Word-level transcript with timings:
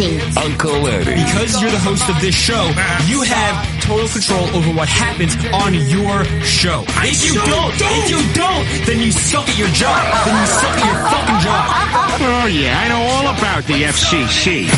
The 0.00 0.16
Uncle 0.40 0.88
Eddie. 0.88 1.12
Because 1.12 1.60
you're 1.60 1.70
the 1.70 1.84
host 1.84 2.08
of 2.08 2.16
this 2.24 2.34
show, 2.34 2.72
you 3.04 3.20
have 3.20 3.52
total 3.84 4.08
control 4.08 4.48
over 4.56 4.72
what 4.72 4.88
happens 4.88 5.36
on 5.52 5.76
your 5.76 6.24
show. 6.40 6.88
If 7.04 7.20
you 7.20 7.36
don't, 7.44 7.68
if 7.76 8.08
you 8.08 8.20
don't, 8.32 8.64
then 8.88 9.04
you 9.04 9.12
suck 9.12 9.44
at 9.44 9.58
your 9.60 9.68
job. 9.76 10.00
Then 10.24 10.40
you 10.40 10.48
suck 10.48 10.72
at 10.72 10.88
your 10.88 11.04
fucking 11.04 11.40
job. 11.44 11.68
Oh, 12.16 12.48
yeah, 12.48 12.80
I 12.80 12.88
know 12.88 13.02
all 13.12 13.28
about 13.28 13.68
the 13.68 13.84
FCC. 13.92 14.72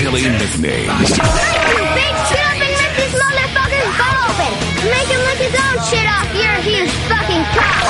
Billy 0.00 0.24
nicknames. 0.24 1.12
Bitch, 1.20 2.20
get 2.32 2.44
up 2.48 2.56
and 2.64 2.72
rip 2.80 2.92
this 2.96 3.12
motherfucker's 3.20 3.92
butt 4.00 4.16
open. 4.24 4.52
Make 4.88 5.08
him 5.12 5.20
lick 5.20 5.40
his 5.44 5.52
own 5.52 5.76
shit 5.84 6.08
off 6.08 6.32
your 6.32 6.56
huge 6.64 6.88
fucking 7.12 7.44
cock. 7.52 7.84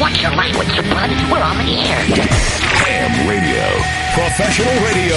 Watch 0.00 0.16
your 0.24 0.32
language, 0.32 0.72
you 0.72 0.82
bud. 0.88 1.12
We're 1.28 1.44
on 1.44 1.60
the 1.60 1.68
air. 1.84 2.75
Ham 3.06 3.28
Radio. 3.30 3.62
Professional 4.18 4.74
radio 4.82 5.14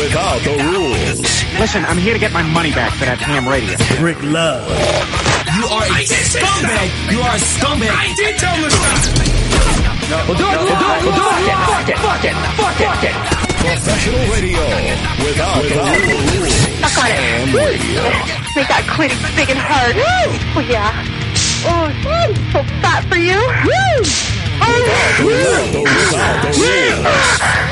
without 0.00 0.40
the 0.40 0.56
rules. 0.72 1.20
Listen, 1.60 1.84
I'm 1.84 1.98
here 1.98 2.14
to 2.14 2.18
get 2.18 2.32
my 2.32 2.40
money 2.40 2.72
back 2.72 2.96
for 2.96 3.04
that 3.04 3.20
ham 3.20 3.44
radio. 3.44 3.76
Rick 4.00 4.16
Love. 4.24 4.64
You 4.64 5.68
are 5.68 5.84
a 5.84 6.08
scumbag. 6.08 6.88
You 7.12 7.20
are 7.20 7.36
a 7.36 7.42
scumbag. 7.52 7.92
I 7.92 8.08
did 8.16 8.40
tell 8.40 8.56
him 8.56 8.64
to 8.64 8.72
stop. 8.72 9.12
We'll 10.24 10.40
do 10.40 10.48
it, 10.48 10.56
we'll 10.56 10.72
do 10.72 10.88
it, 10.88 11.00
we'll 11.04 11.20
do 11.20 11.24
it. 11.28 11.52
Fuck 11.68 11.88
it, 11.92 11.98
fuck 12.00 12.24
it, 12.24 12.36
fuck 12.56 12.80
it, 12.80 12.88
fuck 12.88 13.04
it. 13.04 13.16
Professional 13.60 14.24
radio 14.32 14.64
without 15.20 15.60
the 15.68 15.76
rules. 15.84 16.56
Suck 16.80 16.96
on 16.96 17.12
it. 17.12 17.20
Ham 17.20 17.52
Radio. 17.52 18.08
Make 18.56 18.72
that 18.72 18.88
clit 18.88 19.12
big 19.36 19.52
and 19.52 19.60
hard. 19.60 20.00
Oh, 20.00 20.64
yeah. 20.64 20.96
Oh, 21.68 21.92
so 22.56 22.64
fat 22.80 23.04
for 23.04 23.20
you. 23.20 23.36
Woo! 23.36 24.37
Oh, 24.60 25.84
Without 25.84 26.42
the. 26.42 27.68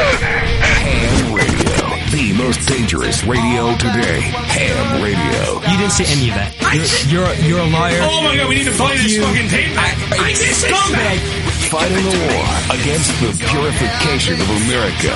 Ham 0.00 1.34
Radio. 1.34 1.76
The 2.10 2.32
most 2.32 2.66
dangerous 2.68 3.22
radio 3.24 3.76
today. 3.76 4.20
Ham 4.56 5.02
Radio. 5.02 5.60
You 5.70 5.76
didn't 5.78 5.92
say 5.92 6.04
any 6.08 6.30
of 6.30 6.36
that. 6.36 6.54
You're 6.72 6.86
you're, 7.26 7.34
you're 7.44 7.60
a 7.60 7.68
liar. 7.70 7.98
Oh 8.02 8.22
my 8.24 8.36
god, 8.36 8.48
we 8.48 8.56
need 8.56 8.64
to 8.64 8.72
play 8.72 8.96
this 8.96 9.12
You- 9.12 9.22
fucking 9.22 9.48
tape 9.48 9.74
back. 9.76 9.96
I 10.18 10.32
did 10.32 10.54
say 10.54 10.70
Scumbag. 10.72 11.18
Fighting 11.70 12.02
the 12.02 12.18
war 12.32 12.46
against 12.80 13.12
the 13.20 13.30
purification 13.46 14.34
of 14.40 14.48
America. 14.66 15.12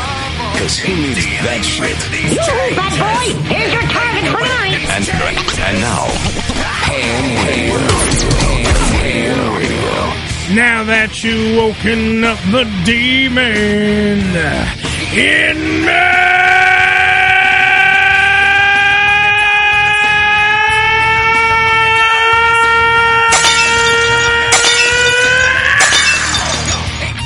Cause 0.58 0.78
who 0.78 0.94
needs 0.94 1.24
that 1.44 1.62
shit? 1.64 1.98
Yoo-hoo, 2.32 2.74
bad 2.76 2.92
boy. 2.96 3.26
Here's 3.52 3.72
your 3.72 3.82
target 3.82 4.24
for 4.32 4.40
tonight. 4.40 4.80
And, 4.94 5.04
and 5.04 5.76
now, 5.80 6.04
Ham 6.88 7.24
Radio. 7.44 7.78
Ham, 8.40 8.74
ham 9.02 9.38
Radio. 9.58 10.54
Now 10.54 10.84
that 10.84 11.22
you 11.24 11.56
woken 11.56 12.24
up 12.24 12.38
the 12.50 12.64
demon 12.84 14.20
in 15.12 15.84
me. 15.84 16.14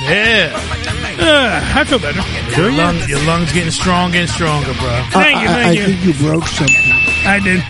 Yeah. 0.09 0.57
Uh, 1.21 1.61
I 1.75 1.85
feel 1.85 1.99
better. 1.99 2.38
Do 2.59 2.65
you? 2.71 2.77
Lung, 2.79 2.97
your 3.09 3.21
lungs 3.25 3.53
getting 3.53 3.71
stronger 3.71 4.19
and 4.19 4.29
stronger, 4.29 4.73
bro. 4.75 5.03
Thank 5.11 5.43
you, 5.43 5.49
I, 5.49 5.63
thank 5.63 5.67
I 5.67 5.71
you. 5.73 5.85
think 5.87 6.05
you 6.05 6.13
broke 6.27 6.47
something. 6.47 6.93
I 7.25 7.41
did. 7.43 7.61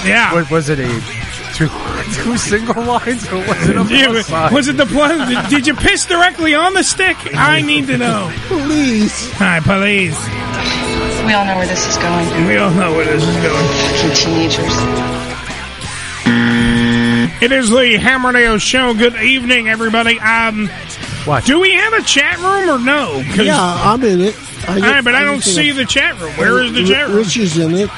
Yeah. 0.07 0.33
What 0.33 0.49
was 0.51 0.69
it 0.69 0.79
a 0.79 0.87
two, 1.55 1.67
two 2.23 2.37
single 2.37 2.83
lines 2.83 3.27
or 3.31 3.37
was 3.37 3.69
it 3.69 3.75
a 3.77 3.83
Yeah, 3.89 4.07
plus 4.07 4.27
sign? 4.27 4.53
was 4.53 4.67
it 4.67 4.77
the 4.77 4.85
plus? 4.85 5.27
Did, 5.29 5.49
did 5.49 5.67
you 5.67 5.73
piss 5.73 6.05
directly 6.05 6.53
on 6.55 6.73
the 6.73 6.83
stick? 6.83 7.17
I 7.35 7.61
need 7.61 7.87
to 7.87 7.97
know. 7.97 8.31
Please. 8.47 9.31
Hi, 9.33 9.59
police. 9.59 10.17
We 11.25 11.33
all 11.33 11.45
know 11.45 11.55
where 11.57 11.67
this 11.67 11.85
is 11.87 11.97
going. 11.97 12.47
We 12.47 12.57
all 12.57 12.71
know 12.71 12.91
where 12.93 13.05
this 13.05 13.23
is 13.23 13.35
going. 13.43 13.67
Fucking 13.91 14.15
teenagers. 14.15 14.73
It 17.39 17.51
is 17.51 17.69
the 17.69 17.97
Hammer 18.01 18.31
Nail 18.31 18.57
Show. 18.57 18.93
Good 18.95 19.15
evening, 19.15 19.69
everybody. 19.69 20.19
Um, 20.19 20.69
What? 21.27 21.43
do 21.45 21.59
we 21.59 21.73
have 21.73 21.91
a 21.93 22.01
chat 22.03 22.37
room 22.39 22.69
or 22.69 22.79
no? 22.79 23.17
Yeah, 23.35 23.57
I'm 23.59 24.01
in 24.03 24.21
it. 24.21 24.35
I 24.67 24.79
get- 24.79 24.89
right, 24.89 25.03
but 25.03 25.13
I 25.13 25.23
don't 25.23 25.35
get 25.35 25.43
to 25.43 25.49
see 25.49 25.71
the 25.71 25.85
chat 25.85 26.19
room. 26.21 26.31
Where 26.37 26.63
is 26.63 26.71
the 26.71 26.85
chat 26.85 27.07
room? 27.09 27.17
Rich 27.17 27.37
is 27.37 27.57
in 27.57 27.73
it. 27.75 27.89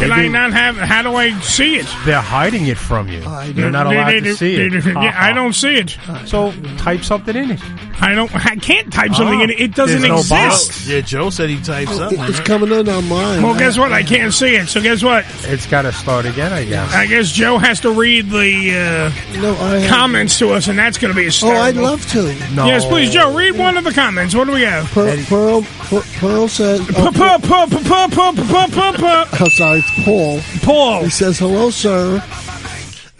Can 0.00 0.12
I 0.12 0.28
not 0.28 0.52
have? 0.52 0.76
How 0.76 1.02
do 1.02 1.14
I 1.14 1.38
see 1.40 1.76
it? 1.76 1.86
They're 2.04 2.20
hiding 2.20 2.66
it 2.66 2.78
from 2.78 3.08
you. 3.08 3.22
I 3.22 3.44
You're 3.46 3.70
not 3.70 3.86
allowed 3.86 4.10
to 4.12 4.34
see 4.34 4.54
it. 4.56 4.72
yeah, 4.84 5.14
I 5.16 5.32
don't 5.32 5.52
see 5.52 5.74
it. 5.76 5.96
So 6.26 6.52
type 6.78 7.02
something 7.04 7.36
in 7.36 7.50
it. 7.52 7.60
I 8.02 8.14
don't. 8.14 8.34
I 8.34 8.56
can't 8.56 8.90
type 8.90 9.12
something 9.14 9.40
Oh, 9.40 9.44
in 9.44 9.50
it. 9.50 9.60
It 9.60 9.74
doesn't 9.74 10.00
there's 10.00 10.08
no 10.10 10.18
exist. 10.20 10.68
box. 10.68 10.88
Yeah, 10.88 11.00
Joe 11.02 11.28
said 11.28 11.50
he 11.50 11.60
typed 11.60 11.92
something. 11.92 12.18
It's 12.22 12.40
coming 12.40 12.72
in 12.72 12.88
on 12.88 13.06
mine. 13.08 13.42
Well, 13.42 13.58
guess 13.58 13.76
what? 13.76 13.92
I 13.92 14.02
can't 14.02 14.32
see 14.32 14.54
it. 14.54 14.68
So 14.68 14.80
guess 14.80 15.02
what? 15.02 15.26
It's 15.44 15.66
got 15.66 15.82
to 15.82 15.92
start 15.92 16.24
again, 16.24 16.50
I 16.50 16.64
guess. 16.64 16.94
I 16.94 17.06
guess 17.06 17.30
Joe 17.30 17.58
has 17.58 17.80
to 17.80 17.90
read 17.92 18.30
the 18.30 19.12
No, 19.42 19.50
I 19.54 19.76
uh, 19.76 19.80
have- 19.80 19.90
comments 19.90 20.38
to 20.38 20.50
us, 20.54 20.68
and 20.68 20.78
that's 20.78 20.96
going 20.96 21.12
to 21.12 21.16
be 21.16 21.24
a 21.24 21.28
Oh, 21.28 21.30
start. 21.30 21.56
I'd 21.56 21.76
love 21.76 22.06
to. 22.12 22.22
No. 22.54 22.64
Yes, 22.66 22.86
please, 22.86 23.10
Joe. 23.12 23.34
Read 23.36 23.58
one 23.58 23.76
of 23.76 23.84
the 23.84 23.92
comments. 23.92 24.34
What 24.34 24.46
do 24.46 24.52
we 24.54 24.62
have? 24.62 24.86
Pearl, 24.92 25.16
Pearl, 25.26 25.62
Pearl, 25.62 26.02
Pearl 26.18 26.48
said. 26.48 26.80
Pa- 26.88 27.10
pa- 27.12 27.38
pa- 27.38 27.66
pa- 27.66 27.82
pa- 27.84 28.08
pa- 28.08 28.32
pa- 28.32 28.66
pa- 28.68 28.92
pa- 28.96 29.28
I'm 29.44 29.50
sorry, 29.50 29.78
it's 29.80 29.89
Paul. 30.04 30.40
Paul. 30.62 31.04
He 31.04 31.10
says, 31.10 31.38
hello, 31.38 31.70
sir. 31.70 32.22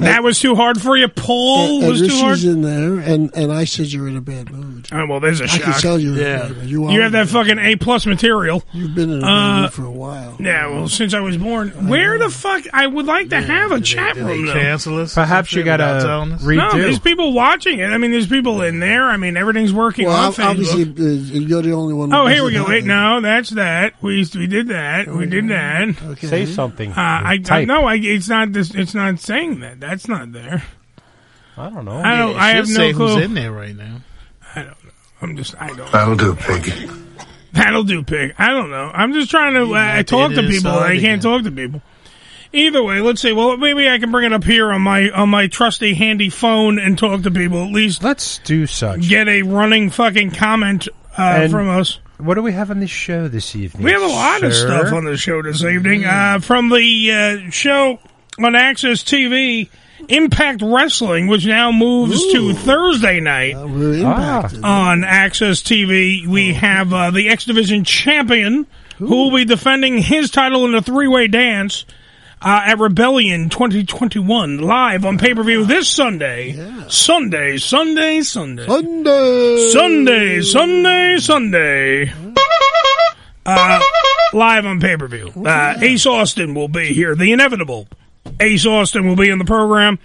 That 0.01 0.23
was 0.23 0.39
too 0.41 0.55
hard 0.55 0.81
for 0.81 0.97
you. 0.97 1.09
Paul 1.09 1.81
and, 1.81 1.89
was 1.89 2.01
and 2.01 2.11
too 2.11 2.17
hard. 2.17 2.43
In 2.43 2.63
there, 2.63 2.99
and, 2.99 3.31
and 3.35 3.53
I 3.53 3.65
said 3.65 3.87
you're 3.93 4.09
in 4.09 4.17
a 4.17 4.21
bad 4.21 4.51
mood. 4.51 4.89
Oh, 4.93 5.07
well, 5.07 5.21
there's 5.21 5.41
a 5.41 5.45
I 5.45 5.47
shock. 5.47 5.69
I 5.69 5.73
can 5.73 5.81
tell 5.81 5.99
you're 5.99 6.13
in 6.15 6.19
a 6.19 6.39
bad 6.49 6.57
mood. 6.57 6.67
You, 6.69 6.91
You 6.91 7.01
have 7.03 7.13
that 7.13 7.29
fucking 7.29 7.59
A 7.59 7.77
plus 7.77 8.07
material. 8.07 8.63
You've 8.73 8.95
been 8.95 9.11
in 9.11 9.19
a 9.19 9.23
bad 9.23 9.29
Uh, 9.29 9.61
mood 9.63 9.73
for 9.73 9.85
a 9.85 9.91
while. 9.91 10.37
Yeah, 10.41 10.67
well, 10.69 10.89
since 10.89 11.15
I 11.15 11.21
was 11.21 11.37
born. 11.37 11.89
Where 11.89 12.19
the 12.19 12.31
fuck? 12.31 12.65
I 12.73 12.87
would 12.87 13.07
like 13.07 13.31
to 13.31 13.41
have 13.41 13.73
a 13.73 13.81
chat 13.81 14.17
room, 14.17 14.47
though. 14.47 14.53
cancel 14.53 14.99
us? 15.01 15.15
Perhaps 15.15 15.53
you 15.53 15.63
gotta 15.63 16.37
No, 16.43 16.73
there's 16.73 16.99
people 16.99 17.33
watching 17.33 17.79
it. 17.79 17.87
I 17.91 17.99
mean, 17.99 18.11
there's 18.11 18.27
people 18.27 18.63
in 18.63 18.81
there. 18.81 19.05
I 19.05 19.17
mean, 19.17 19.37
everything's 19.37 19.73
working 19.73 20.07
Well, 20.07 20.17
on 20.17 20.29
ob- 20.29 20.35
Facebook. 20.35 20.51
obviously, 20.51 20.83
uh, 20.85 21.41
you're 21.41 21.63
the 21.63 21.73
only 21.73 21.95
one. 21.95 22.13
Oh, 22.13 22.27
here 22.27 22.45
we 22.45 22.53
go. 22.53 22.67
Wait, 22.67 22.77
have 22.79 22.85
no, 22.85 23.21
that's 23.21 23.51
that. 23.51 23.95
We 24.03 24.27
we 24.35 24.47
did 24.47 24.69
that. 24.69 25.09
We 25.09 25.27
did 25.27 25.49
that. 25.49 26.03
Okay. 26.03 26.27
Say 26.27 26.47
something. 26.47 26.91
Uh, 26.91 26.95
I, 26.97 27.41
I 27.51 27.65
no, 27.65 27.85
I, 27.87 27.97
it's 27.97 28.29
not 28.29 28.53
this. 28.53 28.75
It's 28.75 28.95
not 28.95 29.19
saying 29.19 29.61
that. 29.61 29.81
That's 29.91 30.07
not 30.07 30.31
there. 30.31 30.63
I 31.57 31.69
don't 31.69 31.85
know. 31.85 31.99
I 31.99 32.17
don't. 32.17 32.31
Yeah, 32.31 32.37
it 32.37 32.37
I 32.37 32.49
should 32.51 32.57
have 32.57 32.69
no 32.69 32.75
say 32.75 32.93
clue. 32.93 33.09
who's 33.09 33.25
in 33.25 33.35
there 33.35 33.51
right 33.51 33.75
now. 33.75 33.97
I 34.55 34.63
don't 34.63 34.85
know. 34.85 34.91
I'm 35.21 35.37
just. 35.37 35.61
I 35.61 35.67
don't. 35.75 35.91
That'll 35.91 36.15
do, 36.15 36.37
pig. 36.37 36.91
That'll 37.53 37.83
do, 37.83 38.05
pig. 38.05 38.35
I 38.39 38.51
don't 38.51 38.71
know. 38.71 38.89
I'm 38.95 39.13
just 39.15 39.33
trying 39.33 39.55
to 39.55 39.75
uh, 39.75 39.83
have 39.83 40.07
to 40.07 40.11
talk 40.11 40.33
to 40.35 40.43
people. 40.47 40.71
I 40.71 41.01
can't 41.01 41.21
talk 41.21 41.43
to 41.43 41.51
people. 41.51 41.83
Either 42.53 42.85
way, 42.85 43.01
let's 43.01 43.21
see. 43.21 43.33
Well, 43.33 43.57
maybe 43.57 43.89
I 43.89 43.99
can 43.99 44.13
bring 44.13 44.27
it 44.27 44.33
up 44.33 44.45
here 44.45 44.71
on 44.71 44.81
my 44.83 45.11
on 45.11 45.29
my 45.29 45.49
trusty 45.49 45.95
handy 45.95 46.31
phone 46.31 46.79
and 46.79 46.97
talk 46.97 47.23
to 47.23 47.31
people. 47.33 47.65
At 47.65 47.73
least 47.73 48.05
let's 48.05 48.39
do 48.39 48.69
such. 48.69 49.09
Get 49.09 49.27
a 49.27 49.43
running 49.43 49.91
fucking 49.91 50.31
comment 50.31 50.87
uh, 51.19 51.23
And 51.23 51.51
from 51.51 51.69
us. 51.69 51.99
What 52.19 52.35
do 52.35 52.43
we 52.43 52.53
have 52.53 52.71
on 52.71 52.79
this 52.79 52.91
show 52.91 53.27
this 53.27 53.57
evening? 53.57 53.83
We 53.83 53.91
have 53.91 54.03
a 54.03 54.07
lot 54.07 54.45
of 54.45 54.55
sir? 54.55 54.69
stuff 54.69 54.93
on 54.93 55.05
the 55.05 55.17
show 55.17 55.43
this 55.43 55.65
evening. 55.65 56.05
Uh, 56.05 56.39
from 56.39 56.69
the 56.69 57.13
uh, 57.47 57.51
show 57.51 57.99
on 58.39 58.55
Access 58.55 59.03
TV, 59.03 59.69
Impact 60.09 60.63
Wrestling, 60.63 61.27
which 61.27 61.45
now 61.47 61.73
moves 61.73 62.33
to 62.33 62.55
Thursday 62.55 63.21
night 63.21 63.53
impacted. 63.53 64.65
on 64.65 65.05
Access 65.05 65.63
TV. 65.63 66.27
We 66.27 66.55
have 66.55 66.93
uh, 66.93 67.11
the 67.11 67.29
X 67.29 67.45
Division 67.45 67.85
champion 67.85 68.67
who 68.99 69.07
will 69.07 69.35
be 69.37 69.45
defending 69.45 69.99
his 69.99 70.31
title 70.31 70.65
in 70.67 70.75
a 70.75 70.83
three 70.83 71.09
way 71.09 71.27
dance. 71.29 71.85
Uh, 72.43 72.63
at 72.65 72.79
Rebellion 72.79 73.51
2021 73.51 74.61
live 74.61 75.05
on 75.05 75.19
pay 75.19 75.35
per 75.35 75.43
view 75.43 75.67
this 75.67 75.91
Sunday. 75.91 76.53
Sunday, 76.89 77.59
Sunday, 77.59 78.23
Sunday. 78.23 78.67
Sunday. 78.67 79.69
Sunday, 79.69 80.41
Sunday, 80.41 81.17
Sunday. 81.19 82.13
Uh, 83.45 83.81
live 84.33 84.65
on 84.65 84.81
pay 84.81 84.97
per 84.97 85.07
view. 85.07 85.31
Uh, 85.45 85.75
Ace 85.83 86.07
Austin 86.07 86.55
will 86.55 86.69
be 86.69 86.95
here. 86.95 87.15
The 87.15 87.33
inevitable 87.33 87.89
Ace 88.39 88.67
Austin 88.67 89.07
will 89.09 89.17
be 89.17 89.31
in 89.31 89.39
the 89.39 89.45
program. 89.45 89.99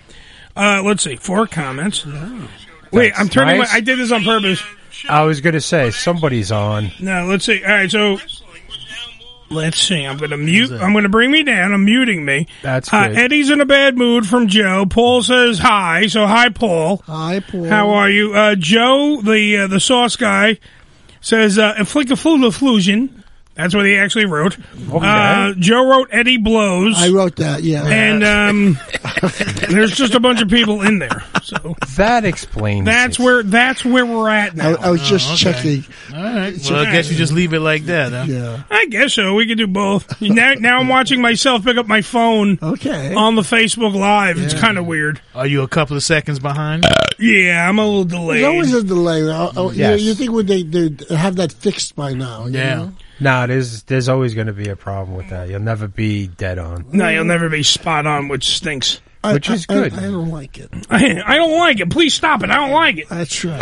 Uh, 0.55 0.81
let's 0.83 1.03
see, 1.03 1.15
four 1.17 1.47
comments. 1.47 2.05
Wait, 2.91 3.13
I'm 3.17 3.29
turning. 3.29 3.59
nice. 3.59 3.69
My, 3.71 3.77
I 3.77 3.81
did 3.81 3.99
this 3.99 4.11
on 4.11 4.23
purpose. 4.23 4.63
I 5.09 5.23
was 5.23 5.41
going 5.41 5.53
to 5.53 5.61
say 5.61 5.91
somebody's 5.91 6.51
on. 6.51 6.91
No, 6.99 7.25
let's 7.25 7.45
see. 7.45 7.61
All 7.63 7.69
right, 7.69 7.91
so 7.91 8.17
let's 9.49 9.77
see. 9.79 10.03
I'm 10.05 10.17
going 10.17 10.31
to 10.31 10.37
mute. 10.37 10.71
I'm 10.71 10.93
going 10.93 11.03
to 11.03 11.09
bring 11.09 11.29
me 11.31 11.43
down. 11.43 11.73
I'm 11.73 11.83
muting 11.85 12.23
me. 12.23 12.47
That's 12.63 12.91
Uh, 12.93 13.09
good. 13.09 13.17
Eddie's 13.17 13.49
in 13.49 13.61
a 13.61 13.65
bad 13.65 13.97
mood 13.97 14.25
from 14.25 14.47
Joe. 14.47 14.85
Paul 14.85 15.21
says 15.21 15.59
hi. 15.59 16.07
So 16.07 16.25
hi, 16.25 16.49
Paul. 16.49 17.03
Hi, 17.05 17.41
Paul. 17.41 17.65
How 17.65 17.89
are 17.91 18.09
you? 18.09 18.33
Uh, 18.33 18.55
Joe, 18.55 19.21
the 19.21 19.57
uh, 19.57 19.67
the 19.67 19.79
sauce 19.79 20.15
guy, 20.15 20.57
says 21.21 21.57
uh, 21.59 21.75
inflict 21.77 22.11
a 22.11 22.15
flu 22.15 22.49
fusion. 22.51 23.23
That's 23.55 23.73
what 23.73 23.85
he 23.85 23.95
actually 23.95 24.25
wrote. 24.25 24.57
Uh, 24.91 25.53
Joe 25.57 25.87
wrote 25.89 26.09
Eddie 26.11 26.37
blows. 26.37 26.95
I 26.97 27.07
wrote 27.09 27.37
that, 27.37 27.63
yeah. 27.63 27.85
and 27.85 28.21
um, 28.23 28.77
there's 29.69 29.95
just 29.95 30.13
a 30.13 30.19
bunch 30.19 30.41
of 30.41 30.49
people 30.49 30.81
in 30.81 30.99
there. 30.99 31.23
So 31.41 31.75
that 31.95 32.25
explains. 32.25 32.85
that's 32.85 33.17
where 33.17 33.43
that's 33.43 33.85
where 33.85 34.05
we're 34.05 34.29
at 34.29 34.55
now. 34.57 34.71
I, 34.75 34.87
I 34.87 34.89
was 34.89 35.01
just 35.07 35.37
checking. 35.37 35.85
All 36.13 36.21
right. 36.21 36.53
Well, 36.69 36.85
I 36.85 36.91
guess 36.91 37.09
you 37.09 37.15
just 37.15 37.31
leave 37.31 37.53
it 37.53 37.61
like 37.61 37.83
that, 37.85 38.11
huh? 38.11 38.25
Yeah. 38.27 38.63
I 38.69 38.87
guess 38.87 39.13
so. 39.13 39.35
We 39.35 39.47
could 39.47 39.57
do 39.57 39.67
both. 39.67 40.21
now, 40.21 40.53
now 40.55 40.79
I'm 40.79 40.89
watching 40.89 41.21
myself 41.21 41.63
pick 41.63 41.77
up 41.77 41.87
my 41.87 42.01
phone. 42.01 42.59
Okay. 42.61 43.13
On 43.15 43.35
the 43.35 43.41
Facebook 43.41 43.95
Live, 43.95 44.37
it's 44.37 44.53
kind 44.53 44.77
of 44.77 44.85
weird. 44.85 45.21
Are 45.33 45.47
you 45.47 45.61
a 45.61 45.67
couple 45.67 45.95
of 45.95 46.03
seconds 46.03 46.39
behind? 46.39 46.85
Yeah, 47.17 47.69
I'm 47.69 47.79
a 47.79 47.85
little 47.85 48.03
delayed. 48.03 48.43
There's 48.43 48.51
always 48.53 48.73
a 48.73 48.83
delay. 48.83 49.29
Uh, 49.29 49.51
uh, 49.55 49.69
you- 49.69 49.75
Yes. 49.75 50.01
you, 50.01 50.13
think 50.13 50.31
would 50.31 50.47
they 50.47 50.63
they 50.63 51.15
have 51.15 51.37
that 51.37 51.53
fixed 51.53 51.95
by 51.95 52.13
now? 52.13 52.47
you 52.47 52.57
know? 52.57 52.91
No, 53.19 53.47
there's 53.47 53.83
there's 53.83 54.09
always 54.09 54.33
going 54.33 54.47
to 54.47 54.53
be 54.53 54.69
a 54.69 54.75
problem 54.75 55.15
with 55.17 55.29
that. 55.29 55.49
You'll 55.49 55.59
never 55.61 55.87
be 55.87 56.27
dead 56.27 56.59
on. 56.59 56.85
No, 56.91 57.07
you'll 57.09 57.23
never 57.25 57.49
be 57.49 57.63
spot 57.63 58.05
on, 58.05 58.27
which 58.27 58.57
stinks. 58.57 59.01
I- 59.23 59.33
Which 59.33 59.49
is 59.49 59.65
I- 59.69 59.73
good. 59.73 59.93
I, 59.93 59.97
I 59.97 60.01
don't 60.01 60.29
like 60.29 60.57
it. 60.59 60.69
I, 60.89 61.21
I 61.25 61.37
don't 61.37 61.57
like 61.57 61.79
it. 61.79 61.89
Please 61.89 62.13
stop 62.13 62.43
it. 62.43 62.49
I 62.51 62.55
don't 62.55 62.71
like 62.71 62.97
it. 62.97 63.09
That's 63.09 63.43
right. 63.43 63.59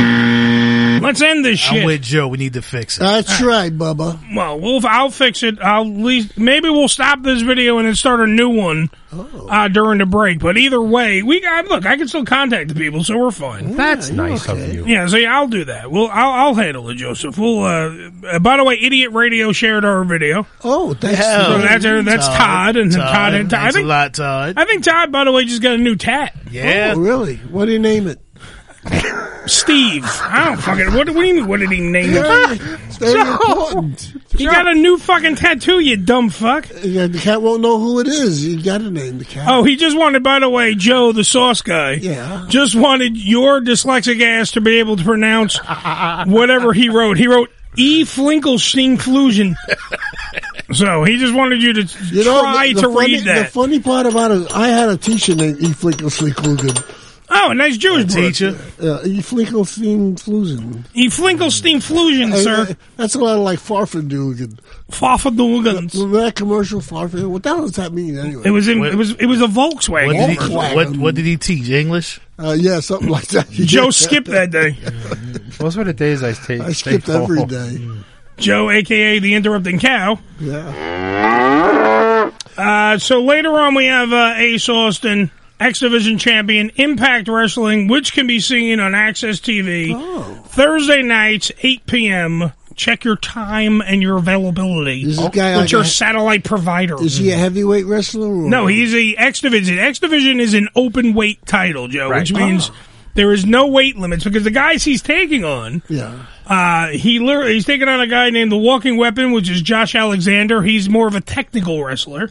Let's 1.01 1.21
end 1.21 1.43
this 1.45 1.59
shit. 1.59 1.79
I'm 1.81 1.85
with 1.85 2.01
Joe. 2.01 2.27
We 2.27 2.37
need 2.37 2.53
to 2.53 2.61
fix 2.61 2.97
it. 2.97 3.01
That's 3.01 3.41
right, 3.41 3.71
Bubba. 3.75 4.19
Well, 4.35 4.59
we'll 4.59 4.85
I'll 4.85 5.09
fix 5.09 5.43
it. 5.43 5.59
I'll 5.61 5.85
least 5.85 6.37
maybe 6.37 6.69
we'll 6.69 6.87
stop 6.87 7.21
this 7.23 7.41
video 7.41 7.77
and 7.77 7.87
then 7.87 7.95
start 7.95 8.19
a 8.21 8.27
new 8.27 8.49
one 8.49 8.89
Oh. 9.15 9.47
uh, 9.47 9.67
during 9.67 9.99
the 9.99 10.07
break. 10.07 10.39
But 10.39 10.57
either 10.57 10.81
way, 10.81 11.21
we 11.21 11.39
got 11.39 11.65
look. 11.67 11.85
I 11.85 11.97
can 11.97 12.07
still 12.07 12.25
contact 12.25 12.69
the 12.69 12.73
people, 12.73 13.03
so 13.03 13.15
we're 13.17 13.29
fine. 13.29 13.75
That's 13.75 14.09
nice 14.09 14.47
of 14.49 14.73
you. 14.73 14.85
Yeah, 14.87 15.05
see, 15.07 15.25
I'll 15.27 15.47
do 15.47 15.65
that. 15.65 15.91
Well, 15.91 16.09
I'll, 16.11 16.31
I'll 16.47 16.53
handle 16.55 16.89
it, 16.89 16.95
Joseph. 16.95 17.37
We'll. 17.37 17.63
Uh, 17.63 18.09
uh, 18.27 18.39
by 18.39 18.57
the 18.57 18.63
way, 18.63 18.79
Idiot 18.81 19.11
Radio 19.11 19.51
shared 19.51 19.85
our 19.85 20.03
video. 20.03 20.47
Oh, 20.63 20.95
thanks. 20.95 21.19
So 21.19 21.57
that's 21.59 21.83
that's 21.83 22.27
Todd, 22.27 22.75
and 22.75 22.91
Todd. 22.91 23.13
Todd. 23.13 23.33
and 23.35 23.49
Todd. 23.51 23.59
I 23.59 23.61
Thanks 23.63 23.75
a 23.75 23.77
think 23.77 23.87
lot, 23.87 24.13
Todd. 24.15 24.53
I 24.57 24.65
think 24.65 24.83
Todd. 24.83 25.11
By 25.11 25.23
the 25.25 25.31
way, 25.31 25.45
just 25.45 25.61
got 25.61 25.73
a 25.73 25.77
new 25.77 25.95
tat. 25.95 26.35
Yeah. 26.49 26.93
Oh, 26.95 26.99
really? 26.99 27.35
What 27.37 27.65
do 27.65 27.71
you 27.71 27.79
name 27.79 28.07
it? 28.07 28.19
Steve. 29.45 30.05
I 30.05 30.45
don't 30.45 30.61
fucking. 30.61 30.93
What, 30.93 31.09
what 31.09 31.21
do 31.21 31.27
you 31.27 31.33
mean? 31.35 31.47
What 31.47 31.59
did 31.59 31.71
he 31.71 31.81
name 31.81 32.11
it? 32.13 32.61
It's 32.93 32.97
very 32.97 33.19
important. 33.19 34.13
He 34.37 34.45
got 34.45 34.67
a 34.67 34.73
new 34.75 34.97
fucking 34.97 35.35
tattoo. 35.35 35.79
You 35.79 35.97
dumb 35.97 36.29
fuck. 36.29 36.69
Yeah, 36.83 37.07
the 37.07 37.17
cat 37.17 37.41
won't 37.41 37.61
know 37.61 37.79
who 37.79 37.99
it 37.99 38.07
is. 38.07 38.45
You 38.45 38.61
got 38.61 38.79
to 38.79 38.91
name 38.91 39.17
the 39.17 39.25
cat. 39.25 39.47
Oh, 39.49 39.63
he 39.63 39.75
just 39.77 39.97
wanted, 39.97 40.21
by 40.23 40.39
the 40.39 40.49
way, 40.49 40.75
Joe, 40.75 41.11
the 41.11 41.23
sauce 41.23 41.61
guy. 41.61 41.93
Yeah. 41.93 42.45
Just 42.49 42.75
wanted 42.75 43.17
your 43.17 43.61
dyslexic 43.61 44.21
ass 44.21 44.51
to 44.51 44.61
be 44.61 44.77
able 44.77 44.95
to 44.97 45.03
pronounce 45.03 45.57
whatever 46.27 46.71
he 46.71 46.89
wrote. 46.89 47.17
He 47.17 47.27
wrote 47.27 47.49
E. 47.75 48.03
Flinkelstein 48.03 49.01
Flusion. 49.01 49.55
so 50.73 51.03
he 51.03 51.17
just 51.17 51.33
wanted 51.33 51.63
you 51.63 51.73
to 51.73 51.97
You 52.11 52.23
know, 52.25 52.41
try 52.41 52.67
the, 52.67 52.73
the 52.75 52.81
to 52.81 52.93
funny, 52.93 53.13
read 53.15 53.25
that. 53.25 53.45
The 53.45 53.51
funny 53.51 53.79
part 53.79 54.05
about 54.05 54.31
it, 54.31 54.51
I 54.51 54.67
had 54.67 54.89
a 54.89 54.97
teacher 54.97 55.33
named 55.35 55.59
E. 55.61 55.69
Flinkelstein 55.69 56.33
oh, 57.29 57.51
a 57.51 57.53
nice 57.53 57.77
Jewish 57.77 58.13
Teacher. 58.13 58.49
Uh, 58.81 59.01
e. 59.03 59.19
Flinkelstein 59.21 60.19
Flusen. 60.19 60.85
E. 60.93 61.07
Flinkelstein 61.09 61.81
Flusion, 61.81 62.33
Uh, 62.33 62.37
sir. 62.37 62.61
uh, 62.69 62.73
That's 62.97 63.15
a 63.15 63.19
lot 63.19 63.35
of 63.37 63.41
like 63.43 63.59
Farfadugan. 63.59 64.57
Farfadugans. 64.91 65.93
Remember 65.95 66.21
that 66.21 66.35
commercial 66.35 66.79
Farfadugan? 66.81 67.27
What 67.29 67.43
the 67.43 67.49
hell 67.49 67.61
does 67.61 67.71
that 67.77 67.91
mean 67.93 68.17
anyway? 68.17 68.43
It 68.45 68.51
was 68.51 68.67
in, 68.67 68.83
it 68.85 68.95
was 68.95 69.11
it 69.11 69.25
was 69.25 69.41
a 69.41 69.47
Volkswagen. 69.47 70.07
What 70.07 70.13
did, 70.13 70.29
he, 70.29 70.35
Volkswagen. 70.37 70.75
what, 70.75 70.97
what 70.97 71.15
did 71.15 71.25
he 71.25 71.37
teach? 71.37 71.69
English? 71.69 72.19
Uh, 72.37 72.55
yeah, 72.59 72.79
something 72.79 73.09
like 73.09 73.27
that. 73.27 73.49
Joe 73.51 73.89
skipped 73.89 74.27
that 74.27 74.51
day. 74.51 74.71
Those 75.59 75.77
were 75.77 75.83
the 75.83 75.93
days 75.93 76.23
I 76.23 76.33
stayed. 76.33 76.61
I 76.61 76.71
skipped 76.73 77.07
every 77.09 77.45
day. 77.45 77.79
Joe, 78.37 78.69
aka 78.71 79.19
the 79.19 79.35
interrupting 79.35 79.79
cow. 79.79 80.19
Yeah. 80.39 82.31
Uh, 82.57 82.97
so 82.97 83.21
later 83.23 83.51
on, 83.59 83.75
we 83.75 83.85
have 83.85 84.11
uh, 84.13 84.33
Ace 84.37 84.67
Austin, 84.69 85.31
X 85.63 85.79
Division 85.79 86.17
champion, 86.17 86.71
Impact 86.75 87.27
Wrestling, 87.27 87.87
which 87.87 88.13
can 88.13 88.27
be 88.27 88.39
seen 88.39 88.79
on 88.79 88.93
Access 88.93 89.39
TV 89.39 89.93
Oh. 89.95 90.23
Thursday 90.45 91.01
nights, 91.01 91.51
8 91.61 91.85
p.m. 91.85 92.51
Check 92.75 93.05
your 93.05 93.15
time 93.15 93.81
and 93.81 94.01
your 94.01 94.17
availability. 94.17 95.03
Is 95.03 95.17
this 95.17 95.29
guy 95.29 95.57
with 95.61 95.71
your 95.71 95.83
satellite 95.83 96.43
provider. 96.43 97.01
Is 97.01 97.17
he 97.17 97.31
a 97.31 97.35
mm. 97.35 97.39
heavyweight 97.39 97.85
wrestler? 97.85 98.27
Or? 98.27 98.49
No, 98.49 98.67
he's 98.67 98.93
a 98.93 99.15
X 99.15 99.41
Division. 99.41 99.79
X 99.79 99.99
Division 99.99 100.39
is 100.39 100.53
an 100.53 100.67
open 100.75 101.13
weight 101.13 101.45
title, 101.45 101.87
Joe, 101.87 102.09
which 102.09 102.33
means 102.33 102.69
oh. 102.69 102.75
There 103.15 103.31
is 103.31 103.45
no 103.45 103.67
weight 103.67 103.97
limits 103.97 104.23
because 104.23 104.43
the 104.43 104.51
guys 104.51 104.83
he's 104.83 105.01
taking 105.01 105.43
on. 105.43 105.81
Yeah. 105.87 106.25
Uh, 106.45 106.87
he 106.89 107.19
literally, 107.19 107.53
he's 107.53 107.65
taking 107.65 107.87
on 107.87 108.01
a 108.01 108.07
guy 108.07 108.29
named 108.29 108.51
the 108.51 108.57
Walking 108.57 108.97
Weapon, 108.97 109.31
which 109.31 109.49
is 109.49 109.61
Josh 109.61 109.95
Alexander. 109.95 110.61
He's 110.61 110.89
more 110.89 111.07
of 111.07 111.15
a 111.15 111.21
technical 111.21 111.83
wrestler. 111.83 112.27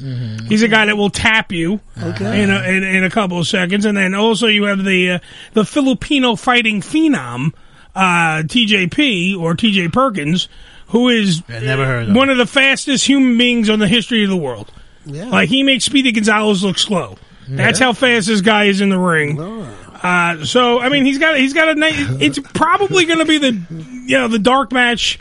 He's 0.48 0.62
a 0.62 0.68
guy 0.68 0.86
that 0.86 0.96
will 0.96 1.08
tap 1.10 1.50
you 1.52 1.80
Okay. 2.02 2.42
in, 2.42 2.50
a, 2.50 2.62
in, 2.62 2.82
in 2.82 3.04
a 3.04 3.10
couple 3.10 3.38
of 3.38 3.46
seconds, 3.46 3.84
and 3.86 3.96
then 3.96 4.14
also 4.14 4.48
you 4.48 4.64
have 4.64 4.84
the 4.84 5.12
uh, 5.12 5.18
the 5.54 5.64
Filipino 5.64 6.36
fighting 6.36 6.80
phenom 6.82 7.52
uh, 7.94 8.42
TJP 8.42 9.38
or 9.38 9.54
TJ 9.54 9.92
Perkins, 9.92 10.48
who 10.88 11.08
is 11.08 11.42
I 11.48 11.60
never 11.60 11.86
heard 11.86 12.08
of 12.10 12.14
one 12.16 12.28
of 12.28 12.36
the 12.38 12.46
fastest 12.46 13.06
human 13.06 13.38
beings 13.38 13.70
on 13.70 13.78
the 13.78 13.88
history 13.88 14.24
of 14.24 14.30
the 14.30 14.36
world. 14.36 14.70
Yeah. 15.06 15.26
Like 15.30 15.48
he 15.48 15.62
makes 15.62 15.84
Speedy 15.86 16.12
Gonzalez 16.12 16.62
look 16.62 16.78
slow. 16.78 17.16
That's 17.48 17.78
how 17.80 17.92
fast 17.92 18.28
this 18.28 18.40
guy 18.40 18.64
is 18.64 18.80
in 18.80 18.88
the 18.88 18.98
ring. 18.98 19.36
Uh, 20.02 20.44
so 20.44 20.80
I 20.80 20.88
mean, 20.88 21.04
he's 21.04 21.18
got 21.18 21.36
he's 21.36 21.54
got 21.54 21.68
a 21.68 21.74
nice. 21.74 21.94
It's 22.20 22.38
probably 22.38 23.04
going 23.04 23.20
to 23.20 23.24
be 23.24 23.38
the 23.38 23.52
you 24.06 24.18
know 24.18 24.28
the 24.28 24.38
dark 24.38 24.72
match 24.72 25.18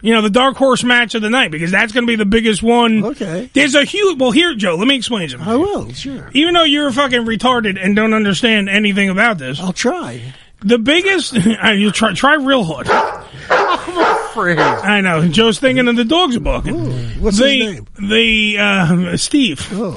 You 0.00 0.12
know, 0.14 0.22
the 0.22 0.30
dark 0.30 0.56
horse 0.56 0.84
match 0.84 1.14
of 1.16 1.22
the 1.22 1.30
night 1.30 1.50
because 1.50 1.72
that's 1.72 1.92
going 1.92 2.04
to 2.06 2.10
be 2.10 2.14
the 2.16 2.24
biggest 2.24 2.62
one. 2.62 3.04
Okay. 3.04 3.50
There's 3.52 3.74
a 3.74 3.84
huge. 3.84 4.18
Well, 4.18 4.30
here, 4.30 4.54
Joe. 4.54 4.76
Let 4.76 4.86
me 4.86 4.94
explain 4.96 5.28
something. 5.28 5.48
I 5.48 5.56
will, 5.56 5.92
sure. 5.92 6.30
Even 6.34 6.54
though 6.54 6.62
you're 6.64 6.92
fucking 6.92 7.22
retarded 7.26 7.82
and 7.82 7.96
don't 7.96 8.14
understand 8.14 8.68
anything 8.68 9.08
about 9.10 9.38
this, 9.38 9.58
I'll 9.60 9.72
try. 9.72 10.20
the 10.60 10.78
biggest. 10.78 11.34
uh, 11.64 11.70
you 11.70 11.90
try 11.90 12.12
try 12.12 12.34
real 12.34 12.62
hard. 12.62 12.88
I'm 12.88 14.26
afraid. 14.30 14.58
I 14.60 15.00
know. 15.00 15.26
Joe's 15.26 15.58
thinking 15.58 15.88
of 15.88 15.96
the 15.96 16.04
dogs 16.04 16.36
are 16.36 16.40
barking. 16.40 16.78
What's 17.20 17.38
the, 17.38 17.48
his 17.48 17.74
name? 17.74 17.86
The 18.08 18.56
uh, 18.58 19.16
Steve. 19.16 19.66
Oh. 19.72 19.94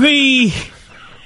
the 0.00 0.52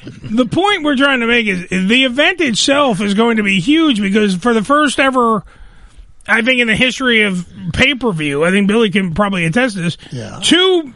the 0.04 0.46
point 0.46 0.84
we're 0.84 0.96
trying 0.96 1.20
to 1.20 1.26
make 1.26 1.46
is 1.46 1.68
the 1.68 2.04
event 2.04 2.40
itself 2.40 3.00
is 3.00 3.14
going 3.14 3.36
to 3.38 3.42
be 3.42 3.60
huge 3.60 4.00
because 4.00 4.36
for 4.36 4.54
the 4.54 4.62
first 4.62 5.00
ever 5.00 5.44
I 6.28 6.42
think 6.42 6.60
in 6.60 6.68
the 6.68 6.76
history 6.76 7.22
of 7.22 7.46
pay 7.72 7.94
per 7.94 8.12
view, 8.12 8.44
I 8.44 8.50
think 8.50 8.68
Billy 8.68 8.90
can 8.90 9.14
probably 9.14 9.46
attest 9.46 9.76
to 9.76 9.82
this. 9.82 9.96
Yeah. 10.12 10.40
Two 10.42 10.92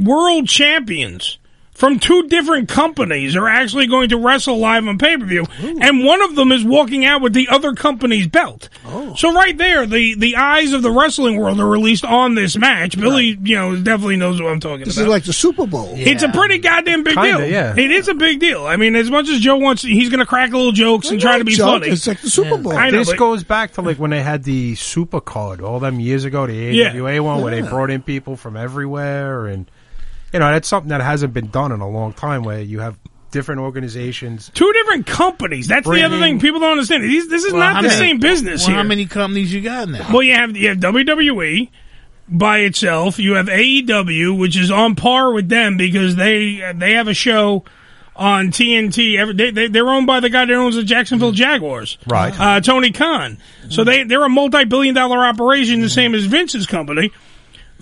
world 0.00 0.48
champions 0.48 1.38
from 1.78 2.00
two 2.00 2.24
different 2.26 2.68
companies 2.68 3.36
are 3.36 3.46
actually 3.48 3.86
going 3.86 4.08
to 4.08 4.16
wrestle 4.18 4.58
live 4.58 4.86
on 4.88 4.98
pay 4.98 5.16
per 5.16 5.24
view, 5.24 5.44
and 5.60 6.04
one 6.04 6.20
of 6.22 6.34
them 6.34 6.50
is 6.50 6.64
walking 6.64 7.04
out 7.06 7.22
with 7.22 7.32
the 7.34 7.46
other 7.48 7.72
company's 7.74 8.26
belt. 8.26 8.68
Oh. 8.84 9.14
So 9.14 9.32
right 9.32 9.56
there, 9.56 9.86
the 9.86 10.14
the 10.16 10.34
eyes 10.36 10.72
of 10.72 10.82
the 10.82 10.90
wrestling 10.90 11.36
world 11.38 11.60
are 11.60 11.68
released 11.68 12.04
on 12.04 12.34
this 12.34 12.56
match. 12.58 12.98
Billy, 12.98 13.38
you 13.42 13.54
know, 13.54 13.76
definitely 13.76 14.16
knows 14.16 14.42
what 14.42 14.50
I'm 14.50 14.58
talking 14.58 14.80
This 14.84 14.96
about. 14.96 15.02
This 15.02 15.06
is 15.06 15.08
like 15.08 15.24
the 15.24 15.32
Super 15.32 15.66
Bowl. 15.68 15.90
It's 15.94 16.24
a 16.24 16.28
pretty 16.30 16.58
goddamn 16.58 17.04
big 17.04 17.14
Kinda, 17.14 17.38
deal. 17.38 17.48
yeah. 17.48 17.74
It 17.76 17.90
is 17.92 18.08
a 18.08 18.14
big 18.14 18.40
deal. 18.40 18.66
I 18.66 18.76
mean, 18.76 18.96
as 18.96 19.08
much 19.08 19.28
as 19.28 19.38
Joe 19.40 19.58
wants, 19.58 19.82
he's 19.82 20.08
going 20.08 20.18
to 20.20 20.26
crack 20.26 20.50
little 20.52 20.72
jokes 20.72 21.10
and 21.10 21.20
try 21.20 21.38
to 21.38 21.44
be 21.44 21.54
Joke, 21.54 21.80
funny. 21.82 21.92
It's 21.92 22.08
like 22.08 22.20
the 22.20 22.28
Super 22.30 22.58
Bowl. 22.58 22.72
I 22.72 22.90
know, 22.90 22.98
this 22.98 23.10
but- 23.10 23.18
goes 23.18 23.44
back 23.44 23.74
to 23.74 23.82
like 23.82 23.98
when 23.98 24.10
they 24.10 24.22
had 24.22 24.42
the 24.42 24.74
super 24.74 25.20
card 25.20 25.60
all 25.60 25.78
them 25.78 26.00
years 26.00 26.24
ago, 26.24 26.44
the 26.48 26.54
Yeah. 26.54 26.90
AWA 26.92 27.22
one, 27.22 27.40
where 27.42 27.52
they 27.54 27.62
brought 27.68 27.90
in 27.90 28.02
people 28.02 28.36
from 28.36 28.56
everywhere, 28.56 29.46
and 29.46 29.70
you 30.32 30.38
know 30.38 30.50
that's 30.50 30.68
something 30.68 30.88
that 30.90 31.00
hasn't 31.00 31.32
been 31.32 31.48
done 31.50 31.72
in 31.72 31.80
a 31.80 31.88
long 31.88 32.12
time, 32.12 32.42
where 32.42 32.60
you 32.60 32.80
have 32.80 32.98
different 33.30 33.60
organizations. 33.60 34.50
Two 34.54 34.72
different 34.72 35.06
companies. 35.06 35.68
That's 35.68 35.86
the 35.88 36.02
other 36.02 36.18
thing 36.18 36.40
people 36.40 36.60
don't 36.60 36.72
understand. 36.72 37.04
These, 37.04 37.28
this 37.28 37.44
is 37.44 37.52
Well, 37.52 37.60
not 37.74 37.82
the 37.82 37.88
many- 37.88 37.98
same 38.00 38.18
business 38.20 38.62
well, 38.62 38.68
here. 38.68 38.76
How 38.78 38.82
many 38.88 39.06
companies 39.06 39.52
you 39.52 39.60
got 39.60 39.88
now? 39.88 40.06
Well, 40.12 40.22
you 40.22 40.34
have 40.34 40.56
you 40.56 40.68
have 40.68 40.78
WWE 40.78 41.68
by 42.28 42.58
itself. 42.60 43.18
You 43.18 43.34
have 43.34 43.46
AEW, 43.46 44.38
which 44.38 44.56
is 44.56 44.70
on 44.70 44.94
par 44.94 45.32
with 45.32 45.48
them 45.48 45.76
because 45.76 46.16
they 46.16 46.72
they 46.74 46.92
have 46.94 47.08
a 47.08 47.14
show 47.14 47.64
on 48.16 48.48
TNT. 48.48 49.16
Every, 49.18 49.34
they, 49.34 49.50
they 49.50 49.68
they're 49.68 49.88
owned 49.88 50.06
by 50.06 50.20
the 50.20 50.28
guy 50.30 50.44
that 50.44 50.54
owns 50.54 50.74
the 50.76 50.82
Jacksonville 50.82 51.32
Jaguars, 51.32 51.98
Right. 52.06 52.34
Uh, 52.38 52.60
Tony 52.60 52.90
Khan. 52.92 53.38
So 53.70 53.84
they 53.84 54.04
they're 54.04 54.24
a 54.24 54.28
multi 54.30 54.64
billion 54.64 54.94
dollar 54.94 55.24
operation, 55.26 55.80
the 55.80 55.88
same 55.90 56.14
as 56.14 56.24
Vince's 56.24 56.66
company. 56.66 57.12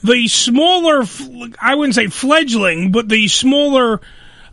The 0.04 0.28
smaller, 0.28 1.04
I 1.60 1.74
wouldn't 1.74 1.94
say 1.94 2.06
fledgling, 2.08 2.92
but 2.92 3.08
the 3.08 3.28
smaller 3.28 4.00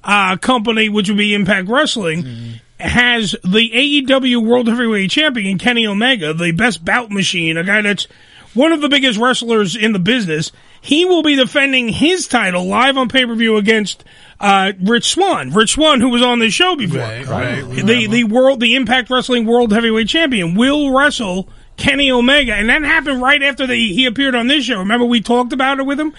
uh, 0.04 0.38
company, 0.38 0.90
which 0.90 1.10
would 1.10 1.18
be 1.18 1.34
Impact 1.34 1.68
Wrestling, 1.68 2.60
has 2.80 3.36
the 3.44 3.70
AEW 4.08 4.46
World 4.46 4.68
Heavyweight 4.68 5.12
Champion 5.12 5.58
Kenny 5.58 5.86
Omega, 5.88 6.34
the 6.34 6.52
best 6.52 6.84
bout 6.84 7.12
machine, 7.12 7.58
a 7.58 7.64
guy 7.64 7.82
that's 7.82 8.08
one 8.54 8.72
of 8.72 8.82
the 8.82 8.90
biggest 8.90 9.20
wrestlers 9.20 9.76
in 9.76 9.94
the 9.94 10.00
business. 10.00 10.52
He 10.82 11.06
will 11.06 11.24
be 11.24 11.36
defending 11.36 11.90
his 11.90 12.28
title 12.28 12.66
live 12.66 12.98
on 12.98 13.10
pay 13.10 13.26
per 13.26 13.34
view 13.36 13.58
against 13.58 14.04
uh, 14.40 14.74
Rich 14.82 15.12
Swann. 15.14 15.52
Rich 15.52 15.72
Swann, 15.74 16.02
who 16.02 16.10
was 16.10 16.22
on 16.22 16.40
this 16.40 16.54
show 16.54 16.76
before, 16.76 17.00
Right, 17.00 17.26
right. 17.26 17.64
the 17.86 18.08
the 18.08 18.24
world, 18.26 18.60
the 18.60 18.76
Impact 18.76 19.10
Wrestling 19.10 19.46
World 19.46 19.72
Heavyweight 19.72 20.10
Champion, 20.10 20.56
will 20.56 20.92
wrestle 20.96 21.48
Kenny 21.78 22.12
Omega, 22.12 22.54
and 22.54 22.70
that 22.70 22.84
happened 22.84 23.22
right 23.22 23.42
after 23.42 23.66
the, 23.68 23.76
he 23.76 24.06
appeared 24.06 24.36
on 24.36 24.48
this 24.48 24.66
show. 24.66 24.80
Remember 24.80 25.06
we 25.06 25.22
talked 25.22 25.54
about 25.54 25.80
it 25.80 25.86
with 25.86 26.00
him. 26.00 26.14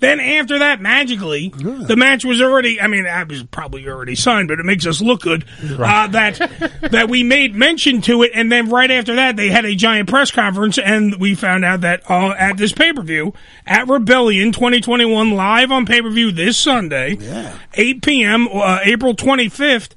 Then 0.00 0.18
after 0.18 0.60
that, 0.60 0.80
magically, 0.80 1.50
the 1.50 1.94
match 1.94 2.24
was 2.24 2.40
already. 2.40 2.80
I 2.80 2.86
mean, 2.86 3.04
that 3.04 3.28
was 3.28 3.42
probably 3.42 3.86
already 3.86 4.14
signed, 4.14 4.48
but 4.48 4.58
it 4.58 4.64
makes 4.64 4.86
us 4.86 5.02
look 5.02 5.20
good 5.20 5.44
uh, 5.62 6.06
that 6.06 6.38
that 6.90 7.10
we 7.10 7.22
made 7.22 7.54
mention 7.54 8.00
to 8.02 8.22
it. 8.22 8.30
And 8.34 8.50
then 8.50 8.70
right 8.70 8.90
after 8.90 9.16
that, 9.16 9.36
they 9.36 9.50
had 9.50 9.66
a 9.66 9.74
giant 9.74 10.08
press 10.08 10.30
conference, 10.30 10.78
and 10.78 11.20
we 11.20 11.34
found 11.34 11.66
out 11.66 11.82
that 11.82 12.10
uh, 12.10 12.30
at 12.30 12.56
this 12.56 12.72
pay 12.72 12.94
per 12.94 13.02
view 13.02 13.34
at 13.66 13.88
Rebellion 13.88 14.52
2021 14.52 15.32
live 15.32 15.70
on 15.70 15.84
pay 15.84 16.00
per 16.00 16.08
view 16.08 16.32
this 16.32 16.56
Sunday, 16.56 17.18
8 17.74 18.00
p.m. 18.02 18.48
Uh, 18.50 18.78
April 18.82 19.14
25th. 19.14 19.90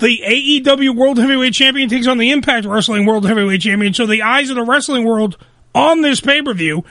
The 0.00 0.22
AEW 0.24 0.96
World 0.96 1.18
Heavyweight 1.18 1.54
Champion 1.54 1.88
takes 1.88 2.06
on 2.06 2.18
the 2.18 2.30
Impact 2.30 2.66
Wrestling 2.66 3.06
World 3.06 3.26
Heavyweight 3.26 3.60
Champion. 3.60 3.94
So 3.94 4.06
the 4.06 4.22
eyes 4.22 4.50
of 4.50 4.56
the 4.56 4.64
wrestling 4.64 5.04
world 5.04 5.36
on 5.74 6.00
this 6.00 6.20
pay 6.20 6.42
per 6.42 6.54
view 6.54 6.84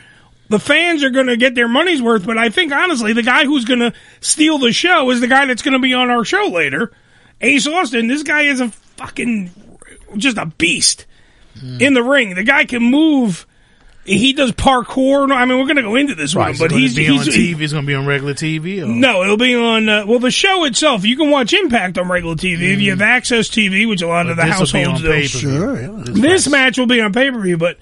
the 0.50 0.60
fans 0.60 1.04
are 1.04 1.12
going 1.12 1.28
to 1.28 1.38
get 1.38 1.56
their 1.56 1.68
money's 1.68 2.02
worth, 2.02 2.26
but 2.26 2.38
I 2.38 2.50
think 2.50 2.74
honestly, 2.74 3.14
the 3.14 3.24
guy 3.24 3.46
who's 3.46 3.66
going 3.66 3.80
to 3.80 3.94
steal 4.20 4.58
the 4.58 4.74
show 4.74 5.10
is 5.12 5.22
the 5.22 5.28
guy 5.28 5.46
that's 5.46 5.62
going 5.62 5.74
to 5.74 5.80
be 5.80 5.94
on 5.94 6.10
our 6.10 6.26
show 6.26 6.48
later, 6.48 6.92
Ace 7.40 7.68
Austin. 7.68 8.08
This 8.08 8.24
guy 8.24 8.42
is 8.42 8.60
a 8.60 8.70
fucking 8.70 9.52
just 10.18 10.38
a 10.38 10.48
beast 10.48 11.06
hmm. 11.60 11.78
in 11.80 11.94
the 11.94 12.04
ring. 12.04 12.34
The 12.34 12.44
guy 12.44 12.66
can 12.66 12.84
move. 12.84 13.46
He 14.10 14.34
does 14.34 14.52
parkour. 14.52 15.32
I 15.32 15.46
mean, 15.46 15.58
we're 15.58 15.66
going 15.66 15.76
to 15.78 15.82
go 15.84 15.96
into 15.96 16.16
this 16.16 16.36
Right, 16.36 16.48
one, 16.48 16.56
so 16.56 16.64
but 16.66 16.72
will 16.72 16.78
it 16.80 16.82
he's, 16.82 16.96
be 16.96 17.06
he's 17.06 17.28
on 17.28 17.34
TV. 17.34 17.62
It's 17.62 17.74
going 17.74 17.86
to 17.86 17.88
be 17.88 17.94
on 17.96 18.06
regular 18.06 18.34
TV. 18.34 18.82
Or? 18.84 18.88
no, 18.88 19.24
it'll 19.24 19.38
be 19.38 19.56
on. 19.56 19.88
Uh, 19.88 20.06
well, 20.08 20.20
the 20.20 20.32
show 20.32 20.64
itself, 20.66 21.06
you 21.06 21.16
can 21.16 21.30
watch 21.30 21.54
Impact 21.54 21.98
on 21.98 22.10
regular 22.10 22.36
TV 22.36 22.74
if 22.74 22.80
you 22.82 22.92
have 22.92 23.02
Access 23.02 23.50
TV, 23.50 23.88
which 23.88 24.02
a 24.02 24.08
lot 24.08 24.28
of 24.30 24.36
the 24.38 24.44
But 24.44 24.58
this'll 24.60 24.78
be 24.80 24.84
households 24.84 25.02
on 25.02 25.06
do. 25.06 25.12
pay-per-view. 25.12 25.40
Sure, 25.40 25.82
yeah. 25.82 26.04
This 26.06 26.48
match 26.50 26.78
will 26.78 26.88
be 26.88 27.02
on 27.02 27.14
pay 27.14 27.32
per 27.32 27.40
view, 27.40 27.58
but 27.58 27.78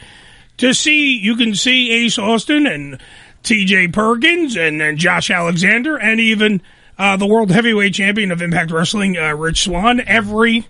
to 0.58 0.74
see, 0.74 1.18
you 1.18 1.36
can 1.36 1.56
see 1.56 1.92
Ace 2.06 2.18
Austin 2.18 2.66
and 2.68 3.00
T.J. 3.44 3.90
Perkins 3.90 4.58
and, 4.58 4.82
and 4.82 4.98
Josh 4.98 5.30
Alexander 5.30 5.96
and 5.98 6.20
even 6.20 6.62
uh, 6.98 7.16
the 7.16 7.28
world 7.28 7.52
heavyweight 7.52 7.94
champion 7.94 8.32
of 8.32 8.42
Impact 8.42 8.72
Wrestling, 8.72 9.16
uh, 9.18 9.34
Rich 9.36 9.64
Swann, 9.66 10.02
every 10.06 10.68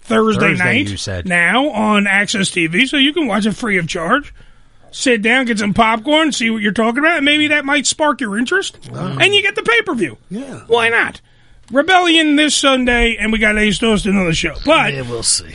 Thursday, 0.00 0.40
Thursday, 0.40 0.64
night 0.64 0.88
you 0.90 0.96
said. 0.96 1.26
now 1.26 1.68
on 1.68 2.06
Access 2.06 2.50
TV, 2.50 2.88
so 2.88 2.96
you 2.96 3.12
can 3.12 3.26
watch 3.26 3.46
it 3.46 3.52
free 3.52 3.78
of 3.78 3.86
charge. 3.86 4.32
Sit 4.92 5.22
down, 5.22 5.46
get 5.46 5.58
some 5.58 5.72
popcorn, 5.74 6.32
see 6.32 6.50
what 6.50 6.62
you're 6.62 6.72
talking 6.72 6.98
about, 6.98 7.16
and 7.18 7.24
maybe 7.24 7.48
that 7.48 7.64
might 7.64 7.86
spark 7.86 8.20
your 8.20 8.36
interest. 8.38 8.78
And 8.92 9.34
you 9.34 9.42
get 9.42 9.54
the 9.54 9.62
pay 9.62 9.82
per 9.82 9.94
view. 9.94 10.18
Yeah. 10.30 10.60
Why 10.66 10.88
not? 10.88 11.20
Rebellion 11.70 12.34
this 12.36 12.54
Sunday, 12.56 13.16
and 13.16 13.32
we 13.32 13.38
got 13.38 13.56
Ace 13.56 13.80
Austin 13.82 14.16
on 14.16 14.26
the 14.26 14.34
show. 14.34 14.56
But 14.66 14.92
Yeah, 14.92 15.02
we'll 15.02 15.22
see. 15.22 15.54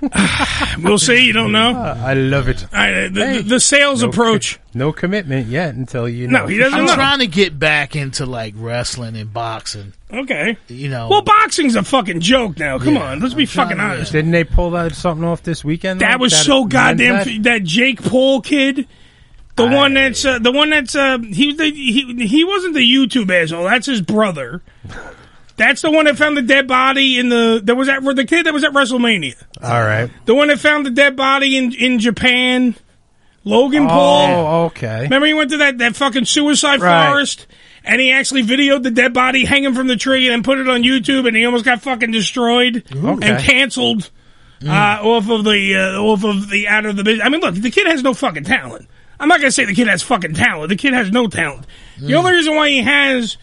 we'll 0.82 0.98
see. 0.98 1.24
You 1.26 1.32
don't 1.32 1.52
know. 1.52 1.72
I 1.74 2.14
love 2.14 2.48
it. 2.48 2.66
I, 2.72 3.08
the, 3.08 3.26
Hey. 3.26 3.42
the 3.42 3.60
sales 3.60 4.02
No 4.02 4.08
approach. 4.10 4.56
co- 4.56 4.62
no 4.74 4.92
commitment 4.92 5.46
yet 5.48 5.74
until 5.74 6.08
you 6.08 6.28
know. 6.28 6.40
No, 6.40 6.46
he 6.46 6.58
doesn't 6.58 6.78
I'm 6.78 6.86
know. 6.86 6.94
trying 6.94 7.20
to 7.20 7.26
get 7.26 7.58
back 7.58 7.96
into 7.96 8.26
like 8.26 8.54
wrestling 8.56 9.16
and 9.16 9.32
boxing. 9.32 9.92
Okay. 10.12 10.56
You 10.68 10.88
know, 10.88 11.08
Well, 11.08 11.22
boxing's 11.22 11.76
a 11.76 11.82
fucking 11.82 12.20
joke 12.20 12.58
now. 12.58 12.78
Come 12.78 12.94
Yeah, 12.94 13.10
on, 13.12 13.20
let's 13.20 13.34
be 13.34 13.42
I'm 13.42 13.46
trying 13.48 13.66
fucking 13.68 13.78
to- 13.78 13.84
honest. 13.84 14.12
Didn't 14.12 14.30
they 14.32 14.44
pull 14.44 14.70
that 14.72 14.94
something 14.94 15.24
off 15.26 15.42
this 15.42 15.64
weekend? 15.64 16.00
That 16.00 16.12
though? 16.12 16.22
was 16.22 16.36
so 16.36 16.60
men's 16.60 16.72
goddamn. 16.72 17.12
match? 17.14 17.42
That 17.42 17.62
Jake 17.64 18.02
Paul 18.02 18.40
kid, 18.42 18.86
the 19.56 19.66
one 19.66 19.94
that's 19.94 20.24
uh, 20.24 20.38
the 20.38 20.52
one 20.52 20.70
that's 20.70 20.94
uh, 20.94 21.18
he 21.18 21.46
was 21.48 21.56
the, 21.56 21.70
he 21.70 22.26
he 22.26 22.44
wasn't 22.44 22.74
the 22.74 22.80
YouTube 22.80 23.30
asshole. 23.30 23.64
That's 23.64 23.86
his 23.86 24.02
brother. 24.02 24.62
That's 25.56 25.82
the 25.82 25.90
one 25.90 26.04
that 26.04 26.16
found 26.18 26.36
the 26.36 26.42
dead 26.42 26.68
body 26.68 27.18
in 27.18 27.28
the. 27.28 27.60
There 27.62 27.74
was 27.74 27.86
that 27.88 28.02
the 28.02 28.24
kid 28.24 28.46
that 28.46 28.52
was 28.54 28.62
at 28.64 28.72
WrestleMania. 28.72 29.34
All 29.62 29.80
right. 29.82 30.10
The 30.26 30.34
one 30.34 30.48
that 30.48 30.58
found 30.60 30.84
the 30.86 30.90
dead 30.90 31.16
body 31.16 31.56
in 31.56 31.72
in 31.74 31.98
Japan. 31.98 32.74
Logan 33.44 33.86
Paul. 33.86 34.26
Oh, 34.28 34.64
okay. 34.66 35.02
Remember 35.02 35.24
he 35.26 35.32
went 35.34 35.50
to 35.52 35.58
that, 35.58 35.78
that 35.78 35.94
fucking 35.94 36.24
suicide 36.24 36.80
Right. 36.80 37.08
forest 37.10 37.46
and 37.84 38.00
he 38.00 38.10
actually 38.10 38.42
videoed 38.42 38.82
the 38.82 38.90
dead 38.90 39.14
body 39.14 39.44
hanging 39.44 39.72
from 39.72 39.86
the 39.86 39.94
tree 39.94 40.26
and 40.26 40.32
then 40.32 40.42
put 40.42 40.58
it 40.58 40.68
on 40.68 40.82
YouTube 40.82 41.28
and 41.28 41.36
he 41.36 41.44
almost 41.44 41.64
got 41.64 41.80
fucking 41.80 42.10
destroyed 42.10 42.82
and 42.90 43.06
Okay. 43.22 43.40
canceled 43.44 44.10
uh, 44.66 44.98
off 45.00 45.30
of 45.30 45.44
the 45.44 45.76
uh, 45.76 46.02
off 46.02 46.24
of 46.24 46.50
the 46.50 46.66
out 46.66 46.86
of 46.86 46.96
the 46.96 47.04
business. 47.04 47.24
I 47.24 47.28
mean, 47.28 47.40
look, 47.40 47.54
the 47.54 47.70
kid 47.70 47.86
has 47.86 48.02
no 48.02 48.14
fucking 48.14 48.42
talent. 48.42 48.88
I'm 49.20 49.28
not 49.28 49.38
gonna 49.38 49.52
say 49.52 49.64
the 49.64 49.74
kid 49.74 49.86
has 49.86 50.02
fucking 50.02 50.34
talent. 50.34 50.68
The 50.70 50.76
kid 50.76 50.92
has 50.94 51.12
no 51.12 51.28
talent. 51.28 51.66
The 52.00 52.14
only 52.14 52.32
reason 52.32 52.56
why 52.56 52.68
he 52.70 52.82
has 52.82 53.36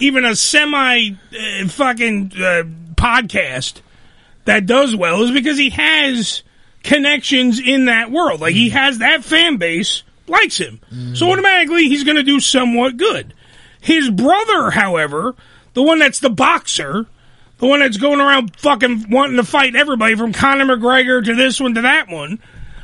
even 0.00 0.24
a 0.24 0.34
semi 0.34 1.10
uh, 1.10 1.68
fucking 1.68 2.32
uh, 2.34 2.64
podcast 2.94 3.80
that 4.44 4.66
does 4.66 4.96
well 4.96 5.22
is 5.22 5.30
because 5.30 5.58
he 5.58 5.70
has 5.70 6.42
connections 6.82 7.60
in 7.60 7.86
that 7.86 8.10
world. 8.10 8.40
Like 8.40 8.54
he 8.54 8.70
has 8.70 8.98
that 8.98 9.24
fan 9.24 9.58
base 9.58 10.02
likes 10.26 10.58
him. 10.58 10.80
So 11.14 11.30
automatically 11.30 11.88
he's 11.88 12.04
going 12.04 12.16
to 12.16 12.22
do 12.22 12.40
somewhat 12.40 12.96
good. 12.96 13.34
His 13.80 14.10
brother, 14.10 14.70
however, 14.70 15.34
the 15.74 15.82
one 15.82 15.98
that's 15.98 16.20
the 16.20 16.30
boxer, 16.30 17.06
the 17.58 17.66
one 17.66 17.80
that's 17.80 17.96
going 17.96 18.20
around 18.20 18.56
fucking 18.56 19.10
wanting 19.10 19.36
to 19.36 19.44
fight 19.44 19.76
everybody 19.76 20.14
from 20.14 20.32
Conor 20.32 20.64
McGregor 20.64 21.24
to 21.24 21.34
this 21.34 21.60
one 21.60 21.74
to 21.74 21.82
that 21.82 22.08
one, 22.08 22.40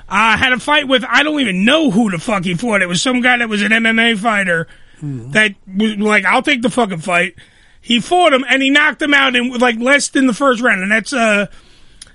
uh, 0.08 0.36
had 0.36 0.52
a 0.52 0.58
fight 0.60 0.88
with 0.88 1.04
I 1.08 1.22
don't 1.22 1.40
even 1.40 1.64
know 1.64 1.90
who 1.90 2.10
the 2.10 2.18
fuck 2.18 2.44
he 2.44 2.54
fought. 2.54 2.82
It 2.82 2.88
was 2.88 3.02
some 3.02 3.20
guy 3.20 3.38
that 3.38 3.48
was 3.48 3.62
an 3.62 3.72
MMA 3.72 4.18
fighter 4.18 4.68
that 5.02 5.54
was 5.66 5.96
like, 5.98 6.24
I'll 6.24 6.42
take 6.42 6.62
the 6.62 6.70
fucking 6.70 6.98
fight. 6.98 7.34
He 7.80 8.00
fought 8.00 8.32
him 8.32 8.44
and 8.48 8.62
he 8.62 8.70
knocked 8.70 9.00
him 9.02 9.14
out 9.14 9.36
in 9.36 9.52
like 9.58 9.78
less 9.78 10.08
than 10.08 10.26
the 10.26 10.34
first 10.34 10.60
round, 10.62 10.82
and 10.82 10.90
that's 10.90 11.12
uh 11.12 11.46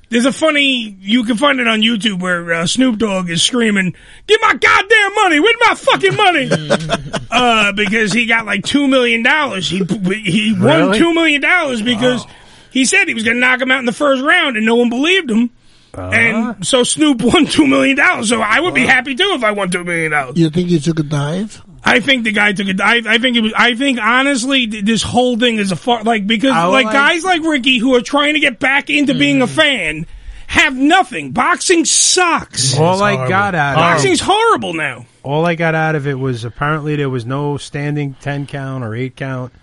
There's 0.09 0.25
a 0.25 0.33
funny, 0.33 0.97
you 0.99 1.23
can 1.23 1.37
find 1.37 1.61
it 1.61 1.67
on 1.69 1.81
YouTube 1.81 2.19
where 2.21 2.51
uh, 2.51 2.67
Snoop 2.67 2.97
Dogg 2.97 3.29
is 3.29 3.41
screaming, 3.41 3.95
"Give 4.27 4.39
my 4.41 4.53
goddamn 4.55 5.15
money! 5.15 5.39
Where's 5.39 5.55
my 5.69 5.75
fucking 5.75 6.15
money?" 6.17 6.49
uh, 7.31 7.71
because 7.71 8.11
he 8.11 8.25
got 8.25 8.45
like 8.45 8.65
two 8.65 8.87
million 8.89 9.23
dollars. 9.23 9.69
He 9.69 9.77
he 10.25 10.51
won 10.53 10.61
Really? 10.61 10.97
two 10.99 11.13
million 11.13 11.39
dollars 11.41 11.81
because 11.81 12.25
he 12.71 12.83
said 12.83 13.07
he 13.07 13.13
was 13.13 13.23
going 13.23 13.35
to 13.37 13.39
knock 13.41 13.61
him 13.61 13.71
out 13.71 13.79
in 13.79 13.85
the 13.85 13.93
first 13.93 14.21
round, 14.21 14.57
and 14.57 14.65
no 14.65 14.75
one 14.75 14.89
believed 14.89 15.29
him. 15.31 15.49
And 15.93 16.65
so 16.65 16.83
Snoop 16.83 17.21
won 17.21 17.45
two 17.45 17.65
million 17.67 17.95
dollars. 17.95 18.27
So 18.27 18.41
I 18.41 18.59
would 18.59 18.73
be 18.73 18.85
happy 18.85 19.15
too 19.15 19.31
if 19.35 19.43
I 19.45 19.51
won 19.51 19.69
two 19.71 19.83
million 19.85 20.11
dollars. 20.11 20.37
You 20.37 20.49
think 20.49 20.67
he 20.69 20.79
took 20.81 20.99
a 20.99 21.03
dive? 21.03 21.61
I 21.83 21.99
think 21.99 22.23
the 22.23 22.31
guy 22.31 22.53
took 22.53 22.67
it. 22.67 22.79
I, 22.79 23.01
I 23.05 23.17
think 23.17 23.37
it 23.37 23.41
was. 23.41 23.53
I 23.57 23.75
think 23.75 23.99
honestly, 23.99 24.67
th- 24.67 24.85
this 24.85 25.01
whole 25.01 25.37
thing 25.37 25.57
is 25.57 25.71
a 25.71 25.75
far 25.75 26.03
like 26.03 26.27
because 26.27 26.51
I 26.51 26.65
like 26.65 26.85
like- 26.85 26.93
guys 26.93 27.23
like 27.23 27.41
Ricky 27.43 27.77
who 27.79 27.95
are 27.95 28.01
trying 28.01 28.35
to 28.35 28.39
get 28.39 28.59
back 28.59 28.89
into 28.89 29.13
being 29.13 29.41
a 29.41 29.47
mm. 29.47 29.55
fan 29.55 30.05
have 30.51 30.75
nothing. 30.75 31.31
Boxing 31.31 31.85
sucks. 31.85 32.77
All 32.77 33.01
I 33.01 33.27
got 33.29 33.55
out 33.55 33.73
of 33.73 33.77
it. 33.77 33.81
Boxing's 33.81 34.19
horrible 34.19 34.73
now. 34.73 35.05
all 35.23 35.45
I 35.45 35.55
got 35.55 35.75
out 35.75 35.95
of 35.95 36.07
it 36.07 36.15
was 36.15 36.43
apparently 36.43 36.97
there 36.97 37.09
was 37.09 37.25
no 37.25 37.57
standing 37.57 38.15
ten 38.19 38.45
count 38.45 38.83
or 38.83 38.93
eight 38.93 39.15
count, 39.15 39.53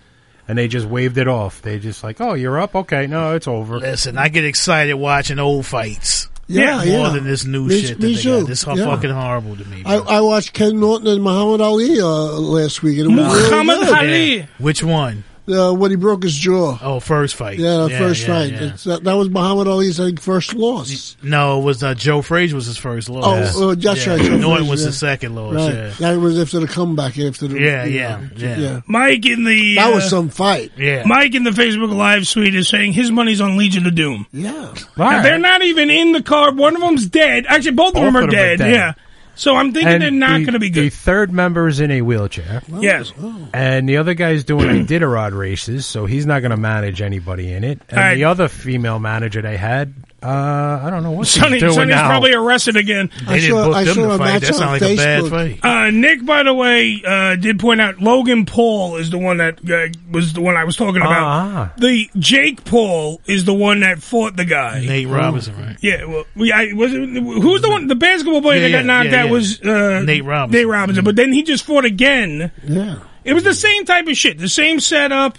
and 0.47 0.57
they 0.57 0.67
just 0.67 0.87
waved 0.87 1.17
it 1.17 1.27
off. 1.27 1.61
They 1.61 1.77
just 1.77 2.03
like, 2.03 2.19
oh, 2.19 2.33
you're 2.33 2.59
up, 2.59 2.75
okay, 2.75 3.05
no, 3.05 3.35
it's 3.35 3.47
over. 3.47 3.79
Listen, 3.79 4.17
I 4.17 4.29
get 4.29 4.45
excited 4.45 4.95
watching 4.95 5.37
old 5.37 5.65
fights. 5.65 6.28
Yeah, 6.51 6.77
more 6.77 6.85
yeah. 6.85 7.09
than 7.09 7.23
this 7.25 7.45
new 7.45 7.65
Me- 7.67 7.79
shit 7.81 7.99
that 7.99 8.05
me 8.07 8.15
they 8.15 8.21
too. 8.21 8.39
got. 8.41 8.47
This 8.47 8.63
is 8.63 8.67
Yeah. 8.77 8.85
fucking 8.85 9.11
horrible 9.11 9.55
to 9.55 9.65
me. 9.65 9.83
I, 9.85 9.97
I 9.97 10.21
watched 10.21 10.53
Ken 10.53 10.79
Norton 10.79 11.07
and 11.07 11.21
Muhammad 11.23 11.61
Ali 11.61 12.01
uh, 12.01 12.05
last 12.07 12.81
week. 12.81 12.97
And 12.97 13.11
it 13.11 13.15
was 13.15 13.33
really 13.33 13.49
Muhammad 13.51 13.77
good. 13.85 13.97
Ali. 13.97 14.35
Yeah. 14.37 14.45
Which 14.57 14.83
one? 14.83 15.23
Uh, 15.49 15.73
when 15.73 15.91
he 15.91 15.97
broke 15.97 16.23
his 16.23 16.37
jaw. 16.37 16.77
Oh, 16.81 16.99
first 16.99 17.35
fight. 17.35 17.59
Yeah, 17.59 17.77
the 17.77 17.89
first 17.89 18.21
yeah, 18.21 18.27
fight. 18.27 18.51
yeah. 18.51 18.63
It's, 18.73 18.85
uh, 18.85 18.99
that 18.99 19.13
was 19.13 19.29
Muhammad 19.29 19.67
Ali's 19.67 19.99
I 19.99 20.05
think, 20.05 20.21
first 20.21 20.53
loss. 20.53 21.17
No, 21.23 21.59
it 21.59 21.63
was 21.63 21.81
uh, 21.83 21.93
Joe 21.95 22.21
Frazier 22.21 22.55
was 22.55 22.65
his 22.65 22.77
first 22.77 23.09
loss. 23.09 23.55
Oh, 23.55 23.71
uh, 23.71 23.75
that's 23.75 24.05
yeah. 24.05 24.13
right. 24.15 24.21
Joe 24.21 24.37
Norton 24.37 24.67
was 24.67 24.81
yeah. 24.81 24.87
the 24.87 24.93
second 24.93 25.35
loss. 25.35 25.55
Right. 25.55 25.73
Yeah. 25.73 25.89
That 25.99 26.19
was 26.19 26.39
after 26.39 26.59
the 26.59 26.67
comeback. 26.67 27.17
After 27.17 27.47
the 27.47 27.59
Yeah, 27.59 27.85
yeah, 27.85 28.17
know, 28.17 28.29
yeah. 28.35 28.81
Mike 28.87 29.25
in 29.25 29.43
the 29.43 29.75
That 29.75 29.93
was 29.93 30.05
uh, 30.05 30.09
some 30.09 30.29
fight. 30.29 30.71
Yeah. 30.77 31.03
Mike 31.05 31.33
in 31.33 31.43
the 31.43 31.51
Facebook 31.51 31.93
Live 31.93 32.27
suite 32.27 32.55
is 32.55 32.69
saying 32.69 32.93
his 32.93 33.11
money's 33.11 33.41
on 33.41 33.57
Legion 33.57 33.85
of 33.85 33.95
Doom. 33.95 34.27
Yeah. 34.31 34.73
Now, 34.97 35.21
they're 35.21 35.39
not 35.39 35.63
even 35.63 35.89
in 35.89 36.11
the 36.11 36.21
card. 36.21 36.57
One 36.57 36.75
of 36.75 36.81
them's 36.81 37.07
dead. 37.07 37.45
Actually, 37.47 37.71
both, 37.71 37.95
of 37.95 38.03
them 38.03 38.15
are 38.15 38.27
dead. 38.27 38.59
Yeah. 38.59 38.93
So 39.39 39.55
I'm 39.55 39.71
thinking 39.71 39.87
And 39.93 40.01
they're 40.01 40.11
not 40.11 40.39
the- 40.39 40.43
going 40.43 40.53
to 40.53 40.59
be 40.59 40.69
good. 40.69 40.83
The 40.83 40.89
third 40.89 41.31
member 41.31 41.69
is 41.69 41.79
in 41.79 41.91
a 41.91 42.01
wheelchair. 42.01 42.61
Oh, 42.73 42.81
yes. 42.81 43.13
Oh. 43.17 43.47
And 43.53 43.87
the 43.87 43.95
other 43.95 44.13
guy's 44.13 44.43
doing 44.43 44.85
Iditarod 44.85 45.31
races, 45.31 45.85
so 45.85 46.05
he's 46.05 46.25
not 46.25 46.41
going 46.41 46.51
to 46.51 46.57
manage 46.57 47.01
anybody 47.01 47.53
in 47.53 47.63
it. 47.63 47.81
And 47.87 47.97
right. 47.97 48.15
the 48.15 48.25
other 48.25 48.49
female 48.49 48.99
manager 48.99 49.41
they 49.41 49.55
had, 49.55 49.93
uh, 50.21 50.81
I 50.83 50.89
don't 50.89 51.03
know 51.03 51.11
what 51.11 51.27
she's 51.27 51.41
Sunny, 51.41 51.59
doing 51.59 51.71
Sunny's 51.73 51.95
now. 51.95 52.07
probably 52.07 52.33
arrested 52.33 52.75
again. 52.75 53.09
They 53.27 53.39
didn't 53.39 53.55
book 53.55 53.85
them 53.85 53.95
to 53.95 54.17
fight. 54.17 54.41
That 54.41 54.55
sounds 54.55 54.81
like 54.81 54.81
a 54.81 54.95
bad 54.97 55.29
fight. 55.29 55.63
Uh, 55.63 55.91
Nick, 55.91 56.25
by 56.25 56.43
the 56.43 56.53
way, 56.53 57.01
uh, 57.05 57.35
did 57.35 57.59
point 57.59 57.79
out 57.79 57.99
Logan 57.99 58.45
Paul 58.45 58.97
is 58.97 59.09
the 59.11 59.17
one 59.17 59.37
that 59.37 59.59
uh, 59.69 59.87
was 60.11 60.33
the 60.33 60.41
one 60.41 60.57
I 60.57 60.65
was 60.65 60.75
talking 60.75 61.01
about. 61.01 61.23
Ah. 61.23 61.73
The 61.77 62.09
Jake 62.17 62.65
Paul 62.65 63.21
is 63.27 63.45
the 63.45 63.53
one 63.53 63.79
that 63.79 64.01
fought 64.01 64.35
the 64.35 64.45
guy. 64.45 64.81
Nate 64.81 65.07
Robinson, 65.07 65.55
right? 65.57 65.77
Yeah, 65.81 66.03
well, 66.05 66.25
we, 66.35 66.51
I, 66.51 66.73
was 66.73 66.93
it, 66.93 66.99
who's 66.99 67.61
the 67.61 67.69
one? 67.69 67.87
The 67.87 67.95
basketball 67.95 68.41
player 68.41 68.61
Yeah, 68.61 68.67
that 68.69 68.77
got 68.79 68.85
knocked 68.85 69.11
yeah, 69.11 69.21
out 69.21 69.25
yeah. 69.27 69.31
was 69.31 69.61
uh, 69.61 70.01
Nate 70.01 70.25
Robinson. 70.25 70.59
Nate 70.59 70.67
Robinson, 70.67 71.03
but 71.05 71.15
then 71.15 71.31
he 71.31 71.43
just 71.43 71.63
fought 71.63 71.85
again. 71.85 72.51
Yeah, 72.67 72.99
it 73.23 73.33
was 73.33 73.43
the 73.43 73.53
same 73.53 73.85
type 73.85 74.07
of 74.07 74.17
shit, 74.17 74.37
the 74.37 74.49
same 74.49 74.79
setup, 74.81 75.37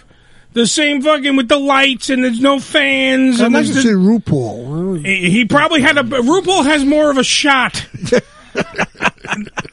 the 0.52 0.66
same 0.66 1.02
fucking 1.02 1.36
with 1.36 1.48
the 1.48 1.58
lights, 1.58 2.10
and 2.10 2.24
there's 2.24 2.40
no 2.40 2.58
fans. 2.58 3.40
I'd 3.40 3.46
and 3.46 3.54
like 3.54 3.66
to 3.66 3.72
there's 3.72 3.84
see 3.84 3.90
RuPaul. 3.90 5.04
he, 5.04 5.30
he 5.30 5.44
probably 5.44 5.80
had 5.80 5.96
a. 5.96 6.02
RuPaul 6.02 6.64
has 6.64 6.84
more 6.84 7.10
of 7.10 7.18
a 7.18 7.24
shot. 7.24 7.86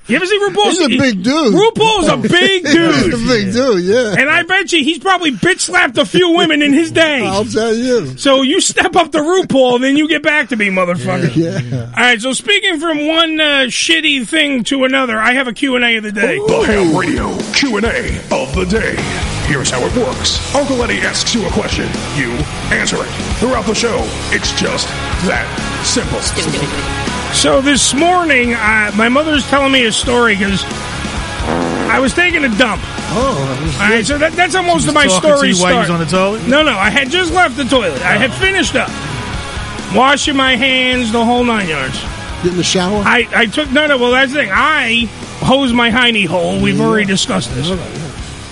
you 0.07 0.15
ever 0.15 0.25
see 0.25 0.39
RuPaul? 0.39 0.63
He's 0.65 0.81
a 0.81 0.87
big 0.97 1.23
dude. 1.23 1.53
RuPaul's 1.53 2.07
a 2.09 2.17
big 2.17 2.63
dude. 2.71 2.95
He's 2.95 3.13
a 3.13 3.27
big 3.27 3.53
dude, 3.53 3.83
yeah. 3.85 4.15
And 4.19 4.29
I 4.29 4.43
bet 4.43 4.71
you 4.71 4.83
he's 4.83 4.99
probably 4.99 5.31
bitch 5.31 5.61
slapped 5.61 5.97
a 5.97 6.05
few 6.05 6.35
women 6.35 6.61
in 6.61 6.73
his 6.73 6.91
day. 6.91 7.25
I'll 7.25 7.45
tell 7.45 7.73
you. 7.73 8.17
So 8.17 8.43
you 8.43 8.61
step 8.61 8.95
up 8.95 9.11
to 9.13 9.17
RuPaul, 9.19 9.81
then 9.81 9.97
you 9.97 10.07
get 10.07 10.21
back 10.21 10.49
to 10.49 10.55
me, 10.55 10.67
motherfucker. 10.67 11.35
Yeah. 11.35 11.85
All 11.87 12.03
right. 12.03 12.21
So 12.21 12.33
speaking 12.33 12.79
from 12.79 13.07
one 13.07 13.39
uh, 13.41 13.65
shitty 13.65 14.27
thing 14.27 14.63
to 14.65 14.83
another, 14.83 15.17
I 15.17 15.33
have 15.33 15.47
a 15.47 15.53
Q 15.53 15.75
and 15.75 15.83
A 15.83 15.97
of 15.97 16.03
the 16.03 16.11
day. 16.11 16.37
The 16.37 16.63
Ham 16.67 16.95
Radio 16.95 17.35
Q&A 17.53 18.17
of 18.31 18.53
the 18.53 18.65
day. 18.69 19.26
Here's 19.47 19.69
how 19.71 19.79
it 19.85 19.95
works. 19.95 20.53
Uncle 20.53 20.83
Eddie 20.83 20.99
asks 20.99 21.33
you 21.33 21.47
a 21.47 21.51
question. 21.51 21.85
You 22.15 22.31
answer 22.75 22.97
it. 22.99 23.09
Throughout 23.39 23.65
the 23.65 23.73
show, 23.73 23.99
it's 24.35 24.51
just 24.59 24.87
that 25.27 25.47
simple. 25.85 26.19
So 27.33 27.61
this 27.61 27.93
morning, 27.93 28.53
uh, 28.53 28.91
my 28.95 29.09
mother's 29.09 29.45
telling 29.47 29.71
me 29.73 29.85
a 29.85 29.91
story 29.91 30.35
because 30.35 30.63
I 30.63 31.99
was 31.99 32.13
taking 32.13 32.45
a 32.45 32.49
dump. 32.57 32.81
Oh, 33.09 33.77
All 33.81 33.89
right, 33.89 34.05
so 34.05 34.17
that, 34.17 34.31
that's 34.31 34.55
almost 34.55 34.85
most 34.85 34.87
of 34.87 34.93
my 34.93 35.07
talking 35.07 35.29
to 35.29 35.35
stories 35.37 35.57
you 35.59 35.63
while 35.63 35.73
you 35.77 35.85
start. 35.85 35.99
was 36.01 36.11
on 36.13 36.19
the 36.31 36.39
toilet? 36.39 36.47
No, 36.49 36.63
no, 36.63 36.71
I 36.77 36.89
had 36.89 37.09
just 37.09 37.33
left 37.33 37.57
the 37.57 37.65
toilet. 37.65 38.01
I 38.01 38.17
had 38.17 38.33
finished 38.33 38.75
up, 38.75 38.87
washing 39.95 40.37
my 40.37 40.55
hands, 40.55 41.11
the 41.11 41.23
whole 41.23 41.43
nine 41.43 41.67
yards. 41.67 41.99
Get 42.43 42.51
in 42.51 42.57
the 42.57 42.63
shower. 42.63 43.03
I, 43.05 43.27
I 43.35 43.45
took 43.45 43.71
no, 43.71 43.87
no. 43.87 43.97
Well, 43.97 44.11
that's 44.11 44.31
the 44.31 44.39
thing. 44.39 44.49
I 44.51 45.05
hose 45.39 45.73
my 45.73 45.91
hiney 45.91 46.25
hole. 46.25 46.61
We've 46.61 46.79
already 46.79 47.05
discussed 47.05 47.53
this. 47.53 47.67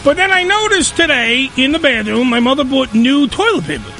But 0.05 0.17
then 0.17 0.31
I 0.31 0.43
noticed 0.43 0.95
today 0.95 1.49
in 1.57 1.71
the 1.71 1.79
bathroom, 1.79 2.29
my 2.29 2.39
mother 2.39 2.63
bought 2.63 2.93
new 2.93 3.27
toilet 3.27 3.65
paper. 3.65 3.91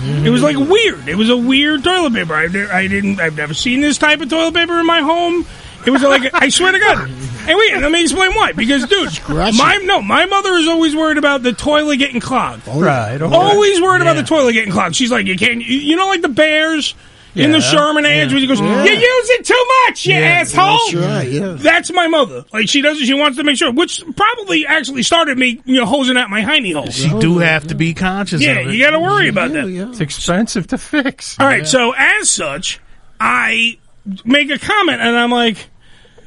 It 0.00 0.30
was 0.30 0.40
like 0.40 0.56
weird. 0.56 1.08
It 1.08 1.16
was 1.16 1.28
a 1.30 1.36
weird 1.36 1.82
toilet 1.82 2.12
paper. 2.12 2.32
I, 2.32 2.44
I 2.44 2.86
didn't. 2.86 3.18
I've 3.18 3.36
never 3.36 3.52
seen 3.54 3.80
this 3.80 3.98
type 3.98 4.20
of 4.20 4.30
toilet 4.30 4.54
paper 4.54 4.78
in 4.78 4.86
my 4.86 5.00
home. 5.00 5.44
It 5.84 5.90
was 5.90 6.02
like 6.02 6.32
I 6.32 6.48
swear 6.48 6.70
to 6.70 6.78
God. 6.78 7.08
Hey, 7.08 7.56
wait. 7.56 7.76
Let 7.76 7.90
me 7.90 8.02
explain 8.02 8.32
why. 8.34 8.52
Because, 8.52 8.86
dude, 8.86 9.10
my 9.28 9.80
no, 9.82 10.00
my 10.00 10.26
mother 10.26 10.52
is 10.52 10.68
always 10.68 10.94
worried 10.94 11.18
about 11.18 11.42
the 11.42 11.52
toilet 11.52 11.96
getting 11.96 12.20
clogged. 12.20 12.68
Right. 12.68 13.20
Always 13.20 13.80
worried 13.80 14.02
about 14.02 14.14
the 14.14 14.22
toilet 14.22 14.52
getting 14.52 14.72
clogged. 14.72 14.94
She's 14.94 15.10
like, 15.10 15.26
you 15.26 15.36
can't. 15.36 15.60
You, 15.60 15.78
you 15.78 15.96
know, 15.96 16.06
like 16.06 16.22
the 16.22 16.28
bears 16.28 16.94
in 17.38 17.50
the 17.52 17.58
Yeah. 17.58 17.70
Charmin 17.70 18.04
ads 18.04 18.32
where 18.32 18.40
he 18.40 18.46
goes, 18.46 18.60
Yeah. 18.60 18.84
"You 18.84 18.90
use 18.92 19.30
it 19.30 19.44
too 19.46 19.64
much, 19.86 20.04
you 20.06 20.14
Yeah, 20.14 20.20
asshole." 20.20 20.66
That's 20.78 20.94
right, 20.94 21.30
yeah. 21.30 21.54
That's 21.58 21.92
my 21.92 22.06
mother. 22.08 22.44
Like 22.52 22.68
she 22.68 22.82
does. 22.82 22.98
She 22.98 23.14
wants 23.14 23.38
to 23.38 23.44
make 23.44 23.56
sure, 23.56 23.70
which 23.72 24.02
probably 24.16 24.66
actually 24.66 25.02
started 25.02 25.38
me, 25.38 25.60
you 25.64 25.76
know, 25.76 25.86
hosing 25.86 26.16
out 26.16 26.28
my 26.30 26.42
hiney 26.42 26.74
hole. 26.74 26.90
She 26.90 27.08
do 27.20 27.38
have 27.38 27.66
to 27.68 27.74
be 27.74 27.94
conscious 27.94 28.42
Yeah, 28.42 28.52
of 28.60 28.68
it. 28.68 28.74
you 28.74 28.84
got 28.84 28.90
to 28.90 29.00
worry 29.00 29.28
about 29.28 29.52
that. 29.52 29.66
It's 29.68 30.00
expensive 30.00 30.66
to 30.68 30.78
fix. 30.78 31.38
All 31.38 31.46
right, 31.46 31.66
so 31.66 31.92
as 31.96 32.28
such, 32.28 32.80
I 33.20 33.78
make 34.24 34.50
a 34.50 34.58
comment, 34.58 35.00
and 35.00 35.16
I'm 35.16 35.30
like, 35.30 35.68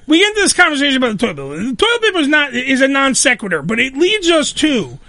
we 0.08 0.19
get 0.19 0.30
into 0.30 0.41
this 0.41 0.54
conversation 0.54 0.97
about 0.97 1.17
the 1.17 1.34
toilet 1.34 1.36
paper. 1.38 1.63
The 1.63 1.76
toilet 1.76 2.02
paper 2.02 2.19
is 2.19 2.28
not 2.28 2.54
is 2.54 2.82
a 2.82 2.88
non 2.88 3.15
sequitur, 3.15 3.62
but 3.62 3.80
it 3.80 3.95
leads 3.95 4.30
us 4.30 4.52
to. 4.54 5.00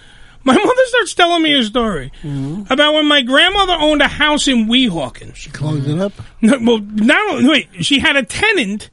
My 0.45 0.55
mother 0.55 0.83
starts 0.87 1.15
telling 1.15 1.43
me 1.43 1.59
a 1.59 1.63
story 1.63 2.11
mm-hmm. 2.23 2.73
about 2.73 2.95
when 2.95 3.07
my 3.07 3.23
grandmother 3.23 3.75
owned 3.75 4.03
a 4.03 4.09
house 4.09 4.49
in 4.49 4.67
Weehawken. 4.67 5.35
She 5.37 5.51
clogged 5.51 5.87
it 5.87 6.01
up. 6.01 6.13
No, 6.41 6.59
well, 6.61 6.79
not 6.81 7.35
only, 7.35 7.49
wait, 7.49 7.85
she 7.85 8.01
had 8.01 8.17
a 8.17 8.25
tenant 8.25 8.91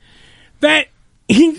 that 0.59 0.87
he, 1.27 1.51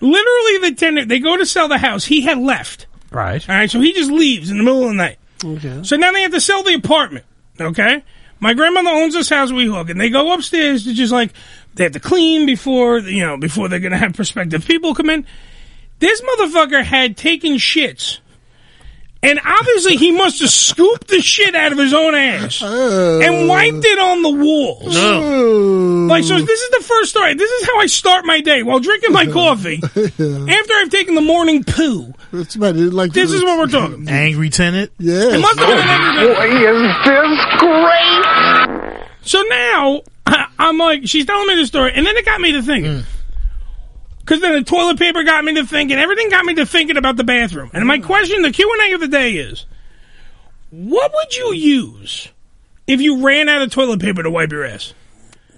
literally 0.00 0.70
the 0.70 0.74
tenant. 0.76 1.08
They 1.08 1.18
go 1.18 1.36
to 1.36 1.44
sell 1.44 1.66
the 1.68 1.78
house. 1.78 2.04
He 2.04 2.22
had 2.22 2.38
left. 2.38 2.86
Right. 3.10 3.48
All 3.48 3.54
right, 3.54 3.70
so 3.70 3.80
he 3.80 3.92
just 3.92 4.10
leaves 4.10 4.50
in 4.50 4.58
the 4.58 4.64
middle 4.64 4.82
of 4.82 4.88
the 4.88 4.94
night. 4.94 5.18
Okay. 5.44 5.82
So 5.82 5.96
now 5.96 6.12
they 6.12 6.22
have 6.22 6.32
to 6.32 6.40
sell 6.40 6.62
the 6.62 6.74
apartment. 6.74 7.24
Okay, 7.60 8.02
my 8.40 8.54
grandmother 8.54 8.90
owns 8.90 9.14
this 9.14 9.28
house 9.28 9.52
Weehawken, 9.52 9.90
and 9.90 10.00
they 10.00 10.10
go 10.10 10.32
upstairs 10.32 10.84
to 10.84 10.94
just 10.94 11.12
like 11.12 11.32
they 11.74 11.84
have 11.84 11.92
to 11.92 12.00
clean 12.00 12.46
before 12.46 12.98
you 12.98 13.24
know 13.24 13.36
before 13.36 13.68
they're 13.68 13.78
gonna 13.78 13.98
have 13.98 14.14
prospective 14.14 14.66
people 14.66 14.94
come 14.94 15.10
in. 15.10 15.26
This 16.00 16.20
motherfucker 16.20 16.82
had 16.82 17.16
taken 17.16 17.54
shits. 17.54 18.18
And 19.24 19.40
obviously, 19.42 19.96
he 19.96 20.12
must 20.12 20.40
have 20.40 20.50
scooped 20.50 21.08
the 21.08 21.20
shit 21.20 21.54
out 21.54 21.72
of 21.72 21.78
his 21.78 21.94
own 21.94 22.14
ass 22.14 22.60
and 22.62 22.70
oh. 22.72 23.46
wiped 23.46 23.84
it 23.84 23.98
on 23.98 24.22
the 24.22 24.30
walls. 24.30 24.94
Oh. 24.96 26.06
Like, 26.10 26.24
so 26.24 26.38
this 26.38 26.60
is 26.60 26.70
the 26.70 26.84
first 26.84 27.10
story. 27.10 27.34
This 27.34 27.50
is 27.50 27.66
how 27.66 27.78
I 27.78 27.86
start 27.86 28.26
my 28.26 28.40
day 28.40 28.62
while 28.62 28.80
drinking 28.80 29.12
my 29.12 29.26
coffee 29.32 29.80
after 29.82 30.74
I've 30.74 30.90
taken 30.90 31.14
the 31.14 31.22
morning 31.22 31.64
poo. 31.64 32.12
That's 32.32 32.54
about 32.54 32.76
it. 32.76 32.92
Like 32.92 33.12
This 33.12 33.32
is 33.32 33.42
what 33.42 33.58
we're 33.58 33.66
talking. 33.66 34.08
Angry 34.08 34.50
tenant? 34.50 34.92
Yeah. 34.98 35.34
It 35.34 35.40
must 35.40 35.58
have 35.58 35.68
been 35.68 35.78
an 35.78 35.88
angry 35.88 36.34
Boy, 36.34 36.68
is 36.70 36.82
this 37.04 37.60
great! 37.60 39.08
So 39.22 39.42
now 39.42 40.02
I- 40.26 40.48
I'm 40.58 40.78
like, 40.78 41.06
she's 41.06 41.26
telling 41.26 41.46
me 41.48 41.56
the 41.56 41.66
story, 41.66 41.92
and 41.94 42.06
then 42.06 42.16
it 42.16 42.24
got 42.24 42.40
me 42.40 42.52
to 42.52 42.62
thinking. 42.62 42.92
Mm. 42.92 43.04
Because 44.24 44.40
then 44.40 44.52
the 44.52 44.62
toilet 44.62 44.98
paper 44.98 45.22
got 45.22 45.44
me 45.44 45.54
to 45.54 45.66
thinking, 45.66 45.98
everything 45.98 46.30
got 46.30 46.46
me 46.46 46.54
to 46.54 46.64
thinking 46.64 46.96
about 46.96 47.16
the 47.16 47.24
bathroom. 47.24 47.70
And 47.74 47.86
my 47.86 47.98
hmm. 47.98 48.04
question, 48.04 48.40
the 48.42 48.52
Q 48.52 48.72
and 48.72 48.90
A 48.90 48.94
of 48.94 49.00
the 49.00 49.08
day 49.08 49.32
is, 49.32 49.66
what 50.70 51.12
would 51.14 51.36
you 51.36 51.52
use 51.52 52.28
if 52.86 53.00
you 53.00 53.24
ran 53.24 53.48
out 53.48 53.60
of 53.62 53.70
toilet 53.70 54.00
paper 54.00 54.22
to 54.22 54.30
wipe 54.30 54.50
your 54.50 54.64
ass? 54.64 54.94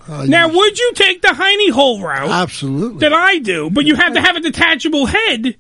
Uh, 0.08 0.24
now, 0.24 0.48
would 0.48 0.78
you 0.78 0.92
take 0.94 1.22
the 1.22 1.28
hiney 1.28 1.70
hole 1.70 2.00
route? 2.00 2.28
Absolutely. 2.28 2.98
That 3.00 3.12
I 3.12 3.38
do, 3.38 3.70
but 3.70 3.86
you 3.86 3.96
have 3.96 4.14
to 4.14 4.20
have 4.20 4.36
a 4.36 4.40
detachable 4.40 5.06
head 5.06 5.56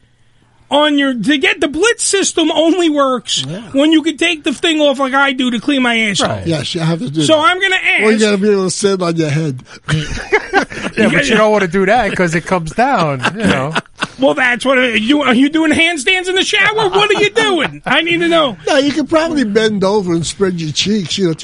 on 0.70 0.98
your 0.98 1.14
to 1.14 1.38
get 1.38 1.60
the 1.60 1.68
blitz 1.68 2.02
system 2.04 2.50
only 2.50 2.90
works 2.90 3.44
when 3.72 3.92
you 3.92 4.02
can 4.02 4.16
take 4.16 4.44
the 4.44 4.52
thing 4.52 4.80
off 4.80 4.98
like 4.98 5.14
I 5.14 5.32
do 5.32 5.50
to 5.52 5.60
clean 5.60 5.82
my 5.82 5.96
ass. 5.96 6.20
asshole. 6.20 6.46
Yes, 6.48 6.74
you 6.74 6.80
have 6.80 6.98
to 6.98 7.10
do 7.10 7.22
So 7.22 7.34
that. 7.36 7.42
I'm 7.44 7.60
gonna 7.60 7.76
ask. 7.76 8.02
Or 8.04 8.12
you 8.12 8.18
got 8.18 8.30
to 8.32 8.38
be 8.38 8.50
able 8.50 8.64
to 8.64 8.70
sit 8.70 9.00
on 9.02 9.16
your 9.16 9.30
head. 9.30 9.62
Yeah, 10.96 11.10
but 11.12 11.28
you 11.28 11.36
don't 11.36 11.52
want 11.52 11.60
to 11.62 11.68
do 11.68 11.84
that 11.84 12.08
because 12.08 12.34
it 12.34 12.46
comes 12.46 12.72
down. 12.72 13.20
You 13.36 13.44
know. 13.46 13.74
Well, 14.18 14.32
that's 14.32 14.64
what 14.64 14.78
are 14.78 14.96
you 14.96 15.20
are 15.22 15.34
you 15.34 15.50
doing 15.50 15.72
handstands 15.72 16.26
in 16.28 16.36
the 16.36 16.42
shower? 16.42 16.88
What 16.88 17.14
are 17.14 17.20
you 17.20 17.28
doing? 17.28 17.82
I 17.84 18.00
need 18.00 18.18
to 18.20 18.28
know. 18.28 18.56
No, 18.66 18.78
you 18.78 18.90
could 18.92 19.10
probably 19.10 19.44
bend 19.44 19.84
over 19.84 20.14
and 20.14 20.24
spread 20.24 20.58
your 20.58 20.72
cheeks, 20.72 21.18
you 21.18 21.26
know. 21.26 21.34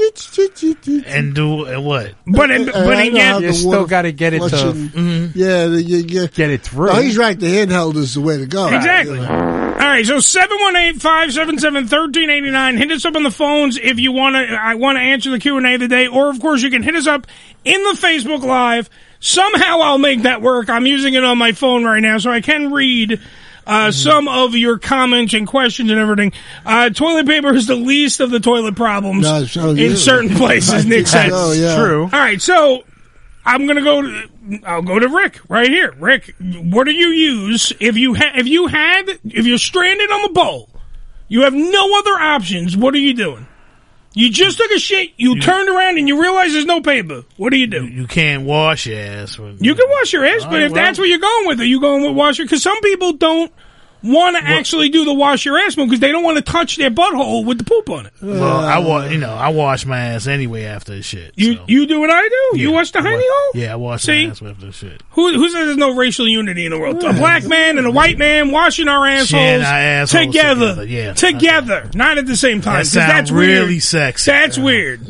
And 1.06 1.34
do 1.34 1.66
uh, 1.66 1.80
what? 1.82 2.14
But 2.26 2.50
it, 2.50 2.68
Uh, 2.74 2.84
but 2.84 2.96
I 2.96 3.02
it 3.04 3.12
know 3.12 3.20
how 3.20 3.40
get, 3.40 3.46
You 3.48 3.52
still 3.52 3.86
got 3.86 4.02
to 4.02 4.12
get 4.12 4.32
it 4.32 4.40
to 4.40 4.48
flushing- 4.48 5.32
Yeah, 5.34 5.66
you, 5.66 5.98
you, 5.98 6.28
get 6.28 6.48
it 6.50 6.62
through. 6.62 6.86
no, 6.94 7.00
he's 7.02 7.18
right. 7.18 7.38
The 7.38 7.46
handheld 7.46 7.96
is 7.96 8.14
the 8.14 8.22
way 8.22 8.38
to 8.38 8.46
go. 8.46 8.68
Exactly. 8.68 9.11
You. 9.16 9.26
All 9.26 9.88
right, 9.88 10.06
so 10.06 10.18
718-577-1389. 10.18 12.78
Hit 12.78 12.90
us 12.92 13.04
up 13.04 13.16
on 13.16 13.22
the 13.22 13.30
phones 13.30 13.76
if 13.76 13.98
you 13.98 14.12
want 14.12 14.36
to 14.36 14.54
I 14.54 14.74
want 14.74 14.96
to 14.96 15.02
answer 15.02 15.30
the 15.30 15.38
Q&A 15.38 15.74
of 15.74 15.80
the 15.80 15.88
day 15.88 16.06
or 16.06 16.30
of 16.30 16.40
course 16.40 16.62
you 16.62 16.70
can 16.70 16.82
hit 16.82 16.94
us 16.94 17.06
up 17.06 17.26
in 17.64 17.82
the 17.84 17.96
Facebook 17.98 18.42
live. 18.42 18.88
Somehow 19.20 19.80
I'll 19.80 19.98
make 19.98 20.22
that 20.22 20.42
work. 20.42 20.68
I'm 20.68 20.86
using 20.86 21.14
it 21.14 21.24
on 21.24 21.38
my 21.38 21.52
phone 21.52 21.84
right 21.84 22.00
now 22.00 22.18
so 22.18 22.30
I 22.30 22.40
can 22.40 22.72
read 22.72 23.20
uh, 23.66 23.92
some 23.92 24.26
of 24.26 24.56
your 24.56 24.78
comments 24.78 25.34
and 25.34 25.46
questions 25.46 25.90
and 25.90 26.00
everything. 26.00 26.32
Uh, 26.66 26.90
toilet 26.90 27.26
paper 27.26 27.54
is 27.54 27.66
the 27.68 27.76
least 27.76 28.20
of 28.20 28.30
the 28.30 28.40
toilet 28.40 28.74
problems 28.74 29.22
No, 29.22 29.44
so 29.44 29.70
in 29.70 29.96
certain 29.96 30.34
places, 30.36 30.84
Nick 30.86 31.06
think 31.06 31.08
said. 31.08 31.30
so, 31.30 31.52
yeah. 31.52 31.76
True. 31.76 32.02
All 32.04 32.08
right, 32.10 32.42
so 32.42 32.82
I'm 33.44 33.66
gonna 33.66 33.82
go. 33.82 34.22
I'll 34.64 34.82
go 34.82 34.98
to 34.98 35.08
Rick 35.08 35.40
right 35.48 35.68
here. 35.68 35.92
Rick, 35.98 36.34
what 36.40 36.84
do 36.84 36.92
you 36.92 37.08
use 37.08 37.72
if 37.80 37.96
you 37.96 38.14
ha- 38.14 38.32
if 38.34 38.46
you 38.46 38.66
had 38.66 39.08
if 39.24 39.46
you're 39.46 39.58
stranded 39.58 40.10
on 40.10 40.22
the 40.22 40.28
bowl, 40.30 40.68
you 41.28 41.42
have 41.42 41.54
no 41.54 41.98
other 41.98 42.12
options. 42.12 42.76
What 42.76 42.94
are 42.94 42.98
you 42.98 43.14
doing? 43.14 43.46
You 44.14 44.30
just 44.30 44.58
took 44.58 44.70
a 44.70 44.78
shit. 44.78 45.10
You, 45.16 45.40
turned 45.40 45.70
around 45.70 45.96
and 45.96 46.06
you 46.06 46.20
realize 46.20 46.52
there's 46.52 46.66
no 46.66 46.82
paper. 46.82 47.24
What 47.38 47.48
do 47.50 47.56
you 47.56 47.66
do? 47.66 47.86
You 47.86 48.06
can't 48.06 48.44
wash 48.44 48.84
your 48.86 48.98
ass. 49.00 49.38
With, 49.38 49.62
You 49.64 49.74
can 49.74 49.88
wash 49.88 50.12
your 50.12 50.26
ass, 50.26 50.44
but 50.44 50.52
right, 50.52 50.62
if 50.64 50.72
well- 50.72 50.82
that's 50.82 50.98
what 50.98 51.08
you're 51.08 51.18
going 51.18 51.46
with, 51.46 51.60
are 51.60 51.64
you 51.64 51.80
going 51.80 52.04
with 52.04 52.14
wash 52.14 52.36
your? 52.38 52.46
Because 52.46 52.62
some 52.62 52.78
people 52.82 53.14
don't 53.14 53.50
want 54.02 54.36
to 54.36 54.42
actually 54.42 54.88
do 54.88 55.04
the 55.04 55.12
wash 55.14 55.44
your 55.44 55.58
ass 55.58 55.76
move 55.76 55.88
because 55.88 56.00
they 56.00 56.10
don't 56.12 56.24
want 56.24 56.36
to 56.36 56.42
touch 56.42 56.76
their 56.76 56.90
butthole 56.90 57.44
with 57.44 57.58
the 57.58 57.64
poop 57.64 57.88
on 57.90 58.06
it. 58.06 58.12
Well, 58.20 58.42
I 58.44 58.78
wa- 58.78 59.04
you 59.06 59.18
know, 59.18 59.32
I 59.32 59.48
wash 59.50 59.86
my 59.86 59.98
ass 59.98 60.26
anyway 60.26 60.64
after 60.64 60.94
the 60.94 61.02
shit. 61.02 61.32
You 61.36 61.58
you 61.66 61.86
do 61.86 62.00
what 62.00 62.10
I 62.10 62.22
do. 62.28 62.58
you 62.60 62.68
Yeah, 62.70 62.74
wash 62.74 62.90
the 62.90 62.98
I 62.98 63.02
honey 63.02 63.24
hole. 63.26 63.50
Yeah, 63.62 63.72
I 63.72 63.76
wash 63.76 64.02
See? 64.02 64.26
my 64.26 64.30
ass 64.32 64.42
after 64.42 64.66
the 64.66 64.72
shit. 64.72 65.02
Who, 65.10 65.32
who 65.34 65.48
says 65.50 65.66
there's 65.66 65.76
no 65.76 65.94
racial 65.94 66.26
unity 66.28 66.64
in 66.66 66.72
the 66.72 66.78
world? 66.78 67.02
A 67.02 67.12
black 67.12 67.44
man 67.44 67.78
and 67.78 67.86
a 67.86 67.90
white 67.90 68.18
man 68.18 68.50
washing 68.50 68.88
our 68.88 69.06
assholes, 69.06 69.62
our 69.62 69.64
assholes 69.64 70.26
together, 70.26 70.68
together, 70.70 70.84
yeah. 70.84 71.12
together, 71.12 71.90
not 71.94 72.18
at 72.18 72.26
the 72.26 72.36
same 72.36 72.60
time. 72.60 72.74
That 72.74 72.78
'cause 72.80 72.90
sounds 72.92 73.12
that's 73.12 73.30
really 73.30 73.66
weird. 73.74 73.82
sexy. 73.82 74.30
That's 74.30 74.58
weird. 74.58 75.00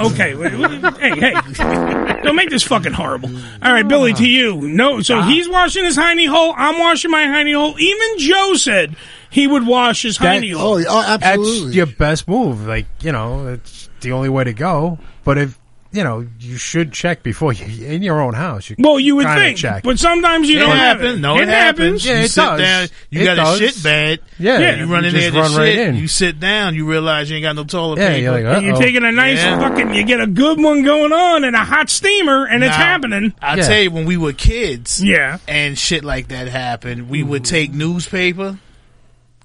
Okay, 0.00 0.34
wait, 0.34 0.58
wait, 0.58 0.94
hey, 0.98 1.20
hey, 1.20 2.09
don't 2.22 2.36
make 2.36 2.50
this 2.50 2.62
fucking 2.62 2.92
horrible. 2.92 3.30
All 3.62 3.72
right, 3.72 3.86
Billy, 3.86 4.12
to 4.14 4.28
you. 4.28 4.60
No, 4.60 5.00
so 5.00 5.18
ah. 5.18 5.26
he's 5.26 5.48
washing 5.48 5.84
his 5.84 5.96
hiney 5.96 6.28
hole. 6.28 6.54
I'm 6.56 6.78
washing 6.78 7.10
my 7.10 7.24
hiney 7.24 7.54
hole. 7.54 7.78
Even 7.78 8.18
Joe 8.18 8.54
said 8.54 8.96
he 9.30 9.46
would 9.46 9.66
wash 9.66 10.02
his 10.02 10.18
That- 10.18 10.42
hiney 10.42 10.52
hole. 10.52 10.82
Oh, 10.88 11.04
oh, 11.06 11.18
That's 11.18 11.74
your 11.74 11.86
best 11.86 12.28
move. 12.28 12.66
Like 12.66 12.86
you 13.02 13.12
know, 13.12 13.48
it's 13.48 13.88
the 14.00 14.12
only 14.12 14.28
way 14.28 14.44
to 14.44 14.52
go. 14.52 14.98
But 15.24 15.38
if 15.38 15.58
you 15.92 16.04
know, 16.04 16.24
you 16.38 16.56
should 16.56 16.92
check 16.92 17.22
before 17.24 17.52
you 17.52 17.84
in 17.86 18.02
your 18.02 18.20
own 18.20 18.34
house. 18.34 18.70
You 18.70 18.76
Well, 18.78 19.00
you 19.00 19.16
would 19.16 19.26
think, 19.26 19.58
check. 19.58 19.82
but 19.82 19.98
sometimes 19.98 20.48
you 20.48 20.58
It 20.58 20.60
don't 20.60 20.76
happen. 20.76 21.02
happens. 21.06 21.18
it. 21.18 21.20
No, 21.20 21.38
it, 21.38 21.48
happens. 21.48 22.06
Yeah, 22.06 22.18
you 22.18 22.24
it 22.26 22.28
sit 22.30 22.40
does. 22.42 22.60
down. 22.60 22.88
You 23.10 23.20
It 23.20 23.24
got 23.24 23.34
does. 23.34 23.60
a 23.60 23.66
shit 23.68 23.82
bed. 23.82 24.20
Yeah, 24.38 24.58
Yeah, 24.58 24.76
You 24.76 24.86
run 24.86 25.04
in 25.04 25.10
just 25.10 25.22
there 25.22 25.30
to 25.32 25.38
run 25.40 25.54
right 25.56 25.74
shit. 25.74 25.88
in. 25.88 25.96
You 25.96 26.06
sit 26.08 26.38
down. 26.38 26.74
You 26.76 26.86
realize 26.88 27.28
you 27.28 27.36
ain't 27.36 27.42
got 27.42 27.56
no 27.56 27.64
toilet 27.64 27.98
Yeah, 27.98 28.08
paper. 28.08 28.20
you're 28.22 28.32
like, 28.44 28.56
And 28.58 28.66
you're 28.66 28.76
taking 28.76 29.04
a 29.04 29.10
nice 29.12 29.38
Yeah. 29.38 29.58
fucking, 29.58 29.94
you 29.94 30.04
get 30.04 30.20
a 30.20 30.26
good 30.28 30.62
one 30.62 30.82
going 30.84 31.12
on 31.12 31.42
and 31.44 31.56
a 31.56 31.64
hot 31.64 31.90
steamer, 31.90 32.44
and 32.46 32.62
it's 32.62 32.76
happening. 32.76 33.32
I 33.42 33.56
Yeah. 33.56 33.66
tell 33.68 33.80
you, 33.82 33.90
when 33.90 34.04
we 34.04 34.16
were 34.16 34.32
kids, 34.32 35.02
Yeah. 35.02 35.38
and 35.48 35.76
shit 35.76 36.04
like 36.04 36.28
that 36.28 36.46
happened, 36.48 37.08
we 37.10 37.22
would 37.24 37.44
take 37.44 37.74
newspaper. 37.74 38.58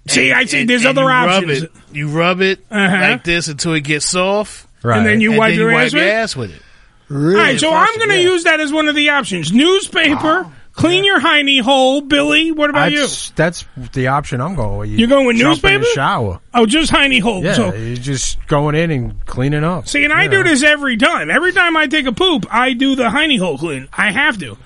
See, 0.08 0.31
I 0.31 0.45
see. 0.45 0.60
and- 0.62 0.69
There's 0.69 0.86
and 0.86 0.97
other 0.97 1.08
you 1.10 1.15
options. 1.15 1.62
Rub 1.62 1.63
it, 1.63 1.71
you 1.97 2.08
rub 2.10 2.41
it 2.41 2.60
Uh-huh. 2.69 2.97
like 3.01 3.23
this 3.23 3.47
until 3.47 3.73
it 3.73 3.81
gets 3.81 4.05
soft, 4.05 4.64
right. 4.86 4.98
And 4.98 5.06
then 5.06 5.21
you 5.21 5.32
and 5.32 5.39
wipe 5.39 5.52
then 5.52 5.60
your 5.60 5.71
you 5.71 5.78
ass 5.78 5.93
wipe 5.93 5.93
with 5.93 6.02
your 6.02 6.08
it? 6.12 6.13
ass 6.13 6.36
with 6.36 6.56
it. 6.56 6.62
really? 7.10 7.36
All 7.36 7.41
right, 7.41 7.60
so 7.60 7.71
I'm 7.74 7.98
going 7.98 8.10
to 8.10 8.21
use 8.21 8.43
that 8.45 8.60
as 8.60 8.71
one 8.71 8.88
of 8.88 8.95
the 8.95 9.10
options. 9.10 9.52
Newspaper, 9.52 10.50
clean 10.74 11.04
your 11.04 11.19
hiney 11.19 11.62
hole. 11.62 12.02
Billy, 12.02 12.52
what 12.52 12.69
about 12.69 12.91
you? 12.91 13.00
that's, 13.02 13.30
that's 13.32 13.65
the 13.93 14.08
option 14.08 14.41
I'm 14.41 14.56
going 14.56 14.78
with. 14.80 14.89
You 14.89 14.98
You're 14.98 15.08
going 15.08 15.28
with 15.28 15.38
jump 15.38 15.63
in 15.63 15.74
the 15.74 15.78
newspaper? 15.80 15.93
shower. 15.93 16.39
Oh, 16.54 16.65
just 16.65 16.91
hiney 16.91 17.21
hole. 17.21 17.43
Yeah, 17.43 17.54
So, 17.54 17.74
you're 17.74 17.95
just 17.98 18.45
going 18.48 18.76
in 18.76 18.91
and 18.91 19.26
cleaning 19.26 19.63
up. 19.63 19.88
see, 19.88 20.04
and 20.04 20.13
I 20.13 20.24
You 20.24 20.30
do 20.32 20.43
this 20.43 20.63
every 20.63 20.98
time. 20.98 21.30
Every 21.30 21.52
time 21.54 21.76
I 21.78 21.88
take 21.88 22.06
a 22.06 22.12
poop, 22.13 22.45
I 22.52 22.74
do 22.74 22.95
the 22.95 23.04
hiney 23.10 23.39
hole 23.39 23.58
clean. 23.58 23.88
I 23.93 24.12
have 24.12 24.38
to. 24.39 24.58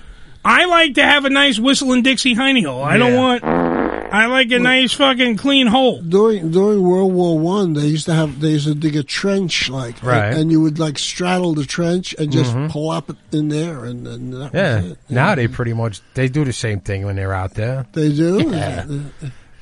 I 0.44 0.64
like 0.64 0.94
to 0.94 1.02
have 1.02 1.26
a 1.26 1.30
nice 1.30 1.58
whistling 1.58 2.02
Dixie 2.02 2.34
hiney 2.34 2.64
hole. 2.64 2.82
I 2.82 2.96
don't 2.96 3.14
want. 3.14 3.42
I 4.12 4.26
like 4.26 4.50
a 4.50 4.58
nice 4.58 4.92
fucking 4.92 5.36
clean 5.36 5.66
hole. 5.66 6.00
during 6.02 6.50
during 6.50 6.82
World 6.82 7.12
War 7.12 7.38
One, 7.38 7.72
they 7.74 7.86
used 7.86 8.06
to 8.06 8.14
have 8.14 8.40
they 8.40 8.50
used 8.50 8.66
to 8.66 8.74
dig 8.74 8.96
a 8.96 9.02
trench 9.02 9.68
like, 9.70 10.02
Right. 10.02 10.32
and, 10.34 10.50
you 10.50 10.60
would 10.60 10.78
like 10.78 10.98
straddle 10.98 11.54
the 11.54 11.64
trench 11.64 12.14
and 12.18 12.32
just 12.32 12.54
plop 12.70 13.10
it 13.10 13.16
in 13.32 13.48
there, 13.48 13.84
and, 13.84 14.06
and 14.06 14.32
that 14.34 14.50
Yeah. 14.54 14.80
it. 14.82 14.98
Now 15.08 15.34
they 15.34 15.48
pretty 15.48 15.72
much 15.72 16.00
they 16.14 16.28
do 16.28 16.44
the 16.44 16.52
same 16.52 16.80
thing 16.80 17.04
when 17.06 17.16
they're 17.16 17.34
out 17.34 17.54
there. 17.54 17.86
They 17.92 18.12
do. 18.12 19.04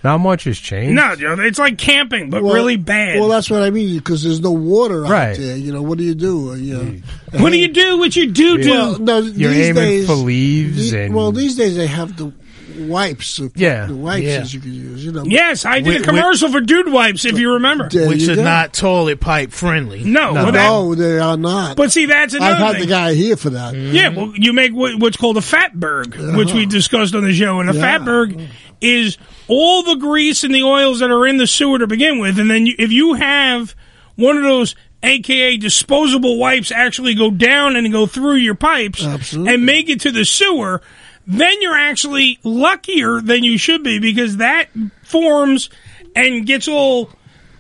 Not 0.04 0.18
much 0.18 0.44
has 0.44 0.56
changed. 0.58 0.94
No, 0.94 1.16
it's 1.40 1.58
like 1.58 1.76
camping, 1.76 2.30
but 2.30 2.44
Well- 2.44 2.54
really 2.54 2.76
bad. 2.76 3.18
Well, 3.18 3.28
that's 3.28 3.50
what 3.50 3.62
I 3.62 3.70
mean 3.70 3.98
because 3.98 4.22
there's 4.22 4.40
no 4.40 4.52
water 4.52 5.04
out 5.04 5.10
Right. 5.10 5.36
there. 5.36 5.56
You 5.56 5.72
know, 5.72 5.82
what 5.82 5.98
do 5.98 6.04
you 6.04 6.14
do? 6.14 6.52
Uh, 6.52 6.54
you 6.54 6.74
know, 6.74 6.94
what 7.42 7.50
do 7.50 7.58
you 7.58 7.66
do? 7.66 7.98
What 7.98 8.14
you 8.14 8.30
do 8.30 8.62
do? 8.62 8.70
Well, 8.70 8.98
no, 9.00 9.18
You're 9.18 9.50
these 9.52 9.66
aiming 9.70 9.82
days, 9.82 10.06
for 10.06 10.14
leaves 10.14 10.92
the- 10.92 11.00
and 11.02 11.14
well, 11.16 11.32
these 11.32 11.56
days 11.56 11.74
they 11.76 11.88
have 11.88 12.16
the 12.16 12.32
wipes. 12.80 13.40
Yeah. 13.54 13.86
the 13.86 13.94
wipes 13.96 14.22
Yeah. 14.24 14.38
that 14.40 14.54
you 14.54 14.60
can 14.60 14.72
use. 14.74 15.04
You 15.04 15.12
know, 15.12 15.24
yes, 15.24 15.64
I 15.64 15.76
did 15.80 15.84
Wi- 15.84 16.00
a 16.02 16.04
commercial 16.04 16.50
for 16.50 16.60
Dude 16.60 16.92
Wipes, 16.92 17.24
if 17.24 17.38
you 17.38 17.54
remember. 17.54 17.88
There 17.88 18.08
which 18.08 18.22
you 18.22 18.32
are 18.32 18.36
go. 18.36 18.44
not 18.44 18.72
toilet 18.72 19.20
pipe 19.20 19.52
friendly. 19.52 20.04
No, 20.04 20.32
No. 20.32 20.44
well, 20.44 20.52
that- 20.52 20.68
No, 20.68 20.94
they 20.94 21.18
are 21.18 21.36
not. 21.36 21.76
but 21.76 21.92
see, 21.92 22.06
that's 22.06 22.34
another 22.34 22.52
I've 22.54 22.58
had 22.58 22.72
thing. 22.72 22.80
the 22.82 22.86
guy 22.88 23.14
here 23.14 23.36
for 23.36 23.50
that. 23.50 23.74
Mm-hmm. 23.74 23.94
Yeah, 23.94 24.08
well, 24.08 24.32
you 24.34 24.52
make 24.52 24.72
what, 24.72 24.98
what's 24.98 25.16
called 25.16 25.36
a 25.36 25.40
fatberg, 25.40 26.36
which 26.36 26.52
we 26.52 26.62
uh-huh. 26.62 26.70
discussed 26.70 27.14
on 27.14 27.24
the 27.24 27.32
show, 27.34 27.60
and 27.60 27.70
a 27.70 27.74
Yeah. 27.74 27.98
fatberg 27.98 28.48
is 28.80 29.18
all 29.48 29.82
the 29.82 29.96
grease 29.96 30.44
and 30.44 30.54
the 30.54 30.62
oils 30.62 31.00
that 31.00 31.10
are 31.10 31.26
in 31.26 31.36
the 31.38 31.46
sewer 31.46 31.78
to 31.78 31.86
begin 31.86 32.18
with, 32.20 32.38
and 32.38 32.50
then 32.50 32.66
you, 32.66 32.74
if 32.78 32.92
you 32.92 33.14
have 33.14 33.74
one 34.16 34.36
of 34.36 34.42
those 34.42 34.74
AKA 35.02 35.56
disposable 35.58 36.38
wipes 36.38 36.72
actually 36.72 37.14
go 37.14 37.30
down 37.30 37.76
and 37.76 37.92
go 37.92 38.04
through 38.06 38.34
your 38.34 38.56
pipes 38.56 39.04
Absolutely. 39.04 39.54
and 39.54 39.64
make 39.64 39.88
it 39.88 40.00
to 40.00 40.10
the 40.10 40.24
sewer, 40.24 40.82
then 41.28 41.60
you're 41.62 41.76
actually 41.76 42.38
luckier 42.42 43.20
than 43.20 43.44
you 43.44 43.58
should 43.58 43.84
be 43.84 43.98
because 44.00 44.38
that 44.38 44.68
forms 45.04 45.68
and 46.16 46.46
gets 46.46 46.66
all 46.66 47.10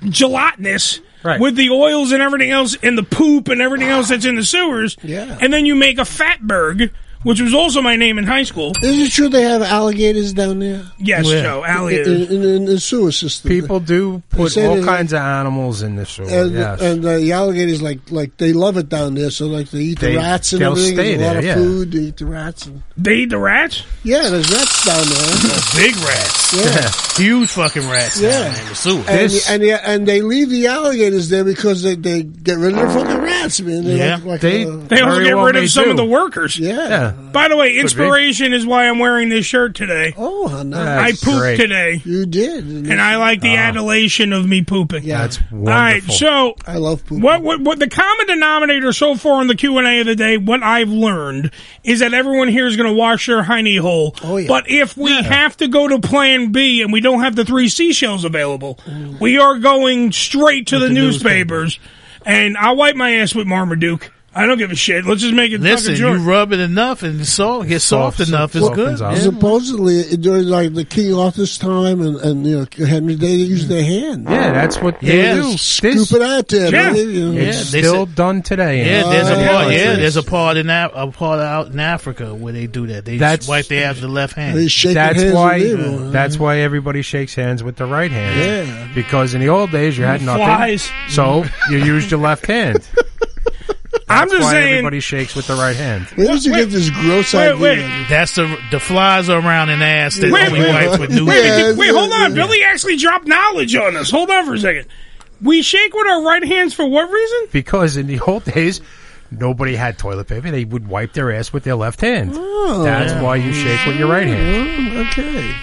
gelatinous 0.08 1.00
Right. 1.24 1.40
with 1.40 1.56
the 1.56 1.68
oils 1.70 2.12
and 2.12 2.22
everything 2.22 2.52
else 2.52 2.76
and 2.80 2.96
the 2.96 3.02
poop 3.02 3.48
and 3.48 3.60
everything 3.60 3.88
else 3.88 4.08
that's 4.08 4.24
in 4.24 4.36
the 4.36 4.44
sewers. 4.44 4.96
Yeah. 5.02 5.36
And 5.40 5.52
then 5.52 5.66
you 5.66 5.74
make 5.74 5.98
a 5.98 6.02
fatberg, 6.02 6.92
which 7.22 7.40
was 7.40 7.54
also 7.54 7.82
my 7.82 7.96
name 7.96 8.18
in 8.18 8.24
high 8.24 8.42
school. 8.44 8.72
Is 8.82 8.98
it 9.08 9.10
true 9.12 9.28
they 9.28 9.42
have 9.42 9.62
alligators 9.62 10.32
down 10.32 10.58
there? 10.60 10.82
Yes, 10.98 11.24
Where? 11.26 11.42
Joe, 11.42 11.64
In, 11.64 11.70
alligators. 11.70 12.30
in, 12.30 12.42
in 12.44 12.64
the 12.66 12.78
sewer 12.80 13.12
system. 13.12 13.48
people 13.48 13.80
do 13.80 14.22
put 14.30 14.56
all 14.58 14.76
they- 14.76 14.84
kinds 14.84 15.12
of 15.12 15.20
animals 15.20 15.82
in 15.82 15.96
the 15.96 16.06
sewer. 16.06 16.26
and 16.28 16.52
yes. 16.52 16.80
and 16.80 17.04
uh, 17.04 17.18
the 17.18 17.32
alligators 17.32 17.82
like 17.82 18.10
like 18.10 18.36
they 18.36 18.52
love 18.52 18.76
it 18.76 18.88
down 18.88 19.14
there. 19.14 19.30
So 19.30 19.46
like 19.46 19.70
they 19.70 19.80
eat 19.80 19.98
They- 20.00 20.12
the 20.12 20.18
rats 20.18 20.52
and 20.52 20.62
they'll 20.62 20.72
everything. 20.72 20.94
stay 20.94 21.16
There's 21.16 21.20
a 21.20 21.24
lot 21.24 21.30
there, 21.30 21.38
of 21.38 21.44
yeah. 21.44 21.54
food. 21.54 21.92
They 21.92 21.98
eat 22.00 22.16
the 22.16 22.26
rats. 22.26 22.66
And, 22.66 22.82
They 22.96 23.14
eat 23.16 23.30
the 23.30 23.38
rats? 23.38 23.82
yeah, 24.04 24.28
there's 24.28 24.50
rats 24.50 24.84
down 24.86 25.06
there. 25.06 25.60
Big 25.76 25.96
rats. 25.96 26.54
Yeah. 26.54 26.90
Huge 27.22 27.48
fucking 27.50 27.88
rats 27.88 28.20
Yeah. 28.20 28.30
down 28.30 28.60
in 28.62 28.68
the 28.68 28.74
sewer. 28.74 28.98
And, 29.08 29.30
This- 29.30 29.50
and 29.50 29.62
yeah, 29.62 29.80
and 29.84 30.06
they 30.06 30.22
leave 30.22 30.50
the 30.50 30.66
alligators 30.68 31.28
there 31.28 31.44
because 31.44 31.82
they, 31.82 31.94
they 31.94 32.22
get 32.22 32.58
rid 32.58 32.74
of 32.76 32.80
the 32.80 32.88
fucking 33.00 33.22
rats, 33.22 33.60
man. 33.60 33.84
They 33.84 33.98
Yeah. 33.98 34.16
like, 34.16 34.24
like 34.24 34.40
They- 34.40 34.64
uh, 34.66 34.76
They 34.76 35.00
also 35.00 35.22
get 35.24 35.34
well 35.36 35.46
rid 35.46 35.56
of 35.56 35.68
some 35.70 35.84
do. 35.84 35.90
of 35.92 35.96
the 35.96 36.04
workers. 36.04 36.58
yeah. 36.58 36.88
yeah. 36.88 37.07
By 37.32 37.48
the 37.48 37.56
way, 37.56 37.76
inspiration 37.78 38.52
is 38.52 38.66
why 38.66 38.88
I'm 38.88 38.98
wearing 38.98 39.28
this 39.28 39.46
shirt 39.46 39.74
today. 39.74 40.14
Oh, 40.16 40.48
how 40.48 40.62
nice. 40.62 41.22
I 41.22 41.24
pooped 41.24 41.38
great. 41.38 41.56
today, 41.56 42.02
You 42.04 42.26
did. 42.26 42.64
and 42.64 43.00
I 43.00 43.16
like 43.16 43.40
the 43.40 43.52
oh. 43.52 43.56
adulation 43.56 44.32
of 44.32 44.46
me 44.46 44.62
pooping. 44.64 45.04
Yeah. 45.04 45.18
That's 45.22 45.38
All 45.52 45.58
right, 45.58 46.02
wonderful. 46.02 46.14
so 46.14 46.54
I 46.66 46.76
love 46.76 47.04
poop. 47.06 47.22
What, 47.22 47.42
what 47.42 47.60
what 47.60 47.78
the 47.78 47.88
common 47.88 48.26
denominator 48.26 48.92
so 48.92 49.14
far 49.14 49.40
in 49.40 49.46
the 49.48 49.54
Q 49.54 49.78
and 49.78 49.86
A 49.86 50.00
of 50.00 50.06
the 50.06 50.16
day? 50.16 50.36
What 50.36 50.62
I've 50.62 50.90
learned 50.90 51.50
is 51.84 52.00
that 52.00 52.14
everyone 52.14 52.48
here 52.48 52.66
is 52.66 52.76
going 52.76 52.88
to 52.88 52.94
wash 52.98 53.26
their 53.26 53.42
hiney 53.42 53.78
hole. 53.80 54.14
Oh, 54.22 54.36
yeah. 54.36 54.48
But 54.48 54.70
if 54.70 54.96
we 54.96 55.12
have 55.22 55.56
to 55.58 55.68
go 55.68 55.88
to 55.88 55.98
Plan 56.00 56.52
B 56.52 56.82
and 56.82 56.92
we 56.92 57.00
don't 57.00 57.20
have 57.20 57.36
the 57.36 57.44
three 57.44 57.68
seashells 57.68 58.24
available, 58.24 58.78
we 59.20 59.38
are 59.38 59.58
going 59.58 60.12
straight 60.12 60.66
to 60.68 60.78
the, 60.78 60.88
newspapers. 60.88 61.78
And 62.26 62.56
I'll 62.58 62.76
wipe 62.76 62.96
my 62.96 63.14
ass 63.16 63.34
with 63.34 63.46
Marmaduke. 63.46 64.12
I 64.38 64.46
don't 64.46 64.56
give 64.58 64.70
a 64.70 64.76
shit. 64.76 65.04
Let's 65.04 65.20
just 65.22 65.34
make 65.34 65.50
it 65.52 65.60
Listen, 65.60 65.94
fucking 65.94 66.06
you 66.06 66.16
short. 66.18 66.26
rub 66.28 66.52
it 66.52 66.60
enough 66.60 67.02
and 67.02 67.20
it's 67.20 67.30
soft, 67.30 67.68
gets 67.68 67.84
soft, 67.84 68.18
Soft, 68.18 68.28
enough. 68.28 68.54
It's 68.54 68.68
good. 68.70 69.00
Yeah. 69.00 69.14
Supposedly 69.16 70.16
during 70.16 70.44
like 70.44 70.74
the 70.74 70.84
King 70.84 71.14
Arthur's 71.14 71.58
time 71.58 72.00
and, 72.00 72.16
and 72.18 72.46
you 72.46 72.58
know 72.60 72.86
Henry, 72.86 73.16
they 73.16 73.32
use 73.32 73.66
their 73.66 73.82
hand. 73.82 74.28
Yeah, 74.28 74.52
that's 74.52 74.80
what 74.80 75.00
they 75.00 75.18
Yeah. 75.18 75.34
do. 75.34 75.56
Scoop 75.58 75.94
This- 75.94 76.12
it 76.12 76.22
out 76.22 76.46
there. 76.48 76.70
Yeah. 76.70 76.92
man. 76.92 76.96
You 76.96 77.24
know. 77.26 77.32
Yeah, 77.32 77.42
it's 77.48 77.72
they 77.72 77.82
still 77.82 78.06
said- 78.06 78.14
done 78.14 78.42
today. 78.42 78.78
Yeah, 78.86 79.02
there's 79.10 79.28
a 79.28 79.34
part. 79.34 79.72
yeah. 79.72 79.78
Yeah, 79.78 79.96
there's 79.96 80.16
a 80.16 80.22
part 80.22 80.56
in 80.56 80.68
that 80.68 80.92
a 80.94 81.08
part 81.10 81.40
out 81.40 81.66
in 81.68 81.80
Africa 81.80 82.34
where 82.34 82.52
they 82.52 82.66
do 82.68 82.86
that. 82.86 83.04
They 83.04 83.16
That's- 83.18 83.48
wipe 83.48 83.66
their 83.66 83.86
ass 83.86 83.94
with 83.96 84.02
the 84.02 84.08
left 84.08 84.34
hand. 84.34 84.56
They 84.56 84.68
shake 84.68 84.94
That's 84.94 85.20
hands 85.20 85.34
why. 85.34 85.58
with 85.58 85.72
everyone. 85.80 86.12
That's 86.12 86.38
why 86.38 86.58
everybody 86.58 87.02
shakes 87.02 87.34
hands 87.34 87.62
with 87.64 87.74
the 87.76 87.86
right 87.86 88.10
hand. 88.12 88.38
Yeah. 88.68 88.88
Because 88.94 89.34
in 89.34 89.40
the 89.40 89.48
old 89.48 89.72
days 89.72 89.98
you 89.98 90.04
had 90.04 90.22
nothing, 90.22 90.44
Flies. 90.44 90.90
so 91.08 91.44
you 91.70 91.78
used 91.78 92.10
your 92.12 92.20
left 92.20 92.46
hand. 92.46 92.86
I'm 94.10 94.28
just 94.28 94.42
why 94.42 94.52
saying. 94.52 94.72
everybody 94.74 95.00
shakes 95.00 95.34
with 95.36 95.46
the 95.46 95.54
right 95.54 95.76
hand. 95.76 96.06
Where 96.16 96.26
did 96.28 96.44
you 96.44 96.52
Wait, 96.52 96.58
get 96.64 96.70
this 96.70 96.90
gross 96.90 97.34
wait, 97.34 97.48
idea? 97.52 97.62
wait. 97.62 98.06
That's 98.08 98.34
the 98.34 98.58
the 98.70 98.80
flies 98.80 99.28
are 99.28 99.38
around 99.40 99.70
an 99.70 99.82
ass 99.82 100.16
that 100.16 100.30
Wait, 100.30 100.48
only 100.48 100.60
wait, 100.60 100.72
wipes 100.86 100.98
with 100.98 101.10
new 101.10 101.26
Wait, 101.26 101.44
Yeah, 101.46 101.72
wait, 101.74 101.90
hold 101.90 102.12
on. 102.12 102.30
yeah. 102.34 102.34
Billy 102.46 102.62
actually 102.64 102.96
dropped 102.96 103.26
knowledge 103.26 103.74
on 103.76 103.96
us. 103.96 104.10
Hold 104.10 104.30
on 104.30 104.46
for 104.46 104.54
a 104.54 104.58
second. 104.58 104.86
We 105.42 105.62
shake 105.62 105.92
with 105.94 106.06
our 106.08 106.22
right 106.22 106.42
hands 106.44 106.74
for 106.74 106.86
what 106.88 107.10
reason? 107.10 107.38
Because 107.52 107.96
in 107.96 108.06
the 108.08 108.18
old 108.20 108.44
days, 108.44 108.80
nobody 109.30 109.76
had 109.76 109.98
toilet 109.98 110.26
paper. 110.26 110.50
They 110.50 110.64
would 110.64 110.88
wipe 110.88 111.12
their 111.12 111.30
ass 111.32 111.52
with 111.52 111.62
their 111.64 111.76
left 111.76 112.00
hand. 112.00 112.32
Oh. 112.34 112.82
That's 112.82 113.12
why 113.22 113.36
you 113.36 113.52
shake 113.52 113.86
with 113.86 113.96
your 113.98 114.08
right 114.08 114.26
hand. 114.26 114.96
Oh, 114.96 115.00
okay. 115.02 115.54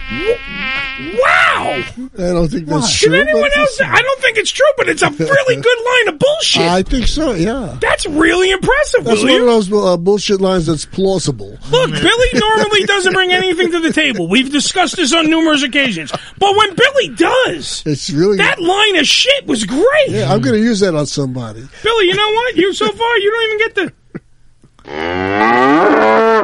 Wow. 1.65 1.83
I 2.17 2.33
don't 2.33 2.47
think 2.49 2.67
that's 2.67 2.89
Should 2.89 3.09
true. 3.09 3.19
anyone 3.19 3.49
else? 3.57 3.81
I 3.81 4.01
don't 4.01 4.21
think 4.21 4.37
it's 4.37 4.51
true, 4.51 4.65
but 4.77 4.87
it's 4.89 5.01
a 5.01 5.09
really 5.09 5.55
good 5.55 5.77
line 5.85 6.13
of 6.13 6.19
bullshit. 6.19 6.61
I 6.63 6.83
think 6.83 7.07
so. 7.07 7.33
Yeah. 7.33 7.77
That's 7.81 8.05
really 8.05 8.51
impressive, 8.51 9.03
That's 9.03 9.21
one 9.21 9.29
of 9.29 9.41
William. 9.41 9.45
those 9.47 9.71
uh, 9.73 9.97
bullshit 9.97 10.41
lines 10.41 10.67
that's 10.67 10.85
plausible. 10.85 11.57
Look, 11.71 11.91
Billy 11.91 12.27
normally 12.33 12.83
doesn't 12.85 13.13
bring 13.13 13.31
anything 13.31 13.71
to 13.71 13.79
the 13.79 13.91
table. 13.91 14.27
We've 14.29 14.51
discussed 14.51 14.95
this 14.95 15.13
on 15.13 15.29
numerous 15.29 15.63
occasions. 15.63 16.11
But 16.37 16.55
when 16.55 16.75
Billy 16.75 17.09
does, 17.15 17.83
It's 17.85 18.09
really 18.11 18.37
that 18.37 18.61
line 18.61 18.97
of 18.97 19.07
shit 19.07 19.45
was 19.47 19.65
great. 19.65 20.09
Yeah, 20.09 20.31
I'm 20.31 20.41
going 20.41 20.55
to 20.55 20.61
use 20.61 20.79
that 20.81 20.95
on 20.95 21.05
somebody. 21.05 21.67
Billy, 21.83 22.05
you 22.05 22.15
know 22.15 22.31
what? 22.31 22.55
You 22.55 22.73
so 22.73 22.89
far 22.91 23.17
you 23.17 23.31
don't 23.31 23.43
even 23.43 23.57
get 23.59 23.75
the. 23.75 23.91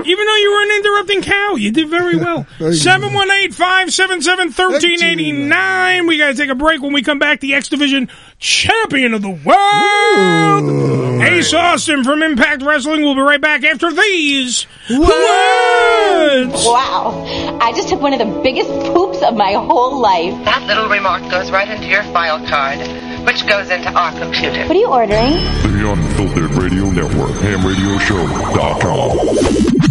Even 0.05 0.25
though 0.25 0.35
you 0.35 0.51
were 0.51 0.61
an 0.63 0.71
interrupting 0.77 1.21
cow, 1.21 1.55
you 1.55 1.71
did 1.71 1.89
very 1.89 2.15
well. 2.17 2.45
Very 2.59 2.75
718 2.75 3.51
577 3.51 4.47
1389. 4.47 6.07
We 6.07 6.17
got 6.17 6.29
to 6.29 6.35
take 6.35 6.49
a 6.49 6.55
break. 6.55 6.81
When 6.81 6.93
we 6.93 7.03
come 7.03 7.19
back, 7.19 7.39
the 7.39 7.53
X 7.53 7.69
Division 7.69 8.09
champion 8.39 9.13
of 9.13 9.21
the 9.21 9.29
world, 9.29 11.21
Ace 11.21 11.53
Austin 11.53 12.03
from 12.03 12.23
Impact 12.23 12.63
Wrestling. 12.63 13.01
We'll 13.01 13.15
be 13.15 13.21
right 13.21 13.39
back 13.41 13.63
after 13.63 13.91
these 13.91 14.65
words. 14.89 16.65
Wow. 16.65 17.23
I 17.61 17.71
just 17.75 17.89
took 17.89 18.01
one 18.01 18.13
of 18.13 18.19
the 18.19 18.41
biggest 18.41 18.69
poops 18.93 19.21
of 19.21 19.35
my 19.35 19.53
whole 19.53 19.99
life. 20.01 20.33
That 20.45 20.63
little 20.67 20.87
remark 20.89 21.21
goes 21.29 21.51
right 21.51 21.67
into 21.69 21.85
your 21.87 22.03
file 22.05 22.43
card, 22.47 22.79
which 23.27 23.45
goes 23.47 23.69
into 23.69 23.89
our 23.91 24.11
computer. 24.19 24.61
What 24.67 24.71
are 24.71 24.75
you 24.79 24.87
ordering? 24.87 25.33
The 25.77 25.91
Unfiltered 25.91 26.51
Radio 26.51 26.89
Network, 26.89 27.31
hamradioshow.com. 27.31 29.90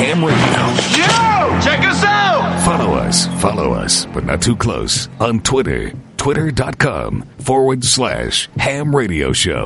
Ham 0.00 0.24
Radio. 0.24 0.60
Yo! 0.96 1.60
Check 1.60 1.84
us 1.86 2.02
out! 2.04 2.64
Follow 2.64 2.94
us, 2.94 3.26
follow 3.42 3.72
us, 3.72 4.06
but 4.06 4.24
not 4.24 4.40
too 4.40 4.56
close 4.56 5.08
on 5.20 5.40
Twitter. 5.40 5.92
Twitter.com 6.16 7.22
forward 7.38 7.84
slash 7.84 8.48
ham 8.56 8.96
radio 8.96 9.32
show. 9.32 9.62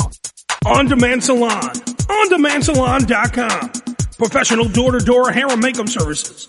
On 0.67 0.87
Demand 0.87 1.23
Salon. 1.23 1.61
OnDemandSalon.com. 1.61 3.71
Professional 4.19 4.69
door-to-door 4.69 5.31
hair 5.31 5.47
and 5.49 5.61
makeup 5.61 5.89
services. 5.89 6.49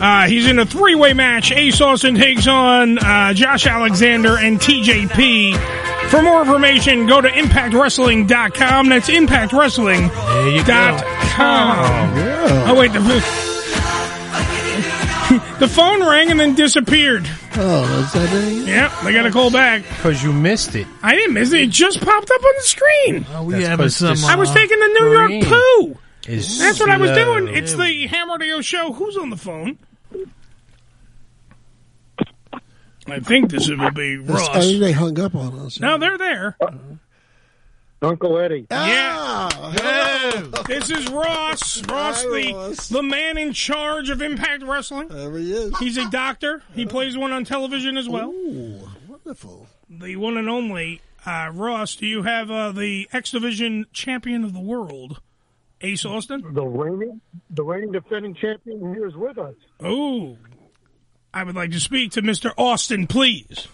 Uh, 0.00 0.26
he's 0.26 0.46
in 0.46 0.58
a 0.58 0.66
three 0.66 0.96
way 0.96 1.12
match. 1.14 1.52
Ace 1.52 1.80
Austin 1.80 2.16
takes 2.16 2.48
on 2.48 2.98
uh, 2.98 3.32
Josh 3.32 3.66
Alexander 3.66 4.36
and 4.36 4.58
TJP. 4.58 5.56
For 6.10 6.20
more 6.22 6.42
information, 6.42 7.06
go 7.06 7.20
to 7.20 7.28
ImpactWrestling.com. 7.28 8.88
That's 8.88 9.08
ImpactWrestling.com. 9.08 11.04
Oh, 12.66 12.74
wait. 12.78 12.92
The, 12.92 13.00
the 15.58 15.68
phone 15.68 16.00
rang 16.06 16.30
and 16.30 16.38
then 16.40 16.54
disappeared. 16.54 17.28
Oh, 17.56 18.00
is 18.04 18.12
that 18.12 18.32
it? 18.32 18.66
Yep, 18.66 18.92
they 19.04 19.12
got 19.12 19.26
a 19.26 19.30
call 19.30 19.50
back. 19.50 19.82
Because 19.82 20.22
you 20.22 20.32
missed 20.32 20.74
it. 20.74 20.86
I 21.02 21.14
didn't 21.14 21.34
miss 21.34 21.52
it. 21.52 21.60
It 21.62 21.70
just 21.70 22.00
popped 22.00 22.30
up 22.30 22.42
on 22.42 22.52
the 22.56 22.62
screen. 22.62 23.26
Oh, 23.32 23.44
we 23.44 23.54
That's 23.54 23.66
having 23.66 23.84
'cause 23.84 23.96
some. 23.96 24.10
this- 24.10 24.24
I 24.24 24.34
was 24.36 24.50
uh, 24.50 24.54
taking 24.54 24.78
the 24.78 24.86
New 25.00 25.12
York 25.12 25.30
screen 25.30 25.44
poo. 25.44 25.98
Is 26.26 26.58
That's 26.58 26.80
what 26.80 26.90
I 26.90 26.96
was 26.96 27.10
slow. 27.10 27.40
doing. 27.40 27.54
It's 27.54 27.74
the 27.74 28.06
Ham 28.06 28.30
Radio 28.32 28.60
Show. 28.62 28.92
Who's 28.92 29.16
on 29.16 29.30
the 29.30 29.36
phone? 29.36 29.78
I 33.06 33.20
think 33.20 33.50
this 33.50 33.68
will 33.68 33.90
be 33.90 34.16
Ross. 34.16 34.48
I 34.48 34.60
think 34.60 34.80
they 34.80 34.92
hung 34.92 35.18
up 35.20 35.34
on 35.34 35.58
us. 35.58 35.78
No, 35.78 35.98
they're 35.98 36.16
there. 36.16 36.56
Uncle 38.04 38.38
Eddie. 38.38 38.66
Yeah. 38.70 39.48
Hello. 39.52 40.62
This 40.66 40.90
is 40.90 41.08
Ross. 41.10 41.82
Ross, 41.88 42.22
Hi, 42.22 42.28
the 42.30 42.52
Ross. 42.54 42.88
the 42.88 43.02
man 43.02 43.38
in 43.38 43.52
charge 43.52 44.10
of 44.10 44.22
Impact 44.22 44.62
Wrestling. 44.62 45.08
There 45.08 45.36
he 45.36 45.52
is. 45.52 45.78
He's 45.78 45.96
a 45.96 46.08
doctor. 46.10 46.62
He 46.74 46.86
plays 46.86 47.16
one 47.16 47.32
on 47.32 47.44
television 47.44 47.96
as 47.96 48.08
well. 48.08 48.30
Ooh, 48.30 48.88
wonderful. 49.08 49.66
The 49.88 50.16
one 50.16 50.36
and 50.36 50.48
only 50.48 51.00
uh, 51.26 51.50
Ross. 51.52 51.96
Do 51.96 52.06
you 52.06 52.22
have 52.22 52.50
uh, 52.50 52.72
the 52.72 53.08
X 53.12 53.30
Division 53.30 53.86
champion 53.92 54.44
of 54.44 54.52
the 54.52 54.60
world, 54.60 55.20
Ace 55.80 56.04
Austin? 56.04 56.42
The 56.52 56.64
reigning, 56.64 57.20
the 57.50 57.62
reigning 57.62 57.92
defending 57.92 58.34
champion 58.34 58.94
here 58.94 59.06
is 59.06 59.14
with 59.14 59.38
us. 59.38 59.54
Oh, 59.80 60.36
I 61.32 61.44
would 61.44 61.56
like 61.56 61.72
to 61.72 61.80
speak 61.80 62.12
to 62.12 62.22
Mister 62.22 62.52
Austin, 62.58 63.06
please. 63.06 63.68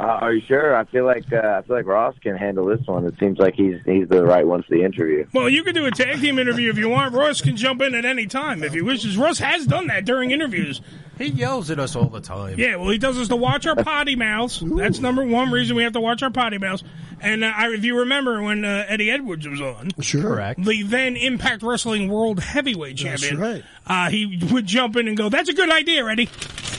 Uh, 0.00 0.18
are 0.22 0.32
you 0.32 0.40
sure? 0.48 0.74
I 0.74 0.84
feel 0.86 1.04
like 1.04 1.30
uh, 1.30 1.36
I 1.58 1.62
feel 1.62 1.76
like 1.76 1.84
Ross 1.84 2.14
can 2.22 2.34
handle 2.34 2.64
this 2.64 2.80
one. 2.86 3.04
It 3.04 3.14
seems 3.20 3.38
like 3.38 3.52
he's 3.54 3.76
he's 3.84 4.08
the 4.08 4.24
right 4.24 4.46
one 4.46 4.62
for 4.62 4.70
the 4.70 4.82
interview. 4.82 5.26
Well, 5.34 5.46
you 5.50 5.62
can 5.62 5.74
do 5.74 5.84
a 5.84 5.90
tag 5.90 6.20
team 6.22 6.38
interview 6.38 6.70
if 6.70 6.78
you 6.78 6.88
want. 6.88 7.14
Ross 7.14 7.42
can 7.42 7.54
jump 7.54 7.82
in 7.82 7.94
at 7.94 8.06
any 8.06 8.24
time 8.26 8.62
if 8.64 8.72
he 8.72 8.80
wishes. 8.80 9.18
Ross 9.18 9.38
has 9.40 9.66
done 9.66 9.88
that 9.88 10.06
during 10.06 10.30
interviews. 10.30 10.80
He 11.18 11.26
yells 11.26 11.70
at 11.70 11.78
us 11.78 11.96
all 11.96 12.08
the 12.08 12.22
time. 12.22 12.58
Yeah, 12.58 12.76
well, 12.76 12.88
he 12.88 12.96
does 12.96 13.18
us 13.18 13.28
to 13.28 13.36
watch 13.36 13.66
our 13.66 13.76
potty 13.76 14.16
mouths. 14.16 14.62
That's 14.64 15.00
number 15.00 15.22
one 15.22 15.50
reason 15.50 15.76
we 15.76 15.82
have 15.82 15.92
to 15.92 16.00
watch 16.00 16.22
our 16.22 16.30
potty 16.30 16.56
mouths. 16.56 16.82
And 17.20 17.44
uh, 17.44 17.52
I, 17.54 17.68
if 17.74 17.84
you 17.84 17.98
remember 17.98 18.40
when 18.42 18.64
uh, 18.64 18.86
Eddie 18.88 19.10
Edwards 19.10 19.46
was 19.46 19.60
on, 19.60 19.90
Sure. 20.00 20.22
Correct. 20.22 20.64
the 20.64 20.82
then 20.82 21.16
Impact 21.16 21.62
Wrestling 21.62 22.08
World 22.08 22.40
Heavyweight 22.40 22.98
That's 23.02 23.20
Champion, 23.20 23.38
right. 23.38 23.64
uh, 23.86 24.08
he 24.08 24.40
would 24.50 24.64
jump 24.64 24.96
in 24.96 25.08
and 25.08 25.16
go, 25.18 25.28
"That's 25.28 25.50
a 25.50 25.52
good 25.52 25.70
idea, 25.70 26.06
Eddie," 26.06 26.30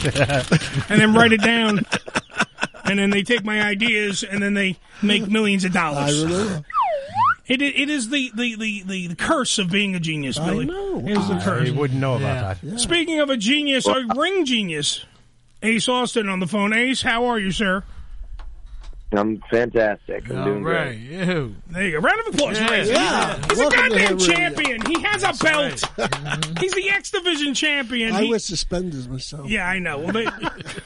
and 0.90 1.00
then 1.00 1.14
write 1.14 1.34
it 1.34 1.44
down. 1.44 1.86
And 2.84 2.98
then 3.00 3.10
they 3.10 3.24
take 3.24 3.44
my 3.44 3.62
ideas, 3.62 4.24
and 4.24 4.42
then 4.42 4.54
they 4.54 4.78
make 5.02 5.30
millions 5.30 5.64
of 5.66 5.72
dollars. 5.72 5.98
I 6.24 6.28
dollars. 6.28 6.40
remember. 6.40 6.66
It, 7.48 7.62
it 7.62 7.90
is 7.90 8.10
the, 8.10 8.32
the, 8.34 8.56
the, 8.56 8.84
the, 8.84 9.08
the 9.08 9.16
curse 9.16 9.60
of 9.60 9.70
being 9.70 9.94
a 9.96 10.00
genius, 10.00 10.38
I 10.40 10.50
Billy. 10.50 10.66
know. 10.66 11.00
It 11.00 11.18
is 11.18 11.28
the 11.28 11.40
curse. 11.44 11.68
he 11.68 11.72
wouldn't 11.74 12.00
know 12.00 12.16
about 12.16 12.62
that. 12.62 12.80
Speaking 12.80 13.20
of 13.20 13.30
a 13.30 13.36
genius, 13.36 13.86
a 13.88 14.06
ring 14.16 14.46
genius, 14.46 15.04
Ace 15.62 15.90
Austin 15.90 16.30
on 16.30 16.40
the 16.40 16.48
phone. 16.48 16.72
Ace, 16.74 17.02
how 17.02 17.26
are 17.26 17.38
you, 17.40 17.52
sir? 17.52 17.84
I'm 19.14 19.42
fantastic. 19.52 20.30
I'm 20.30 20.38
All 20.38 20.46
doing 20.46 20.64
right. 20.64 20.86
great. 20.96 21.28
Ew. 21.28 21.56
There 21.70 21.84
you 21.86 21.92
go. 21.94 21.98
Round 22.00 22.20
of 22.22 22.34
applause 22.34 22.58
for 22.58 22.64
Yeah. 22.64 22.84
Yeah. 22.86 23.36
He's 23.50 23.60
a 23.60 23.62
Welcome 23.62 23.84
to 23.84 23.90
goddamn 23.90 24.08
Ham 24.08 24.18
Radio. 24.18 24.34
champion. 24.36 24.82
He 24.86 25.02
has 25.02 25.24
a 25.24 25.34
belt. 25.44 25.84
He's 26.60 26.74
the 26.74 26.90
X 26.92 27.12
Division 27.12 27.54
champion. 27.54 28.14
I 28.16 28.24
He- 28.24 28.30
wear 28.30 28.40
suspenders 28.40 29.10
myself. 29.10 29.50
yeah, 29.50 29.68
I 29.68 29.80
know. 29.80 29.98
Well, 30.00 30.14
they, 30.14 30.28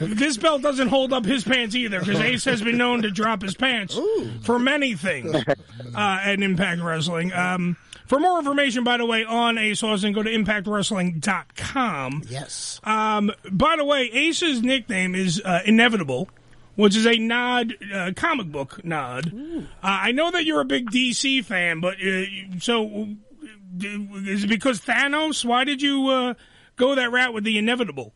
this 0.06 0.36
belt 0.38 0.62
doesn't 0.62 0.88
hold 0.88 1.12
up 1.12 1.24
his 1.24 1.44
pants 1.44 1.74
either 1.76 2.00
because 2.00 2.18
Ace 2.20 2.44
has 2.46 2.62
been 2.62 2.76
known 2.78 3.02
to 3.02 3.10
drop 3.12 3.42
his 3.42 3.54
pants 3.54 3.96
for 4.42 4.58
many 4.58 4.94
things 4.94 5.34
uh, 5.94 6.18
at 6.22 6.40
Impact 6.42 6.82
Wrestling. 6.82 7.32
Um, 7.32 7.76
for 8.06 8.18
more 8.20 8.38
information, 8.38 8.84
by 8.84 8.96
the 8.98 9.06
way, 9.06 9.24
on 9.24 9.58
Ace 9.58 9.82
Austin, 9.82 10.12
go 10.12 10.22
to 10.22 10.30
impactwrestling.com. 10.30 12.22
Yes. 12.28 12.80
Um, 12.84 13.32
by 13.50 13.74
the 13.76 13.84
way, 13.84 14.10
Ace's 14.12 14.62
nickname 14.62 15.14
is 15.14 15.40
uh, 15.44 15.60
Inevitable, 15.64 16.28
which 16.76 16.94
is 16.94 17.06
a 17.06 17.16
nod, 17.18 17.74
uh, 17.92 18.12
comic 18.14 18.52
book 18.52 18.84
nod. 18.84 19.32
Uh, 19.34 19.64
I 19.82 20.12
know 20.12 20.30
that 20.30 20.44
you're 20.44 20.60
a 20.60 20.66
big 20.66 20.90
DC 20.90 21.44
fan, 21.44 21.80
but 21.80 21.96
uh, 21.96 22.58
so 22.60 22.86
uh, 22.86 23.86
is 24.26 24.44
it 24.44 24.48
because 24.48 24.80
Thanos? 24.80 25.44
Why 25.44 25.64
did 25.64 25.82
you 25.82 26.08
uh, 26.08 26.34
go 26.76 26.94
that 26.94 27.10
route 27.10 27.34
with 27.34 27.44
the 27.44 27.58
Inevitable? 27.58 28.12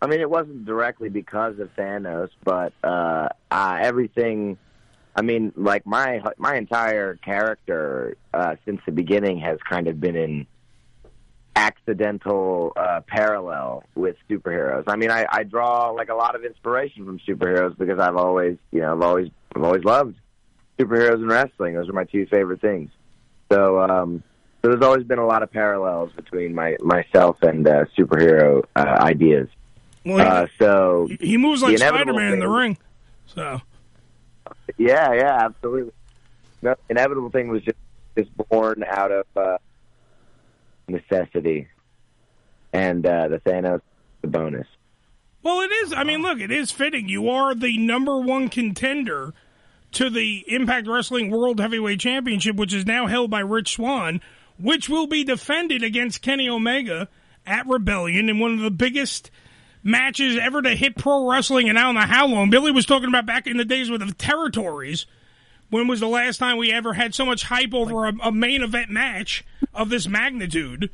I 0.00 0.06
mean, 0.06 0.20
it 0.20 0.30
wasn't 0.30 0.64
directly 0.64 1.08
because 1.08 1.58
of 1.58 1.74
Thanos, 1.76 2.30
but 2.44 2.72
uh, 2.82 3.28
uh, 3.50 3.78
everything. 3.80 4.58
I 5.16 5.22
mean, 5.22 5.52
like 5.56 5.84
my 5.84 6.22
my 6.36 6.56
entire 6.56 7.16
character 7.16 8.16
uh, 8.32 8.56
since 8.64 8.80
the 8.86 8.92
beginning 8.92 9.40
has 9.40 9.58
kind 9.68 9.88
of 9.88 10.00
been 10.00 10.14
in 10.16 10.46
accidental 11.58 12.72
uh, 12.76 13.00
parallel 13.06 13.82
with 13.96 14.16
superheroes. 14.30 14.84
I 14.86 14.94
mean, 14.94 15.10
I, 15.10 15.26
I 15.30 15.42
draw 15.42 15.90
like 15.90 16.08
a 16.08 16.14
lot 16.14 16.36
of 16.36 16.44
inspiration 16.44 17.04
from 17.04 17.18
superheroes 17.18 17.76
because 17.76 17.98
I've 17.98 18.16
always, 18.16 18.56
you 18.70 18.80
know, 18.80 18.92
I've 18.92 19.02
always 19.02 19.28
I've 19.54 19.64
always 19.64 19.82
loved 19.84 20.14
superheroes 20.78 21.14
and 21.14 21.28
wrestling. 21.28 21.74
Those 21.74 21.88
are 21.88 21.92
my 21.92 22.04
two 22.04 22.26
favorite 22.26 22.60
things. 22.60 22.90
So, 23.50 23.80
um, 23.80 24.22
so 24.62 24.70
there's 24.70 24.82
always 24.82 25.04
been 25.04 25.18
a 25.18 25.26
lot 25.26 25.42
of 25.42 25.50
parallels 25.50 26.12
between 26.14 26.54
my 26.54 26.76
myself 26.80 27.36
and 27.42 27.66
uh, 27.66 27.86
superhero 27.98 28.64
uh, 28.76 28.96
ideas. 29.00 29.48
Well, 30.06 30.26
Uh, 30.26 30.46
so 30.60 31.08
he, 31.10 31.30
he 31.32 31.36
moves 31.36 31.60
like 31.60 31.72
the 31.72 31.78
Spider 31.78 32.14
Man 32.14 32.34
in 32.34 32.38
the 32.38 32.48
ring. 32.48 32.78
So 33.26 33.60
Yeah, 34.76 35.12
yeah, 35.12 35.44
absolutely. 35.44 35.92
No, 36.62 36.76
inevitable 36.88 37.30
thing 37.30 37.48
was 37.48 37.62
just 37.62 37.78
just 38.16 38.30
born 38.48 38.84
out 38.88 39.10
of 39.10 39.26
uh, 39.36 39.58
necessity, 40.88 41.68
and 42.72 43.04
uh, 43.04 43.28
the 43.28 43.38
Thanos 43.38 43.80
the 44.22 44.28
bonus. 44.28 44.66
Well, 45.42 45.60
it 45.60 45.70
is. 45.70 45.92
I 45.92 46.04
mean, 46.04 46.22
look, 46.22 46.40
it 46.40 46.50
is 46.50 46.70
fitting. 46.70 47.08
You 47.08 47.30
are 47.30 47.54
the 47.54 47.78
number 47.78 48.18
one 48.18 48.48
contender 48.48 49.32
to 49.92 50.10
the 50.10 50.44
Impact 50.48 50.86
Wrestling 50.86 51.30
World 51.30 51.60
Heavyweight 51.60 52.00
Championship, 52.00 52.56
which 52.56 52.74
is 52.74 52.84
now 52.84 53.06
held 53.06 53.30
by 53.30 53.40
Rich 53.40 53.74
Swann, 53.74 54.20
which 54.58 54.88
will 54.88 55.06
be 55.06 55.24
defended 55.24 55.82
against 55.82 56.22
Kenny 56.22 56.48
Omega 56.48 57.08
at 57.46 57.66
Rebellion 57.66 58.28
in 58.28 58.38
one 58.38 58.52
of 58.52 58.60
the 58.60 58.70
biggest 58.70 59.30
matches 59.82 60.36
ever 60.36 60.60
to 60.60 60.74
hit 60.74 60.96
pro 60.96 61.28
wrestling, 61.28 61.68
and 61.68 61.78
I 61.78 61.82
don't 61.82 61.94
know 61.94 62.00
how 62.02 62.26
long. 62.26 62.50
Billy 62.50 62.72
was 62.72 62.84
talking 62.84 63.08
about 63.08 63.26
back 63.26 63.46
in 63.46 63.56
the 63.56 63.64
days 63.64 63.90
with 63.90 64.06
the 64.06 64.12
territories. 64.14 65.06
When 65.70 65.86
was 65.86 66.00
the 66.00 66.08
last 66.08 66.38
time 66.38 66.56
we 66.56 66.72
ever 66.72 66.94
had 66.94 67.14
so 67.14 67.26
much 67.26 67.44
hype 67.44 67.74
over 67.74 68.06
a, 68.06 68.12
a 68.22 68.32
main 68.32 68.62
event 68.62 68.90
match 68.90 69.44
of 69.74 69.90
this 69.90 70.08
magnitude? 70.08 70.90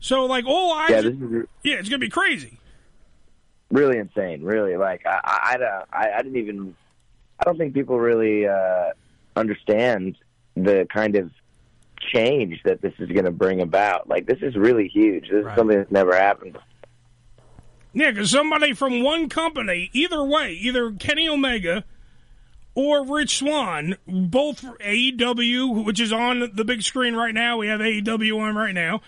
So, 0.00 0.24
like, 0.24 0.44
all 0.46 0.72
eyes. 0.72 0.90
Yeah, 0.90 1.00
this 1.02 1.14
is 1.14 1.46
yeah, 1.62 1.74
it's 1.76 1.88
gonna 1.88 1.98
be 1.98 2.08
crazy. 2.08 2.58
really 3.70 3.98
insane. 3.98 4.42
Really, 4.42 4.76
like 4.76 5.04
I, 5.06 5.20
I, 5.24 5.40
I, 5.52 5.56
don't- 5.56 5.88
I, 5.92 6.22
didn't 6.22 6.38
even. 6.38 6.74
I 7.38 7.44
don't 7.44 7.58
think 7.58 7.74
people 7.74 7.98
really 7.98 8.46
uh, 8.46 8.90
understand 9.34 10.16
the 10.54 10.86
kind 10.92 11.16
of 11.16 11.30
change 12.00 12.62
that 12.64 12.80
this 12.80 12.94
is 12.98 13.08
going 13.10 13.24
to 13.24 13.30
bring 13.30 13.60
about. 13.60 14.08
Like 14.08 14.26
this 14.26 14.38
is 14.40 14.56
really 14.56 14.88
huge. 14.88 15.28
This 15.30 15.44
is 15.44 15.52
something 15.56 15.76
that's 15.76 15.90
never 15.90 16.14
happened. 16.14 16.58
Yeah, 17.92 18.10
because 18.10 18.30
somebody 18.30 18.72
from 18.74 19.02
one 19.02 19.28
company, 19.28 19.90
either 19.92 20.22
way, 20.22 20.52
either 20.52 20.92
Kenny 20.92 21.28
Omega 21.28 21.84
or 22.76 23.04
Rich 23.04 23.38
Swann, 23.38 23.96
both 24.06 24.62
AEW, 24.62 25.84
which 25.84 25.98
is 25.98 26.12
on 26.12 26.50
the 26.54 26.64
big 26.64 26.82
screen 26.82 27.14
right 27.14 27.34
now. 27.34 27.56
We 27.56 27.68
have 27.68 27.80
AEW 27.80 28.38
on 28.40 28.54
right 28.54 28.74
now, 28.74 29.00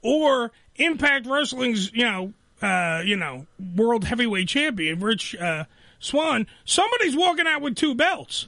or 0.00 0.52
Impact 0.76 1.26
Wrestling's, 1.26 1.92
you 1.92 2.04
know, 2.04 2.32
uh, 2.62 3.02
you 3.04 3.16
know, 3.16 3.46
world 3.74 4.04
heavyweight 4.04 4.48
champion, 4.48 5.00
Rich 5.00 5.34
uh, 5.36 5.64
Swann. 5.98 6.46
Somebody's 6.64 7.16
walking 7.16 7.46
out 7.46 7.60
with 7.62 7.74
two 7.76 7.94
belts. 7.94 8.46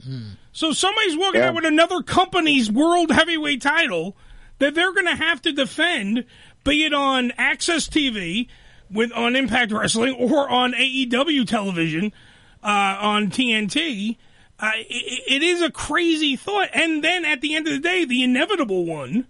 So 0.53 0.73
somebody's 0.73 1.17
walking 1.17 1.41
Yeah. 1.41 1.49
out 1.49 1.55
with 1.57 1.65
another 1.65 2.01
company's 2.03 2.71
world 2.71 3.11
heavyweight 3.11 3.61
title 3.61 4.17
that 4.61 4.75
they're 4.75 4.93
going 4.95 5.07
to 5.07 5.17
have 5.17 5.43
to 5.43 5.53
defend, 5.53 6.25
be 6.65 6.85
it 6.85 6.93
on 6.95 7.31
AXS 7.39 7.89
TV 7.89 8.49
with 8.91 9.13
on 9.13 9.37
Impact 9.37 9.73
Wrestling 9.73 10.15
or 10.15 10.49
on 10.49 10.73
AEW 10.73 11.47
television 11.47 12.13
uh, 12.63 12.97
on 13.01 13.29
TNT. 13.29 14.17
Uh, 14.61 14.73
it, 14.75 15.23
it 15.29 15.43
is 15.43 15.63
a 15.63 15.71
crazy 15.71 16.37
thought. 16.37 16.71
And 16.73 17.03
then 17.03 17.25
at 17.25 17.41
the 17.41 17.55
end 17.55 17.67
of 17.69 17.75
the 17.75 17.79
day, 17.79 18.05
the 18.05 18.23
inevitable 18.25 18.85
one, 18.85 19.27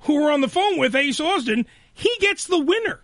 who 0.00 0.22
we're 0.22 0.32
on 0.32 0.40
the 0.40 0.48
phone 0.48 0.78
with, 0.78 0.94
Ace 0.94 1.20
Austin, 1.20 1.66
he 1.92 2.14
gets 2.20 2.46
the 2.46 2.58
winner. 2.58 3.00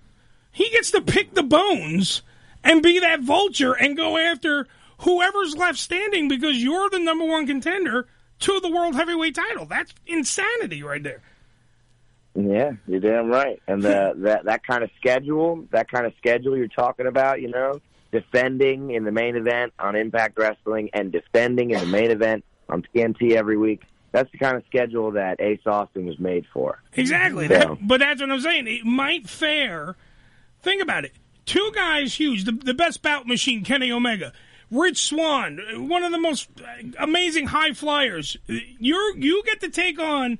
He 0.52 0.70
gets 0.70 0.92
to 0.92 1.00
pick 1.00 1.34
the 1.34 1.42
bones 1.42 2.22
and 2.62 2.82
be 2.82 3.00
that 3.00 3.20
vulture 3.20 3.72
and 3.72 3.96
go 3.96 4.16
after 4.16 4.68
whoever's 4.98 5.56
left 5.56 5.78
standing 5.78 6.28
because 6.28 6.62
you're 6.62 6.88
the 6.90 7.00
number 7.00 7.24
one 7.24 7.46
contender 7.46 8.06
to 8.40 8.60
the 8.60 8.70
world 8.70 8.94
heavyweight 8.94 9.34
title. 9.34 9.66
That's 9.66 9.92
insanity 10.06 10.82
right 10.82 11.02
there. 11.02 11.22
Yeah, 12.36 12.72
you're 12.86 13.00
damn 13.00 13.28
right. 13.28 13.60
And 13.66 13.82
the, 13.82 14.14
that 14.18 14.44
that 14.44 14.66
kind 14.66 14.84
of 14.84 14.90
schedule, 14.96 15.66
that 15.70 15.90
kind 15.90 16.06
of 16.06 16.12
schedule 16.18 16.56
you're 16.56 16.68
talking 16.68 17.06
about, 17.06 17.40
you 17.40 17.48
know, 17.48 17.80
defending 18.14 18.90
in 18.92 19.04
the 19.04 19.12
main 19.12 19.36
event 19.36 19.72
on 19.78 19.96
Impact 19.96 20.38
Wrestling 20.38 20.88
and 20.94 21.10
defending 21.12 21.70
in 21.72 21.80
the 21.80 21.86
main 21.86 22.10
event 22.10 22.44
on 22.68 22.82
TNT 22.94 23.32
every 23.32 23.58
week. 23.58 23.82
That's 24.12 24.30
the 24.30 24.38
kind 24.38 24.56
of 24.56 24.62
schedule 24.66 25.10
that 25.12 25.40
Ace 25.40 25.60
Austin 25.66 26.06
was 26.06 26.18
made 26.20 26.46
for. 26.52 26.80
Exactly. 26.94 27.48
So- 27.48 27.54
That, 27.58 27.78
but 27.82 27.98
that's 28.00 28.20
what 28.20 28.30
I'm 28.30 28.40
saying. 28.40 28.68
It 28.68 28.84
might 28.86 29.28
fare. 29.28 29.96
Think 30.62 30.80
about 30.82 31.04
it. 31.04 31.12
Two 31.46 31.72
guys 31.74 32.14
huge. 32.14 32.44
The, 32.44 32.52
the 32.52 32.72
best 32.74 33.02
bout 33.02 33.26
machine, 33.26 33.64
Kenny 33.64 33.90
Omega. 33.92 34.32
Rich 34.70 35.02
Swann, 35.08 35.60
one 35.88 36.02
of 36.04 36.10
the 36.12 36.18
most 36.18 36.48
amazing 36.98 37.46
high 37.48 37.72
flyers. 37.74 38.36
You're 38.46 39.16
you 39.16 39.42
get 39.44 39.60
to 39.60 39.68
take 39.68 39.98
on 40.00 40.38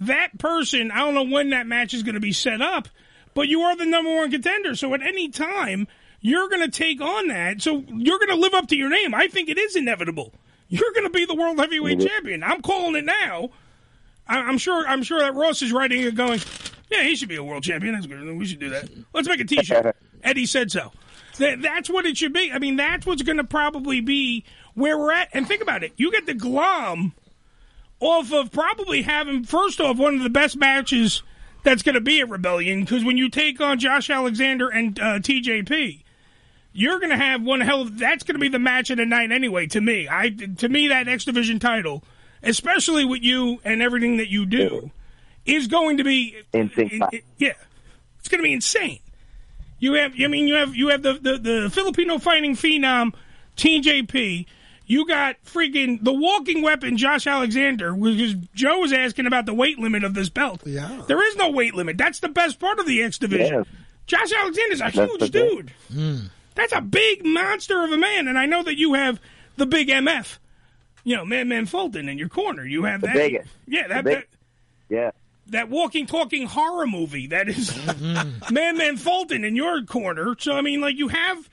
that 0.00 0.38
person. 0.38 0.90
I 0.90 0.98
don't 1.00 1.14
know 1.14 1.24
when 1.24 1.50
that 1.50 1.66
match 1.66 1.92
is 1.92 2.02
going 2.02 2.14
to 2.14 2.20
be 2.20 2.32
set 2.32 2.62
up, 2.62 2.88
but 3.34 3.48
you 3.48 3.60
are 3.60 3.76
the 3.76 3.84
number 3.86 4.14
one 4.16 4.30
contender. 4.30 4.74
So 4.74 4.94
at 4.94 5.02
any 5.02 5.28
time, 5.28 5.86
you're 6.20 6.48
going 6.48 6.68
to 6.68 6.70
take 6.70 7.00
on 7.00 7.28
that. 7.28 7.62
So 7.62 7.84
you're 7.88 8.18
going 8.18 8.28
to 8.28 8.36
live 8.36 8.54
up 8.54 8.68
to 8.68 8.76
your 8.76 8.90
name. 8.90 9.14
I 9.14 9.28
think 9.28 9.48
it 9.48 9.58
is 9.58 9.76
inevitable. 9.76 10.32
You're 10.68 10.92
going 10.92 11.06
to 11.06 11.10
be 11.10 11.24
the 11.24 11.34
world 11.34 11.58
heavyweight 11.58 12.00
champion. 12.00 12.42
I'm 12.42 12.62
calling 12.62 12.94
it 12.94 13.04
now. 13.04 13.50
I, 14.28 14.38
I'm 14.38 14.58
sure. 14.58 14.86
I'm 14.86 15.02
sure 15.02 15.18
that 15.18 15.34
Ross 15.34 15.62
is 15.62 15.72
writing 15.72 16.02
it, 16.02 16.14
going, 16.14 16.40
"Yeah, 16.90 17.02
he 17.02 17.16
should 17.16 17.28
be 17.28 17.36
a 17.36 17.42
world 17.42 17.64
champion. 17.64 17.94
That's 17.94 18.06
good. 18.06 18.22
We 18.36 18.46
should 18.46 18.60
do 18.60 18.70
that. 18.70 18.88
Let's 19.12 19.28
make 19.28 19.40
a 19.40 19.44
T-shirt." 19.44 19.96
Eddie 20.22 20.46
said 20.46 20.70
so. 20.70 20.92
That, 21.38 21.62
that's 21.62 21.88
what 21.88 22.06
it 22.06 22.16
should 22.16 22.32
be. 22.32 22.52
I 22.52 22.58
mean, 22.58 22.76
that's 22.76 23.06
what's 23.06 23.22
going 23.22 23.38
to 23.38 23.44
probably 23.44 24.00
be 24.00 24.44
where 24.74 24.98
we're 24.98 25.12
at. 25.12 25.30
And 25.32 25.48
think 25.48 25.62
about 25.62 25.82
it. 25.82 25.92
You 25.96 26.12
get 26.12 26.26
the 26.26 26.34
glom 26.34 27.14
off 27.98 28.32
of 28.32 28.52
probably 28.52 29.02
having 29.02 29.44
first 29.44 29.80
off 29.80 29.96
one 29.96 30.14
of 30.14 30.22
the 30.22 30.30
best 30.30 30.56
matches 30.56 31.22
that's 31.62 31.82
going 31.82 31.94
to 31.94 32.00
be 32.00 32.20
at 32.20 32.28
Rebellion 32.28 32.80
because 32.80 33.04
when 33.04 33.16
you 33.16 33.28
take 33.28 33.60
on 33.60 33.78
Josh 33.78 34.10
Alexander 34.10 34.68
and 34.68 34.98
uh, 34.98 35.18
TJP, 35.18 35.99
you're 36.72 36.98
going 36.98 37.10
to 37.10 37.16
have 37.16 37.42
one 37.42 37.60
hell 37.60 37.82
of 37.82 37.98
that's 37.98 38.22
going 38.24 38.34
to 38.36 38.40
be 38.40 38.48
the 38.48 38.58
match 38.58 38.90
of 38.90 38.96
the 38.98 39.06
night 39.06 39.32
anyway. 39.32 39.66
To 39.68 39.80
me, 39.80 40.08
I 40.10 40.30
to 40.58 40.68
me 40.68 40.88
that 40.88 41.08
X 41.08 41.24
Division 41.24 41.58
title, 41.58 42.04
especially 42.42 43.04
with 43.04 43.22
you 43.22 43.60
and 43.64 43.82
everything 43.82 44.18
that 44.18 44.28
you 44.28 44.46
do, 44.46 44.90
is 45.44 45.66
going 45.66 45.96
to 45.98 46.04
be 46.04 46.36
Insane. 46.52 47.00
yeah, 47.38 47.52
it's 48.18 48.28
going 48.28 48.38
to 48.38 48.44
be 48.44 48.52
insane. 48.52 49.00
You 49.78 49.94
have, 49.94 50.12
I 50.22 50.26
mean, 50.26 50.46
you 50.46 50.54
have 50.54 50.76
you 50.76 50.88
have 50.88 51.02
the 51.02 51.14
the, 51.14 51.38
the 51.38 51.70
Filipino 51.70 52.18
fighting 52.18 52.54
phenom 52.54 53.14
TJP. 53.56 54.46
You 54.86 55.06
got 55.06 55.36
freaking 55.44 56.02
the 56.02 56.12
walking 56.12 56.62
weapon 56.62 56.96
Josh 56.96 57.26
Alexander, 57.26 57.92
because 57.94 58.34
Joe 58.54 58.80
was 58.80 58.92
asking 58.92 59.26
about 59.26 59.46
the 59.46 59.54
weight 59.54 59.78
limit 59.78 60.02
of 60.02 60.14
this 60.14 60.28
belt. 60.28 60.62
Yeah, 60.66 61.02
there 61.06 61.24
is 61.28 61.36
no 61.36 61.50
weight 61.50 61.74
limit. 61.74 61.96
That's 61.96 62.18
the 62.18 62.28
best 62.28 62.58
part 62.58 62.78
of 62.80 62.86
the 62.86 63.00
X 63.02 63.16
division. 63.18 63.64
Josh 64.06 64.32
Alexander's 64.36 64.80
a 64.80 64.84
That's 64.84 64.96
huge 64.96 65.20
thing. 65.20 65.30
dude. 65.30 65.72
Hmm. 65.92 66.16
That's 66.54 66.72
a 66.72 66.80
big 66.80 67.24
monster 67.24 67.82
of 67.84 67.92
a 67.92 67.96
man, 67.96 68.28
and 68.28 68.38
I 68.38 68.46
know 68.46 68.62
that 68.62 68.76
you 68.78 68.94
have 68.94 69.20
the 69.56 69.66
big 69.66 69.88
MF, 69.88 70.38
you 71.04 71.16
know, 71.16 71.24
Madman 71.24 71.66
Fulton 71.66 72.08
in 72.08 72.18
your 72.18 72.28
corner. 72.28 72.64
You 72.64 72.84
have 72.84 73.00
The 73.00 73.06
that, 73.08 73.14
biggest. 73.14 73.48
yeah, 73.66 73.88
that, 73.88 74.04
big- 74.04 74.14
that 74.18 74.26
Yeah. 74.88 75.10
that 75.48 75.68
walking, 75.68 76.06
talking 76.06 76.46
horror 76.46 76.86
movie 76.86 77.28
that 77.28 77.48
is 77.48 77.70
mm-hmm. 77.70 78.52
Madman 78.54 78.96
Fulton 78.96 79.44
in 79.44 79.54
your 79.56 79.82
corner. 79.84 80.34
So 80.38 80.52
I 80.56 80.60
mean, 80.60 80.80
like 80.80 80.96
you 80.96 81.08
have, 81.08 81.48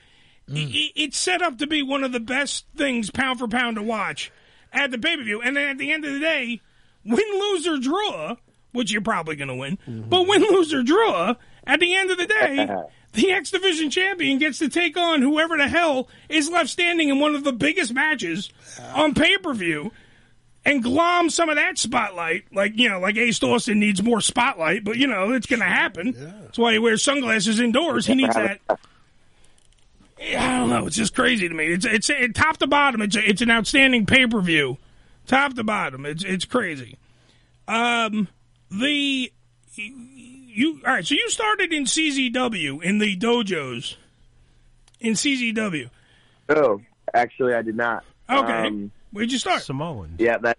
mm. 0.50 0.68
i- 0.68 0.92
it's 0.96 1.18
set 1.18 1.42
up 1.42 1.58
to 1.60 1.68
be 1.68 1.84
one 1.84 2.04
of 2.04 2.12
the 2.12 2.20
best 2.20 2.66
things 2.76 3.10
pound 3.12 3.40
for 3.40 3.48
pound 3.48 3.76
to 3.78 3.84
watch 3.84 4.32
at 4.74 4.92
the 4.92 4.98
pay 4.98 5.16
per 5.18 5.24
view. 5.24 5.42
And 5.42 5.56
then 5.56 5.70
at 5.70 5.78
the 5.78 5.92
end 5.92 6.06
of 6.06 6.14
the 6.14 6.20
day, 6.20 6.60
win, 7.06 7.18
lose 7.40 7.68
or 7.68 7.78
draw, 7.78 8.36
which 8.72 8.92
you're 8.92 9.02
probably 9.02 9.36
going 9.36 9.48
to 9.48 9.56
win, 9.56 9.78
mm-hmm. 9.88 10.10
but 10.10 10.28
win, 10.28 10.42
lose 10.42 10.74
or 10.74 10.84
draw, 10.84 11.36
at 11.66 11.80
the 11.80 11.96
end 11.96 12.12
of 12.12 12.18
the 12.18 12.26
day. 12.26 12.68
The 13.14 13.32
X 13.32 13.52
Division 13.52 13.90
champion 13.90 14.38
gets 14.38 14.60
to 14.60 14.70
take 14.70 14.98
on 14.98 15.22
whoever 15.22 15.58
the 15.58 15.68
hell 15.68 16.08
is 16.30 16.50
left 16.50 16.70
standing 16.70 17.10
in 17.10 17.20
one 17.20 17.36
of 17.36 17.44
the 17.44 17.54
biggest 17.54 17.94
matches 17.94 18.50
on 18.94 19.14
pay 19.14 19.38
per 19.38 19.54
view 19.54 19.92
and 20.66 20.84
glom 20.84 21.30
some 21.30 21.50
of 21.50 21.56
that 21.56 21.78
spotlight. 21.78 22.54
Like, 22.54 22.74
you 22.76 22.90
know, 22.90 23.00
like 23.00 23.18
Ace 23.18 23.42
Austin 23.42 23.80
needs 23.80 24.04
more 24.04 24.22
spotlight, 24.22 24.84
but, 24.84 24.98
you 24.98 25.08
know, 25.08 25.32
it's 25.32 25.48
going 25.48 25.62
to 25.62 25.66
happen. 25.66 26.14
That's 26.44 26.60
why 26.60 26.74
he 26.74 26.80
wears 26.80 27.02
sunglasses 27.02 27.60
indoors. 27.60 28.06
He 28.06 28.16
needs 28.16 28.36
that. 28.36 28.60
I 30.20 30.60
don't 30.60 30.70
know. 30.70 30.88
It's 30.88 30.96
just 30.96 31.16
crazy 31.16 31.48
to 31.48 31.54
me. 31.54 31.68
It's 31.68 31.86
it's 31.86 32.10
it, 32.10 32.34
top 32.34 32.58
to 32.58 32.68
bottom. 32.68 33.02
It's 33.02 33.16
it's 33.16 33.42
an 33.42 33.52
outstanding 33.52 34.08
pay 34.08 34.26
per 34.26 34.42
view, 34.42 34.78
top 35.28 35.54
to 35.54 35.64
bottom. 35.64 36.06
It's 36.06 36.24
it's 36.24 36.44
crazy. 36.44 36.98
Um, 37.68 38.28
the 38.72 39.32
you 40.58 40.82
all 40.86 40.94
right? 40.94 41.06
So 41.06 41.16
you 41.16 41.30
started 41.30 41.72
in 41.74 41.84
CZW 41.86 42.82
in 42.84 42.98
the 43.00 43.16
dojos 43.18 43.96
in 45.00 45.14
CZW. 45.14 45.90
Oh, 46.50 46.82
actually, 47.14 47.54
I 47.54 47.62
did 47.62 47.76
not. 47.76 48.04
Okay, 48.30 48.68
Um, 48.68 48.92
where'd 49.12 49.32
you 49.32 49.38
start? 49.38 49.62
Samoans. 49.62 50.20
yeah, 50.20 50.38
that. 50.40 50.58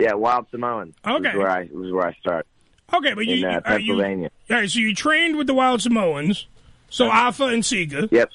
Yeah, 0.00 0.14
Wild 0.14 0.46
Samoans. 0.50 0.94
Okay. 1.06 1.28
was 1.28 1.36
where 1.36 1.50
I 1.50 1.68
was 1.72 1.92
where 1.92 2.06
I 2.06 2.14
started. 2.14 2.46
Okay, 2.92 3.14
but 3.14 3.26
you, 3.26 3.36
in 3.36 3.44
uh, 3.44 3.50
you- 3.50 3.56
uh, 3.72 3.76
you- 3.76 3.86
Pennsylvania. 3.94 4.30
all 4.50 4.56
right, 4.56 4.70
so 4.70 4.78
you 4.80 4.94
trained 4.94 5.36
with 5.36 5.46
the 5.46 5.54
Wild 5.54 5.80
Samoans. 5.82 6.46
So 6.88 7.08
Afa 7.08 7.44
and 7.44 7.64
Sika. 7.64 8.08
Yep. 8.10 8.30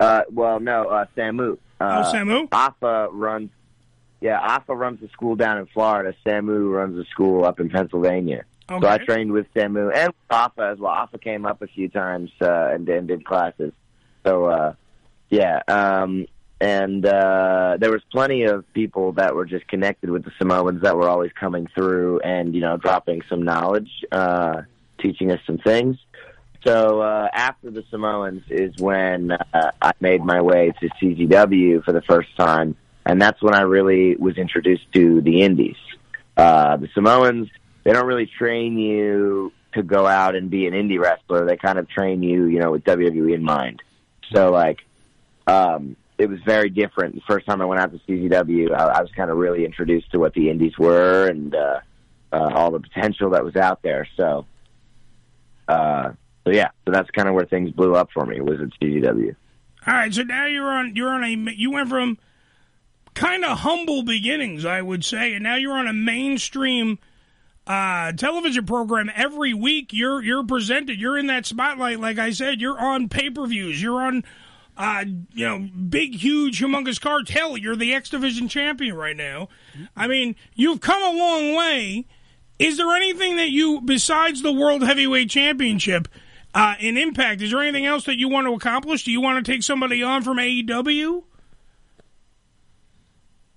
Uh, 0.00 0.22
well, 0.32 0.58
no, 0.60 0.84
uh, 0.88 1.06
Samu. 1.16 1.58
Uh, 1.80 2.04
Oh, 2.06 2.12
Samu? 2.14 2.48
Afa 2.52 3.08
runs. 3.12 3.50
Yeah, 4.20 4.38
Afa 4.40 4.74
runs 4.74 5.00
the 5.00 5.08
school 5.08 5.36
down 5.36 5.58
in 5.58 5.66
Florida. 5.66 6.14
Samu 6.24 6.72
runs 6.72 6.96
the 6.96 7.04
school 7.10 7.44
up 7.44 7.60
in 7.60 7.68
Pennsylvania. 7.68 8.44
So 8.68 8.86
I 8.86 8.98
trained 8.98 9.32
with 9.32 9.46
Samu 9.54 9.94
and 9.94 10.12
Afa 10.30 10.70
as 10.72 10.78
well. 10.78 10.92
Afa 10.92 11.18
came 11.18 11.44
up 11.44 11.60
a 11.60 11.66
few 11.66 11.88
times 11.88 12.30
uh, 12.40 12.68
and, 12.72 12.88
and 12.88 13.06
did 13.06 13.24
classes. 13.24 13.72
So 14.24 14.46
uh, 14.46 14.74
yeah, 15.28 15.60
um, 15.68 16.26
and 16.60 17.04
uh, 17.04 17.76
there 17.78 17.90
was 17.90 18.02
plenty 18.10 18.44
of 18.44 18.64
people 18.72 19.12
that 19.12 19.34
were 19.34 19.44
just 19.44 19.68
connected 19.68 20.08
with 20.08 20.24
the 20.24 20.32
Samoans 20.38 20.82
that 20.82 20.96
were 20.96 21.08
always 21.08 21.32
coming 21.32 21.66
through 21.74 22.20
and 22.20 22.54
you 22.54 22.62
know 22.62 22.78
dropping 22.78 23.22
some 23.28 23.42
knowledge, 23.42 23.90
uh, 24.10 24.62
teaching 24.98 25.30
us 25.30 25.40
some 25.46 25.58
things. 25.58 25.98
So 26.64 27.02
uh, 27.02 27.28
after 27.34 27.70
the 27.70 27.84
Samoans 27.90 28.44
is 28.48 28.78
when 28.78 29.32
uh, 29.32 29.70
I 29.82 29.92
made 30.00 30.24
my 30.24 30.40
way 30.40 30.72
to 30.80 30.88
CZW 30.88 31.84
for 31.84 31.92
the 31.92 32.00
first 32.00 32.34
time, 32.38 32.76
and 33.04 33.20
that's 33.20 33.42
when 33.42 33.54
I 33.54 33.62
really 33.62 34.16
was 34.16 34.38
introduced 34.38 34.90
to 34.94 35.20
the 35.20 35.42
Indies. 35.42 35.76
Uh, 36.36 36.78
the 36.78 36.88
Samoans 36.94 37.50
they 37.84 37.92
don't 37.92 38.06
really 38.06 38.26
train 38.26 38.78
you 38.78 39.52
to 39.74 39.82
go 39.82 40.06
out 40.06 40.34
and 40.34 40.50
be 40.50 40.66
an 40.66 40.72
indie 40.72 40.98
wrestler. 40.98 41.46
They 41.46 41.56
kind 41.56 41.78
of 41.78 41.88
train 41.88 42.22
you, 42.22 42.46
you 42.46 42.58
know, 42.58 42.72
with 42.72 42.84
WWE 42.84 43.34
in 43.34 43.42
mind. 43.42 43.82
So 44.32 44.50
like, 44.50 44.80
um, 45.46 45.96
it 46.16 46.28
was 46.28 46.38
very 46.46 46.70
different. 46.70 47.16
The 47.16 47.22
first 47.26 47.46
time 47.46 47.60
I 47.60 47.64
went 47.64 47.80
out 47.80 47.92
to 47.92 47.98
CZW, 48.08 48.72
I, 48.72 48.84
I 48.84 49.00
was 49.00 49.10
kind 49.16 49.30
of 49.30 49.36
really 49.36 49.64
introduced 49.64 50.12
to 50.12 50.18
what 50.18 50.32
the 50.34 50.48
indies 50.48 50.78
were 50.78 51.28
and 51.28 51.54
uh, 51.54 51.80
uh, 52.32 52.50
all 52.54 52.70
the 52.70 52.80
potential 52.80 53.30
that 53.30 53.44
was 53.44 53.56
out 53.56 53.82
there. 53.82 54.08
So, 54.16 54.46
uh, 55.68 56.12
so 56.44 56.50
yeah, 56.50 56.68
so 56.84 56.92
that's 56.92 57.10
kind 57.10 57.28
of 57.28 57.34
where 57.34 57.46
things 57.46 57.70
blew 57.70 57.94
up 57.94 58.10
for 58.12 58.24
me. 58.24 58.40
Was 58.40 58.60
at 58.60 58.68
CZW. 58.80 59.34
All 59.86 59.94
right, 59.94 60.14
so 60.14 60.22
now 60.22 60.46
you're 60.46 60.70
on 60.70 60.94
you're 60.94 61.10
on 61.10 61.24
a 61.24 61.28
you 61.28 61.72
went 61.72 61.88
from 61.88 62.16
kind 63.14 63.44
of 63.44 63.58
humble 63.58 64.02
beginnings, 64.02 64.64
I 64.64 64.82
would 64.82 65.04
say, 65.04 65.34
and 65.34 65.42
now 65.42 65.56
you're 65.56 65.76
on 65.76 65.88
a 65.88 65.92
mainstream 65.92 66.98
uh, 67.66 68.12
television 68.12 68.66
program 68.66 69.10
every 69.14 69.54
week. 69.54 69.92
You're 69.92 70.22
you're 70.22 70.44
presented. 70.44 71.00
You're 71.00 71.18
in 71.18 71.26
that 71.28 71.46
spotlight. 71.46 72.00
Like 72.00 72.18
I 72.18 72.30
said, 72.30 72.60
you're 72.60 72.78
on 72.78 73.08
pay 73.08 73.30
per 73.30 73.46
views. 73.46 73.80
You're 73.80 74.02
on, 74.02 74.24
uh, 74.76 75.04
you 75.32 75.46
know, 75.46 75.68
big, 75.88 76.16
huge, 76.16 76.60
humongous 76.60 77.00
cards. 77.00 77.30
Hell, 77.30 77.56
you're 77.56 77.76
the 77.76 77.94
X 77.94 78.10
Division 78.10 78.48
champion 78.48 78.96
right 78.96 79.16
now. 79.16 79.48
I 79.96 80.06
mean, 80.06 80.36
you've 80.54 80.80
come 80.80 81.02
a 81.02 81.18
long 81.18 81.54
way. 81.54 82.06
Is 82.58 82.76
there 82.76 82.94
anything 82.94 83.36
that 83.36 83.50
you, 83.50 83.80
besides 83.80 84.42
the 84.42 84.52
World 84.52 84.82
Heavyweight 84.82 85.28
Championship, 85.28 86.06
uh, 86.54 86.74
in 86.78 86.96
Impact, 86.96 87.42
is 87.42 87.50
there 87.50 87.60
anything 87.60 87.84
else 87.84 88.04
that 88.04 88.16
you 88.16 88.28
want 88.28 88.46
to 88.46 88.54
accomplish? 88.54 89.04
Do 89.04 89.10
you 89.10 89.20
want 89.20 89.44
to 89.44 89.52
take 89.52 89.64
somebody 89.64 90.04
on 90.04 90.22
from 90.22 90.36
AEW? 90.36 91.24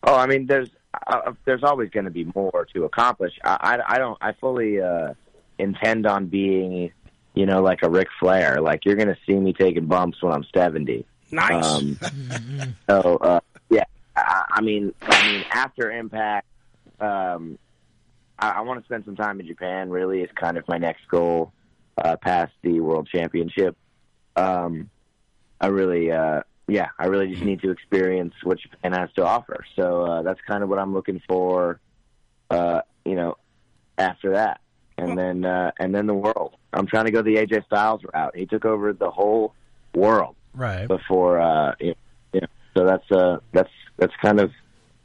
Oh, 0.03 0.15
I 0.15 0.25
mean, 0.25 0.47
there's 0.47 0.69
uh, 1.05 1.33
there's 1.45 1.63
always 1.63 1.89
going 1.89 2.05
to 2.05 2.11
be 2.11 2.25
more 2.35 2.67
to 2.73 2.85
accomplish. 2.85 3.33
I, 3.43 3.79
I, 3.87 3.95
I 3.95 3.97
don't. 3.97 4.17
I 4.21 4.33
fully 4.33 4.81
uh, 4.81 5.13
intend 5.57 6.05
on 6.05 6.27
being, 6.27 6.91
you 7.33 7.45
know, 7.45 7.61
like 7.61 7.83
a 7.83 7.89
Ric 7.89 8.07
Flair. 8.19 8.61
Like 8.61 8.85
you're 8.85 8.95
going 8.95 9.07
to 9.07 9.17
see 9.25 9.35
me 9.35 9.53
taking 9.53 9.85
bumps 9.85 10.21
when 10.21 10.33
I'm 10.33 10.45
70. 10.53 11.05
Nice. 11.31 11.65
Um, 11.65 11.99
so 12.89 13.17
uh, 13.17 13.39
yeah, 13.69 13.83
I, 14.15 14.43
I 14.49 14.61
mean, 14.61 14.93
I 15.01 15.31
mean, 15.31 15.45
after 15.51 15.91
Impact, 15.91 16.47
um, 16.99 17.57
I, 18.39 18.49
I 18.49 18.61
want 18.61 18.79
to 18.79 18.85
spend 18.85 19.05
some 19.05 19.15
time 19.15 19.39
in 19.39 19.47
Japan. 19.47 19.89
Really, 19.89 20.21
is 20.21 20.29
kind 20.35 20.57
of 20.57 20.67
my 20.67 20.77
next 20.77 21.07
goal 21.09 21.51
uh, 21.97 22.17
past 22.17 22.53
the 22.61 22.79
World 22.79 23.07
Championship. 23.11 23.75
Um, 24.35 24.89
I 25.59 25.67
really, 25.67 26.11
uh, 26.11 26.41
yeah, 26.67 26.89
I 26.99 27.05
really 27.05 27.27
just 27.27 27.43
need 27.43 27.61
to 27.61 27.71
experience 27.71 28.33
what 28.43 28.59
Japan 28.59 28.91
has 28.93 29.09
to 29.15 29.25
offer. 29.25 29.65
So 29.75 30.03
uh, 30.03 30.21
that's 30.23 30.39
kind 30.47 30.63
of 30.63 30.69
what 30.69 30.79
I'm 30.79 30.93
looking 30.93 31.21
for. 31.27 31.79
Uh, 32.49 32.81
you 33.05 33.15
know, 33.15 33.37
after 33.97 34.33
that, 34.33 34.61
and 34.97 35.17
then 35.17 35.45
uh, 35.45 35.71
and 35.79 35.93
then 35.93 36.07
the 36.07 36.13
world. 36.13 36.55
I'm 36.73 36.87
trying 36.87 37.05
to 37.05 37.11
go 37.11 37.21
the 37.21 37.35
AJ 37.35 37.65
Styles 37.65 38.01
route. 38.13 38.35
He 38.35 38.45
took 38.45 38.65
over 38.65 38.93
the 38.93 39.09
whole 39.09 39.53
world 39.95 40.35
Right. 40.53 40.87
before. 40.87 41.39
Uh, 41.39 41.73
you 41.79 41.95
know, 42.33 42.47
so 42.75 42.85
that's 42.85 43.11
uh, 43.11 43.37
that's 43.53 43.71
that's 43.97 44.13
kind 44.21 44.39
of 44.39 44.51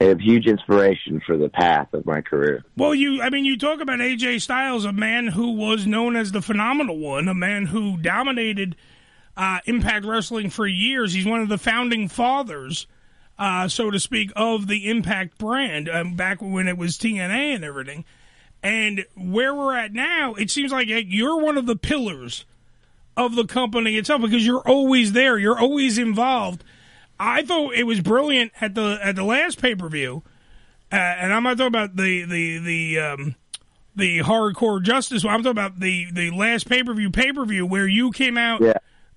a 0.01 0.17
huge 0.19 0.47
inspiration 0.47 1.23
for 1.25 1.37
the 1.37 1.49
path 1.49 1.95
of 1.95 2.05
my 2.05 2.21
career. 2.21 2.65
Well, 2.77 2.95
you, 2.95 3.23
I 3.23 3.31
mean, 3.31 3.45
you 3.45 3.57
talk 3.57 3.81
about 3.81 4.01
AJ 4.01 4.41
Styles, 4.41 4.85
a 4.85 4.93
man 4.93 5.29
who 5.29 5.53
was 5.53 5.87
known 5.87 6.17
as 6.17 6.33
the 6.33 6.43
phenomenal 6.43 6.99
one, 6.99 7.29
a 7.29 7.35
man 7.35 7.67
who 7.67 7.97
dominated 7.97 8.75
uh, 9.37 9.59
Impact 9.67 10.05
Wrestling 10.05 10.51
for 10.51 10.67
years. 10.67 11.13
He's 11.13 11.27
one 11.27 11.41
of 11.41 11.49
the 11.49 11.59
founding 11.59 12.09
fathers, 12.09 12.87
uh, 13.39 13.69
so 13.69 13.91
to 13.91 13.99
speak, 13.99 14.33
of 14.37 14.67
the 14.67 14.89
Impact 14.89 15.39
brand 15.39 15.89
um, 15.89 16.15
back 16.15 16.41
when 16.41 16.69
it 16.69 16.77
was 16.77 16.99
TNA 16.99 17.55
and 17.55 17.65
everything. 17.65 18.05
And 18.63 19.05
where 19.17 19.55
we're 19.55 19.75
at 19.77 19.93
now, 19.93 20.35
it 20.35 20.51
seems 20.51 20.71
like 20.71 20.87
you're 20.89 21.41
one 21.41 21.59
of 21.59 21.67
the 21.67 21.77
pillars 21.77 22.45
of 23.17 23.35
the 23.35 23.45
company 23.45 23.97
itself 23.97 24.23
because 24.23 24.47
you're 24.47 24.67
always 24.67 25.13
there, 25.13 25.39
you're 25.39 25.59
always 25.59 25.99
involved. 25.99 26.63
I 27.19 27.43
thought 27.43 27.75
it 27.75 27.85
was 27.85 28.01
brilliant 28.01 28.53
at 28.61 28.75
the 28.75 28.99
at 29.03 29.17
the 29.17 29.25
last 29.25 29.61
pay 29.61 29.75
per 29.75 29.89
view, 29.89 30.23
uh, 30.91 30.97
and 30.97 31.33
I'm 31.33 31.43
not 31.43 31.57
talking 31.59 31.69
about 31.69 31.97
the 31.97 32.25
the 32.25 32.59
the 32.59 32.99
um, 32.99 33.35
the 33.95 34.21
hardcore 34.21 34.83
justice. 34.83 35.25
I'm 35.25 35.43
talking 35.43 35.51
about 35.51 35.79
the 35.79 36.11
the 36.11 36.31
last 36.31 36.69
pay 36.69 36.83
per 36.83 36.95
view 36.95 37.11
pay 37.11 37.33
per 37.33 37.45
view 37.45 37.67
where 37.67 37.87
you 37.87 38.11
came 38.11 38.39
out 38.39 38.61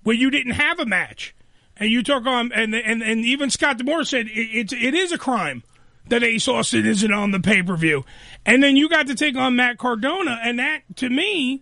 where 0.06 0.14
you 0.14 0.30
didn't 0.30 0.52
have 0.52 0.78
a 0.78 0.86
match, 0.86 1.34
and 1.76 1.90
you 1.90 2.00
took 2.00 2.26
on 2.26 2.46
um, 2.46 2.52
and 2.54 2.76
and 2.76 3.02
and 3.02 3.24
even 3.24 3.50
Scott 3.50 3.76
D'Amore 3.76 4.04
said 4.04 4.28
it, 4.28 4.30
it's 4.30 4.72
it 4.72 4.94
is 4.94 5.10
a 5.10 5.18
crime 5.18 5.64
that 6.06 6.22
Ace 6.22 6.46
Austin 6.46 6.86
isn't 6.86 7.12
on 7.12 7.32
the 7.32 7.40
pay 7.40 7.60
per 7.60 7.74
view, 7.74 8.04
and 8.44 8.62
then 8.62 8.76
you 8.76 8.88
got 8.88 9.08
to 9.08 9.16
take 9.16 9.34
on 9.34 9.56
Matt 9.56 9.78
Cardona, 9.78 10.38
and 10.44 10.60
that 10.60 10.82
to 10.94 11.10
me 11.10 11.60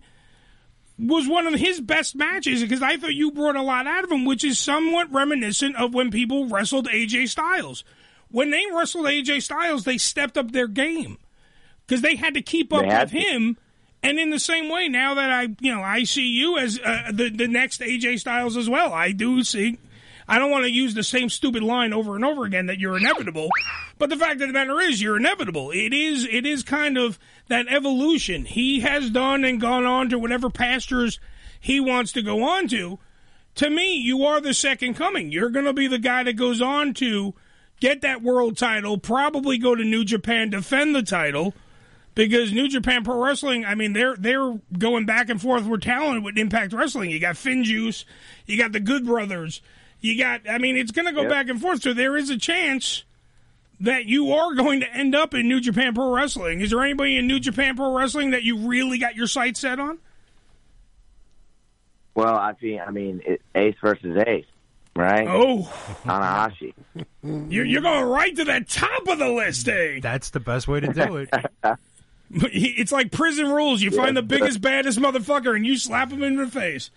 was 0.99 1.27
one 1.27 1.47
of 1.47 1.55
his 1.55 1.81
best 1.81 2.15
matches 2.15 2.61
because 2.61 2.83
I 2.83 2.97
thought 2.97 3.15
you 3.15 3.31
brought 3.31 3.55
a 3.55 3.63
lot 3.63 3.87
out 3.87 4.03
of 4.03 4.11
him, 4.11 4.25
which 4.25 4.43
is 4.43 4.59
somewhat 4.59 5.11
reminiscent 5.11 5.75
of 5.77 5.95
when 5.95 6.11
people 6.11 6.47
wrestled 6.47 6.87
AJ 6.87 7.29
Styles. 7.29 7.83
When 8.29 8.51
they 8.51 8.63
wrestled 8.71 9.07
AJ 9.07 9.41
Styles, 9.41 9.85
they 9.85 9.97
stepped 9.97 10.37
up 10.37 10.51
their 10.51 10.67
game 10.67 11.17
because 11.87 12.03
they 12.03 12.15
had 12.15 12.35
to 12.35 12.43
keep 12.43 12.71
up 12.71 12.85
with 12.85 13.09
to. 13.09 13.17
him. 13.17 13.57
And 14.03 14.19
in 14.19 14.29
the 14.29 14.39
same 14.39 14.69
way, 14.69 14.87
now 14.87 15.15
that 15.15 15.31
I, 15.31 15.47
you 15.59 15.73
know, 15.73 15.81
I 15.81 16.03
see 16.03 16.27
you 16.27 16.57
as 16.57 16.79
uh, 16.79 17.11
the 17.11 17.29
the 17.29 17.47
next 17.47 17.81
AJ 17.81 18.19
Styles 18.19 18.55
as 18.55 18.69
well. 18.69 18.93
I 18.93 19.11
do 19.11 19.43
see. 19.43 19.79
I 20.27 20.39
don't 20.39 20.51
want 20.51 20.65
to 20.65 20.71
use 20.71 20.93
the 20.93 21.03
same 21.03 21.29
stupid 21.29 21.61
line 21.61 21.93
over 21.93 22.15
and 22.15 22.25
over 22.25 22.45
again 22.45 22.65
that 22.65 22.79
you're 22.79 22.97
inevitable, 22.97 23.47
but 23.99 24.09
the 24.09 24.15
fact 24.15 24.41
of 24.41 24.47
the 24.47 24.53
matter 24.53 24.79
is 24.79 25.01
you're 25.01 25.17
inevitable. 25.17 25.71
It 25.71 25.93
is 25.93 26.27
it 26.29 26.45
is 26.45 26.63
kind 26.63 26.97
of 26.97 27.19
that 27.47 27.67
evolution 27.67 28.45
he 28.45 28.79
has 28.79 29.09
done 29.11 29.43
and 29.43 29.61
gone 29.61 29.85
on 29.85 30.09
to 30.09 30.19
whatever 30.19 30.49
pastures 30.49 31.19
he 31.59 31.79
wants 31.79 32.11
to 32.13 32.21
go 32.21 32.43
on 32.43 32.67
to. 32.69 32.99
To 33.55 33.69
me, 33.69 33.95
you 33.95 34.25
are 34.25 34.41
the 34.41 34.53
second 34.53 34.95
coming. 34.95 35.31
You're 35.31 35.49
going 35.49 35.65
to 35.65 35.73
be 35.73 35.87
the 35.87 35.99
guy 35.99 36.23
that 36.23 36.33
goes 36.33 36.61
on 36.61 36.93
to 36.95 37.33
get 37.79 38.01
that 38.01 38.21
world 38.21 38.57
title, 38.57 38.97
probably 38.97 39.57
go 39.57 39.75
to 39.75 39.83
New 39.83 40.03
Japan, 40.03 40.49
defend 40.49 40.95
the 40.95 41.03
title, 41.03 41.53
because 42.15 42.51
New 42.53 42.67
Japan 42.67 43.03
Pro 43.03 43.21
Wrestling, 43.23 43.65
I 43.65 43.75
mean, 43.75 43.93
they're 43.93 44.15
they're 44.15 44.57
going 44.77 45.05
back 45.05 45.29
and 45.29 45.41
forth 45.41 45.65
with 45.65 45.81
talent 45.81 46.23
with 46.23 46.37
Impact 46.37 46.73
Wrestling. 46.73 47.11
You 47.11 47.19
got 47.19 47.35
Finjuice, 47.35 48.05
you 48.45 48.57
got 48.57 48.71
the 48.71 48.79
Good 48.79 49.05
Brothers, 49.05 49.61
you 50.01 50.17
got. 50.17 50.41
I 50.49 50.57
mean, 50.57 50.77
it's 50.77 50.91
going 50.91 51.05
to 51.05 51.11
go 51.13 51.21
Yep. 51.21 51.29
back 51.29 51.49
and 51.49 51.61
forth. 51.61 51.81
So 51.83 51.93
there 51.93 52.15
is 52.17 52.29
a 52.29 52.37
chance 52.37 53.03
that 53.81 54.05
you 54.05 54.31
are 54.31 54.55
going 54.55 54.79
to 54.79 54.89
end 54.93 55.13
up 55.13 55.33
in 55.33 55.47
New 55.49 55.59
Japan 55.59 55.93
Pro 55.93 56.09
Wrestling. 56.13 56.61
Is 56.61 56.69
there 56.71 56.81
anybody 56.81 57.17
in 57.17 57.27
New 57.27 57.39
Japan 57.41 57.75
Pro 57.75 57.93
Wrestling 57.93 58.31
that 58.31 58.43
you 58.43 58.57
really 58.57 58.97
got 58.97 59.15
your 59.15 59.27
sights 59.27 59.59
set 59.59 59.79
on? 59.79 59.97
Well, 62.13 62.33
I 62.35 62.53
mean, 62.61 62.79
I 62.79 62.91
mean, 62.91 63.21
it, 63.25 63.41
Ace 63.55 63.75
versus 63.81 64.15
Ace, 64.25 64.45
right? 64.95 65.27
Oh, 65.27 65.69
Tanahashi. 66.05 66.73
You're, 67.21 67.65
you're 67.65 67.81
going 67.81 68.05
right 68.05 68.33
to 68.33 68.45
the 68.45 68.63
top 68.65 69.05
of 69.09 69.19
the 69.19 69.27
list, 69.27 69.67
eh? 69.67 69.99
That's 70.01 70.29
the 70.29 70.39
best 70.39 70.69
way 70.69 70.79
to 70.79 70.93
do 70.93 71.17
it. 71.17 71.29
It's 72.35 72.91
like 72.91 73.11
prison 73.11 73.47
rules. 73.47 73.81
You 73.81 73.91
find 73.91 74.15
the 74.15 74.21
biggest, 74.23 74.61
baddest 74.61 74.99
motherfucker 74.99 75.55
and 75.55 75.65
you 75.65 75.77
slap 75.77 76.11
him 76.11 76.23
in 76.23 76.35
the 76.35 76.47
face. 76.47 76.91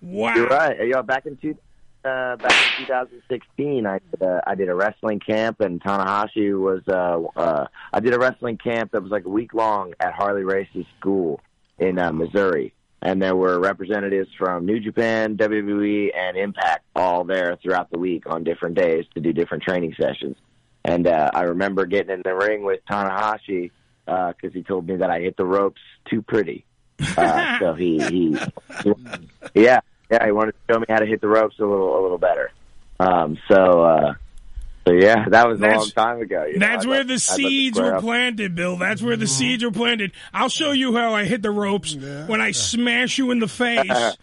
Wow. 0.00 0.34
You're 0.34 0.46
right. 0.46 0.78
You 0.78 0.90
know, 0.90 1.02
back 1.02 1.26
in 1.26 1.36
two, 1.36 1.56
uh, 2.04 2.36
back 2.36 2.52
in 2.78 2.86
2016, 2.86 3.86
I 3.86 3.98
did, 3.98 4.22
uh, 4.22 4.40
I 4.46 4.54
did 4.54 4.68
a 4.68 4.74
wrestling 4.74 5.18
camp, 5.18 5.60
and 5.60 5.82
Tanahashi 5.82 6.58
was. 6.58 6.82
Uh, 6.86 7.22
uh, 7.38 7.66
I 7.92 8.00
did 8.00 8.14
a 8.14 8.18
wrestling 8.18 8.58
camp 8.58 8.92
that 8.92 9.02
was 9.02 9.10
like 9.10 9.24
a 9.24 9.28
week 9.28 9.54
long 9.54 9.94
at 9.98 10.12
Harley 10.12 10.44
Race's 10.44 10.86
school 11.00 11.40
in 11.78 11.98
uh, 11.98 12.12
Missouri, 12.12 12.74
and 13.02 13.20
there 13.20 13.34
were 13.34 13.58
representatives 13.58 14.28
from 14.38 14.66
New 14.66 14.78
Japan, 14.78 15.36
WWE, 15.36 16.16
and 16.16 16.36
Impact 16.36 16.84
all 16.94 17.24
there 17.24 17.58
throughout 17.60 17.90
the 17.90 17.98
week 17.98 18.24
on 18.26 18.44
different 18.44 18.76
days 18.76 19.04
to 19.14 19.20
do 19.20 19.32
different 19.32 19.64
training 19.64 19.94
sessions. 20.00 20.36
And 20.84 21.08
uh, 21.08 21.32
I 21.34 21.42
remember 21.42 21.86
getting 21.86 22.14
in 22.14 22.22
the 22.24 22.34
ring 22.36 22.62
with 22.62 22.80
Tanahashi 22.88 23.72
because 24.06 24.52
he 24.54 24.62
told 24.62 24.86
me 24.88 24.96
that 24.96 25.10
I 25.10 25.20
hit 25.20 25.36
the 25.36 25.44
ropes 25.44 25.80
too 26.08 26.22
pretty. 26.22 26.64
Uh, 27.16 27.58
so 27.60 27.74
he, 27.74 27.98
he, 28.08 28.38
yeah, 29.54 29.80
yeah, 30.10 30.24
he 30.24 30.32
wanted 30.32 30.52
to 30.52 30.72
show 30.74 30.78
me 30.78 30.86
how 30.88 30.98
to 31.00 31.06
hit 31.06 31.20
the 31.20 31.28
ropes 31.28 31.58
a 31.58 31.64
little, 31.64 31.98
a 31.98 32.02
little 32.02 32.18
better. 32.18 32.50
Um, 32.98 33.36
so, 33.48 33.82
uh, 33.84 34.14
so 34.86 34.92
yeah, 34.92 35.28
that 35.28 35.48
was 35.48 35.58
a 35.58 35.62
That's- 35.62 35.80
long 35.80 35.90
time 35.90 36.20
ago. 36.22 36.44
you 36.46 36.58
know. 36.58 36.66
That's 36.66 36.84
I'd 36.84 36.88
where 36.88 36.98
like- 37.00 37.08
the 37.08 37.12
I'd 37.14 37.28
like 37.32 37.36
to 37.36 37.48
seeds 37.48 37.78
were 37.80 37.94
up. 37.96 38.00
planted, 38.02 38.54
Bill. 38.54 38.76
That's 38.76 39.02
where 39.02 39.16
the 39.16 39.26
seeds 39.26 39.64
were 39.64 39.72
planted. 39.72 40.12
I'll 40.32 40.48
show 40.48 40.70
you 40.72 40.96
how 40.96 41.14
I 41.14 41.24
hit 41.24 41.42
the 41.42 41.50
ropes 41.50 41.94
when 41.94 42.40
I 42.40 42.52
smash 42.52 43.18
you 43.18 43.30
in 43.32 43.40
the 43.40 43.48
face 43.48 43.90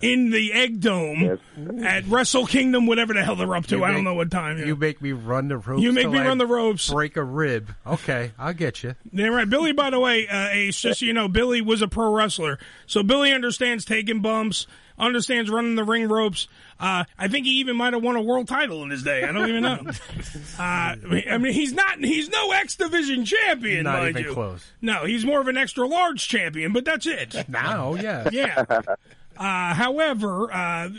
in 0.00 0.30
the 0.30 0.52
egg 0.52 0.80
dome 0.80 1.38
at 1.84 2.06
Wrestle 2.06 2.46
Kingdom, 2.46 2.86
whatever 2.86 3.12
the 3.14 3.22
hell 3.22 3.36
they're 3.36 3.54
up 3.54 3.66
to. 3.66 3.76
You 3.76 3.84
I 3.84 3.92
don't 3.92 4.04
know 4.04 4.14
what 4.14 4.30
time. 4.30 4.58
You 4.58 4.76
make 4.76 5.00
me 5.02 5.12
run 5.12 5.48
the 5.48 5.58
ropes. 5.58 5.82
You 5.82 5.92
make 5.92 6.08
me 6.10 6.18
I 6.18 6.26
run 6.26 6.38
the 6.38 6.46
ropes. 6.46 6.90
Break 6.90 7.16
a 7.16 7.24
rib. 7.24 7.74
Okay, 7.86 8.32
I'll 8.38 8.54
get 8.54 8.82
you. 8.82 8.94
Yeah, 9.12 9.26
right. 9.28 9.48
Billy, 9.48 9.72
by 9.72 9.90
the 9.90 10.00
way, 10.00 10.26
uh, 10.28 10.48
Ace, 10.48 10.80
just 10.80 11.00
so 11.00 11.06
you 11.06 11.12
know, 11.12 11.28
Billy 11.28 11.60
was 11.60 11.82
a 11.82 11.88
pro 11.88 12.12
wrestler. 12.12 12.58
So 12.86 13.02
Billy 13.02 13.32
understands 13.32 13.84
taking 13.84 14.20
bumps, 14.20 14.66
understands 14.98 15.50
running 15.50 15.74
the 15.74 15.84
ring 15.84 16.08
ropes. 16.08 16.48
Uh, 16.78 17.04
I 17.18 17.28
think 17.28 17.44
he 17.44 17.52
even 17.60 17.76
might 17.76 17.92
have 17.92 18.02
won 18.02 18.16
a 18.16 18.22
world 18.22 18.48
title 18.48 18.82
in 18.82 18.88
his 18.90 19.02
day. 19.02 19.22
I 19.22 19.32
don't 19.32 19.48
even 19.48 19.62
know. 19.62 19.78
uh, 20.58 20.62
I 20.62 20.96
mean- 20.96 21.24
I 21.30 21.36
mean, 21.38 21.52
he's 21.52 21.72
not, 21.74 21.98
he's 21.98 22.30
no 22.30 22.52
X 22.52 22.76
Division 22.76 23.26
champion, 23.26 23.84
Not 23.84 23.98
mind 23.98 24.10
even 24.16 24.24
you. 24.24 24.32
close. 24.34 24.64
No, 24.80 25.04
he's 25.04 25.24
more 25.26 25.40
of 25.42 25.48
an 25.48 25.58
extra 25.58 25.86
large 25.86 26.26
champion, 26.26 26.72
but 26.72 26.86
that's 26.86 27.06
it. 27.06 27.34
Now, 27.48 27.94
yeah. 27.94 28.28
Yeah. 28.32 28.64
Uh, 29.40 29.72
however, 29.74 30.52
uh, 30.52 30.90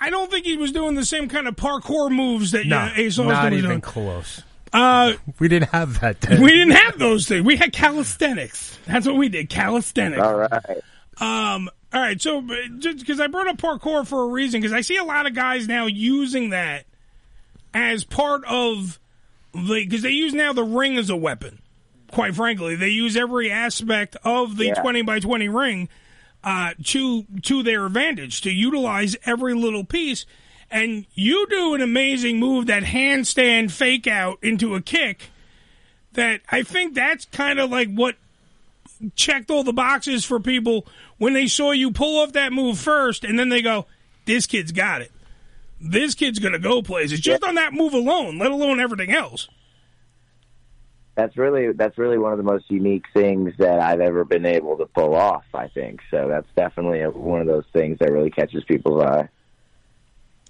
I 0.00 0.08
don't 0.10 0.30
think 0.30 0.46
he 0.46 0.56
was 0.56 0.72
doing 0.72 0.94
the 0.94 1.04
same 1.04 1.28
kind 1.28 1.46
of 1.46 1.54
parkour 1.54 2.10
moves 2.10 2.52
that 2.52 2.64
No, 2.66 2.78
uh, 2.78 2.90
Ace 2.96 3.18
Austin 3.18 3.26
not 3.28 3.44
was 3.52 3.58
even 3.58 3.70
doing. 3.70 3.80
close. 3.82 4.42
Uh, 4.72 5.12
We 5.38 5.48
didn't 5.48 5.68
have 5.68 6.00
that 6.00 6.20
then. 6.22 6.40
we 6.42 6.50
didn't 6.50 6.72
have 6.74 6.98
those 6.98 7.28
things. 7.28 7.44
We 7.44 7.56
had 7.56 7.72
calisthenics. 7.74 8.78
That's 8.86 9.06
what 9.06 9.16
we 9.16 9.28
did. 9.28 9.50
Calisthenics. 9.50 10.22
All 10.22 10.34
right. 10.34 10.52
Um. 11.18 11.68
All 11.92 12.00
right. 12.00 12.20
So, 12.20 12.38
uh, 12.38 12.42
because 12.80 13.20
I 13.20 13.26
brought 13.26 13.48
up 13.48 13.58
parkour 13.58 14.06
for 14.06 14.24
a 14.24 14.28
reason, 14.28 14.60
because 14.60 14.72
I 14.74 14.80
see 14.80 14.96
a 14.96 15.04
lot 15.04 15.26
of 15.26 15.34
guys 15.34 15.68
now 15.68 15.86
using 15.86 16.50
that 16.50 16.84
as 17.74 18.04
part 18.04 18.44
of 18.46 18.98
the 19.54 19.84
because 19.86 20.02
they 20.02 20.10
use 20.10 20.32
now 20.34 20.52
the 20.54 20.64
ring 20.64 20.96
as 20.96 21.10
a 21.10 21.16
weapon, 21.16 21.60
quite 22.10 22.34
frankly. 22.34 22.76
They 22.76 22.88
use 22.88 23.14
every 23.16 23.50
aspect 23.50 24.16
of 24.24 24.56
the 24.56 24.66
Yeah. 24.66 24.74
20 24.74 25.02
by 25.02 25.20
20 25.20 25.48
ring 25.50 25.88
uh, 26.46 26.74
to 26.84 27.24
to 27.42 27.64
their 27.64 27.84
advantage, 27.86 28.40
to 28.42 28.50
utilize 28.52 29.16
every 29.26 29.52
little 29.52 29.84
piece. 29.84 30.24
And 30.70 31.06
you 31.14 31.46
do 31.48 31.74
an 31.74 31.80
amazing 31.80 32.38
move, 32.38 32.66
that 32.66 32.84
handstand 32.84 33.72
fake 33.72 34.06
out 34.06 34.38
into 34.42 34.74
a 34.76 34.80
kick. 34.80 35.30
That 36.12 36.40
I 36.50 36.62
think 36.62 36.94
that's 36.94 37.24
kind 37.26 37.58
of 37.58 37.70
like 37.70 37.92
what 37.92 38.14
checked 39.16 39.50
all 39.50 39.64
the 39.64 39.72
boxes 39.72 40.24
for 40.24 40.40
people 40.40 40.86
when 41.18 41.34
they 41.34 41.48
saw 41.48 41.72
you 41.72 41.90
pull 41.90 42.22
off 42.22 42.32
that 42.32 42.52
move 42.52 42.78
first, 42.78 43.24
and 43.24 43.38
then 43.38 43.48
they 43.48 43.60
go, 43.60 43.86
"This 44.24 44.46
kid's 44.46 44.72
got 44.72 45.02
it. 45.02 45.10
This 45.80 46.14
kid's 46.14 46.38
gonna 46.38 46.60
go 46.60 46.80
places." 46.80 47.20
Just 47.20 47.42
on 47.42 47.56
that 47.56 47.74
move 47.74 47.92
alone, 47.92 48.38
let 48.38 48.52
alone 48.52 48.78
everything 48.78 49.12
else. 49.12 49.48
That's 51.16 51.36
really 51.38 51.72
that's 51.72 51.96
really 51.96 52.18
one 52.18 52.32
of 52.32 52.38
the 52.38 52.44
most 52.44 52.70
unique 52.70 53.06
things 53.14 53.54
that 53.58 53.80
I've 53.80 54.00
ever 54.00 54.24
been 54.24 54.44
able 54.44 54.76
to 54.76 54.86
pull 54.86 55.14
off. 55.14 55.44
I 55.54 55.68
think 55.68 56.00
so. 56.10 56.28
That's 56.28 56.48
definitely 56.54 57.00
a, 57.00 57.10
one 57.10 57.40
of 57.40 57.46
those 57.46 57.64
things 57.72 57.98
that 58.00 58.12
really 58.12 58.30
catches 58.30 58.62
people's 58.64 59.02
eye. 59.02 59.28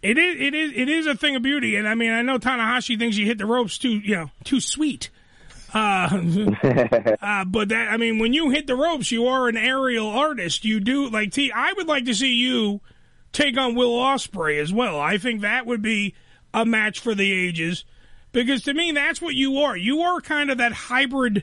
It 0.02 0.18
is, 0.18 0.36
it 0.38 0.54
is, 0.54 0.72
it 0.74 0.88
is 0.88 1.06
a 1.06 1.14
thing 1.14 1.36
of 1.36 1.42
beauty, 1.42 1.76
and 1.76 1.88
I 1.88 1.94
mean, 1.94 2.10
I 2.10 2.22
know 2.22 2.38
Tanahashi 2.38 2.98
thinks 2.98 3.16
you 3.16 3.26
hit 3.26 3.38
the 3.38 3.46
ropes 3.46 3.78
too, 3.78 3.98
you 3.98 4.16
know, 4.16 4.30
too 4.44 4.60
sweet. 4.60 5.08
Uh, 5.72 6.08
uh, 7.22 7.44
but 7.44 7.70
that, 7.70 7.88
I 7.90 7.96
mean, 7.96 8.18
when 8.18 8.32
you 8.32 8.50
hit 8.50 8.66
the 8.66 8.76
ropes, 8.76 9.10
you 9.10 9.26
are 9.26 9.48
an 9.48 9.56
aerial 9.56 10.08
artist. 10.08 10.64
You 10.64 10.80
do 10.80 11.08
like 11.08 11.32
T. 11.32 11.52
I 11.52 11.72
would 11.72 11.86
like 11.86 12.04
to 12.06 12.14
see 12.14 12.34
you 12.34 12.80
take 13.32 13.56
on 13.56 13.74
Will 13.74 13.98
Ospreay 13.98 14.60
as 14.60 14.72
well. 14.72 14.98
I 14.98 15.18
think 15.18 15.42
that 15.42 15.66
would 15.66 15.82
be 15.82 16.14
a 16.52 16.64
match 16.64 17.00
for 17.00 17.14
the 17.14 17.32
ages, 17.32 17.84
because 18.36 18.62
to 18.64 18.74
me, 18.74 18.92
that's 18.92 19.22
what 19.22 19.34
you 19.34 19.60
are. 19.60 19.78
You 19.78 20.02
are 20.02 20.20
kind 20.20 20.50
of 20.50 20.58
that 20.58 20.72
hybrid 20.72 21.42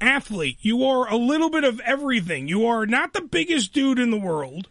athlete. 0.00 0.58
You 0.60 0.84
are 0.84 1.08
a 1.08 1.14
little 1.16 1.50
bit 1.50 1.62
of 1.62 1.78
everything. 1.80 2.48
You 2.48 2.66
are 2.66 2.84
not 2.84 3.12
the 3.12 3.20
biggest 3.20 3.72
dude 3.72 4.00
in 4.00 4.10
the 4.10 4.18
world, 4.18 4.68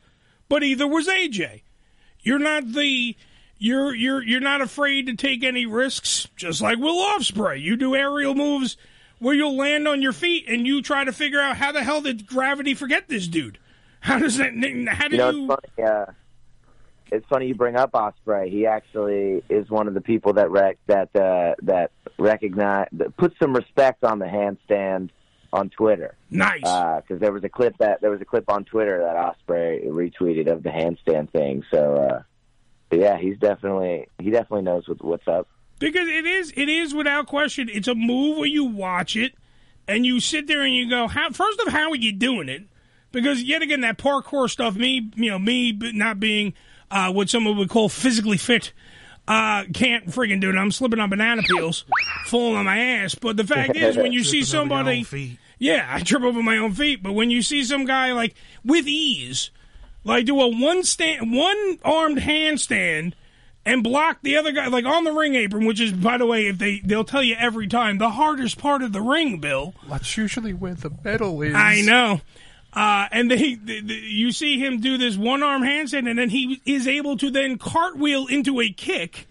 but 0.49 0.63
either 0.63 0.85
was 0.85 1.07
AJ. 1.07 1.61
You're 2.19 2.39
not 2.39 2.73
the 2.73 3.15
you're 3.57 3.95
you're 3.95 4.21
you're 4.21 4.41
not 4.41 4.59
afraid 4.59 5.07
to 5.07 5.15
take 5.15 5.45
any 5.45 5.65
risks, 5.65 6.27
just 6.35 6.59
like 6.59 6.77
Will 6.77 7.01
Ospreay. 7.01 7.61
You 7.61 7.77
do 7.77 7.95
aerial 7.95 8.35
moves 8.35 8.75
where 9.19 9.33
you'll 9.33 9.55
land 9.55 9.87
on 9.87 10.01
your 10.01 10.11
feet 10.11 10.43
and 10.49 10.67
you 10.67 10.81
try 10.81 11.05
to 11.05 11.13
figure 11.13 11.39
out 11.39 11.55
how 11.55 11.71
the 11.71 11.83
hell 11.85 12.01
did 12.01 12.27
gravity 12.27 12.73
forget 12.73 13.07
this 13.07 13.27
dude? 13.27 13.59
How 14.01 14.19
does 14.19 14.35
that? 14.39 14.51
How 14.89 15.07
do 15.07 15.15
you 15.15 15.21
know, 15.21 15.29
you? 15.29 15.47
funny. 15.47 15.89
Uh, 15.89 16.05
it's 17.11 17.25
funny 17.27 17.47
you 17.47 17.55
bring 17.55 17.75
up 17.75 17.91
Ospreay. 17.93 18.49
He 18.49 18.65
actually 18.65 19.43
is 19.49 19.69
one 19.69 19.87
of 19.87 19.93
the 19.93 20.01
people 20.01 20.33
that 20.33 20.49
rec- 20.49 20.79
that 20.87 21.15
uh, 21.15 21.55
that 21.63 21.91
recognize 22.17 22.87
that 22.93 23.15
put 23.17 23.33
some 23.41 23.53
respect 23.53 24.03
on 24.03 24.19
the 24.19 24.25
handstand 24.25 25.09
on 25.53 25.69
Twitter. 25.69 26.15
Nice. 26.29 26.61
Because 26.61 27.19
there 27.19 27.31
was 27.31 27.43
a 27.43 27.49
clip 27.49 27.77
that 27.77 28.01
there 28.01 28.11
was 28.11 28.21
a 28.21 28.25
clip 28.25 28.49
on 28.49 28.65
Twitter 28.65 28.99
that 28.99 29.15
Ospreay 29.15 29.85
retweeted 29.87 30.51
of 30.51 30.63
the 30.63 30.69
handstand 30.69 31.31
thing. 31.31 31.63
So 31.71 31.95
uh, 31.95 32.23
but 32.89 32.99
yeah, 32.99 33.17
he's 33.17 33.37
definitely 33.37 34.07
he 34.19 34.31
definitely 34.31 34.63
knows 34.63 34.87
what, 34.87 35.03
what's 35.03 35.27
up. 35.27 35.47
Because 35.79 36.07
it 36.07 36.25
is, 36.25 36.53
it 36.55 36.69
is 36.69 36.93
without 36.93 37.27
question. 37.27 37.69
It's 37.71 37.87
a 37.87 37.95
move 37.95 38.37
where 38.37 38.47
you 38.47 38.63
watch 38.63 39.15
it 39.15 39.33
and 39.87 40.05
you 40.05 40.19
sit 40.19 40.47
there 40.47 40.63
and 40.63 40.73
you 40.73 40.89
go, 40.89 41.07
"How?" 41.07 41.29
First 41.31 41.59
of, 41.61 41.73
how 41.73 41.89
are 41.89 41.95
you 41.95 42.13
doing 42.13 42.49
it? 42.49 42.63
Because 43.11 43.43
yet 43.43 43.61
again, 43.61 43.81
that 43.81 43.97
parkour 43.97 44.49
stuff, 44.49 44.75
me, 44.75 45.09
you 45.15 45.29
know, 45.29 45.39
me 45.39 45.73
not 45.73 46.19
being 46.19 46.53
uh, 46.91 47.11
what 47.11 47.29
someone 47.29 47.57
would 47.57 47.69
call 47.69 47.89
physically 47.89 48.37
fit, 48.37 48.71
uh, 49.27 49.63
can't 49.73 50.07
friggin' 50.07 50.39
do 50.39 50.49
it. 50.49 50.55
I'm 50.55 50.71
slipping 50.71 50.99
on 50.99 51.09
banana 51.09 51.41
peels, 51.43 51.85
falling 52.25 52.57
on 52.57 52.65
my 52.65 52.77
ass. 52.77 53.15
But 53.15 53.37
the 53.37 53.43
fact 53.43 53.75
is, 53.75 53.97
when 53.97 54.11
you 54.11 54.23
see 54.23 54.43
Tripping 54.43 54.71
over 54.71 54.91
your 54.91 55.03
somebody, 55.03 55.39
yeah, 55.57 55.87
I 55.89 56.01
trip 56.01 56.23
over 56.23 56.43
my 56.43 56.57
own 56.57 56.73
feet. 56.73 57.01
But 57.01 57.13
when 57.13 57.31
you 57.31 57.41
see 57.41 57.63
some 57.63 57.85
guy 57.85 58.11
like 58.13 58.35
with 58.63 58.87
ease, 58.87 59.49
like 60.03 60.25
do 60.25 60.39
a 60.39 60.47
one 60.47 60.83
stand, 60.83 61.33
one 61.33 61.79
armed 61.83 62.19
handstand, 62.19 63.13
and 63.65 63.83
block 63.83 64.19
the 64.21 64.37
other 64.37 64.51
guy, 64.51 64.67
like 64.67 64.85
on 64.85 65.03
the 65.03 65.11
ring 65.11 65.33
apron, 65.35 65.65
which 65.65 65.79
is, 65.79 65.91
by 65.91 66.17
the 66.17 66.25
way, 66.25 66.45
if 66.45 66.59
they 66.59 66.79
they'll 66.79 67.03
tell 67.03 67.23
you 67.23 67.35
every 67.39 67.67
time, 67.67 67.97
the 67.97 68.11
hardest 68.11 68.59
part 68.59 68.83
of 68.83 68.93
the 68.93 69.01
ring, 69.01 69.39
Bill. 69.39 69.73
That's 69.89 70.15
usually 70.17 70.53
where 70.53 70.75
the 70.75 70.91
medal 71.03 71.41
is. 71.41 71.55
I 71.55 71.81
know. 71.81 72.21
Uh, 72.75 73.07
and 73.11 73.31
they, 73.31 73.55
the, 73.55 73.79
the, 73.81 73.93
you 73.93 74.31
see 74.33 74.59
him 74.59 74.81
do 74.81 74.97
this 74.97 75.15
one 75.15 75.41
arm 75.43 75.61
handstand, 75.61 76.09
and 76.09 76.19
then 76.19 76.29
he 76.29 76.61
is 76.65 76.87
able 76.87 77.15
to 77.17 77.31
then 77.31 77.57
cartwheel 77.57 78.27
into 78.27 78.59
a 78.59 78.69
kick 78.69 79.27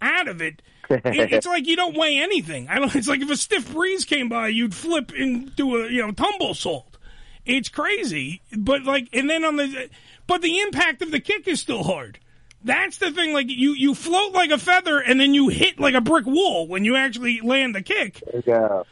out 0.00 0.28
of 0.28 0.40
it. 0.40 0.62
It- 0.88 1.32
it's 1.32 1.46
like 1.54 1.66
you 1.66 1.74
don't 1.76 1.96
weigh 1.96 2.18
anything. 2.18 2.68
I 2.68 2.78
don't. 2.78 2.94
It's 2.94 3.08
like 3.08 3.20
if 3.20 3.30
a 3.30 3.36
stiff 3.36 3.72
breeze 3.72 4.04
came 4.04 4.28
by, 4.28 4.48
you'd 4.48 4.74
flip 4.74 5.12
into 5.12 5.76
a 5.76 5.90
you 5.90 6.02
know 6.06 6.12
tumble 6.12 6.54
salt. 6.54 6.96
It's 7.44 7.68
crazy, 7.68 8.42
but 8.56 8.84
like, 8.84 9.08
and 9.12 9.28
then 9.28 9.44
on 9.44 9.56
the, 9.56 9.88
but 10.26 10.42
the 10.42 10.60
impact 10.60 11.02
of 11.02 11.10
the 11.10 11.18
kick 11.20 11.48
is 11.48 11.60
still 11.60 11.82
hard. 11.82 12.18
That's 12.62 12.98
the 12.98 13.10
thing. 13.10 13.32
Like 13.32 13.46
you, 13.48 13.72
you 13.72 13.94
float 13.94 14.32
like 14.34 14.50
a 14.50 14.58
feather, 14.58 14.98
and 14.98 15.18
then 15.18 15.34
you 15.34 15.48
hit 15.48 15.80
like 15.80 15.94
a 15.94 16.00
brick 16.00 16.26
wall 16.26 16.66
when 16.68 16.84
you 16.84 16.94
actually 16.96 17.40
land 17.40 17.74
the 17.74 17.82
kick. 17.82 18.22
Go. 18.46 18.86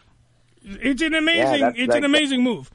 It's 0.65 1.03
an 1.03 1.15
amazing. 1.15 1.61
that's- 1.61 1.75
it's 1.77 1.95
an 1.95 2.05
amazing 2.05 2.43
move. 2.43 2.71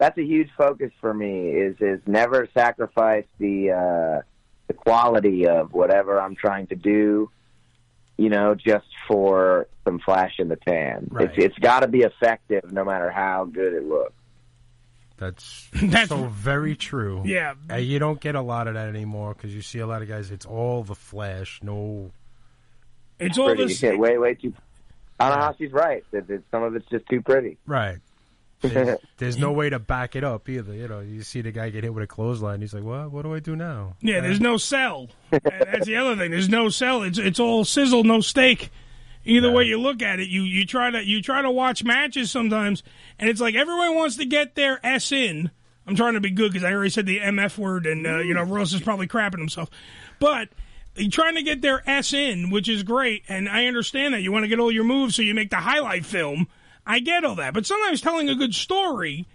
That's 0.00 0.16
a 0.16 0.24
huge 0.24 0.48
focus 0.56 0.90
for 1.02 1.12
me. 1.12 1.50
Is 1.50 1.76
is 1.78 2.00
never 2.06 2.48
sacrifice 2.54 3.26
the 3.38 3.70
uh, 3.70 4.22
the 4.66 4.72
quality 4.72 5.46
of 5.46 5.74
whatever 5.74 6.18
I'm 6.18 6.34
trying 6.34 6.68
to 6.68 6.74
do. 6.74 7.30
You 8.16 8.30
know, 8.30 8.54
just 8.54 8.86
for 9.06 9.68
some 9.84 9.98
flash 9.98 10.36
in 10.38 10.48
the 10.48 10.56
pan. 10.56 11.10
It's 11.20 11.34
it's 11.36 11.58
got 11.58 11.80
to 11.80 11.88
be 11.88 12.00
effective, 12.00 12.72
no 12.72 12.82
matter 12.82 13.10
how 13.10 13.44
good 13.44 13.74
it 13.74 13.84
looks. 13.84 14.14
That's, 15.18 15.68
That's- 15.74 16.08
so 16.08 16.24
very 16.24 16.76
true. 16.76 17.22
Yeah. 17.26 17.52
Uh, 17.70 17.76
you 17.76 17.98
don't 17.98 18.20
get 18.20 18.34
a 18.34 18.40
lot 18.40 18.68
of 18.68 18.74
that 18.74 18.88
anymore 18.88 19.34
because 19.34 19.54
you 19.54 19.60
see 19.60 19.80
a 19.80 19.86
lot 19.86 20.00
of 20.00 20.08
guys. 20.08 20.30
It's 20.30 20.46
all 20.46 20.82
the 20.82 20.94
flash. 20.94 21.60
No. 21.62 22.10
It's 23.18 23.36
all 23.36 23.54
pretty. 23.54 23.74
Yeah, 23.74 23.96
way 23.96 24.16
way 24.16 24.32
too. 24.32 24.54
Tanahashi's 25.20 25.72
right. 25.72 26.04
That 26.12 26.26
that 26.28 26.42
some 26.50 26.62
of 26.62 26.74
it's 26.74 26.88
just 26.88 27.06
too 27.10 27.20
pretty. 27.20 27.58
Right. 27.66 27.98
There's, 28.60 28.98
there's 29.18 29.38
no 29.38 29.52
way 29.52 29.70
to 29.70 29.78
back 29.78 30.16
it 30.16 30.24
up 30.24 30.48
either. 30.48 30.74
You 30.74 30.88
know, 30.88 31.00
you 31.00 31.22
see 31.22 31.40
the 31.40 31.52
guy 31.52 31.70
get 31.70 31.84
hit 31.84 31.94
with 31.94 32.04
a 32.04 32.06
clothesline. 32.06 32.60
He's 32.60 32.74
like, 32.74 32.84
"What? 32.84 33.10
What 33.10 33.22
do 33.22 33.34
I 33.34 33.40
do 33.40 33.56
now?" 33.56 33.96
Yeah, 34.00 34.20
there's 34.20 34.40
no 34.40 34.56
sell. 34.56 35.08
That's 35.30 35.86
the 35.86 35.96
other 35.96 36.16
thing. 36.16 36.30
There's 36.30 36.48
no 36.48 36.68
sell. 36.68 37.02
It's 37.02 37.18
it's 37.18 37.40
all 37.40 37.64
sizzle, 37.64 38.04
no 38.04 38.20
steak. 38.20 38.70
Either 39.24 39.52
way 39.52 39.64
you 39.64 39.78
look 39.78 40.02
at 40.02 40.18
it, 40.18 40.28
you 40.28 40.42
you 40.42 40.64
try 40.64 40.90
to 40.90 41.04
you 41.04 41.20
try 41.20 41.42
to 41.42 41.50
watch 41.50 41.84
matches 41.84 42.30
sometimes, 42.30 42.82
and 43.18 43.28
it's 43.28 43.40
like 43.40 43.54
everyone 43.54 43.94
wants 43.94 44.16
to 44.16 44.24
get 44.24 44.54
their 44.54 44.84
s 44.84 45.12
in. 45.12 45.50
I'm 45.86 45.96
trying 45.96 46.14
to 46.14 46.20
be 46.20 46.30
good 46.30 46.52
because 46.52 46.64
I 46.64 46.72
already 46.72 46.90
said 46.90 47.06
the 47.06 47.18
mf 47.18 47.58
word, 47.58 47.86
and 47.86 48.06
uh, 48.06 48.18
you 48.18 48.32
know 48.32 48.42
Ross 48.42 48.72
is 48.72 48.80
probably 48.80 49.06
crapping 49.06 49.38
himself, 49.38 49.70
but. 50.18 50.48
You're 50.96 51.08
trying 51.08 51.36
to 51.36 51.42
get 51.42 51.62
their 51.62 51.88
S 51.88 52.12
in, 52.12 52.50
which 52.50 52.68
is 52.68 52.82
great, 52.82 53.22
and 53.28 53.48
I 53.48 53.66
understand 53.66 54.12
that. 54.12 54.22
You 54.22 54.32
want 54.32 54.42
to 54.42 54.48
get 54.48 54.58
all 54.58 54.72
your 54.72 54.82
moves 54.82 55.14
so 55.14 55.22
you 55.22 55.34
make 55.34 55.48
the 55.48 55.56
highlight 55.56 56.04
film. 56.04 56.48
I 56.86 57.00
get 57.00 57.24
all 57.24 57.36
that. 57.36 57.54
But 57.54 57.66
sometimes 57.66 58.00
telling 58.00 58.28
a 58.28 58.34
good 58.34 58.54
story 58.54 59.26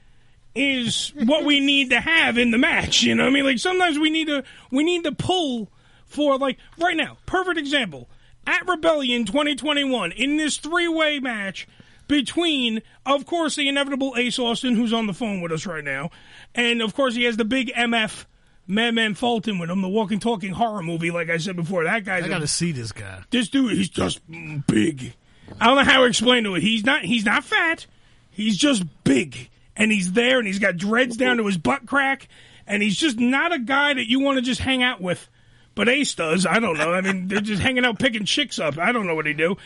is 0.53 1.11
what 1.25 1.43
we 1.43 1.59
need 1.59 1.89
to 1.89 1.99
have 1.99 2.37
in 2.37 2.51
the 2.51 2.57
match. 2.57 3.03
You 3.03 3.15
know, 3.15 3.23
what 3.23 3.29
I 3.29 3.33
mean, 3.33 3.43
like 3.45 3.59
sometimes 3.59 3.99
we 3.99 4.09
need 4.09 4.27
to 4.27 4.43
we 4.71 4.83
need 4.83 5.03
to 5.03 5.11
pull 5.11 5.69
for 6.05 6.37
like 6.37 6.57
right 6.77 6.95
now. 6.95 7.17
Perfect 7.25 7.57
example 7.57 8.07
at 8.47 8.67
Rebellion 8.67 9.25
2021 9.25 10.11
in 10.13 10.37
this 10.37 10.57
three 10.57 10.87
way 10.87 11.19
match 11.19 11.67
between, 12.07 12.81
of 13.05 13.25
course, 13.25 13.55
the 13.55 13.67
inevitable 13.67 14.13
Ace 14.15 14.37
Austin, 14.37 14.75
who's 14.75 14.93
on 14.93 15.07
the 15.07 15.13
phone 15.13 15.41
with 15.41 15.51
us 15.51 15.65
right 15.65 15.83
now, 15.83 16.11
and 16.53 16.81
of 16.81 16.93
course 16.93 17.15
he 17.15 17.23
has 17.23 17.37
the 17.37 17.45
big 17.45 17.71
MF. 17.73 18.25
Madman 18.67 19.13
Fulton 19.13 19.59
with 19.59 19.69
him, 19.69 19.83
the 19.83 19.87
walking, 19.87 20.19
talking 20.19 20.51
horror 20.51 20.81
movie, 20.81 21.11
like 21.11 21.29
I 21.29 21.37
said 21.37 21.55
before. 21.55 21.83
That 21.83 22.03
guy's 22.03 22.23
I 22.23 22.25
a- 22.25 22.29
got 22.29 22.39
to 22.39 22.47
see 22.47 22.71
this 22.71 22.91
guy. 22.91 23.21
this 23.29 23.47
dude, 23.49 23.73
he's 23.73 23.89
just 23.89 24.21
big. 24.65 25.13
I 25.59 25.67
don't 25.67 25.75
know 25.77 25.83
how 25.83 25.99
to 26.01 26.05
explain 26.05 26.43
to 26.45 26.55
it. 26.55 26.61
He's 26.63 26.83
not. 26.83 27.03
He's 27.03 27.25
not 27.25 27.43
fat. 27.43 27.85
He's 28.31 28.57
just 28.57 28.83
big, 29.03 29.49
and 29.75 29.91
he's 29.91 30.11
there, 30.11 30.37
and 30.39 30.47
he's 30.47 30.59
got 30.59 30.75
dreads 30.77 31.15
down 31.17 31.37
to 31.37 31.45
his 31.45 31.57
butt 31.57 31.85
crack, 31.85 32.27
and 32.67 32.83
he's 32.83 32.97
just 32.97 33.17
not 33.19 33.53
a 33.53 33.59
guy 33.59 33.93
that 33.93 34.09
you 34.09 34.19
want 34.19 34.37
to 34.37 34.41
just 34.41 34.59
hang 34.61 34.83
out 34.83 34.99
with. 35.01 35.29
But 35.75 35.89
Ace 35.89 36.15
does. 36.15 36.45
I 36.45 36.59
don't 36.59 36.77
know. 36.77 36.93
I 36.93 37.01
mean, 37.01 37.27
they're 37.27 37.41
just 37.41 37.61
hanging 37.61 37.85
out 37.85 37.99
picking 37.99 38.25
chicks 38.25 38.59
up. 38.59 38.77
I 38.77 38.91
don't 38.91 39.07
know 39.07 39.15
what 39.15 39.25
he 39.25 39.33
do. 39.33 39.57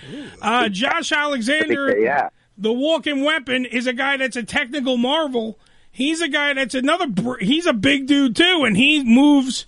Uh, 0.41 0.67
Josh 0.69 1.11
Alexander, 1.11 1.95
Yeah. 1.99 2.29
the 2.57 2.73
walking 2.73 3.23
weapon, 3.23 3.65
is 3.65 3.85
a 3.87 3.93
guy 3.93 4.17
that's 4.17 4.35
a 4.35 4.43
technical 4.43 4.97
marvel. 4.97 5.59
He's 5.91 6.21
a 6.21 6.27
guy 6.27 6.53
that's 6.53 6.75
another. 6.75 7.07
br- 7.07 7.39
He's 7.39 7.65
a 7.67 7.73
big 7.73 8.07
dude 8.07 8.35
too, 8.35 8.63
and 8.65 8.75
he 8.77 9.03
moves. 9.03 9.65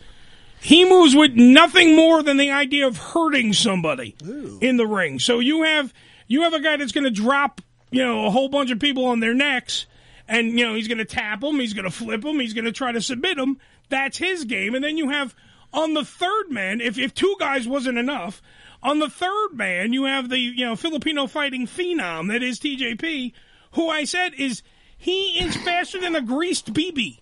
He 0.62 0.86
moves 0.88 1.16
with 1.16 1.34
nothing 1.34 1.96
more 1.96 2.22
than 2.22 2.38
the 2.38 2.52
idea 2.52 2.86
of 2.88 2.96
hurting 2.98 3.54
somebody 3.54 4.16
in 4.62 4.78
the 4.78 4.86
ring. 4.86 5.18
So 5.20 5.40
you 5.40 5.64
have 5.64 5.94
you 6.28 6.44
have 6.44 6.54
a 6.54 6.60
guy 6.62 6.78
that's 6.78 6.92
going 6.92 7.04
to 7.04 7.10
drop 7.12 7.62
you 7.90 8.04
know 8.06 8.26
a 8.26 8.30
whole 8.30 8.48
bunch 8.48 8.72
of 8.72 8.80
people 8.80 9.06
on 9.06 9.20
their 9.20 9.34
necks, 9.34 9.88
and 10.28 10.58
you 10.60 10.66
know 10.66 10.76
he's 10.76 10.88
going 10.88 11.00
to 11.00 11.06
tap 11.06 11.42
them, 11.42 11.60
he's 11.60 11.74
going 11.74 11.86
to 11.86 11.92
flip 11.92 12.22
them, 12.22 12.40
he's 12.40 12.54
going 12.54 12.66
to 12.66 12.72
try 12.72 12.92
to 12.92 13.02
submit 13.02 13.38
them. 13.38 13.58
That's 13.90 14.18
his 14.18 14.46
game. 14.46 14.76
And 14.76 14.84
then 14.84 14.98
you 14.98 15.10
have 15.10 15.36
on 15.74 15.94
the 15.94 16.06
third 16.06 16.50
man, 16.52 16.80
if 16.80 16.98
if 16.98 17.14
two 17.14 17.36
guys 17.40 17.68
wasn't 17.68 17.98
enough, 17.98 18.42
On 18.84 19.00
the 19.00 19.10
third 19.10 19.54
man, 19.54 19.94
you 19.94 20.06
have 20.06 20.30
the 20.30 20.38
you 20.38 20.66
know 20.66 20.76
Filipino 20.76 21.28
fighting 21.28 21.66
phenom 21.68 22.28
that 22.30 22.44
is 22.44 22.60
TJP, 22.60 23.34
who 23.74 23.90
I 23.90 24.04
said 24.04 24.34
is 24.38 24.62
he 24.98 25.40
is 25.40 25.56
faster 25.58 26.00
than 26.00 26.16
a 26.16 26.22
greased 26.22 26.72
BB. 26.74 27.21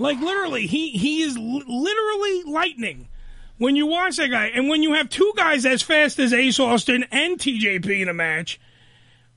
Like 0.00 0.18
literally, 0.18 0.66
he 0.66 0.90
he 0.92 1.20
is 1.22 1.36
li- 1.36 1.64
literally 1.68 2.42
lightning. 2.44 3.08
When 3.58 3.76
you 3.76 3.86
watch 3.86 4.16
that 4.16 4.28
guy, 4.30 4.46
and 4.46 4.70
when 4.70 4.82
you 4.82 4.94
have 4.94 5.10
two 5.10 5.32
guys 5.36 5.66
as 5.66 5.82
fast 5.82 6.18
as 6.18 6.32
Ace 6.32 6.58
Austin 6.58 7.04
and 7.10 7.38
TJP 7.38 8.00
in 8.00 8.08
a 8.08 8.14
match, 8.14 8.58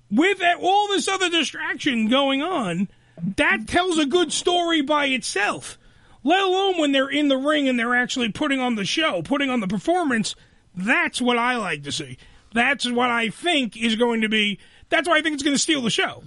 with 0.09 0.41
all 0.61 0.87
this 0.87 1.09
other 1.09 1.29
distraction 1.29 2.07
going 2.07 2.41
on, 2.41 2.87
that 3.35 3.67
tells 3.67 3.97
a 3.97 4.05
good 4.05 4.31
story 4.31 4.81
by 4.81 5.07
itself. 5.07 5.77
Let 6.23 6.41
alone 6.41 6.77
when 6.79 6.93
they're 6.93 7.09
in 7.09 7.27
the 7.27 7.35
ring 7.35 7.67
and 7.67 7.77
they're 7.77 7.95
actually 7.95 8.31
putting 8.31 8.61
on 8.61 8.75
the 8.75 8.85
show, 8.85 9.21
putting 9.21 9.49
on 9.49 9.59
the 9.59 9.67
performance. 9.67 10.33
That's 10.73 11.21
what 11.21 11.37
I 11.37 11.57
like 11.57 11.83
to 11.83 11.91
see. 11.91 12.17
That's 12.53 12.89
what 12.89 13.09
I 13.11 13.27
think 13.27 13.75
is 13.75 13.97
going 13.97 14.21
to 14.21 14.29
be. 14.29 14.59
That's 14.87 15.09
why 15.09 15.17
I 15.17 15.21
think 15.21 15.33
it's 15.33 15.43
going 15.43 15.55
to 15.55 15.61
steal 15.61 15.81
the 15.81 15.89
show. 15.89 16.23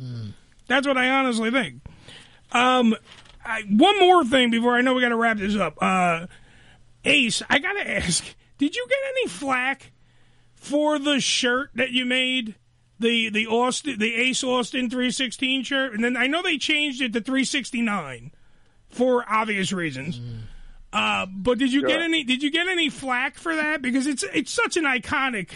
That's 0.67 0.87
what 0.87 0.99
I 0.99 1.09
honestly 1.09 1.51
think. 1.51 1.81
Um, 2.53 2.95
I, 3.47 3.63
one 3.63 3.99
more 4.01 4.25
thing 4.25 4.51
before 4.51 4.75
I 4.75 4.81
know 4.81 4.95
we 4.95 5.01
got 5.01 5.11
to 5.11 5.17
wrap 5.17 5.39
this 5.39 5.57
up. 5.57 5.79
Uh, 5.81 6.27
Ace, 7.05 7.43
I 7.49 7.59
got 7.59 7.75
to 7.75 7.91
ask: 7.97 8.25
Did 8.59 8.75
you 8.77 8.87
get 8.89 8.99
any 9.11 9.29
flack 9.29 9.93
for 10.55 10.99
the 10.99 11.21
shirt 11.21 11.71
that 11.75 11.91
you 11.91 12.05
made? 12.05 12.55
The 12.99 13.29
the 13.29 13.47
Austin 13.47 13.99
the 13.99 14.15
Ace 14.15 14.43
Austin 14.43 14.89
316 14.89 15.65
shirt, 15.65 15.93
and 15.93 16.03
then 16.03 16.17
I 16.17 16.29
know 16.29 16.41
they 16.43 16.57
changed 16.57 17.03
it 17.03 17.13
to 17.13 17.21
369 17.21 18.31
for 18.89 19.23
obvious 19.31 19.71
reasons. 19.71 20.19
Uh, 20.95 21.27
but 21.27 21.59
did 21.59 21.75
you 21.75 21.87
get 21.87 22.01
any? 22.01 22.25
Did 22.25 22.43
you 22.43 22.51
get 22.51 22.69
any 22.69 22.89
flack 22.89 23.37
for 23.37 23.55
that? 23.55 23.83
Because 23.83 24.07
it's 24.07 24.25
it's 24.33 24.51
such 24.51 24.79
an 24.79 24.85
iconic 24.85 25.51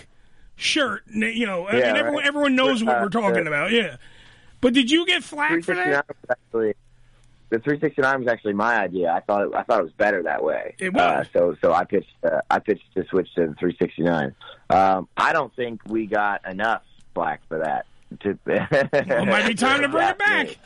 shirt. 0.55 1.05
You 1.07 1.47
know, 1.47 1.67
Yeah, 1.71 1.77
mean, 1.77 1.97
everyone 1.97 2.15
right. 2.19 2.27
everyone 2.27 2.57
knows 2.57 2.85
what 2.85 2.99
Uh, 2.99 3.01
we're 3.05 3.09
talking 3.09 3.45
the- 3.45 3.51
about. 3.51 3.71
Yeah. 3.71 3.97
But 4.61 4.75
did 4.75 4.91
you 4.91 5.07
get 5.07 5.25
flack 5.25 5.63
for 5.63 5.75
that? 5.75 6.05
actually 6.31 6.75
the 7.51 7.59
369 7.59 8.21
was 8.21 8.29
actually 8.29 8.55
my 8.55 8.77
idea. 8.79 9.13
I 9.13 9.21
thought 9.21 9.43
it, 9.43 9.55
I 9.55 9.63
thought 9.65 9.81
it 9.81 9.85
was 9.85 9.93
better 9.93 10.23
that 10.23 10.43
way. 10.43 10.77
It 10.79 10.95
was. 10.95 11.03
Uh, 11.03 11.25
so 11.33 11.57
so 11.61 11.73
I 11.73 11.85
pitched 11.85 12.15
uh, 12.25 12.41
I 12.51 12.61
pitched 12.61 12.85
to 12.95 13.05
switch 13.07 13.29
to 13.35 13.49
the 13.49 13.55
369. 13.55 14.35
Um, 14.71 15.09
I 15.17 15.33
don't 15.33 15.55
think 15.55 15.81
we 15.87 16.07
got 16.07 16.49
enough 16.49 16.83
black 17.13 17.43
for 17.49 17.59
that. 17.59 17.87
To 18.21 18.39
Well, 18.47 18.69
it 18.73 19.27
might 19.27 19.47
be 19.47 19.55
time 19.55 19.83
to 19.83 19.89
bring 19.89 20.09
it 20.09 20.19
back. 20.19 20.57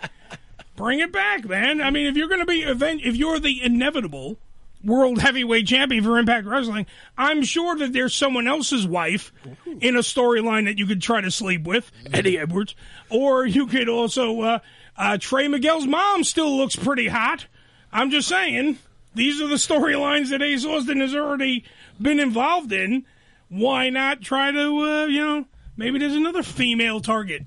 Bring 0.76 1.01
it 1.01 1.12
back, 1.12 1.45
man. 1.45 1.80
I 1.80 1.91
mean, 1.91 2.07
if 2.07 2.16
you're 2.16 2.28
going 2.28 2.41
to 2.41 2.47
be 2.47 2.62
event, 2.62 3.03
if 3.05 3.16
you're 3.16 3.39
the 3.39 3.62
inevitable 3.62 4.39
world 4.82 5.20
heavyweight 5.20 5.66
champion 5.66 6.03
for 6.05 6.18
Impact 6.18 6.47
Wrestling, 6.47 6.87
I'm 7.16 7.43
sure 7.43 7.76
that 7.76 7.93
there's 7.93 8.14
someone 8.14 8.47
else's 8.49 8.87
wife 8.87 9.32
in 9.80 9.97
a 9.97 10.01
storyline 10.01 10.66
that 10.66 10.78
you 10.78 10.87
could 10.87 11.01
try 11.01 11.20
to 11.20 11.30
sleep 11.30 11.64
with, 11.64 11.91
Eddie 12.12 12.39
Edwards, 12.39 12.74
or 13.09 13.47
you 13.47 13.66
could 13.66 13.89
also 13.89 14.41
uh, 14.41 14.59
uh, 14.97 15.18
Trey 15.18 15.49
Miguel's 15.49 15.86
mom 15.86 16.24
still 16.24 16.57
looks 16.57 16.76
pretty 16.76 17.09
hot. 17.09 17.47
I'm 17.92 18.11
just 18.11 18.28
saying, 18.28 18.78
these 19.14 19.40
are 19.40 19.47
the 19.49 19.55
storylines 19.57 20.30
that 20.30 20.42
Ace 20.42 20.64
Austin 20.64 21.01
has 21.01 21.14
already 21.14 21.64
been 22.01 22.18
involved 22.20 22.72
in. 22.72 23.05
Why 23.49 23.90
not 23.90 24.20
try 24.20 24.51
to, 24.51 24.78
uh, 24.80 25.05
you 25.07 25.22
know, 25.22 25.45
maybe 25.76 25.99
there's 25.99 26.14
another 26.16 26.42
female 26.42 27.01
target 27.01 27.42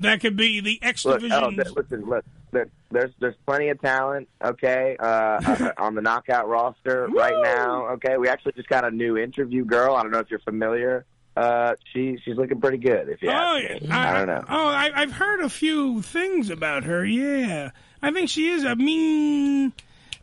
that 0.00 0.20
could 0.20 0.36
be 0.36 0.60
the 0.60 0.78
X 0.82 1.04
Look, 1.04 1.20
division. 1.20 1.44
oh, 1.44 1.50
th- 1.50 1.76
listen, 1.76 2.04
look, 2.08 2.24
there, 2.52 2.68
there's 2.90 3.12
there's 3.18 3.34
plenty 3.46 3.68
of 3.68 3.80
talent. 3.80 4.28
Okay, 4.42 4.96
uh, 4.98 5.72
on 5.78 5.94
the 5.94 6.02
knockout 6.02 6.48
roster 6.48 7.08
right 7.08 7.34
now. 7.42 7.88
Okay, 7.92 8.16
we 8.16 8.28
actually 8.28 8.52
just 8.52 8.68
got 8.68 8.84
a 8.84 8.90
new 8.90 9.16
interview 9.16 9.64
girl. 9.64 9.94
I 9.94 10.02
don't 10.02 10.12
know 10.12 10.18
if 10.20 10.30
you're 10.30 10.40
familiar. 10.40 11.04
Uh, 11.36 11.74
she 11.92 12.18
she's 12.24 12.36
looking 12.36 12.60
pretty 12.60 12.76
good. 12.78 13.08
If 13.08 13.22
you 13.22 13.30
Oh, 13.30 13.32
ask 13.32 13.62
yeah. 13.62 13.74
me. 13.80 13.88
I, 13.90 14.18
don't 14.18 14.26
know. 14.26 14.44
Oh, 14.48 14.68
I, 14.68 14.90
I've 14.94 15.12
heard 15.12 15.40
a 15.40 15.48
few 15.48 16.02
things 16.02 16.50
about 16.50 16.84
her. 16.84 17.04
Yeah, 17.04 17.70
I 18.02 18.10
think 18.12 18.28
she 18.28 18.48
is 18.50 18.64
a 18.64 18.76
mean, 18.76 19.72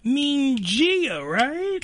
mean 0.04 0.58
Gia, 0.62 1.24
right? 1.26 1.80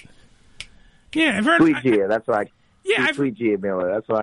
Yeah, 1.14 1.38
I've 1.38 1.46
heard. 1.46 1.62
Sweet 1.62 1.78
Gia, 1.84 2.08
that's 2.08 2.28
why. 2.28 2.50
Yeah, 2.84 2.98
Sweet, 2.98 3.00
I've- 3.08 3.16
Sweet 3.16 3.34
Gia 3.36 3.58
Miller. 3.58 3.92
That's 3.94 4.08
why. 4.08 4.22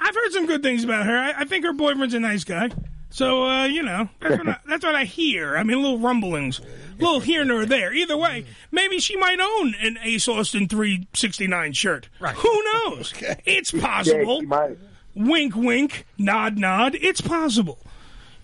I've 0.00 0.14
heard 0.14 0.32
some 0.32 0.46
good 0.46 0.62
things 0.62 0.82
about 0.84 1.06
her. 1.06 1.16
I, 1.16 1.42
I 1.42 1.44
think 1.44 1.64
her 1.64 1.72
boyfriend's 1.72 2.14
a 2.14 2.20
nice 2.20 2.44
guy. 2.44 2.70
So 3.10 3.44
uh, 3.44 3.66
you 3.66 3.82
know, 3.82 4.08
that's 4.20 4.38
what, 4.38 4.48
I, 4.48 4.56
that's 4.66 4.84
what 4.84 4.94
I 4.94 5.04
hear. 5.04 5.54
I 5.56 5.64
mean, 5.64 5.82
little 5.82 5.98
rumblings, 5.98 6.60
little 7.02 7.20
here 7.20 7.44
nor 7.44 7.66
there. 7.66 7.92
Either 7.92 8.16
way, 8.16 8.46
maybe 8.70 8.98
she 8.98 9.16
might 9.16 9.40
own 9.40 9.74
an 9.80 9.98
Ace 10.02 10.28
Austin 10.28 10.68
three 10.68 11.06
sixty 11.14 11.46
nine 11.46 11.72
shirt. 11.72 12.08
Right. 12.20 12.34
Who 12.36 12.62
knows? 12.72 13.12
It's 13.44 13.70
possible. 13.72 14.34
Yeah, 14.36 14.40
she 14.40 14.46
might. 14.46 14.78
Wink, 15.14 15.54
wink, 15.56 16.06
nod, 16.16 16.56
nod. 16.58 16.94
It's 16.94 17.20
possible 17.20 17.78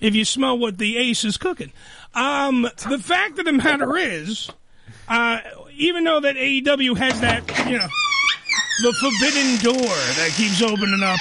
if 0.01 0.15
you 0.15 0.25
smell 0.25 0.59
what 0.59 0.79
the 0.79 0.97
Ace 0.99 1.25
is 1.25 1.37
cooking. 1.37 1.73
Um, 2.15 2.63
the 2.89 2.99
fact 2.99 3.39
of 3.39 3.45
the 3.45 3.53
matter 3.53 3.97
is, 3.97 4.51
uh, 5.09 5.41
even 5.75 6.05
though 6.05 6.21
that 6.21 6.37
AEW 6.37 6.97
has 6.99 7.21
that, 7.21 7.47
you 7.69 7.79
know, 7.79 7.89
the 8.83 8.93
forbidden 9.01 9.57
door 9.75 9.87
that 10.17 10.31
keeps 10.37 10.63
opening 10.63 11.03
up, 11.03 11.19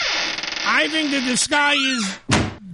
I 0.65 0.87
think 0.89 1.11
that 1.11 1.25
the 1.27 1.37
sky 1.37 1.73
is 1.73 2.19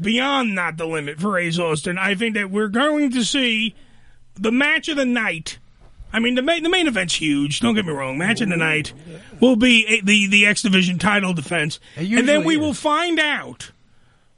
beyond 0.01 0.55
not 0.55 0.77
the 0.77 0.85
limit 0.85 1.19
for 1.19 1.37
Ace 1.37 1.59
Austin. 1.59 1.97
I 1.97 2.15
think 2.15 2.35
that 2.35 2.49
we're 2.51 2.67
going 2.69 3.11
to 3.11 3.23
see 3.23 3.75
the 4.35 4.51
match 4.51 4.87
of 4.89 4.97
the 4.97 5.05
night. 5.05 5.59
I 6.11 6.19
mean, 6.19 6.35
the 6.35 6.43
main, 6.43 6.61
the 6.61 6.69
main 6.69 6.87
event's 6.87 7.15
huge. 7.15 7.59
Don't 7.59 7.73
get 7.73 7.85
me 7.85 7.91
wrong. 7.91 8.19
Match 8.19 8.39
of 8.41 8.49
the 8.49 8.55
night 8.57 8.93
will 9.39 9.55
be 9.55 9.85
a, 9.87 10.01
the 10.01 10.27
the 10.27 10.45
X 10.45 10.61
Division 10.61 10.99
title 10.99 11.33
defense, 11.33 11.79
and 11.95 12.27
then 12.27 12.43
we 12.43 12.55
will 12.57 12.73
find 12.75 13.19
out 13.19 13.71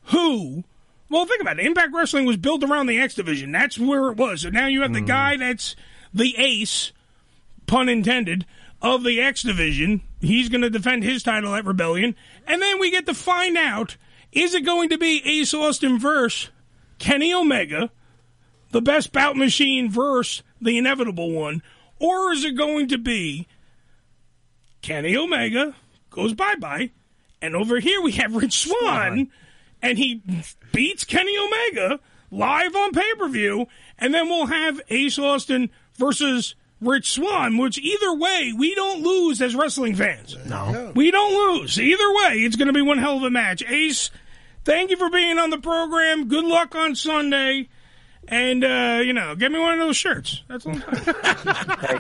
who. 0.05 0.63
Well, 1.09 1.25
think 1.25 1.41
about 1.41 1.59
it. 1.59 1.65
Impact 1.65 1.93
Wrestling 1.93 2.25
was 2.25 2.37
built 2.37 2.63
around 2.63 2.87
the 2.87 2.99
X 2.99 3.13
Division. 3.13 3.51
That's 3.51 3.77
where 3.77 4.09
it 4.09 4.17
was. 4.17 4.41
So 4.41 4.49
now 4.49 4.67
you 4.67 4.81
have 4.81 4.93
the 4.93 5.01
guy 5.01 5.37
that's 5.37 5.75
the 6.13 6.35
ace, 6.37 6.93
pun 7.67 7.89
intended, 7.89 8.45
of 8.81 9.03
the 9.03 9.19
X 9.21 9.43
Division. 9.43 10.01
He's 10.21 10.49
going 10.49 10.61
to 10.61 10.69
defend 10.69 11.03
his 11.03 11.23
title 11.23 11.53
at 11.53 11.65
Rebellion, 11.65 12.15
and 12.47 12.61
then 12.61 12.79
we 12.79 12.89
get 12.89 13.05
to 13.07 13.13
find 13.13 13.57
out: 13.57 13.97
is 14.31 14.53
it 14.53 14.65
going 14.65 14.89
to 14.89 14.97
be 14.97 15.21
Ace 15.25 15.53
Austin 15.53 15.99
versus 15.99 16.49
Kenny 16.99 17.33
Omega? 17.33 17.91
The 18.76 18.82
best 18.82 19.13
bout 19.13 19.38
machine 19.38 19.89
versus 19.89 20.43
the 20.59 20.78
inevitable 20.78 21.32
one, 21.32 21.63
or 21.97 22.34
is 22.34 22.43
it 22.43 22.57
going 22.57 22.89
to 22.89 22.97
be 22.97 23.47
Kenny 24.82 25.15
Omega 25.15 25.73
goes 26.09 26.34
bye 26.34 26.55
bye, 26.55 26.91
and 27.41 27.55
over 27.55 27.80
here 27.80 28.01
we 28.01 28.11
have 28.11 28.36
Rich 28.36 28.67
Swann, 28.67 29.32
and 29.82 29.97
he 29.97 30.21
beats 30.73 31.05
Kenny 31.05 31.38
Omega 31.38 32.01
live 32.30 32.76
on 32.76 32.91
pay 32.91 33.13
per 33.17 33.30
view, 33.30 33.67
and 33.97 34.13
then 34.13 34.28
we'll 34.28 34.47
have 34.47 34.82
Ace 34.89 35.17
Austin 35.17 35.69
versus 35.97 36.55
Rich 36.82 37.11
Swann, 37.11 37.57
which 37.57 37.80
either 37.80 38.13
way 38.13 38.51
we 38.57 38.76
don't 38.76 39.01
lose 39.01 39.41
as 39.41 39.55
wrestling 39.55 39.95
fans. 39.95 40.36
No. 40.45 40.91
We 40.93 41.11
don't 41.11 41.34
lose. 41.34 41.80
Either 41.80 42.13
way, 42.13 42.39
it's 42.39 42.57
going 42.57 42.67
to 42.67 42.73
be 42.73 42.82
one 42.82 42.97
hell 42.97 43.15
of 43.15 43.23
a 43.23 43.30
match. 43.30 43.63
Ace, 43.69 44.11
thank 44.65 44.89
you 44.89 44.97
for 44.97 45.09
being 45.09 45.39
on 45.39 45.49
the 45.49 45.59
program. 45.59 46.28
Good 46.28 46.43
luck 46.43 46.76
on 46.76 46.93
Sunday. 46.95 47.69
And, 48.28 48.63
uh, 48.63 49.01
you 49.03 49.13
know, 49.13 49.36
get 49.36 49.51
me 49.51 49.59
one 49.59 49.73
of 49.73 49.80
those 49.80 49.95
shirts. 49.97 50.43
That's 50.47 50.65
all 50.65 50.73
hey, 50.73 51.99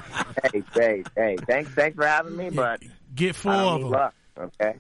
hey, 0.51 0.63
hey, 0.73 1.03
hey, 1.15 1.37
thanks, 1.45 1.71
thanks 1.71 1.95
for 1.95 2.05
having 2.05 2.35
me, 2.35 2.49
but 2.49 2.81
get 3.13 3.35
full 3.35 3.51
of 3.51 3.77
need 3.77 3.83
them. 3.85 3.91
luck. 3.91 4.13
Okay, 4.37 4.75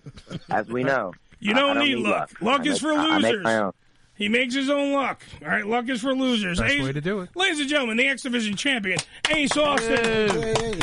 as 0.49 0.67
we 0.67 0.83
know, 0.83 1.13
You 1.39 1.53
I- 1.53 1.57
I 1.57 1.59
don't, 1.61 1.79
need, 1.79 1.95
luck. 1.99 2.31
Luck, 2.41 2.61
I 2.61 2.63
is 2.63 2.69
make- 2.69 2.79
for 2.81 2.91
I- 2.99 3.05
I 3.07 3.19
make 3.19 3.23
losers. 3.31 3.43
my 3.43 3.57
own. 3.57 3.71
He 4.15 4.27
makes 4.29 4.53
his 4.55 4.69
own 4.69 4.93
luck. 4.93 5.21
All 5.43 5.47
right, 5.49 5.65
luck 5.65 5.87
is 5.89 6.01
for 6.01 6.13
losers. 6.15 6.59
Best 6.59 6.73
Ace- 6.73 6.83
way 6.83 6.91
to 6.93 7.01
do 7.01 7.21
it. 7.21 7.29
Ladies 7.35 7.59
and 7.59 7.69
gentlemen, 7.69 7.97
the 7.97 8.07
X 8.07 8.23
Division 8.23 8.55
champion, 8.55 8.97
Ace 9.29 9.55
Austin. 9.57 10.79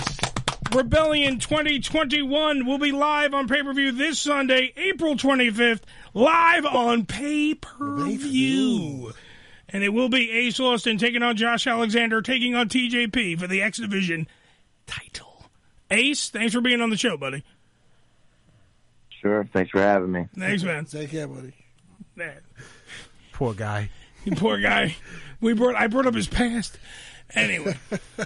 Rebellion 0.75 1.39
2021 1.39 2.65
will 2.65 2.79
be 2.79 2.93
live 2.93 3.35
on 3.35 3.47
pay 3.47 3.63
per 3.63 3.75
view 3.75 3.93
this 3.93 4.19
Sunday, 4.19 4.73
April 4.77 5.17
25th, 5.17 5.81
live 6.15 6.65
on 6.65 7.05
pay 7.05 7.55
per 7.55 8.07
view. 8.07 9.13
And 9.73 9.83
it 9.83 9.91
will 9.91 10.09
be 10.09 10.31
Ace 10.31 10.61
Austin 10.61 10.99
taking 10.99 11.23
on 11.23 11.37
Josh 11.37 11.67
Alexander, 11.67 12.21
taking 12.21 12.55
on 12.55 12.69
TJP 12.69 13.39
for 13.39 13.47
the 13.47 13.63
X 13.63 13.79
Division 13.79 14.27
title. 14.87 15.45
Ace, 15.91 16.29
thanks 16.31 16.53
for 16.53 16.61
being 16.61 16.81
on 16.81 16.91
the 16.91 16.97
show, 16.97 17.17
buddy. 17.17 17.43
Sure, 19.09 19.49
thanks 19.53 19.71
for 19.71 19.81
having 19.81 20.11
me. 20.13 20.27
Thanks, 20.37 20.63
man. 20.63 20.85
Take 20.85 21.11
care, 21.11 21.29
buddy. 21.29 21.55
Man. 22.17 22.41
Poor 23.33 23.55
guy. 23.55 23.91
You 24.25 24.33
poor 24.37 24.59
guy. 24.59 24.97
We 25.41 25.55
brought 25.55 25.75
I 25.75 25.87
brought 25.87 26.07
up 26.07 26.15
his 26.15 26.29
past. 26.29 26.79
Anyway. 27.35 27.77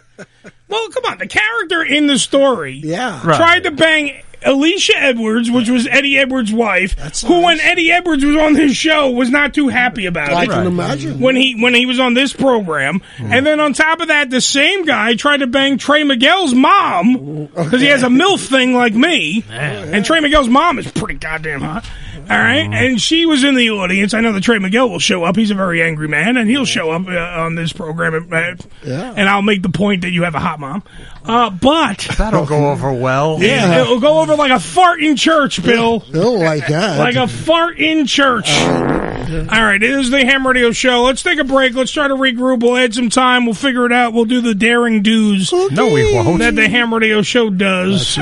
well, 0.68 0.88
come 0.88 1.04
on. 1.04 1.18
The 1.18 1.28
character 1.28 1.82
in 1.82 2.06
the 2.06 2.18
story 2.18 2.80
yeah. 2.82 3.24
Right. 3.24 3.36
tried 3.36 3.62
to 3.64 3.70
bang 3.70 4.22
Alicia 4.46 4.96
Edwards, 4.96 5.50
which 5.50 5.68
was 5.68 5.86
Eddie 5.86 6.18
Edwards' 6.18 6.52
wife, 6.52 6.98
who 7.22 7.42
when 7.42 7.60
Eddie 7.60 7.90
Edwards 7.90 8.24
was 8.24 8.36
on 8.36 8.54
this 8.54 8.72
show 8.72 9.10
was 9.10 9.30
not 9.30 9.54
too 9.54 9.68
happy 9.68 10.06
about 10.06 10.30
it. 10.30 10.34
I 10.34 10.44
it. 10.44 10.48
can 10.48 10.66
imagine. 10.66 11.20
When 11.20 11.36
he 11.36 11.60
when 11.60 11.74
he 11.74 11.86
was 11.86 11.98
on 11.98 12.14
this 12.14 12.32
program, 12.32 13.00
hmm. 13.16 13.32
and 13.32 13.44
then 13.44 13.60
on 13.60 13.72
top 13.72 14.00
of 14.00 14.08
that, 14.08 14.30
the 14.30 14.40
same 14.40 14.84
guy 14.84 15.14
tried 15.14 15.38
to 15.38 15.46
bang 15.46 15.78
Trey 15.78 16.04
Miguel's 16.04 16.54
mom 16.54 17.46
because 17.54 17.80
he 17.80 17.88
has 17.88 18.02
a 18.02 18.08
milf 18.08 18.46
thing 18.46 18.72
like 18.72 18.94
me, 18.94 19.44
and 19.50 20.04
Trey 20.04 20.20
Miguel's 20.20 20.48
mom 20.48 20.78
is 20.78 20.90
pretty 20.90 21.14
goddamn 21.14 21.60
hot. 21.60 21.84
All 22.28 22.36
right, 22.36 22.68
and 22.72 23.00
she 23.00 23.24
was 23.26 23.44
in 23.44 23.54
the 23.54 23.70
audience. 23.70 24.12
I 24.14 24.20
know 24.20 24.32
that 24.32 24.42
Trey 24.42 24.58
Miguel 24.58 24.90
will 24.90 24.98
show 24.98 25.24
up. 25.24 25.36
He's 25.36 25.50
a 25.50 25.54
very 25.54 25.82
angry 25.82 26.08
man, 26.08 26.36
and 26.36 26.48
he'll 26.50 26.64
show 26.64 26.90
up 26.90 27.06
uh, 27.06 27.12
on 27.42 27.54
this 27.54 27.72
program. 27.72 28.28
Uh, 28.32 28.54
Yeah. 28.84 29.14
And 29.16 29.28
I'll 29.28 29.42
make 29.42 29.62
the 29.62 29.68
point 29.68 30.02
that 30.02 30.10
you 30.10 30.24
have 30.24 30.34
a 30.34 30.40
hot 30.40 30.58
mom. 30.60 30.82
Uh, 31.24 31.50
but 31.50 31.98
That'll 32.18 32.46
go 32.46 32.70
over 32.70 32.92
well. 32.92 33.38
yeah, 33.40 33.80
it'll 33.80 33.98
go 34.00 34.20
over 34.20 34.36
like 34.36 34.52
a 34.52 34.60
fart 34.60 35.00
in 35.02 35.16
church, 35.16 35.62
Bill. 35.62 36.00
He'll 36.00 36.38
like 36.38 36.68
that. 36.68 36.98
Like 36.98 37.16
a 37.16 37.26
fart 37.26 37.78
in 37.78 38.06
church. 38.06 38.48
All 38.50 39.44
right, 39.44 39.82
it 39.82 39.90
is 39.90 40.10
the 40.10 40.24
Ham 40.24 40.46
Radio 40.46 40.70
Show. 40.70 41.02
Let's 41.02 41.22
take 41.22 41.40
a 41.40 41.44
break. 41.44 41.74
Let's 41.74 41.90
try 41.90 42.06
to 42.06 42.14
regroup. 42.14 42.60
We'll 42.62 42.76
add 42.76 42.94
some 42.94 43.10
time. 43.10 43.44
We'll 43.44 43.54
figure 43.54 43.84
it 43.86 43.92
out. 43.92 44.12
We'll 44.12 44.24
do 44.24 44.40
the 44.40 44.54
daring 44.54 45.02
do's. 45.02 45.52
No, 45.52 45.92
we 45.92 46.14
won't. 46.14 46.38
That 46.38 46.54
the 46.54 46.68
Ham 46.68 46.94
Radio 46.94 47.22
Show 47.22 47.50
does. 47.50 48.16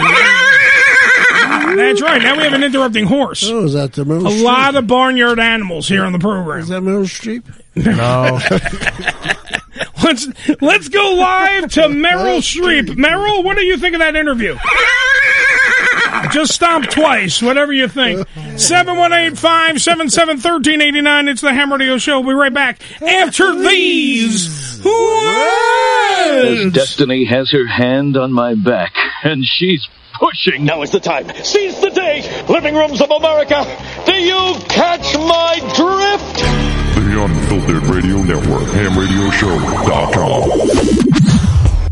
That's 1.76 2.02
right. 2.02 2.22
Now 2.22 2.36
we 2.36 2.42
have 2.44 2.52
an 2.52 2.62
interrupting 2.62 3.06
horse. 3.06 3.44
Oh, 3.48 3.64
is 3.64 3.72
that 3.74 3.92
the 3.92 4.04
Meryl 4.04 4.26
A 4.26 4.30
Streep? 4.30 4.42
lot 4.42 4.74
of 4.76 4.86
barnyard 4.86 5.38
animals 5.38 5.88
here 5.88 6.04
on 6.04 6.12
the 6.12 6.18
program. 6.18 6.60
Is 6.60 6.68
that 6.68 6.82
Meryl 6.82 7.04
Streep? 7.04 7.44
No. 7.76 8.38
Let's 10.04 10.28
let's 10.60 10.88
go 10.90 11.14
live 11.14 11.70
to 11.72 11.80
Meryl 11.82 12.38
Streep. 12.38 12.88
Meryl, 12.90 13.42
what 13.42 13.56
do 13.56 13.64
you 13.64 13.78
think 13.78 13.94
of 13.94 14.00
that 14.00 14.14
interview? 14.14 14.54
Just 16.32 16.54
stomp 16.54 16.88
twice, 16.90 17.40
whatever 17.42 17.72
you 17.72 17.86
think. 17.88 18.26
718-577-1389. 18.36 21.28
It's 21.28 21.40
the 21.40 21.52
Ham 21.52 21.72
Radio 21.72 21.98
Show. 21.98 22.20
We'll 22.20 22.30
be 22.30 22.34
right 22.34 22.52
back 22.52 22.80
after 23.02 23.54
these. 23.54 24.80
As 24.86 26.72
destiny 26.72 27.24
has 27.24 27.50
her 27.52 27.66
hand 27.66 28.16
on 28.16 28.32
my 28.32 28.54
back, 28.54 28.92
and 29.22 29.44
she's 29.44 29.86
pushing. 30.18 30.64
Now 30.64 30.82
is 30.82 30.90
the 30.90 31.00
time. 31.00 31.28
Seize 31.44 31.80
the 31.80 31.90
day. 31.90 32.22
Living 32.48 32.74
rooms 32.74 33.00
of 33.00 33.10
America. 33.10 33.64
Do 34.06 34.14
you 34.14 34.56
catch 34.68 35.14
my 35.16 35.58
drift? 35.74 36.38
The 36.94 37.24
Unfiltered 37.24 37.82
Radio 37.84 38.22
Network, 38.22 38.68
hamradioshow.com. 38.70 41.23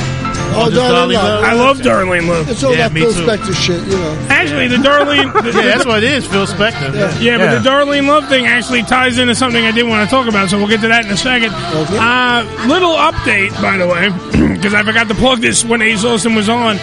Oh, 0.54 0.70
Darlene 0.70 1.14
Love. 1.14 1.44
I 1.44 1.54
love 1.54 1.78
Darlene 1.80 2.28
Love. 2.28 2.50
It's 2.50 2.64
all 2.64 2.72
Yeah, 2.72 2.88
that 2.90 2.94
me 2.94 3.02
Phil 3.02 3.14
too. 3.14 3.26
Spector 3.26 3.54
shit, 3.56 3.82
you 3.88 3.98
know. 3.98 4.28
Actually, 4.30 4.68
the 4.68 4.78
Darlene. 4.78 5.32
The, 5.34 5.52
Yeah, 5.62 5.66
that's 5.78 5.86
what 5.86 6.04
it 6.04 6.12
is, 6.12 6.26
Phil 6.28 6.46
Spector. 6.46 6.94
Yeah. 6.94 7.20
Yeah, 7.20 7.38
but 7.38 7.62
the 7.64 7.70
Darlene 7.70 8.08
Love 8.08 8.28
thing 8.28 8.46
actually 8.48 8.84
ties 8.84 9.18
into 9.18 9.36
something 9.36 9.64
I 9.64 9.72
did 9.72 9.88
want 9.88 10.08
to 10.08 10.14
talk 10.14 10.28
about, 10.28 10.50
so 10.50 10.58
we'll 10.58 10.68
get 10.68 10.82
to 10.82 10.88
that 10.90 11.06
in 11.06 11.12
a 11.12 11.18
second. 11.18 11.52
Uh, 11.54 12.44
little 12.68 12.94
update, 12.94 13.52
by 13.62 13.78
the 13.78 13.88
way, 13.88 14.10
because 14.56 14.74
I 14.74 14.84
forgot 14.84 15.08
to 15.08 15.16
plug 15.16 15.40
this 15.40 15.64
when 15.66 15.82
Ace 15.82 16.04
Austin 16.04 16.36
was 16.36 16.50
on. 16.50 16.78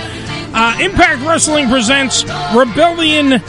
Uh, 0.55 0.79
Impact 0.81 1.21
Wrestling 1.23 1.69
presents 1.69 2.25
Rebellion 2.55 3.41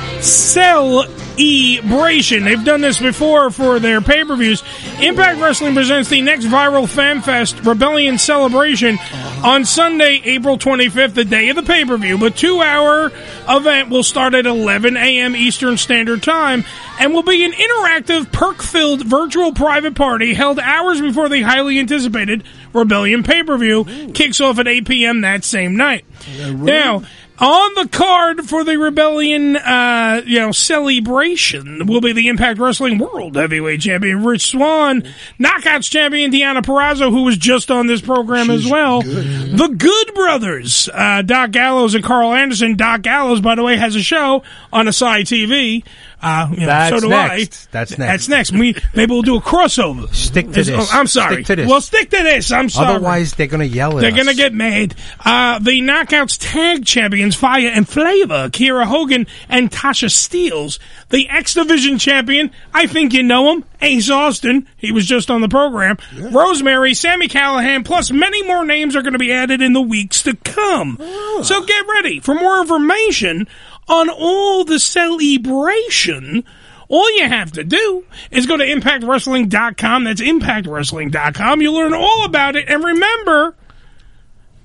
Celebration. 1.39 2.43
They've 2.43 2.63
done 2.63 2.81
this 2.81 2.99
before 2.99 3.49
for 3.49 3.79
their 3.79 4.01
pay 4.01 4.25
per 4.25 4.35
views. 4.35 4.61
Impact 4.99 5.39
Wrestling 5.39 5.73
presents 5.73 6.09
the 6.09 6.21
next 6.21 6.45
viral 6.45 6.87
fan 6.87 7.21
fest, 7.21 7.63
Rebellion 7.63 8.17
Celebration, 8.17 8.97
on 9.43 9.63
Sunday, 9.63 10.21
April 10.25 10.57
25th, 10.57 11.13
the 11.13 11.23
day 11.23 11.47
of 11.49 11.55
the 11.55 11.63
pay 11.63 11.85
per 11.85 11.97
view. 11.97 12.17
But 12.17 12.35
two 12.35 12.61
hour 12.61 13.11
event 13.47 13.89
will 13.89 14.03
start 14.03 14.35
at 14.35 14.45
11 14.45 14.97
a.m. 14.97 15.35
Eastern 15.35 15.77
Standard 15.77 16.21
Time 16.23 16.65
and 16.99 17.13
will 17.13 17.23
be 17.23 17.45
an 17.45 17.53
interactive, 17.53 18.31
perk 18.31 18.61
filled 18.61 19.05
virtual 19.05 19.53
private 19.53 19.95
party 19.95 20.33
held 20.33 20.59
hours 20.59 20.99
before 20.99 21.29
the 21.29 21.41
highly 21.41 21.79
anticipated 21.79 22.43
Rebellion 22.73 23.23
pay 23.23 23.43
per 23.43 23.57
view 23.57 23.85
kicks 24.13 24.41
off 24.41 24.59
at 24.59 24.67
8 24.67 24.85
p.m. 24.85 25.21
that 25.21 25.45
same 25.45 25.77
night. 25.77 26.05
Now, 26.37 27.03
on 27.39 27.73
the 27.75 27.87
card 27.89 28.47
for 28.47 28.63
the 28.63 28.77
Rebellion, 28.77 29.55
uh, 29.55 30.21
you 30.25 30.39
know, 30.39 30.51
celebration 30.51 31.87
will 31.87 32.01
be 32.01 32.11
the 32.13 32.27
Impact 32.27 32.59
Wrestling 32.59 32.97
World 32.97 33.35
Heavyweight 33.35 33.81
Champion 33.81 34.23
Rich 34.23 34.47
Swann, 34.47 35.03
Knockouts 35.39 35.89
Champion 35.89 36.31
Deonna 36.31 36.61
Purrazzo, 36.61 37.09
who 37.09 37.23
was 37.23 37.37
just 37.37 37.71
on 37.71 37.87
this 37.87 38.01
program 38.01 38.49
as 38.49 38.69
well. 38.69 39.01
The 39.01 39.73
Good 39.75 40.13
Brothers, 40.13 40.89
uh, 40.93 41.21
Doc 41.21 41.51
Gallows 41.51 41.95
and 41.95 42.03
Karl 42.03 42.33
Anderson. 42.33 42.75
Doc 42.75 43.01
Gallows, 43.01 43.41
by 43.41 43.55
the 43.55 43.63
way, 43.63 43.77
has 43.77 43.95
a 43.95 44.03
show 44.03 44.43
on 44.71 44.87
a 44.87 44.91
Asai 44.91 45.21
TV. 45.21 45.83
Uh, 46.21 46.47
you 46.51 46.59
know, 46.61 46.65
That's 46.65 46.95
so 46.95 46.99
do 47.01 47.09
next. 47.09 47.67
I. 47.67 47.69
That's 47.71 47.97
next. 47.97 48.27
That's 48.27 48.29
next. 48.29 48.51
We 48.51 48.75
maybe 48.93 49.11
we'll 49.11 49.21
do 49.21 49.37
a 49.37 49.41
crossover. 49.41 50.13
Stick 50.13 50.45
to 50.51 50.59
It's- 50.59 50.67
this. 50.67 50.89
oh, 50.93 50.97
I'm 50.99 51.07
sorry. 51.07 51.35
Stick 51.35 51.45
to 51.47 51.55
this. 51.57 51.69
Well, 51.69 51.81
stick 51.81 52.09
to 52.09 52.23
this. 52.23 52.51
I'm 52.51 52.69
sorry. 52.69 52.95
Otherwise, 52.95 53.33
they're 53.35 53.47
going 53.47 53.67
to 53.67 53.75
yell 53.75 53.91
at 53.91 53.95
us. 53.97 54.01
They're 54.01 54.11
going 54.11 54.27
to 54.27 54.35
get 54.35 54.53
mad. 54.53 54.95
Uh, 55.23 55.59
the 55.59 55.79
Knockouts 55.81 56.37
Tag 56.39 56.85
Champions, 56.85 57.35
Fire 57.35 57.67
and 57.69 57.87
Flavor, 57.87 58.49
Kiera 58.49 58.85
Hogan 58.85 59.27
and 59.47 59.71
Tasha 59.71 60.09
Steelz. 60.09 60.77
The 61.09 61.27
X 61.29 61.53
Division 61.55 61.97
Champion, 61.97 62.51
I 62.73 62.85
think 62.85 63.13
you 63.13 63.23
know 63.23 63.51
him, 63.53 63.63
Ace 63.81 64.09
Austin. 64.09 64.67
He 64.77 64.91
was 64.91 65.05
just 65.07 65.31
on 65.31 65.41
the 65.41 65.47
program. 65.49 65.97
Rosemary, 66.19 66.93
Sami 66.93 67.27
Callihan, 67.27 67.83
plus 67.83 68.11
many 68.11 68.43
more 68.45 68.63
names 68.65 68.95
are 68.95 69.01
going 69.01 69.13
to 69.13 69.19
be 69.19 69.31
added 69.31 69.61
in 69.61 69.73
the 69.73 69.81
weeks 69.81 70.21
to 70.23 70.35
come. 70.35 70.97
So 71.43 71.63
get 71.63 71.85
ready 71.87 72.19
for 72.19 72.35
more 72.35 72.59
information 72.61 73.47
on 73.89 74.09
all 74.09 74.63
the 74.63 74.79
celebration. 74.79 76.45
All 76.87 77.17
you 77.17 77.27
have 77.27 77.51
to 77.53 77.63
do 77.63 78.05
is 78.31 78.45
go 78.45 78.57
to 78.57 78.63
impactwrestling.com. 78.63 80.03
That's 80.03 80.21
impactwrestling.com. 80.21 81.61
You'll 81.61 81.75
learn 81.75 81.93
all 81.93 82.25
about 82.25 82.55
it. 82.55 82.69
And 82.69 82.83
remember, 82.83 83.55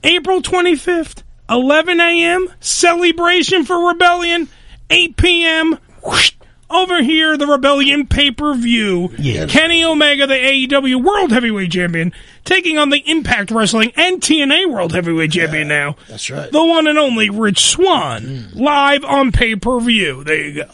April 0.03 0.41
25th, 0.41 1.23
11 1.51 2.01
a.m., 2.01 2.49
celebration 2.61 3.65
for 3.65 3.89
Rebellion, 3.89 4.49
8 4.89 5.17
p.m., 5.17 5.79
whoosh, 6.03 6.33
over 6.71 7.03
here, 7.03 7.37
the 7.37 7.47
Rebellion 7.47 8.07
pay 8.07 8.31
per 8.31 8.55
view. 8.55 9.13
Yeah. 9.19 9.47
Kenny 9.47 9.85
Omega, 9.85 10.27
the 10.27 10.35
AEW 10.35 11.03
World 11.05 11.31
Heavyweight 11.33 11.71
Champion, 11.73 12.13
taking 12.45 12.79
on 12.79 12.91
the 12.91 13.03
Impact 13.11 13.51
Wrestling 13.51 13.93
and 13.97 14.21
TNA 14.21 14.71
World 14.71 14.93
Heavyweight 14.93 15.33
Champion 15.33 15.69
now. 15.69 15.97
That's 16.09 16.31
right. 16.31 16.51
The 16.51 16.65
one 16.65 16.87
and 16.87 16.99
only 16.99 17.31
Rich 17.31 17.65
Swann, 17.67 18.23
mm. 18.23 18.55
live 18.55 19.05
on 19.05 19.33
pay 19.33 19.57
per 19.57 19.81
view. 19.81 20.25
There 20.25 20.37
you 20.37 20.65
go. 20.65 20.71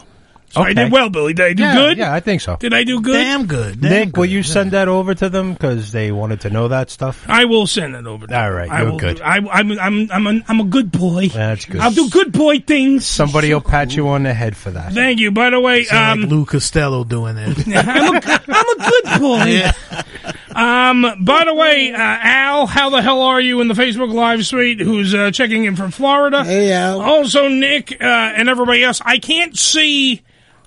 So 0.51 0.61
I 0.61 0.73
did 0.73 0.91
well, 0.91 1.09
Billy. 1.09 1.33
Did 1.33 1.45
I 1.45 1.53
do 1.53 1.63
yeah, 1.63 1.75
good? 1.75 1.97
Yeah, 1.97 2.13
I 2.13 2.19
think 2.19 2.41
so. 2.41 2.57
Did 2.57 2.73
I 2.73 2.83
do 2.83 2.99
good? 2.99 3.13
Damn 3.13 3.45
good. 3.45 3.79
Damn 3.79 3.89
Nick, 3.89 4.17
will 4.17 4.25
you 4.25 4.43
send 4.43 4.71
that 4.71 4.89
over 4.89 5.15
to 5.15 5.29
them 5.29 5.53
because 5.53 5.93
they 5.93 6.11
wanted 6.11 6.41
to 6.41 6.49
know 6.49 6.67
that 6.67 6.89
stuff? 6.89 7.23
I 7.29 7.45
will 7.45 7.67
send 7.67 7.95
it 7.95 8.05
over. 8.05 8.27
To 8.27 8.37
All 8.37 8.49
you. 8.49 8.55
right, 8.55 8.69
I 8.69 8.81
you're 8.81 8.91
will, 8.91 8.99
good. 8.99 9.21
I, 9.21 9.37
I'm, 9.37 9.71
I'm, 9.71 10.11
I'm, 10.11 10.27
a, 10.27 10.43
I'm 10.49 10.59
a 10.59 10.65
good 10.65 10.91
boy. 10.91 11.29
That's 11.29 11.63
good. 11.63 11.79
I'll 11.79 11.91
do 11.93 12.09
good 12.09 12.33
boy 12.33 12.59
things. 12.59 13.05
Somebody 13.05 13.53
will 13.53 13.61
pat 13.61 13.95
you 13.95 14.09
on 14.09 14.23
the 14.23 14.33
head 14.33 14.57
for 14.57 14.71
that. 14.71 14.91
Thank 14.91 15.19
you. 15.19 15.31
By 15.31 15.51
the 15.51 15.59
way, 15.61 15.87
um, 15.87 16.21
like 16.21 16.29
Lou 16.29 16.45
Costello 16.45 17.05
doing 17.05 17.37
it. 17.37 17.67
I'm, 17.67 18.15
a, 18.17 18.41
I'm 18.47 18.79
a 18.79 18.89
good 18.89 19.19
boy. 19.21 19.71
Um, 20.53 21.01
by 21.21 21.45
the 21.45 21.53
way, 21.53 21.93
uh, 21.93 21.97
Al, 21.97 22.67
how 22.67 22.89
the 22.89 23.01
hell 23.01 23.21
are 23.21 23.39
you 23.39 23.61
in 23.61 23.69
the 23.69 23.73
Facebook 23.73 24.13
Live 24.13 24.45
suite? 24.45 24.81
Who's 24.81 25.15
uh, 25.15 25.31
checking 25.31 25.63
in 25.63 25.77
from 25.77 25.91
Florida? 25.91 26.43
Hey, 26.43 26.73
Al. 26.73 27.01
Also, 27.01 27.47
Nick 27.47 27.93
uh, 27.93 28.05
and 28.05 28.49
everybody 28.49 28.83
else. 28.83 29.01
I 29.05 29.17
can't 29.17 29.57
see 29.57 30.21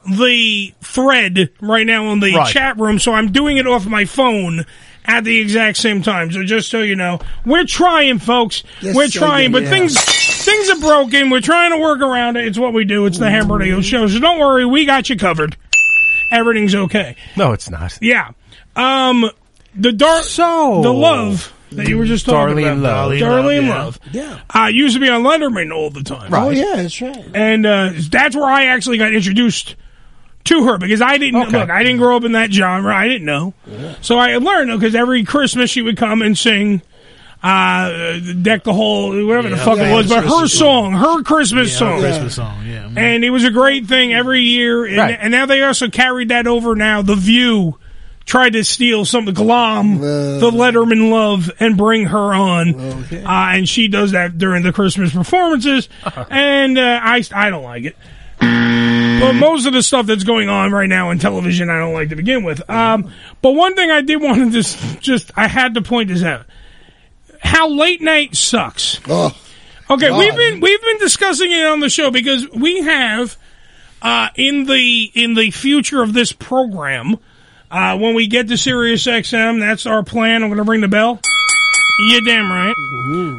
the 0.06 0.72
thread 0.82 1.50
right 1.60 1.86
now 1.86 2.06
on 2.06 2.20
the 2.20 2.34
Right. 2.34 2.52
chat 2.52 2.78
room, 2.78 2.98
so 2.98 3.12
I'm 3.14 3.32
doing 3.32 3.56
it 3.56 3.66
off 3.66 3.86
my 3.86 4.04
phone 4.04 4.64
at 5.06 5.24
the 5.24 5.38
exact 5.38 5.76
same 5.76 6.02
time. 6.02 6.32
So 6.32 6.44
just 6.44 6.70
so 6.70 6.80
you 6.80 6.96
know, 6.96 7.20
we're 7.44 7.64
trying, 7.66 8.18
folks. 8.18 8.62
Yes, 8.80 8.94
we're 8.96 9.08
sir, 9.08 9.20
trying, 9.20 9.52
but 9.52 9.64
yeah. 9.64 9.70
things 9.70 9.98
things 10.44 10.70
are 10.70 10.80
broken. 10.80 11.30
We're 11.30 11.40
trying 11.40 11.72
to 11.72 11.78
work 11.78 12.00
around 12.00 12.36
it. 12.36 12.46
It's 12.46 12.58
what 12.58 12.72
we 12.72 12.84
do. 12.84 13.06
It's 13.06 13.18
the 13.18 13.30
Ham 13.30 13.50
Radio 13.50 13.80
Show. 13.80 14.06
So 14.08 14.18
don't 14.18 14.38
worry, 14.38 14.64
we 14.66 14.84
got 14.86 15.08
you 15.10 15.16
covered. 15.16 15.56
Everything's 16.32 16.74
okay. 16.74 17.16
No, 17.36 17.52
it's 17.52 17.70
not. 17.70 17.98
Yeah. 18.00 18.30
Um, 18.76 19.30
the 19.74 19.92
dark, 19.92 20.24
So 20.24 20.80
the 20.82 20.92
love 20.92 21.52
that 21.72 21.88
you 21.88 21.98
were 21.98 22.04
just 22.06 22.24
talking 22.26 22.56
Darlene 22.56 22.78
about, 22.78 23.08
Love. 23.08 23.12
Darlene 23.12 23.20
Darlene 23.20 23.68
Love, 23.68 24.00
Love, 24.04 24.14
Yeah. 24.14 24.38
uh, 24.62 24.66
used 24.66 24.94
to 24.94 25.00
be 25.00 25.08
on 25.08 25.22
Letterman 25.22 25.72
all 25.74 25.90
the 25.90 26.02
time, 26.02 26.32
Oh, 26.32 26.50
yeah, 26.50 26.76
that's 26.76 27.00
right. 27.00 27.24
and 27.34 27.66
uh, 27.66 27.90
that's 28.10 28.34
where 28.36 28.46
I 28.46 28.66
actually 28.66 28.98
got 28.98 29.12
introduced 29.12 29.74
to 30.44 30.64
her 30.66 30.78
because 30.78 31.00
I 31.02 31.16
didn't 31.18 31.40
Okay. 31.48 31.58
look. 31.60 31.70
I 31.70 31.82
didn't 31.82 31.98
grow 31.98 32.16
up 32.16 32.24
in 32.24 32.32
that 32.32 32.52
genre. 32.52 32.94
I 32.94 33.08
didn't 33.08 33.24
know, 33.26 33.54
so 34.02 34.18
I 34.18 34.36
learned 34.36 34.70
because 34.78 34.94
every 34.94 35.24
Christmas 35.24 35.70
she 35.70 35.82
would 35.82 35.96
come 35.96 36.22
and 36.22 36.36
sing. 36.36 36.82
Uh, 37.42 38.18
deck 38.40 38.64
the 38.64 38.72
whole 38.72 39.10
whatever 39.26 39.50
the 39.50 39.56
Yeah. 39.56 39.64
fuck 39.64 39.76
it 39.76 39.82
Yeah, 39.82 39.94
was, 39.94 40.08
but 40.08 40.24
her 40.24 40.30
Christmas 40.30 40.58
song, 40.58 40.92
her 40.94 41.22
Christmas 41.22 41.72
Yeah, 41.72 41.78
song, 41.78 42.00
Christmas 42.00 42.34
song. 42.36 42.54
Yeah. 42.66 42.88
and 42.96 43.22
it 43.22 43.28
was 43.28 43.44
a 43.44 43.50
great 43.50 43.86
thing 43.86 44.14
every 44.14 44.40
year. 44.40 44.86
And, 44.86 44.96
Right. 44.96 45.18
and 45.20 45.30
now 45.30 45.44
they 45.44 45.62
also 45.62 45.88
carried 45.90 46.30
that 46.30 46.46
over. 46.46 46.74
Now 46.74 47.02
the 47.02 47.14
View 47.16 47.76
tried 48.24 48.54
to 48.54 48.64
steal 48.64 49.04
some 49.04 49.26
glom 49.26 50.00
the 50.00 50.50
Letterman 50.50 51.10
love 51.10 51.50
and 51.60 51.76
bring 51.76 52.06
her 52.06 52.32
on, 52.34 52.74
uh, 52.80 53.26
and 53.26 53.68
she 53.68 53.88
does 53.88 54.12
that 54.12 54.38
during 54.38 54.62
the 54.62 54.72
Christmas 54.72 55.12
performances. 55.12 55.90
and 56.30 56.78
uh, 56.78 56.98
I 57.02 57.22
I 57.34 57.50
don't 57.50 57.64
like 57.64 57.84
it. 57.84 57.96
But 59.20 59.32
most 59.34 59.66
of 59.66 59.72
the 59.72 59.82
stuff 59.82 60.06
that's 60.06 60.24
going 60.24 60.48
on 60.48 60.72
right 60.72 60.88
now 60.88 61.10
in 61.10 61.18
television, 61.18 61.70
I 61.70 61.78
don't 61.78 61.94
like 61.94 62.10
to 62.10 62.16
begin 62.16 62.44
with. 62.44 62.68
Um, 62.68 63.10
but 63.42 63.52
one 63.52 63.74
thing 63.74 63.90
I 63.90 64.00
did 64.00 64.20
want 64.20 64.38
to 64.38 64.50
just, 64.50 65.00
just 65.00 65.30
I 65.36 65.46
had 65.46 65.74
to 65.74 65.82
point 65.82 66.08
this 66.08 66.22
out: 66.22 66.46
how 67.40 67.68
late 67.68 68.00
night 68.02 68.36
sucks. 68.36 69.00
Okay, 69.90 70.08
God. 70.08 70.18
we've 70.18 70.34
been 70.34 70.60
we've 70.60 70.82
been 70.82 70.98
discussing 70.98 71.52
it 71.52 71.66
on 71.66 71.80
the 71.80 71.90
show 71.90 72.10
because 72.10 72.48
we 72.50 72.80
have 72.82 73.36
uh, 74.02 74.28
in 74.36 74.64
the 74.64 75.10
in 75.14 75.34
the 75.34 75.50
future 75.50 76.02
of 76.02 76.12
this 76.12 76.32
program 76.32 77.18
uh, 77.74 77.98
when 77.98 78.14
we 78.14 78.28
get 78.28 78.46
to 78.46 78.56
Sirius 78.56 79.04
XM, 79.04 79.58
that's 79.58 79.84
our 79.84 80.04
plan. 80.04 80.44
I'm 80.44 80.48
going 80.48 80.64
to 80.64 80.70
ring 80.70 80.80
the 80.80 80.86
bell. 80.86 81.20
You 81.98 82.24
damn 82.24 82.48
right. 82.48 82.74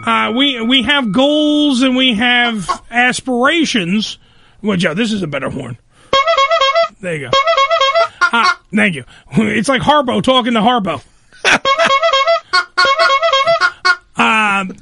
Uh, 0.05 0.32
we 0.34 0.61
we 0.61 0.84
have 0.84 1.11
goals 1.13 1.82
and 1.84 1.95
we 1.95 2.15
have 2.15 2.69
aspirations. 2.91 4.17
Well, 4.66 4.78
Joe, 4.78 4.93
this 4.95 5.11
is 5.11 5.22
a 5.22 5.28
better 5.28 5.49
horn. 5.49 5.78
There 7.01 7.16
you 7.16 7.26
go. 7.28 7.32
Ah, 8.22 8.59
thank 8.74 8.95
you. 8.95 9.05
It's 9.34 9.70
like 9.70 9.82
Harbo 9.82 10.24
talking 10.24 10.53
to 10.53 10.59
Harbo. 10.59 11.01
um, 14.18 14.76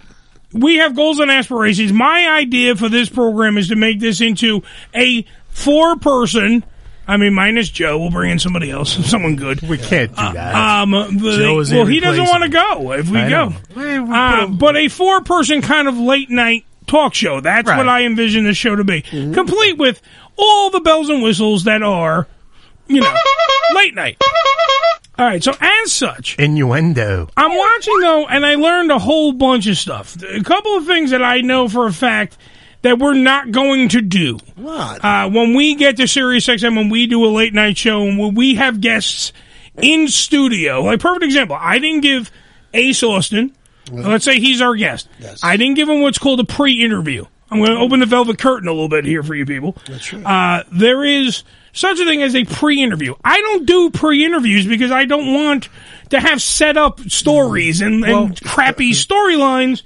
we 0.54 0.78
have 0.78 0.96
goals 0.96 1.20
and 1.20 1.30
aspirations. 1.30 1.92
My 1.92 2.28
idea 2.30 2.76
for 2.76 2.88
this 2.88 3.10
program 3.10 3.58
is 3.58 3.70
to 3.70 3.76
make 3.76 4.00
this 4.00 4.22
into 4.22 4.64
a 4.96 5.26
four 5.50 5.98
person. 5.98 6.64
I 7.06 7.18
mean, 7.18 7.34
minus 7.34 7.68
Joe. 7.68 8.00
We'll 8.00 8.12
bring 8.12 8.32
in 8.32 8.40
somebody 8.40 8.72
else, 8.72 8.94
someone 9.10 9.36
good. 9.36 9.62
We 9.62 9.78
can't 9.78 10.12
do 10.16 10.34
that. 10.34 10.56
Um, 10.56 10.92
the, 10.92 11.38
Joe 11.38 11.60
is 11.60 11.74
well, 11.74 11.86
he 11.86 12.00
doesn't 12.00 12.24
want 12.24 12.44
to 12.44 12.50
go 12.50 12.94
if 12.94 13.10
we 13.10 13.20
I 13.20 13.30
go. 13.30 13.54
know. 13.76 14.14
Uh, 14.16 14.48
but 14.48 14.78
a 14.78 14.88
four 14.88 15.22
person 15.22 15.62
kind 15.62 15.88
of 15.90 15.98
late 15.98 16.30
night 16.30 16.66
talk 16.88 17.14
show. 17.14 17.40
That's 17.42 17.68
Right. 17.68 17.78
what 17.78 17.88
I 17.90 18.04
envision 18.04 18.44
the 18.46 18.54
show 18.54 18.76
to 18.76 18.84
be. 18.84 19.02
Complete 19.02 19.78
with 19.78 20.02
all 20.38 20.70
the 20.70 20.80
bells 20.80 21.10
and 21.10 21.22
whistles 21.24 21.64
that 21.66 21.82
are, 21.84 22.28
you 22.88 23.02
know, 23.02 23.14
late 23.76 23.96
night. 23.96 24.18
All 25.20 25.26
right, 25.28 25.44
so 25.44 25.54
as 25.62 25.92
such, 25.92 26.36
Innuendo. 26.40 27.30
I'm 27.38 27.56
watching 27.56 28.00
though, 28.00 28.26
and 28.26 28.44
I 28.46 28.56
learned 28.56 28.92
a 28.92 28.98
whole 28.98 29.32
bunch 29.32 29.68
of 29.68 29.78
stuff. 29.78 30.18
A 30.24 30.42
couple 30.44 30.76
of 30.76 30.88
things 30.88 31.12
that 31.12 31.22
I 31.22 31.42
know 31.42 31.70
for 31.70 31.86
a 31.86 31.94
fact 31.94 32.36
that 32.82 32.98
we're 32.98 33.14
not 33.14 33.52
going 33.52 33.90
to 33.90 34.02
do. 34.02 34.40
what? 34.56 35.06
Uh, 35.06 35.30
when 35.30 35.54
we 35.54 35.76
get 35.76 35.98
to 35.98 36.08
Sirius 36.08 36.48
XM, 36.48 36.76
when 36.76 36.90
we 36.90 37.06
do 37.06 37.24
a 37.26 37.28
late 37.30 37.54
night 37.54 37.78
show, 37.78 38.02
and 38.02 38.18
when 38.18 38.34
we 38.34 38.56
have 38.56 38.82
guests 38.82 39.32
in 39.82 40.08
studio, 40.08 40.82
like 40.82 41.00
perfect 41.00 41.24
example, 41.26 41.58
I 41.60 41.78
didn't 41.78 42.02
give 42.02 42.32
Ace 42.74 43.04
Austin 43.04 43.56
Let's 43.92 44.26
say 44.26 44.40
he's 44.40 44.62
our 44.62 44.76
guest. 44.76 45.08
I 45.44 45.58
didn't 45.58 45.76
give 45.76 45.90
him 45.90 46.02
what's 46.02 46.18
called 46.18 46.40
a 46.40 46.46
pre-interview. 46.46 47.26
I'm 47.52 47.60
going 47.60 47.72
to 47.72 47.78
open 47.78 48.00
the 48.00 48.06
velvet 48.08 48.40
curtain 48.40 48.68
a 48.68 48.72
little 48.72 48.90
bit 48.90 49.06
here 49.06 49.22
for 49.22 49.36
you 49.36 49.46
people. 49.46 49.78
That's 49.88 50.12
right. 50.12 50.60
Uh, 50.60 50.64
there 50.72 51.04
is 51.04 51.44
such 51.72 52.00
a 52.00 52.06
thing 52.06 52.24
as 52.24 52.36
a 52.36 52.46
pre-interview. 52.46 53.14
I 53.24 53.42
don't 53.42 53.66
do 53.68 53.92
pre-interviews 53.92 54.66
because 54.66 54.90
I 54.92 55.06
don't 55.06 55.34
want 55.34 55.70
to 56.10 56.20
have 56.20 56.42
set 56.42 56.78
up 56.78 57.00
stories 57.02 57.82
and, 57.82 58.04
and 58.06 58.42
crappy 58.42 58.92
storylines. 58.92 59.84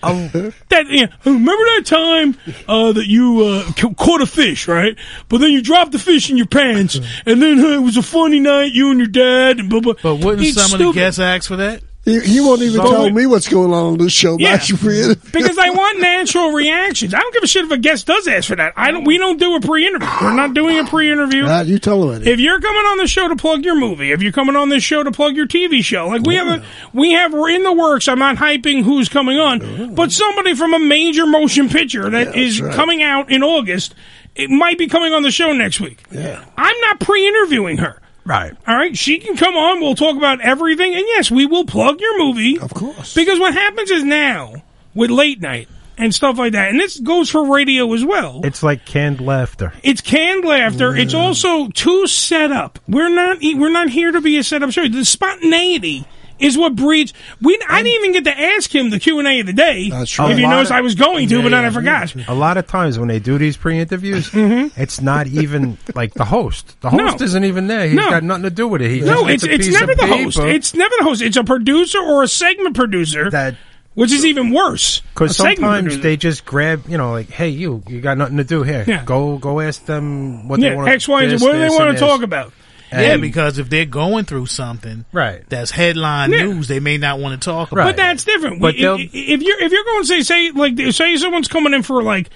that 0.69 0.87
you 0.87 1.07
know, 1.07 1.13
remember 1.25 1.51
that 1.51 1.83
time 1.85 2.37
uh, 2.67 2.91
that 2.93 3.07
you 3.07 3.43
uh, 3.43 3.71
ca- 3.73 3.93
caught 3.95 4.21
a 4.21 4.25
fish, 4.25 4.67
right? 4.67 4.97
But 5.27 5.39
then 5.39 5.51
you 5.51 5.61
dropped 5.61 5.91
the 5.91 5.99
fish 5.99 6.29
in 6.29 6.37
your 6.37 6.47
pants, 6.47 6.99
and 7.25 7.41
then 7.41 7.59
uh, 7.59 7.69
it 7.69 7.81
was 7.81 7.97
a 7.97 8.03
funny 8.03 8.39
night, 8.39 8.71
you 8.73 8.91
and 8.91 8.99
your 8.99 9.07
dad. 9.07 9.59
And 9.59 9.69
blah, 9.69 9.79
blah. 9.81 9.93
But 10.01 10.15
wouldn't 10.15 10.45
It's 10.47 10.61
some 10.61 10.79
of 10.79 10.85
the 10.85 10.91
guests 10.93 11.19
ask 11.19 11.47
for 11.47 11.57
that? 11.57 11.81
He, 12.07 12.39
won't 12.39 12.61
even 12.61 12.81
So- 12.81 12.89
tell 12.89 13.09
me 13.09 13.25
what's 13.25 13.49
going 13.49 13.73
on 13.73 13.83
on 13.93 13.97
this 13.97 14.13
show. 14.13 14.37
Yeah. 14.39 14.51
Max, 14.51 14.69
you 14.69 14.77
forget 14.77 15.11
it. 15.11 15.23
because 15.33 15.57
I 15.57 15.71
want 15.71 15.99
natural 15.99 16.51
reactions. 16.51 17.13
I 17.13 17.19
don't 17.19 17.33
give 17.33 17.43
a 17.43 17.47
shit 17.47 17.65
if 17.65 17.71
a 17.71 17.77
guest 17.77 18.07
does 18.07 18.27
ask 18.29 18.47
for 18.47 18.55
that. 18.55 18.73
I 18.77 18.91
don't. 18.91 19.03
We 19.03 19.17
don't 19.17 19.37
do 19.37 19.55
a 19.55 19.59
pre-interview. 19.59 20.07
We're 20.21 20.33
not 20.33 20.53
doing 20.53 20.79
a 20.79 20.85
pre-interview. 20.85 21.43
Ah, 21.45 21.61
you 21.61 21.79
tell 21.79 22.09
him. 22.11 22.25
If 22.25 22.39
you're 22.39 22.61
coming 22.61 22.83
on 22.85 22.97
the 22.97 23.07
show 23.07 23.27
to 23.27 23.35
plug 23.35 23.65
your 23.65 23.75
movie, 23.77 24.11
if 24.13 24.21
you're 24.21 24.31
coming 24.31 24.55
on 24.55 24.69
this 24.69 24.83
show 24.83 25.03
to 25.03 25.11
plug 25.11 25.35
your 25.35 25.47
TV 25.47 25.83
show, 25.83 26.07
like 26.07 26.21
we 26.21 26.35
have, 26.35 26.47
a, 26.47 26.65
we 26.93 27.11
have, 27.11 27.33
we're 27.33 27.49
in 27.49 27.63
the 27.63 27.73
works. 27.73 28.07
I'm 28.07 28.19
not 28.19 28.37
hyping 28.37 28.83
who's 28.83 29.09
coming 29.09 29.37
on, 29.37 29.93
but 29.93 30.11
somebody 30.11 30.55
from 30.55 30.73
a 30.73 30.79
major 30.79 31.25
motion 31.25 31.67
picture 31.67 32.09
that 32.09 32.37
is 32.37 32.61
right. 32.61 32.73
coming 32.73 33.03
out 33.03 33.31
in 33.31 33.43
August, 33.43 33.95
it 34.33 34.49
might 34.49 34.77
be 34.77 34.87
coming 34.87 35.13
on 35.13 35.23
the 35.23 35.31
show 35.31 35.51
next 35.51 35.81
week. 35.81 36.03
Yeah. 36.11 36.43
I'm 36.55 36.79
not 36.81 36.99
pre-interviewing 37.01 37.77
her. 37.77 38.01
Right. 38.27 38.53
All 38.67 38.75
right, 38.75 38.95
she 38.97 39.19
can 39.19 39.37
come 39.37 39.55
on. 39.55 39.79
We'll 39.79 39.95
talk 39.95 40.17
about 40.17 40.41
everything, 40.41 40.93
and 40.93 41.05
yes, 41.07 41.31
we 41.31 41.45
will 41.45 41.63
plug 41.63 42.01
your 42.01 42.19
movie, 42.19 42.59
of 42.59 42.73
course. 42.73 43.13
Because 43.13 43.39
what 43.39 43.53
happens 43.53 43.89
is 43.89 44.03
now 44.03 44.63
with 44.93 45.09
late 45.09 45.39
night 45.39 45.69
and 45.97 46.13
stuff 46.13 46.37
like 46.37 46.51
that, 46.51 46.69
and 46.69 46.77
this 46.77 46.99
goes 46.99 47.29
for 47.29 47.49
radio 47.49 47.93
as 47.93 48.03
well. 48.03 48.41
It's 48.43 48.61
like 48.61 48.85
canned 48.85 49.21
laughter. 49.21 49.71
It's 49.81 50.01
canned 50.01 50.43
laughter. 50.43 50.93
It's 50.93 51.13
also 51.13 51.69
too 51.69 52.05
set 52.05 52.51
up. 52.51 52.79
We're 52.85 53.09
not 53.09 53.37
we're 53.41 53.71
not 53.71 53.89
here 53.89 54.11
to 54.11 54.19
be 54.19 54.37
a 54.37 54.43
set 54.43 54.61
up 54.61 54.71
show. 54.71 54.89
The 54.89 55.05
spontaneity 55.05 56.05
is 56.39 56.57
what 56.57 56.75
breeds. 56.75 57.13
We 57.41 57.59
I 57.67 57.83
didn't 57.83 57.93
even 57.99 58.11
get 58.13 58.23
to 58.25 58.39
ask 58.39 58.73
him 58.73 58.89
the 58.89 58.99
Q 58.99 59.19
and 59.19 59.27
A 59.27 59.39
of 59.39 59.45
the 59.47 59.53
day. 59.53 59.89
That's 59.89 60.09
true. 60.11 60.27
If 60.29 60.39
you 60.39 60.47
notice, 60.47 60.69
of- 60.69 60.75
I 60.77 60.81
was 60.81 60.95
going 60.95 61.27
to, 61.29 61.37
Yeah, 61.37 61.41
but 61.43 61.49
then 61.49 61.63
yeah. 61.63 61.67
I 61.69 61.71
forgot. 61.71 62.15
A 62.27 62.33
lot 62.33 62.57
of 62.57 62.67
times 62.67 62.97
when 62.99 63.07
they 63.07 63.19
do 63.19 63.37
these 63.37 63.57
pre-interviews, 63.57 64.29
it's 64.33 65.01
not 65.01 65.27
even 65.27 65.77
like 65.95 66.13
the 66.13 66.25
host. 66.25 66.79
The 66.81 66.89
Mm-hmm. 66.89 66.97
No. 66.97 67.07
host 67.11 67.21
isn't 67.21 67.43
even 67.43 67.67
there. 67.67 67.85
He's 67.87 67.95
No. 67.95 68.09
got 68.09 68.23
nothing 68.23 68.43
to 68.43 68.49
do 68.49 68.67
with 68.67 68.81
it. 68.81 68.91
He 68.91 69.01
no, 69.01 69.27
it's 69.27 69.43
it's 69.43 69.67
never 69.69 69.95
the 69.95 70.07
host. 70.07 70.37
It's 70.39 70.73
never 70.73 70.93
the 70.99 71.03
host. 71.05 71.21
It's 71.21 71.37
a 71.37 71.43
producer 71.43 71.99
or 71.99 72.23
a 72.23 72.27
segment 72.27 72.75
producer 72.75 73.29
that. 73.31 73.55
Which 73.93 74.11
is 74.11 74.25
even 74.27 74.51
worse. 74.53 75.01
Because 75.15 75.35
sometimes 75.35 75.99
they 76.01 76.17
just 76.17 76.45
grab, 76.45 76.83
you 76.87 76.99
know, 76.99 77.09
like, 77.13 77.31
hey, 77.31 77.49
you, 77.49 77.81
you 77.87 77.99
got 77.99 78.15
nothing 78.15 78.37
to 78.37 78.43
do 78.43 78.61
here. 78.61 78.83
Yeah. 78.85 79.03
Go, 79.03 79.39
go 79.39 79.59
ask 79.59 79.83
them 79.85 80.47
what 80.47 80.59
Yeah, 80.59 80.69
they 80.69 80.75
want. 80.75 80.89
X, 80.89 81.07
Y, 81.07 81.23
and 81.23 81.39
Z. 81.39 81.43
What 81.43 81.53
do 81.53 81.59
they 81.59 81.69
wanna 81.69 81.97
talk 81.97 82.21
about? 82.21 82.53
Yeah, 82.91 82.99
And- 83.13 83.21
because 83.21 83.57
if 83.59 83.69
they're 83.69 83.85
going 83.85 84.25
through 84.25 84.45
something, 84.45 85.05
right, 85.11 85.43
that's 85.49 85.71
headline 85.71 86.31
Yeah. 86.31 86.43
news, 86.43 86.67
they 86.67 86.79
may 86.79 86.97
not 86.97 87.19
want 87.19 87.39
to 87.41 87.45
talk 87.45 87.71
about. 87.71 87.85
But 87.85 87.97
that's 87.97 88.23
different. 88.23 88.61
But 88.61 88.75
if, 88.77 89.09
if 89.13 89.41
you're 89.41 89.59
if 89.61 89.71
you're 89.71 89.83
going 89.83 90.01
to 90.03 90.07
say 90.07 90.21
say 90.21 90.51
like 90.51 90.79
say 90.93 91.15
someone's 91.17 91.47
coming 91.49 91.73
in 91.73 91.83
for 91.83 92.01
like 92.01 92.29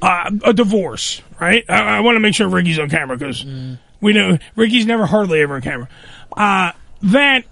uh, 0.00 0.30
a 0.44 0.52
divorce, 0.52 1.20
right? 1.40 1.64
I, 1.68 1.96
I 1.98 2.00
want 2.00 2.16
to 2.16 2.20
make 2.20 2.34
sure 2.34 2.48
Ricky's 2.48 2.78
on 2.78 2.88
camera 2.88 3.16
because 3.16 3.44
we 4.00 4.12
know 4.12 4.38
Ricky's 4.56 4.86
never 4.86 5.04
hardly 5.06 5.40
ever 5.42 5.56
on 5.56 5.60
camera. 5.62 5.88
Uh, 6.36 6.72
that 7.02 7.44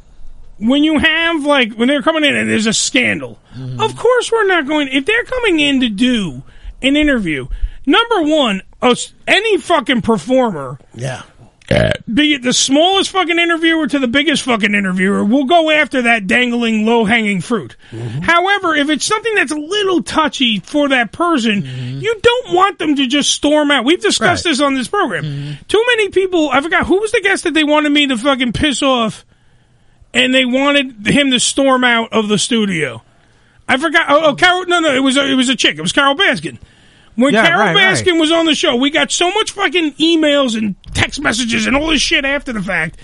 when 0.59 0.83
you 0.85 0.99
have 0.99 1.45
like 1.45 1.75
when 1.75 1.89
they're 1.89 2.03
coming 2.03 2.25
in 2.25 2.35
and 2.35 2.49
there's 2.49 2.67
a 2.67 2.73
scandal, 2.73 3.39
of 3.79 3.97
course 3.97 4.33
we're 4.33 4.47
not 4.47 4.67
going. 4.67 4.89
If 4.89 5.05
they're 5.05 5.25
coming 5.25 5.61
in 5.61 5.81
to 5.81 5.89
do 5.91 6.43
an 6.83 6.97
interview, 6.97 7.49
number 7.85 8.23
one, 8.23 8.63
us 8.81 9.13
any 9.27 9.59
fucking 9.59 10.01
performer 10.03 10.79
Yeah. 10.95 11.23
Be 11.69 12.35
it 12.35 12.43
the 12.43 12.53
smallest 12.53 13.11
fucking 13.11 13.39
interviewer 13.39 13.87
to 13.87 13.99
the 13.99 14.07
biggest 14.07 14.43
fucking 14.43 14.75
interviewer, 14.75 15.25
we'll 15.25 15.45
go 15.45 15.71
after 15.71 16.03
that 16.03 16.27
dangling 16.27 16.87
low 16.87 17.05
hanging 17.05 17.41
fruit. 17.41 17.77
Mm-hmm. 17.91 18.21
However, 18.21 18.75
if 18.75 18.89
it's 18.89 19.05
something 19.05 19.35
that's 19.35 19.53
a 19.53 19.57
little 19.57 20.03
touchy 20.03 20.61
for 20.61 20.91
that 20.91 21.13
person, 21.13 21.63
mm-hmm. 21.63 21.99
you 21.99 22.21
don't 22.23 22.55
want 22.55 22.79
them 22.79 22.97
to 22.97 23.07
just 23.07 23.31
storm 23.31 23.71
out. 23.71 23.85
We've 23.85 24.01
discussed 24.01 24.45
this 24.45 24.61
on 24.61 24.75
this 24.75 24.89
program. 24.89 25.25
Mm-hmm. 25.25 25.53
Too 25.67 25.85
many 25.89 26.11
people, 26.11 26.51
I 26.51 26.61
forgot 26.61 26.87
who 26.87 27.01
was 27.01 27.13
the 27.13 27.21
guest 27.21 27.45
that 27.45 27.55
they 27.55 27.65
wanted 27.65 27.91
me 27.91 28.07
to 28.09 28.17
fucking 28.17 28.53
piss 28.53 28.83
off 28.83 29.25
and 30.15 30.33
they 30.33 30.45
wanted 30.45 31.07
him 31.07 31.31
to 31.33 31.41
storm 31.41 31.85
out 31.85 32.13
of 32.13 32.29
the 32.29 32.39
studio. 32.39 33.03
I 33.69 33.77
forgot. 33.77 34.07
Oh, 34.09 34.31
oh 34.31 34.35
Carol. 34.35 34.67
No, 34.67 34.81
no, 34.81 34.95
it 34.95 35.01
was 35.01 35.17
a, 35.17 35.27
it 35.29 35.35
was 35.35 35.49
a 35.49 35.57
chick. 35.57 35.77
It 35.77 35.83
was 35.83 35.93
Carol 35.93 36.15
Baskin. 36.15 36.59
When 37.17 37.33
Yeah, 37.35 37.47
Carol 37.47 37.61
right, 37.61 37.75
right. 37.75 37.95
Baskin 37.97 38.21
was 38.21 38.31
on 38.31 38.47
the 38.47 38.55
show, 38.55 38.77
we 38.77 38.91
got 38.91 39.11
so 39.11 39.31
much 39.33 39.53
fucking 39.53 39.95
emails 39.95 40.57
and 40.57 40.75
text 40.95 41.21
messages 41.21 41.67
and 41.67 41.75
all 41.75 41.89
this 41.89 42.01
shit 42.03 42.25
after 42.25 42.53
the 42.53 42.63
fact, 42.63 42.99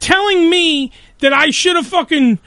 telling 0.00 0.50
me 0.50 0.92
that 1.20 1.32
I 1.32 1.50
should 1.50 1.76
have 1.76 1.86
fucking 1.86 2.38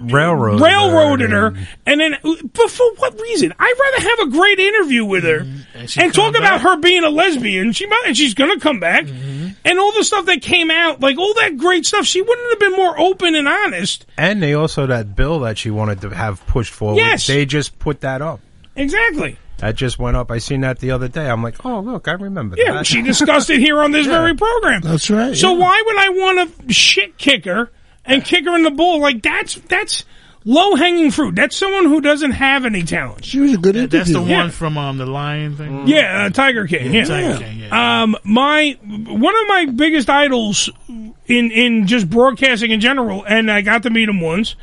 Railroad. 0.00 0.60
railroaded 0.60 1.30
her, 1.30 1.54
and 1.84 2.00
then, 2.00 2.16
but 2.22 2.70
for 2.70 2.94
what 2.96 3.20
reason? 3.20 3.52
I'd 3.58 3.74
rather 3.78 4.08
have 4.08 4.28
a 4.28 4.30
great 4.30 4.58
interview 4.58 5.04
with 5.04 5.24
her 5.24 5.46
and, 5.74 5.90
she 5.90 6.00
talk 6.10 6.32
come 6.32 6.36
about 6.36 6.62
her 6.62 6.78
being 6.78 7.04
a 7.04 7.10
lesbian. 7.10 7.72
She 7.72 7.84
might, 7.86 8.04
and 8.06 8.16
she's 8.16 8.32
gonna 8.32 8.58
come 8.58 8.80
back, 8.80 9.04
Mm-hmm. 9.04 9.48
and 9.66 9.78
all 9.78 9.92
the 9.92 10.02
stuff 10.04 10.24
that 10.26 10.40
came 10.40 10.70
out, 10.70 11.00
like 11.00 11.18
all 11.18 11.34
that 11.34 11.58
great 11.58 11.84
stuff. 11.84 12.06
She 12.06 12.22
wouldn't 12.22 12.50
have 12.50 12.58
been 12.58 12.72
more 12.72 12.98
open 12.98 13.34
and 13.34 13.46
honest. 13.46 14.06
And 14.16 14.42
they 14.42 14.54
also 14.54 14.86
that 14.86 15.14
bill 15.14 15.40
that 15.40 15.58
she 15.58 15.70
wanted 15.70 16.00
to 16.00 16.08
have 16.10 16.44
pushed 16.46 16.72
forward. 16.72 16.96
Yes. 16.96 17.26
They 17.26 17.44
just 17.44 17.78
put 17.78 18.00
that 18.00 18.22
up. 18.22 18.40
Exactly. 18.76 19.36
That 19.60 19.76
just 19.76 19.98
went 19.98 20.16
up. 20.16 20.30
I 20.30 20.38
seen 20.38 20.62
that 20.62 20.78
the 20.78 20.90
other 20.92 21.08
day. 21.08 21.28
I'm 21.28 21.42
like, 21.42 21.64
oh 21.64 21.80
look, 21.80 22.08
I 22.08 22.12
remember 22.12 22.56
Yeah, 22.58 22.72
that. 22.74 22.86
she 22.86 23.02
discussed 23.02 23.50
it 23.50 23.60
here 23.60 23.80
on 23.82 23.92
this 23.92 24.06
Yeah. 24.08 24.12
very 24.12 24.34
program. 24.34 24.80
That's 24.82 25.10
right. 25.10 25.36
So 25.36 25.52
yeah. 25.52 25.58
why 25.58 25.82
would 25.86 25.96
I 25.98 26.08
want 26.10 26.66
to 26.68 26.72
shit 26.72 27.16
kick 27.18 27.44
her 27.44 27.70
and 28.04 28.24
kick 28.24 28.44
her 28.46 28.56
in 28.56 28.62
the 28.62 28.70
bull? 28.70 29.00
Like 29.00 29.22
that's 29.22 29.54
that's 29.56 30.04
low 30.46 30.74
hanging 30.76 31.10
fruit. 31.10 31.34
That's 31.36 31.54
someone 31.54 31.84
who 31.84 32.00
doesn't 32.00 32.30
have 32.30 32.64
any 32.64 32.82
talent. 32.82 33.24
She 33.26 33.40
was 33.40 33.52
a 33.54 33.58
good 33.58 33.74
That's 33.90 34.08
the 34.10 34.16
interview. 34.18 34.34
one 34.36 34.50
from 34.50 34.78
um 34.78 34.96
the 34.96 35.04
Lion 35.06 35.56
thing. 35.56 35.86
Yeah, 35.86 36.24
uh, 36.26 36.30
Tiger 36.30 36.66
King. 36.66 36.94
Yeah, 36.94 37.04
Tiger 37.04 37.38
King, 37.38 37.58
yeah. 37.60 38.02
Um, 38.02 38.16
my 38.24 38.78
one 38.82 39.36
of 39.36 39.48
my 39.48 39.66
biggest 39.74 40.08
idols 40.08 40.70
in 40.88 41.50
in 41.50 41.86
just 41.86 42.08
broadcasting 42.08 42.70
in 42.70 42.80
general, 42.80 43.24
and 43.26 43.50
I 43.50 43.60
got 43.60 43.82
to 43.82 43.90
meet 43.90 44.08
him 44.08 44.20
once, 44.22 44.56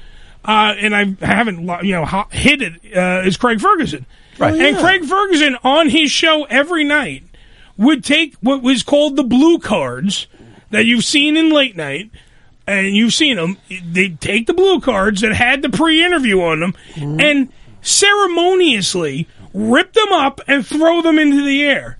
uh, 0.43 0.73
and 0.79 0.95
I 0.95 1.15
haven't 1.23 1.59
you 1.85 1.91
know 1.93 2.05
ho- 2.05 2.27
hit 2.31 2.63
it 2.63 2.73
uh, 2.97 3.21
is 3.27 3.37
Craig 3.37 3.61
Ferguson. 3.61 4.07
Right. 4.37 4.53
Oh, 4.53 4.59
and 4.59 4.75
yeah. 4.75 4.81
Craig 4.81 5.05
Ferguson 5.05 5.57
on 5.63 5.89
his 5.89 6.11
show 6.11 6.45
every 6.45 6.83
night 6.83 7.23
would 7.77 8.03
take 8.03 8.35
what 8.41 8.61
was 8.61 8.83
called 8.83 9.15
the 9.15 9.23
blue 9.23 9.59
cards 9.59 10.27
that 10.71 10.85
you've 10.85 11.05
seen 11.05 11.37
in 11.37 11.49
late 11.49 11.75
night. 11.75 12.11
And 12.69 12.93
you've 12.97 13.13
seen 13.13 13.37
them. 13.37 13.57
They 13.69 14.09
take 14.09 14.45
the 14.45 14.53
blue 14.53 14.81
cards 14.81 15.21
that 15.21 15.33
had 15.33 15.61
the 15.61 15.69
pre-interview 15.69 16.41
on 16.41 16.59
them, 16.59 16.73
mm-hmm. 16.95 17.21
and 17.21 17.49
ceremoniously 17.81 19.25
rip 19.53 19.93
them 19.93 20.11
up 20.11 20.41
and 20.47 20.67
throw 20.67 21.01
them 21.01 21.17
into 21.17 21.45
the 21.45 21.63
air 21.63 21.97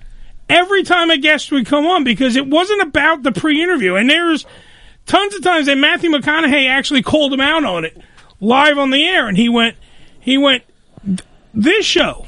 every 0.49 0.83
time 0.83 1.09
a 1.09 1.17
guest 1.17 1.51
would 1.51 1.65
come 1.65 1.85
on 1.85 2.03
because 2.03 2.35
it 2.35 2.47
wasn't 2.47 2.81
about 2.81 3.23
the 3.23 3.31
pre-interview. 3.31 3.95
And 3.95 4.09
there's 4.09 4.45
tons 5.05 5.35
of 5.35 5.41
times 5.41 5.67
that 5.67 5.77
Matthew 5.77 6.09
McConaughey 6.09 6.67
actually 6.67 7.01
called 7.01 7.31
him 7.31 7.39
out 7.39 7.63
on 7.63 7.85
it 7.85 7.97
live 8.41 8.77
on 8.77 8.91
the 8.91 9.05
air, 9.05 9.27
and 9.27 9.37
he 9.37 9.47
went, 9.49 9.77
he 10.19 10.37
went, 10.37 10.63
this 11.57 11.85
show, 11.85 12.27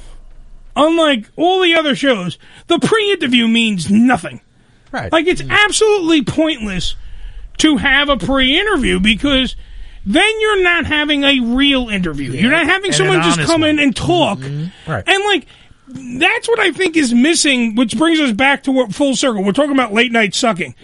unlike 0.75 1.29
all 1.35 1.61
the 1.61 1.75
other 1.75 1.95
shows, 1.95 2.37
the 2.67 2.79
pre-interview 2.79 3.47
means 3.47 3.89
nothing. 3.89 4.41
Right. 4.91 5.11
Like 5.11 5.27
it's 5.27 5.43
absolutely 5.47 6.23
pointless 6.23 6.95
to 7.57 7.77
have 7.77 8.09
a 8.09 8.17
pre-interview 8.17 8.99
because 8.99 9.55
then 10.05 10.31
you're 10.39 10.63
not 10.63 10.85
having 10.85 11.23
a 11.23 11.39
real 11.41 11.89
interview. 11.89 12.31
You're 12.31 12.51
not 12.51 12.65
having 12.65 12.87
And 12.87 12.95
someone 12.95 13.21
just 13.21 13.41
come 13.41 13.63
in 13.63 13.79
and 13.79 13.95
talk. 13.95 14.39
Right. 14.87 15.03
And 15.07 15.23
like 15.25 15.45
that's 15.87 16.47
what 16.47 16.59
I 16.59 16.71
think 16.71 16.97
is 16.97 17.13
missing, 17.13 17.75
which 17.75 17.97
brings 17.97 18.19
us 18.19 18.31
back 18.31 18.63
to 18.63 18.71
what 18.71 18.93
full 18.93 19.15
circle. 19.15 19.43
We're 19.43 19.51
talking 19.51 19.73
about 19.73 19.93
late 19.93 20.11
night 20.11 20.33
sucking. 20.33 20.75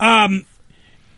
Um, 0.00 0.46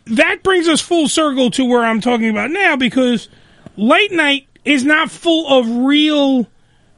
that 0.05 0.43
brings 0.43 0.67
us 0.67 0.81
full 0.81 1.07
circle 1.07 1.49
to 1.51 1.65
where 1.65 1.83
I'm 1.83 2.01
talking 2.01 2.29
about 2.29 2.51
now 2.51 2.75
because 2.75 3.29
late 3.77 4.11
night 4.11 4.47
is 4.65 4.83
not 4.83 5.09
full 5.09 5.47
of 5.47 5.85
real 5.85 6.47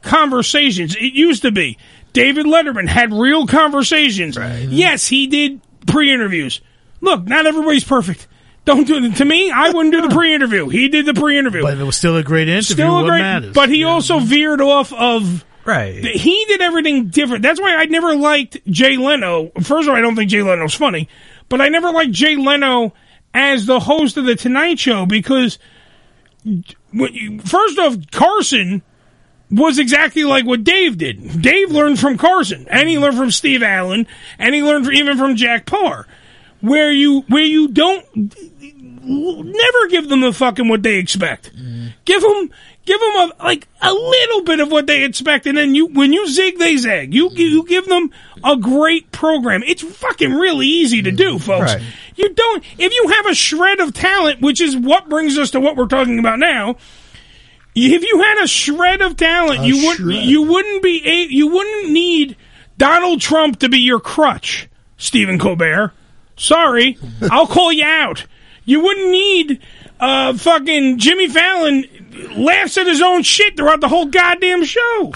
conversations. 0.06 0.96
It 0.96 1.12
used 1.12 1.42
to 1.42 1.50
be. 1.50 1.76
David 2.14 2.46
Letterman 2.46 2.88
had 2.88 3.12
real 3.12 3.46
conversations. 3.46 4.38
Yes, 4.38 5.06
he 5.06 5.26
did 5.26 5.60
pre-interviews. 5.86 6.62
Look, 7.02 7.26
not 7.26 7.44
everybody's 7.44 7.84
perfect. 7.84 8.26
Don't 8.64 8.86
do 8.86 9.04
it. 9.04 9.16
To 9.16 9.24
me, 9.24 9.50
I 9.50 9.70
wouldn't 9.70 9.92
do 9.92 10.00
the 10.00 10.14
pre-interview. 10.14 10.68
He 10.68 10.88
did 10.88 11.06
the 11.06 11.14
pre-interview. 11.14 11.62
But 11.62 11.78
it 11.78 11.84
was 11.84 11.96
still 11.96 12.16
a 12.16 12.22
great 12.22 12.48
interview. 12.48 12.74
Still 12.74 13.00
a 13.00 13.04
great, 13.04 13.20
matters? 13.20 13.54
but 13.54 13.68
he 13.68 13.84
also 13.84 14.18
veered 14.18 14.60
off 14.60 14.92
of. 14.92 15.44
Right. 15.64 16.04
He 16.04 16.44
did 16.46 16.62
everything 16.62 17.08
different. 17.08 17.42
That's 17.42 17.60
why 17.60 17.74
I 17.74 17.84
never 17.86 18.16
liked 18.16 18.58
Jay 18.66 18.96
Leno. 18.96 19.50
First 19.60 19.86
of 19.86 19.90
all, 19.90 19.96
I 19.96 20.00
don't 20.00 20.16
think 20.16 20.30
Jay 20.30 20.42
Leno's 20.42 20.74
funny, 20.74 21.08
but 21.48 21.60
I 21.60 21.68
never 21.68 21.90
liked 21.90 22.12
Jay 22.12 22.36
Leno 22.36 22.94
as 23.34 23.66
the 23.66 23.80
host 23.80 24.16
of 24.16 24.24
the 24.24 24.36
Tonight 24.36 24.78
Show 24.78 25.06
because 25.06 25.58
first 27.44 27.78
off, 27.78 27.96
Carson 28.10 28.82
was 29.50 29.78
exactly 29.78 30.24
like 30.24 30.44
what 30.44 30.64
Dave 30.64 30.98
did. 30.98 31.40
Dave 31.40 31.70
learned 31.70 31.98
from 31.98 32.18
Carson, 32.18 32.66
and 32.68 32.88
he 32.88 32.98
learned 32.98 33.16
from 33.16 33.30
Steve 33.30 33.62
Allen, 33.62 34.06
and 34.38 34.54
he 34.54 34.62
learned 34.62 34.92
even 34.92 35.16
from 35.16 35.36
Jack 35.36 35.66
Paar, 35.66 36.06
where 36.60 36.90
you 36.90 37.22
where 37.28 37.44
you 37.44 37.68
don't 37.68 38.04
never 39.06 39.88
give 39.88 40.08
them 40.08 40.20
the 40.20 40.32
fucking 40.32 40.68
what 40.68 40.82
they 40.82 40.96
expect. 40.96 41.54
Mm-hmm. 41.54 41.88
Give 42.04 42.22
them 42.22 42.50
give 42.84 43.00
them 43.00 43.16
a 43.16 43.44
like 43.44 43.68
a 43.80 43.92
little 43.92 44.42
bit 44.42 44.60
of 44.60 44.70
what 44.70 44.86
they 44.86 45.04
expect, 45.04 45.46
and 45.46 45.56
then 45.56 45.74
you 45.74 45.86
when 45.86 46.12
you 46.12 46.28
zig 46.28 46.58
they 46.58 46.76
zag. 46.76 47.14
You 47.14 47.28
mm-hmm. 47.28 47.38
you 47.38 47.66
give 47.66 47.86
them 47.86 48.10
a 48.42 48.56
great 48.56 49.12
program. 49.12 49.62
It's 49.62 49.82
fucking 49.82 50.32
really 50.32 50.66
easy 50.66 51.02
to 51.02 51.12
do, 51.12 51.34
mm-hmm. 51.34 51.38
folks. 51.38 51.74
Right. 51.74 51.82
You 52.16 52.30
don't 52.30 52.64
if 52.78 52.92
you 52.92 53.08
have 53.14 53.26
a 53.26 53.34
shred 53.34 53.80
of 53.80 53.94
talent, 53.94 54.40
which 54.40 54.60
is 54.60 54.76
what 54.76 55.08
brings 55.08 55.38
us 55.38 55.50
to 55.52 55.60
what 55.60 55.76
we're 55.76 55.86
talking 55.86 56.18
about 56.18 56.38
now. 56.38 56.76
If 57.78 58.02
you 58.04 58.22
had 58.22 58.42
a 58.42 58.46
shred 58.48 59.02
of 59.02 59.16
talent, 59.16 59.60
A 59.60 59.66
you 59.66 59.86
would 59.86 59.96
shred. 59.98 60.24
you 60.24 60.42
wouldn't 60.42 60.82
be 60.82 61.02
a, 61.06 61.26
you 61.28 61.48
wouldn't 61.48 61.90
need 61.92 62.36
Donald 62.78 63.20
Trump 63.20 63.58
to 63.60 63.68
be 63.68 63.78
your 63.78 64.00
crutch, 64.00 64.68
Stephen 64.96 65.38
Colbert. 65.38 65.92
Sorry, 66.36 66.98
I'll 67.30 67.46
call 67.46 67.72
you 67.72 67.84
out. 67.84 68.24
You 68.64 68.80
wouldn't 68.80 69.10
need 69.10 69.60
uh 70.00 70.34
fucking 70.36 70.98
Jimmy 70.98 71.28
Fallon 71.28 71.84
laughs 72.36 72.76
at 72.78 72.86
his 72.86 73.00
own 73.02 73.22
shit 73.22 73.56
throughout 73.56 73.80
the 73.80 73.88
whole 73.88 74.06
goddamn 74.06 74.64
show. 74.64 75.12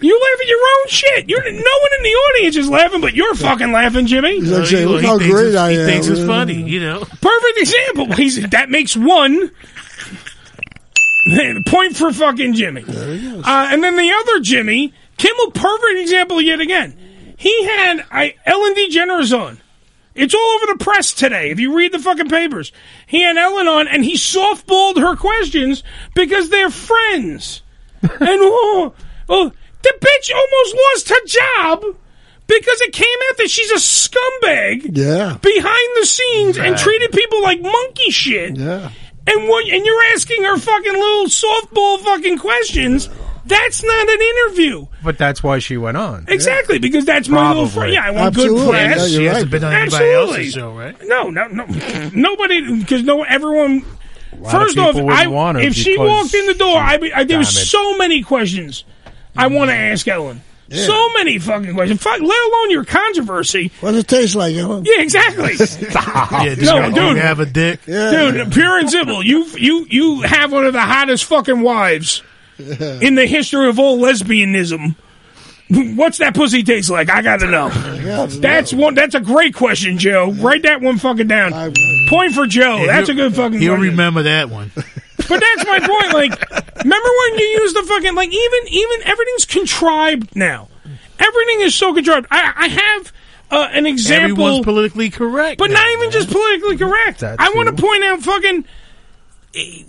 You 0.00 0.20
laugh 0.20 0.40
at 0.42 0.48
your 0.48 0.58
own 0.58 0.88
shit. 0.88 1.28
You're 1.30 1.42
no 1.42 1.48
one 1.50 1.90
in 1.98 2.02
the 2.02 2.08
audience 2.08 2.56
is 2.56 2.68
laughing, 2.68 3.00
but 3.00 3.14
you're 3.14 3.34
fucking 3.36 3.72
laughing, 3.72 4.06
Jimmy. 4.06 4.40
He's 4.40 4.50
like 4.50 4.66
saying, 4.66 4.88
"Look 4.88 5.02
how 5.04 5.18
thinks 5.18 5.32
great 5.32 5.46
it's- 5.48 5.60
I 5.62 5.70
he 5.72 5.78
am." 5.78 5.86
thinks 5.86 6.06
it's 6.08 6.24
funny, 6.24 6.62
you 6.68 6.80
know. 6.80 7.00
Perfect 7.00 7.58
example. 7.58 8.12
He's, 8.14 8.48
that 8.50 8.70
makes 8.70 8.96
one. 8.96 9.50
Point 11.66 11.96
for 11.96 12.12
fucking 12.12 12.54
Jimmy. 12.54 12.82
Uh, 12.86 13.42
and 13.70 13.82
then 13.82 13.96
the 13.96 14.10
other 14.12 14.40
Jimmy, 14.40 14.92
Kimmel, 15.16 15.50
perfect 15.52 16.00
example 16.00 16.40
yet 16.40 16.60
again. 16.60 16.96
He 17.36 17.64
had 17.64 18.04
I, 18.10 18.34
Ellen 18.46 18.74
DeGeneres 18.74 19.38
on. 19.38 19.60
It's 20.14 20.34
all 20.34 20.40
over 20.40 20.66
the 20.78 20.84
press 20.84 21.12
today. 21.12 21.50
If 21.50 21.58
you 21.58 21.76
read 21.76 21.92
the 21.92 21.98
fucking 21.98 22.28
papers, 22.28 22.70
he 23.06 23.22
had 23.22 23.36
Ellen 23.36 23.66
on, 23.66 23.88
and 23.88 24.04
he 24.04 24.14
softballed 24.14 24.98
her 24.98 25.16
questions 25.16 25.82
because 26.14 26.50
they're 26.50 26.70
friends. 26.70 27.62
and 28.02 28.12
oh, 28.20 28.94
oh, 29.28 29.52
the 29.82 29.94
bitch 30.00 30.30
almost 30.34 30.76
lost 30.76 31.08
her 31.08 31.26
job 31.26 31.82
because 32.46 32.80
it 32.82 32.92
came 32.92 33.06
out 33.30 33.36
that 33.38 33.50
she's 33.50 33.70
a 33.72 33.74
scumbag 33.76 34.96
Yeah. 34.96 35.36
behind 35.42 35.88
the 36.00 36.06
scenes 36.06 36.58
and 36.58 36.76
treated 36.76 37.10
people 37.10 37.42
like 37.42 37.60
monkey 37.60 38.10
shit. 38.10 38.56
Yeah. 38.56 38.90
And 39.26 39.48
what? 39.48 39.66
And 39.68 39.84
you're 39.86 40.02
asking 40.14 40.42
her 40.44 40.56
fucking 40.58 40.92
little 40.92 41.26
softball 41.26 42.00
fucking 42.00 42.38
questions. 42.38 43.08
That's 43.46 43.82
not 43.82 44.08
an 44.08 44.20
interview. 44.20 44.86
But 45.02 45.18
that's 45.18 45.42
why 45.42 45.58
she 45.58 45.76
went 45.76 45.98
on. 45.98 46.24
Exactly, 46.28 46.78
because 46.78 47.04
that's 47.04 47.28
my 47.28 47.48
little 47.48 47.64
Probably. 47.64 47.74
friend. 47.74 47.92
Yeah, 47.92 48.04
I 48.06 48.10
want 48.10 48.34
good 48.34 48.68
press. 48.70 48.96
Yeah, 49.00 49.06
you're 49.06 49.08
She 49.20 49.24
hasn't 49.26 49.44
right. 49.44 49.50
been 49.50 49.64
on 49.64 49.72
anybody 49.74 50.04
Absolutely. 50.04 50.36
else's 50.38 50.52
show, 50.54 50.72
right? 50.72 50.96
No, 51.04 51.28
no, 51.30 51.46
no. 51.48 51.66
Nobody, 52.14 52.78
because 52.78 53.02
no, 53.02 53.22
everyone. 53.22 53.84
lot 54.38 54.50
First 54.50 54.78
of 54.78 54.96
off, 54.96 54.96
I, 54.96 55.26
want 55.26 55.58
her 55.58 55.62
if 55.62 55.74
she 55.74 55.98
walked 55.98 56.32
in 56.34 56.46
the 56.46 56.54
door, 56.54 56.76
I, 56.78 56.96
be- 56.96 57.12
I 57.12 57.24
there 57.24 57.38
was 57.38 57.68
so 57.70 57.96
many 57.98 58.22
questions 58.22 58.84
I 59.36 59.48
want 59.48 59.70
to 59.70 59.76
ask 59.76 60.08
Ellen. 60.08 60.40
So 60.70 61.08
many 61.14 61.38
fucking 61.38 61.74
questions. 61.74 62.02
Fuck, 62.02 62.20
let 62.20 62.48
alone 62.52 62.70
your 62.70 62.84
controversy. 62.84 63.70
What 63.80 63.92
does 63.92 64.00
it 64.00 64.08
taste 64.08 64.34
like, 64.34 64.54
Ellen? 64.56 64.84
Yeah, 64.86 65.00
exactly. 65.02 65.52
Yeah, 65.54 66.54
just 66.54 66.60
no, 66.62 66.90
gotta 66.90 66.94
dude, 66.94 67.16
have 67.18 67.40
a 67.40 67.46
dick. 67.46 67.84
dude, 67.84 68.52
pure 68.52 68.78
and 68.78 68.90
simple. 68.90 69.22
You 69.22 69.44
you 69.56 69.86
you 69.88 70.22
have 70.22 70.52
one 70.52 70.64
of 70.64 70.72
the 70.72 70.80
hottest 70.80 71.24
fucking 71.26 71.60
wives 71.60 72.22
in 72.58 73.14
the 73.14 73.26
history 73.26 73.68
of 73.68 73.78
all 73.78 73.98
lesbianism. 73.98 74.96
What's 75.96 76.18
that 76.18 76.34
pussy 76.34 76.62
taste 76.62 76.90
like? 76.90 77.08
I 77.08 77.22
gotta 77.22 77.50
know. 77.50 77.68
That's 78.28 78.72
one. 78.72 78.94
That's 78.94 79.14
a 79.14 79.20
great 79.20 79.54
question, 79.54 79.98
Joe. 79.98 80.30
Write 80.32 80.62
that 80.62 80.80
one 80.80 80.98
fucking 80.98 81.26
down. 81.26 81.72
Point 82.08 82.32
for 82.34 82.46
Joe. 82.46 82.84
That's 82.86 83.08
a 83.08 83.14
good 83.14 83.34
fucking. 83.34 83.58
He'll 83.60 83.76
question. 83.76 83.90
remember 83.90 84.22
that 84.24 84.50
one. 84.50 84.70
But 85.28 85.40
that's 85.40 85.66
my 85.66 85.80
point. 85.80 86.12
Like, 86.12 86.50
remember 86.84 87.08
when 87.08 87.38
you 87.38 87.46
use 87.60 87.74
the 87.74 87.82
fucking 87.82 88.14
like 88.14 88.32
even 88.32 88.68
even 88.68 89.02
everything's 89.04 89.44
contrived 89.44 90.34
now. 90.36 90.68
Everything 91.18 91.60
is 91.60 91.74
so 91.74 91.94
contrived. 91.94 92.26
I, 92.30 92.52
I 92.56 92.68
have 92.68 93.12
uh, 93.50 93.68
an 93.72 93.86
example. 93.86 94.30
Everyone's 94.32 94.64
politically 94.64 95.10
correct. 95.10 95.58
But 95.58 95.70
not 95.70 95.86
even 95.88 96.10
just 96.10 96.30
politically 96.30 96.76
correct. 96.76 97.22
I 97.22 97.52
want 97.54 97.74
to 97.74 97.80
point 97.80 98.04
out 98.04 98.20
fucking 98.22 98.64
eh, 99.54 99.82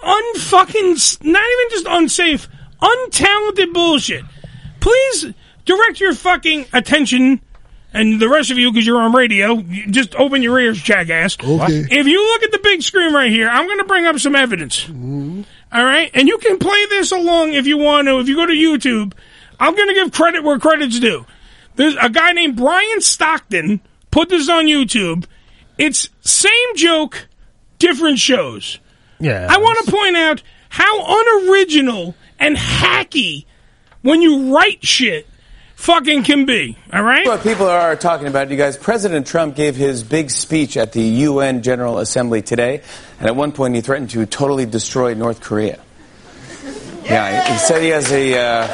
unfucking 0.00 1.24
not 1.24 1.44
even 1.44 1.70
just 1.70 1.86
unsafe, 1.88 2.48
untalented 2.80 3.72
bullshit. 3.72 4.24
Please 4.80 5.26
direct 5.64 6.00
your 6.00 6.14
fucking 6.14 6.66
attention 6.72 7.40
and 7.92 8.20
the 8.20 8.28
rest 8.28 8.50
of 8.50 8.58
you 8.58 8.72
because 8.72 8.86
you're 8.86 9.00
on 9.00 9.12
radio, 9.12 9.54
you 9.54 9.86
just 9.88 10.14
open 10.14 10.42
your 10.42 10.58
ears, 10.58 10.80
jackass. 10.80 11.36
Okay. 11.38 11.86
If 11.90 12.06
you 12.06 12.24
look 12.24 12.42
at 12.42 12.52
the 12.52 12.58
big 12.58 12.82
screen 12.82 13.12
right 13.12 13.30
here, 13.30 13.48
I'm 13.48 13.66
going 13.66 13.78
to 13.78 13.84
bring 13.84 14.06
up 14.06 14.18
some 14.18 14.34
evidence. 14.34 14.84
Mm-hmm. 14.84 15.42
All 15.72 15.84
right, 15.84 16.10
and 16.12 16.28
you 16.28 16.38
can 16.38 16.58
play 16.58 16.86
this 16.90 17.12
along 17.12 17.54
if 17.54 17.66
you 17.66 17.78
want 17.78 18.06
to. 18.06 18.18
If 18.20 18.28
you 18.28 18.36
go 18.36 18.46
to 18.46 18.52
YouTube, 18.52 19.14
I'm 19.58 19.74
going 19.74 19.88
to 19.88 19.94
give 19.94 20.12
credit 20.12 20.44
where 20.44 20.58
credit's 20.58 21.00
due. 21.00 21.24
There's 21.76 21.96
a 22.00 22.10
guy 22.10 22.32
named 22.32 22.56
Brian 22.56 23.00
Stockton 23.00 23.80
put 24.10 24.28
this 24.28 24.48
on 24.48 24.66
YouTube. 24.66 25.24
It's 25.78 26.08
same 26.20 26.76
joke, 26.76 27.28
different 27.78 28.18
shows. 28.18 28.78
Yeah. 29.18 29.46
I 29.48 29.56
want 29.58 29.84
to 29.84 29.90
point 29.90 30.16
out 30.16 30.42
how 30.68 31.20
unoriginal 31.20 32.14
and 32.38 32.56
hacky 32.56 33.46
when 34.02 34.20
you 34.20 34.54
write 34.54 34.84
shit 34.84 35.26
fucking 35.82 36.22
can 36.22 36.46
be. 36.46 36.76
All 36.92 37.02
right? 37.02 37.26
What 37.26 37.42
people 37.42 37.66
are 37.66 37.96
talking 37.96 38.28
about, 38.28 38.50
you 38.50 38.56
guys, 38.56 38.76
President 38.76 39.26
Trump 39.26 39.56
gave 39.56 39.74
his 39.74 40.04
big 40.04 40.30
speech 40.30 40.76
at 40.76 40.92
the 40.92 41.02
UN 41.02 41.62
General 41.62 41.98
Assembly 41.98 42.40
today, 42.40 42.82
and 43.18 43.28
at 43.28 43.34
one 43.34 43.50
point 43.52 43.74
he 43.74 43.80
threatened 43.80 44.10
to 44.10 44.24
totally 44.24 44.64
destroy 44.64 45.14
North 45.14 45.40
Korea. 45.40 45.80
Yeah, 47.04 47.52
he 47.52 47.58
said 47.58 47.82
he 47.82 47.88
has 47.88 48.12
a 48.12 48.38
uh, 48.38 48.66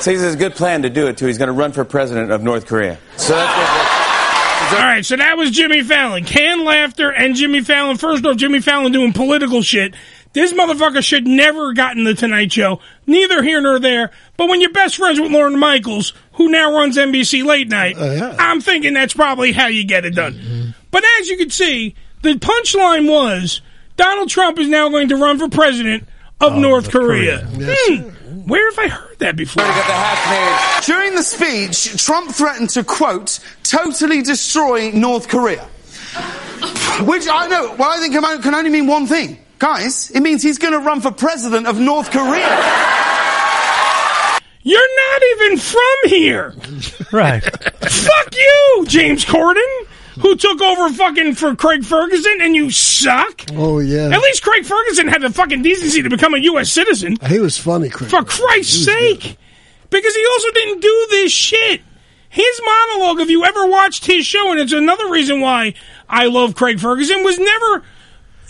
says 0.00 0.18
he 0.18 0.24
has 0.24 0.34
a 0.34 0.38
good 0.38 0.56
plan 0.56 0.82
to 0.82 0.90
do 0.90 1.06
it 1.06 1.16
too. 1.16 1.26
He's 1.26 1.38
going 1.38 1.46
to 1.46 1.52
run 1.52 1.70
for 1.70 1.84
president 1.84 2.32
of 2.32 2.42
North 2.42 2.66
Korea. 2.66 2.98
So 3.16 3.36
that's 3.36 4.74
All 4.74 4.78
right, 4.80 5.06
so 5.06 5.16
that 5.16 5.36
was 5.36 5.52
Jimmy 5.52 5.84
Fallon. 5.84 6.24
Canned 6.24 6.64
laughter 6.64 7.10
and 7.12 7.36
Jimmy 7.36 7.60
Fallon. 7.60 7.98
First 7.98 8.26
off, 8.26 8.36
Jimmy 8.36 8.60
Fallon 8.60 8.90
doing 8.90 9.12
political 9.12 9.62
shit. 9.62 9.94
This 10.32 10.52
motherfucker 10.52 11.02
should 11.02 11.26
never 11.26 11.68
have 11.68 11.76
gotten 11.76 12.04
the 12.04 12.14
Tonight 12.14 12.52
Show. 12.52 12.80
Neither 13.06 13.42
here 13.42 13.60
nor 13.60 13.80
there. 13.80 14.10
But 14.36 14.48
when 14.48 14.60
you're 14.60 14.70
best 14.72 14.96
friends 14.96 15.18
with 15.20 15.32
Lorne 15.32 15.58
Michaels, 15.58 16.12
who 16.34 16.48
now 16.48 16.72
runs 16.72 16.96
NBC 16.96 17.44
Late 17.44 17.68
Night, 17.68 17.96
I'm 17.98 18.60
thinking 18.60 18.94
that's 18.94 19.14
probably 19.14 19.52
how 19.52 19.66
you 19.66 19.84
get 19.84 20.04
it 20.04 20.14
done. 20.14 20.74
But 20.92 21.02
as 21.18 21.28
you 21.28 21.36
can 21.36 21.50
see, 21.50 21.96
the 22.22 22.34
punchline 22.34 23.08
was 23.10 23.60
Donald 23.96 24.28
Trump 24.28 24.58
is 24.58 24.68
now 24.68 24.88
going 24.88 25.08
to 25.08 25.16
run 25.16 25.38
for 25.38 25.48
president 25.48 26.08
of 26.40 26.54
North 26.54 26.90
Korea. 26.90 27.44
Hmm, 27.44 28.48
where 28.48 28.70
have 28.70 28.78
I 28.78 28.88
heard 28.88 29.18
that 29.18 29.36
before? 29.36 29.64
During 30.86 31.14
the 31.16 31.22
speech, 31.22 32.02
Trump 32.04 32.30
threatened 32.30 32.70
to, 32.70 32.84
quote, 32.84 33.40
totally 33.64 34.22
destroy 34.22 34.90
North 34.92 35.28
Korea. 35.28 35.64
Which 37.02 37.26
I 37.28 37.48
know, 37.48 37.74
well, 37.76 37.90
I 37.90 37.98
think 37.98 38.14
can 38.42 38.54
only 38.54 38.70
mean 38.70 38.86
one 38.86 39.06
thing. 39.06 39.38
Guys, 39.60 40.10
it 40.10 40.20
means 40.20 40.42
he's 40.42 40.56
going 40.58 40.72
to 40.72 40.78
run 40.80 41.02
for 41.02 41.10
president 41.10 41.66
of 41.66 41.78
North 41.78 42.10
Korea. 42.10 42.48
You're 44.62 44.96
not 44.96 45.22
even 45.34 45.58
from 45.58 45.98
here. 46.06 46.54
Right. 47.12 47.42
Fuck 47.42 48.36
you, 48.36 48.84
James 48.86 49.24
Corden, 49.24 49.66
who 50.20 50.36
took 50.36 50.62
over 50.62 50.90
fucking 50.94 51.34
for 51.34 51.56
Craig 51.56 51.84
Ferguson, 51.84 52.38
and 52.40 52.54
you 52.54 52.70
suck. 52.70 53.46
Oh 53.54 53.80
yeah. 53.80 54.10
At 54.10 54.20
least 54.20 54.44
Craig 54.44 54.64
Ferguson 54.64 55.08
had 55.08 55.20
the 55.20 55.30
fucking 55.30 55.62
decency 55.62 56.02
to 56.02 56.08
become 56.08 56.34
a 56.34 56.38
U.S. 56.38 56.70
citizen. 56.72 57.16
He 57.26 57.40
was 57.40 57.58
funny, 57.58 57.88
Craig. 57.88 58.10
For 58.10 58.22
Christ's 58.22 58.84
sake. 58.84 59.36
Because 59.90 60.14
he 60.14 60.24
also 60.24 60.52
didn't 60.52 60.80
do 60.82 61.06
this 61.10 61.32
shit. 61.32 61.80
His 62.28 62.60
monologue, 62.64 63.18
if 63.18 63.28
you 63.28 63.44
ever 63.44 63.66
watched 63.66 64.06
his 64.06 64.24
show, 64.24 64.52
and 64.52 64.60
it's 64.60 64.72
another 64.72 65.10
reason 65.10 65.40
why 65.40 65.74
I 66.08 66.26
love 66.26 66.54
Craig 66.54 66.78
Ferguson, 66.78 67.24
was 67.24 67.40
never. 67.40 67.82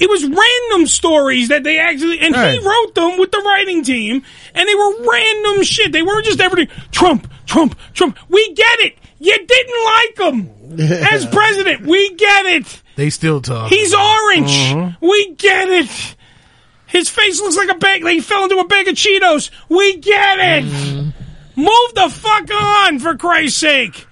It 0.01 0.09
was 0.09 0.25
random 0.25 0.87
stories 0.89 1.49
that 1.49 1.63
they 1.63 1.79
actually, 1.79 2.21
and 2.21 2.35
he 2.35 2.59
wrote 2.59 2.95
them 2.95 3.19
with 3.19 3.31
the 3.31 3.43
writing 3.45 3.85
team, 3.85 4.23
and 4.55 4.69
they 4.69 4.75
were 4.75 5.05
random 5.05 5.63
shit. 5.63 5.93
They 5.93 6.03
weren't 6.03 6.25
just 6.25 6.41
everything. 6.41 6.75
Trump, 6.91 7.31
Trump, 7.45 7.79
Trump. 7.93 8.19
We 8.31 8.55
get 8.55 8.81
it. 8.81 8.97
You 9.19 9.37
didn't 9.47 9.85
like 9.85 10.19
him 10.33 10.81
as 11.13 11.27
president. 11.27 11.83
We 11.83 12.15
get 12.15 12.47
it. 12.47 12.83
They 12.97 13.11
still 13.11 13.43
talk. 13.43 13.69
He's 13.69 13.93
orange. 13.95 14.51
Mm-hmm. 14.51 15.07
We 15.07 15.35
get 15.35 15.69
it. 15.69 16.17
His 16.87 17.11
face 17.11 17.39
looks 17.41 17.57
like 17.57 17.69
a 17.69 17.75
bag. 17.79 18.03
Like 18.03 18.15
he 18.15 18.21
fell 18.21 18.45
into 18.45 18.57
a 18.59 18.67
bag 18.67 18.89
of 18.89 18.95
Cheetos. 18.95 19.51
We 19.69 19.99
get 19.99 20.39
it. 20.39 20.65
Mm-hmm. 20.65 21.61
Move 21.61 21.95
the 21.95 22.09
fuck 22.09 22.51
on, 22.51 22.99
for 23.01 23.17
Christ's 23.17 23.59
sake. 23.61 24.07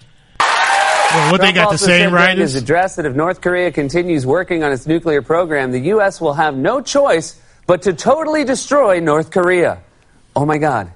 Well, 1.15 1.33
what 1.33 1.41
they 1.41 1.53
Trump 1.53 1.71
got 1.71 1.71
to 1.73 1.79
say, 1.79 2.07
right? 2.07 2.35
during 2.35 2.39
his 2.41 2.55
address 2.55 2.97
that 2.97 3.07
if 3.07 3.15
North 3.15 3.41
Korea 3.41 3.73
continues 3.73 4.27
working 4.27 4.63
on 4.63 4.73
its 4.73 4.87
nuclear 4.87 5.23
program, 5.23 5.73
the 5.73 5.81
U.S. 5.97 6.21
will 6.21 6.35
have 6.35 6.55
no 6.57 6.81
choice 6.83 7.41
but 7.67 7.83
to 7.83 7.93
totally 7.95 8.45
destroy 8.45 9.01
North 9.01 9.31
Korea. 9.31 9.79
Oh 10.37 10.45
my 10.45 10.59
God. 10.59 10.93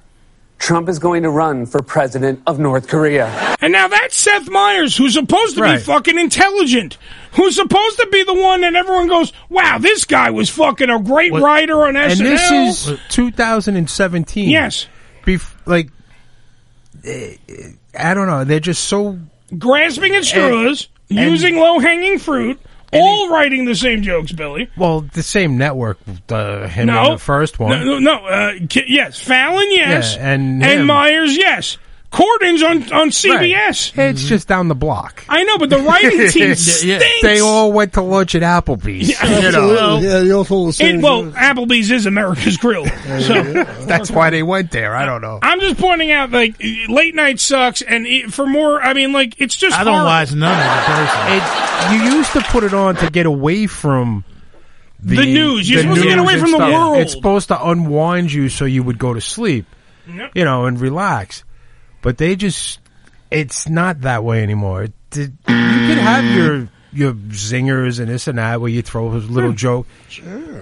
Trump 0.59 0.87
is 0.87 0.97
going 0.99 1.23
to 1.23 1.29
run 1.29 1.65
for 1.65 1.81
president 1.81 2.41
of 2.47 2.57
North 2.57 2.87
Korea. 2.87 3.25
And 3.59 3.73
now 3.73 3.87
that's 3.89 4.15
Seth 4.15 4.47
Meyers, 4.49 4.95
who's 4.95 5.13
supposed 5.15 5.55
to 5.57 5.61
Right. 5.63 5.77
be 5.77 5.83
fucking 5.83 6.17
intelligent, 6.17 6.97
who's 7.33 7.55
supposed 7.55 7.97
to 7.99 8.07
be 8.11 8.23
the 8.23 8.33
one 8.35 8.61
that 8.61 8.73
everyone 8.75 9.07
goes, 9.09 9.33
"Wow, 9.49 9.77
this 9.79 10.05
guy 10.05 10.29
was 10.29 10.49
fucking 10.49 10.89
a 10.89 10.99
great 10.99 11.33
writer 11.33 11.83
on 11.85 11.97
and 11.97 12.13
SNL." 12.13 12.23
this 12.23 12.87
is 12.87 12.99
2017. 13.09 14.49
Yes. 14.49 14.85
Bef- 15.25 15.51
like, 15.65 15.89
eh, 17.03 17.35
eh, 17.49 17.53
I 17.99 18.13
don't 18.13 18.27
know. 18.27 18.43
They're 18.45 18.59
just 18.61 18.85
so 18.85 19.17
grasping 19.57 20.15
at 20.15 20.23
straws, 20.25 20.87
and- 21.09 21.19
using 21.31 21.57
low 21.57 21.79
hanging 21.79 22.19
fruit, 22.19 22.59
all 22.91 23.29
writing 23.29 23.65
the 23.65 23.75
same 23.75 24.03
jokes, 24.03 24.31
Billy. 24.31 24.69
well, 24.77 25.01
the 25.01 25.23
same 25.23 25.57
network. 25.57 25.97
Uh, 26.29 26.67
him 26.67 26.87
no, 26.87 27.05
and 27.05 27.13
the 27.13 27.17
first 27.17 27.59
one. 27.59 27.71
No, 27.71 27.97
no, 27.97 27.99
no, 27.99 28.25
uh, 28.25 28.53
yes, 28.87 29.19
Fallon, 29.19 29.65
yes, 29.71 30.15
Yeah, 30.15 30.33
and 30.33 30.63
him. 30.63 30.85
Meyers, 30.85 31.35
yes. 31.35 31.77
Corden's 32.13 32.61
on 32.61 32.93
on 32.93 33.09
CBS. 33.09 33.69
It's 33.69 33.91
mm-hmm. 33.95 34.15
just 34.15 34.47
down 34.47 34.67
the 34.67 34.75
block. 34.75 35.25
I 35.27 35.43
know, 35.45 35.57
but 35.57 35.71
the 35.71 35.79
writing 35.79 36.11
team 36.29 36.53
stinks. 36.53 37.21
They 37.23 37.39
all 37.39 37.71
went 37.71 37.93
to 37.93 38.03
lunch 38.03 38.35
at 38.35 38.43
Applebee's. 38.43 39.09
Yeah, 39.09 39.25
you 39.25 39.51
know. 39.51 39.71
absolutely. 39.71 40.07
Yeah, 40.07 40.21
you 40.21 40.37
all 40.37 40.45
told 40.45 40.69
the 40.69 40.73
same. 40.73 40.99
It, 40.99 41.01
well, 41.01 41.23
Applebee's 41.23 41.89
is 41.89 42.05
America's 42.05 42.57
Grill, 42.57 42.85
so 43.19 43.41
That's 43.87 44.11
why 44.11 44.29
they 44.29 44.43
went 44.43 44.69
there. 44.69 44.95
I 44.95 45.07
don't 45.07 45.23
know. 45.23 45.39
I'm 45.41 45.59
just 45.59 45.79
pointing 45.79 46.11
out, 46.11 46.29
like, 46.29 46.61
late 46.87 47.15
night 47.15 47.39
sucks, 47.39 47.81
and 47.81 48.05
it, 48.05 48.31
for 48.31 48.45
more, 48.45 48.79
I 48.79 48.93
mean, 48.93 49.11
like, 49.11 49.41
it's 49.41 49.55
just. 49.55 49.75
I 49.75 49.83
don't 49.83 49.93
horrible. 49.93 50.05
watch 50.05 50.33
none 50.33 50.53
of 50.53 50.65
it 50.67 51.89
personally. 51.89 52.11
You 52.11 52.17
used 52.17 52.31
to 52.33 52.41
put 52.43 52.63
it 52.63 52.75
on 52.75 52.95
to 52.97 53.09
get 53.09 53.25
away 53.25 53.65
from 53.65 54.23
the, 54.99 55.15
The 55.15 55.25
news. 55.25 55.67
You're 55.67 55.81
supposed 55.81 56.01
to 56.03 56.07
get 56.07 56.19
away 56.19 56.33
and 56.33 56.41
from 56.43 56.51
the 56.51 56.57
stuff. 56.57 56.73
world. 56.73 56.97
It's 56.97 57.11
supposed 57.13 57.47
to 57.47 57.67
unwind 57.67 58.31
you 58.31 58.49
so 58.49 58.65
you 58.65 58.83
would 58.83 58.99
go 58.99 59.15
to 59.15 59.21
sleep, 59.21 59.65
Yep. 60.07 60.33
you 60.35 60.45
know, 60.45 60.65
and 60.65 60.79
relax. 60.79 61.43
But 62.03 62.19
they 62.19 62.35
just, 62.35 62.79
it's 63.31 63.67
not 63.67 64.01
that 64.01 64.23
way 64.23 64.43
anymore. 64.43 64.83
It- 64.83 64.93
it- 65.13 65.31
you 65.47 65.89
can 65.89 65.97
have 65.97 66.25
your 66.37 66.69
your 66.95 67.13
zingers 67.13 67.99
and 67.99 68.07
this 68.07 68.27
and 68.27 68.37
that 68.37 68.61
where 68.61 68.69
you 68.69 68.83
throw 68.83 69.07
a 69.07 69.17
little 69.17 69.49
hmm. 69.49 69.55
joke, 69.55 69.87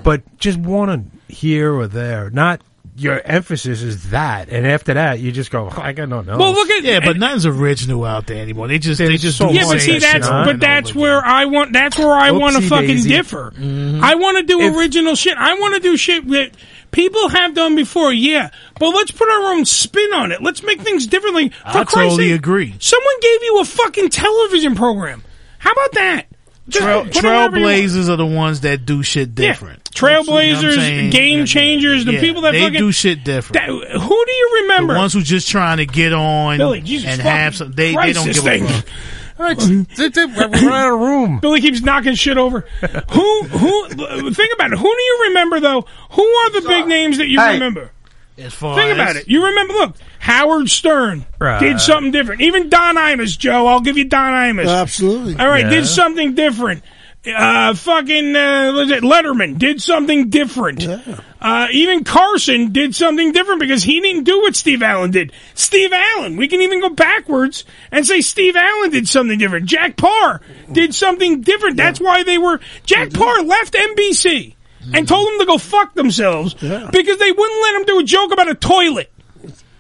but 0.03 0.22
just 0.38 0.57
one 0.57 1.11
here 1.27 1.73
or 1.73 1.88
there, 1.88 2.30
not. 2.30 2.61
Your 2.97 3.22
emphasis 3.23 3.81
is 3.81 4.09
that, 4.09 4.49
and 4.49 4.68
after 4.68 4.93
that, 4.95 5.19
you 5.19 5.31
just 5.31 5.49
go. 5.49 5.69
I 5.69 5.93
got 5.93 6.09
no. 6.09 6.22
Well, 6.22 6.51
look 6.51 6.69
at- 6.69 6.84
yeah, 6.84 6.99
but 6.99 7.15
nothing's 7.18 7.45
original 7.45 8.03
out 8.03 8.27
there 8.27 8.41
anymore. 8.41 8.68
They 8.68 8.80
just 8.80 8.97
they 8.99 9.15
just 9.15 9.38
so 9.38 9.47
do 9.47 9.55
Yeah, 9.55 9.63
but 9.63 9.80
see, 9.80 9.97
that's 9.97 10.27
shit 10.27 10.45
but 10.45 10.59
that's 10.59 10.93
where 10.93 11.23
I 11.26 11.45
want. 11.45 11.72
That's 11.72 11.97
where 11.97 12.11
I 12.11 12.31
want 12.31 12.57
to 12.57 12.61
fucking 12.63 12.88
daisy. 12.88 13.09
differ. 13.09 13.53
Mhm. 13.57 14.01
I 14.03 14.15
want 14.15 14.38
to 14.39 14.43
do 14.43 14.77
original 14.77 15.15
shit. 15.15 15.38
I 15.38 15.53
want 15.55 15.76
to 15.76 15.80
do 15.80 15.95
shit 15.95 16.27
that 16.30 16.51
people 16.91 17.30
have 17.30 17.55
done 17.55 17.76
before. 17.77 18.11
Yeah, 18.11 18.49
but 18.77 18.89
let's 18.89 19.11
put 19.11 19.30
our 19.30 19.53
own 19.53 19.63
spin 19.63 20.11
on 20.13 20.34
it. 20.34 20.43
Let's 20.43 20.61
make 20.61 20.81
things 20.81 21.07
differently. 21.07 21.49
For 21.49 21.55
I 21.69 21.72
Christ's 21.85 21.93
totally 21.93 22.30
sake, 22.30 22.39
agree. 22.39 22.76
Someone 22.80 23.15
gave 23.22 23.41
you 23.43 23.59
a 23.61 23.65
fucking 23.65 24.09
television 24.09 24.76
program. 24.76 25.23
How 25.59 25.72
about 25.72 25.91
that? 25.93 26.26
Just 26.72 26.84
Trail, 26.84 27.03
put 27.06 27.15
whatever 27.15 27.57
you 27.60 27.64
want. 27.65 27.76
trailblazers 27.77 28.10
are 28.10 28.15
the 28.15 28.26
ones 28.26 28.61
that 28.61 28.85
do 28.85 29.03
shit 29.03 29.35
different. 29.35 29.84
Trailblazers, 29.91 30.27
You 30.45 30.53
know 30.53 30.57
what 30.61 30.65
I'm 30.65 30.80
saying? 30.80 31.10
game 31.11 31.45
changers, 31.45 32.06
the 32.06 32.14
Yeah, 32.14 32.19
people 32.22 32.41
that 32.43 32.53
they 32.53 32.61
fucking 32.61 32.80
do 32.80 32.91
shit 32.91 33.23
different. 33.23 33.53
That- 33.53 33.69
who 34.02 34.26
do 34.26 34.31
you 34.31 34.60
remember? 34.64 34.93
The 34.93 34.99
ones 34.99 35.14
who 35.14 35.22
just 35.22 35.49
trying 35.49 35.77
to 35.77 35.85
get 35.85 36.14
on 36.14 36.57
Billy, 36.57 36.81
Jesus 36.81 37.10
and 37.11 37.22
have 37.22 37.56
some. 37.56 37.72
They, 37.73 37.93
they 37.95 38.14
don't 38.14 38.26
this 38.27 38.39
give 38.39 38.43
thing. 38.43 38.64
a 39.41 40.27
fuck. 40.27 40.52
We're 40.61 40.72
out 40.72 40.93
of 40.93 40.99
room. 40.99 41.39
Billy 41.39 41.61
keeps 41.61 41.81
knocking 41.81 42.14
shit 42.15 42.38
over. 42.38 42.61
who? 43.11 43.43
Who? 43.43 43.88
Think 44.31 44.53
about 44.53 44.72
it. 44.73 44.77
Who 44.77 44.84
do 44.95 45.02
you 45.02 45.26
remember 45.30 45.60
though? 45.60 45.85
Who 46.11 46.23
are 46.23 46.49
the 46.52 46.61
big 46.68 46.88
names 46.88 47.18
that 47.18 47.27
you 47.27 47.39
Hey. 47.39 47.53
remember? 47.53 47.91
As 48.41 48.53
far 48.53 48.76
Think 48.76 48.91
as, 48.91 48.95
about 48.97 49.15
it. 49.15 49.27
You 49.27 49.45
remember? 49.45 49.73
Look, 49.73 49.95
Howard 50.19 50.69
Stern 50.69 51.26
Right. 51.39 51.59
did 51.59 51.80
something 51.80 52.11
different. 52.11 52.41
Even 52.41 52.69
Don 52.69 52.95
Imus, 52.95 53.38
Joe. 53.38 53.68
I'll 53.68 53.81
give 53.81 53.97
you 53.97 54.05
Don 54.05 54.34
Imus. 54.34 54.68
Absolutely. 54.68 55.35
All 55.38 55.47
right, 55.47 55.63
Yeah. 55.65 55.69
did 55.69 55.88
something 55.88 56.34
different. 56.35 56.84
Uh, 57.23 57.76
fucking 57.76 58.35
uh, 58.35 58.72
what 58.73 58.85
is 58.85 58.91
it? 58.91 59.03
Letterman 59.03 59.59
did 59.59 59.80
something 59.80 60.30
different. 60.31 60.88
Uh, 61.39 61.68
even 61.72 62.03
Carson 62.03 62.72
did 62.72 62.95
something 62.95 63.31
different 63.31 63.59
because 63.61 63.84
he 63.84 64.01
didn't 64.01 64.23
do 64.23 64.39
what 64.41 64.55
Steve 64.55 64.81
Allen 64.81 65.11
did. 65.11 65.31
Steve 65.53 65.91
Allen, 65.93 66.35
we 66.35 66.47
can 66.47 66.63
even 66.63 66.81
go 66.81 66.89
backwards 66.89 67.63
and 67.91 68.07
say 68.07 68.22
Steve 68.22 68.55
Allen 68.55 68.89
did 68.89 69.07
something 69.07 69.38
different. 69.38 69.68
Jack 69.68 69.97
Paar 69.97 70.41
did 70.72 70.95
something 70.95 71.41
different. 71.41 71.77
That's 71.77 71.99
why 72.01 72.23
they 72.23 72.39
were. 72.39 72.59
Jack 72.88 73.13
Paar 73.13 73.43
left 73.43 73.76
NBC 73.76 74.55
and 74.94 75.08
told 75.08 75.28
them 75.28 75.40
to 75.40 75.45
go 75.45 75.58
fuck 75.58 75.94
themselves 75.94 76.53
because 76.53 77.18
they 77.20 77.32
wouldn't 77.32 77.62
let 77.64 77.76
him 77.76 77.86
do 77.86 77.99
a 77.99 78.03
joke 78.03 78.32
about 78.32 78.49
a 78.49 78.56
toilet. 78.56 79.12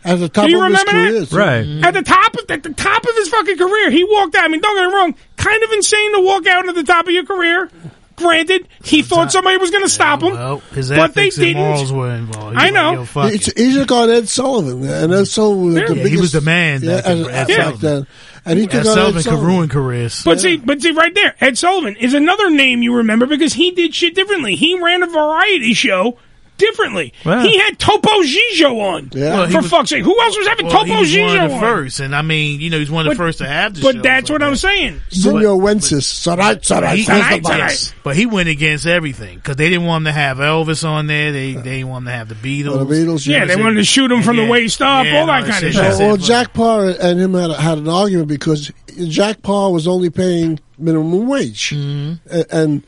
At 0.03 0.19
the 0.19 0.29
top 0.29 0.45
Do 0.45 0.51
you 0.51 0.57
of 0.63 0.71
his 0.71 0.79
remember 0.81 0.91
career, 0.91 1.19
that? 1.19 1.29
too. 1.29 1.35
Right. 1.37 1.63
Mm-hmm. 1.65 1.83
At 1.83 1.93
the 1.93 2.01
top, 2.01 2.33
of, 2.33 2.49
at 2.49 2.63
the 2.63 2.73
top 2.73 3.03
of 3.03 3.15
his 3.17 3.29
fucking 3.29 3.57
career, 3.57 3.91
he 3.91 4.03
walked 4.03 4.33
out. 4.33 4.45
I 4.45 4.47
mean, 4.47 4.59
don't 4.59 4.75
get 4.75 4.87
me 4.89 4.93
wrong. 4.95 5.15
Kind 5.37 5.61
of 5.63 5.71
insane 5.73 6.15
to 6.15 6.21
walk 6.23 6.47
out 6.47 6.67
at 6.67 6.73
the 6.73 6.83
top 6.83 7.05
of 7.05 7.11
your 7.13 7.23
career. 7.23 7.69
Granted, 8.15 8.67
he 8.83 9.03
thought 9.03 9.31
somebody 9.31 9.57
was 9.57 9.69
going 9.71 9.83
to 9.83 9.89
stop 9.89 10.21
him, 10.23 10.33
Well, 10.33 10.57
his 10.73 10.89
but 10.89 11.13
they 11.15 11.29
didn't. 11.29 11.57
morals 11.57 11.91
were 11.93 12.11
involved. 12.11 12.55
He 12.57 12.63
I 12.65 12.69
know. 12.71 12.89
like, 12.89 12.95
Yo, 12.97 13.05
fuck 13.05 13.31
It's, 13.33 13.47
it. 13.47 13.57
he 13.57 13.73
took 13.73 13.91
on 13.91 14.09
Ed 14.11 14.27
Sullivan, 14.27 14.87
and 14.89 15.13
Ed 15.13 15.25
Sullivan 15.27 15.65
was 15.65 15.75
Yeah. 15.75 15.87
the 15.87 15.95
Yeah, 15.97 16.07
he 16.07 16.17
was 16.17 16.31
the 16.31 16.41
man 16.41 16.81
Yeah, 16.83 16.95
back 16.97 17.05
as- 17.05 17.19
in- 17.19 17.29
Ed 17.29 18.07
back 18.43 18.53
Sullivan. 18.53 18.53
then. 18.53 18.53
And 18.53 18.59
he 18.59 18.65
Ed 18.65 18.71
took 18.71 18.85
on 18.87 18.93
Sullivan 18.93 19.19
Ed 19.19 19.23
could 19.23 19.23
Sullivan. 19.23 19.47
ruin 19.47 19.69
careers. 19.69 20.23
But 20.23 20.39
see, 20.41 20.57
but 20.57 20.81
see, 20.81 20.91
right 20.91 21.13
there, 21.13 21.35
Ed 21.41 21.57
Sullivan 21.57 21.95
is 21.97 22.13
another 22.13 22.49
name 22.49 22.81
you 22.83 22.95
remember 22.95 23.25
because 23.27 23.53
he 23.53 23.71
did 23.71 23.93
shit 23.95 24.15
differently. 24.15 24.55
He 24.55 24.79
ran 24.81 25.03
a 25.03 25.07
variety 25.07 25.73
show 25.73 26.17
differently. 26.61 27.13
Wow. 27.25 27.41
He 27.43 27.57
had 27.59 27.77
Topo 27.77 28.09
Gigio 28.21 28.79
on. 28.79 29.09
Well, 29.13 29.49
for 29.49 29.57
was- 29.57 29.69
fuck's 29.69 29.89
sake, 29.89 30.03
who 30.03 30.17
else 30.21 30.37
was 30.37 30.47
having 30.47 30.67
Well, 30.67 30.85
Topo 30.85 30.93
he 30.93 30.99
was 31.01 31.17
one 31.17 31.37
of 31.43 31.49
the 31.49 31.55
on? 31.55 31.59
first, 31.61 31.99
and 31.99 32.15
I 32.15 32.21
mean, 32.21 32.61
you 32.61 32.69
know, 32.69 32.79
he's 32.79 32.89
one 32.89 33.05
of 33.05 33.11
the 33.11 33.17
But- 33.17 33.23
first 33.25 33.39
to 33.39 33.47
have 33.47 33.73
the 33.73 33.81
But 33.81 33.95
show. 33.95 34.01
that's 34.01 34.29
what 34.29 34.41
I'm 34.41 34.55
saying. 34.55 35.01
Senor 35.09 35.59
Wences. 35.61 36.03
Sarai, 36.03 36.59
Sarai, 36.61 36.97
He- 36.97 37.03
says 37.03 37.23
the 37.41 37.67
he- 37.67 37.91
But 38.03 38.15
he 38.15 38.25
went 38.25 38.47
against 38.47 38.85
everything 38.85 39.35
because 39.35 39.57
they 39.57 39.67
didn't 39.69 39.85
want 39.85 40.03
him 40.03 40.05
to 40.05 40.11
have 40.13 40.37
Elvis 40.37 40.87
on 40.87 41.07
there. 41.07 41.31
They 41.33 41.53
they 41.53 41.61
didn't 41.77 41.89
want 41.89 42.03
him 42.03 42.11
to 42.11 42.17
have 42.17 42.29
the 42.29 42.35
Beatles. 42.35 42.69
Oh, 42.79 42.83
the 42.85 42.95
Beatles, 42.95 43.27
Yeah, 43.27 43.45
they 43.45 43.55
wanted 43.57 43.75
to 43.75 43.83
shoot 43.83 44.11
him 44.11 44.21
from 44.21 44.37
the 44.37 44.45
waist 44.45 44.81
up, 44.81 45.05
Yeah, 45.05 45.19
all 45.19 45.25
that 45.27 45.41
kind 45.45 45.65
of 45.65 45.73
shit. 45.73 45.73
shit. 45.73 45.81
Well, 45.81 45.99
well, 45.99 46.17
Jack 46.17 46.53
Paar 46.53 46.89
and 46.89 47.19
him 47.19 47.33
had, 47.33 47.51
had 47.51 47.77
an 47.79 47.89
argument 47.89 48.27
because 48.27 48.71
Jack 49.07 49.41
Paar 49.41 49.71
was 49.71 49.87
only 49.87 50.09
paying 50.09 50.59
minimum 50.77 51.27
wage, 51.27 51.69
mm-hmm. 51.75 52.13
A- 52.29 52.45
and 52.55 52.83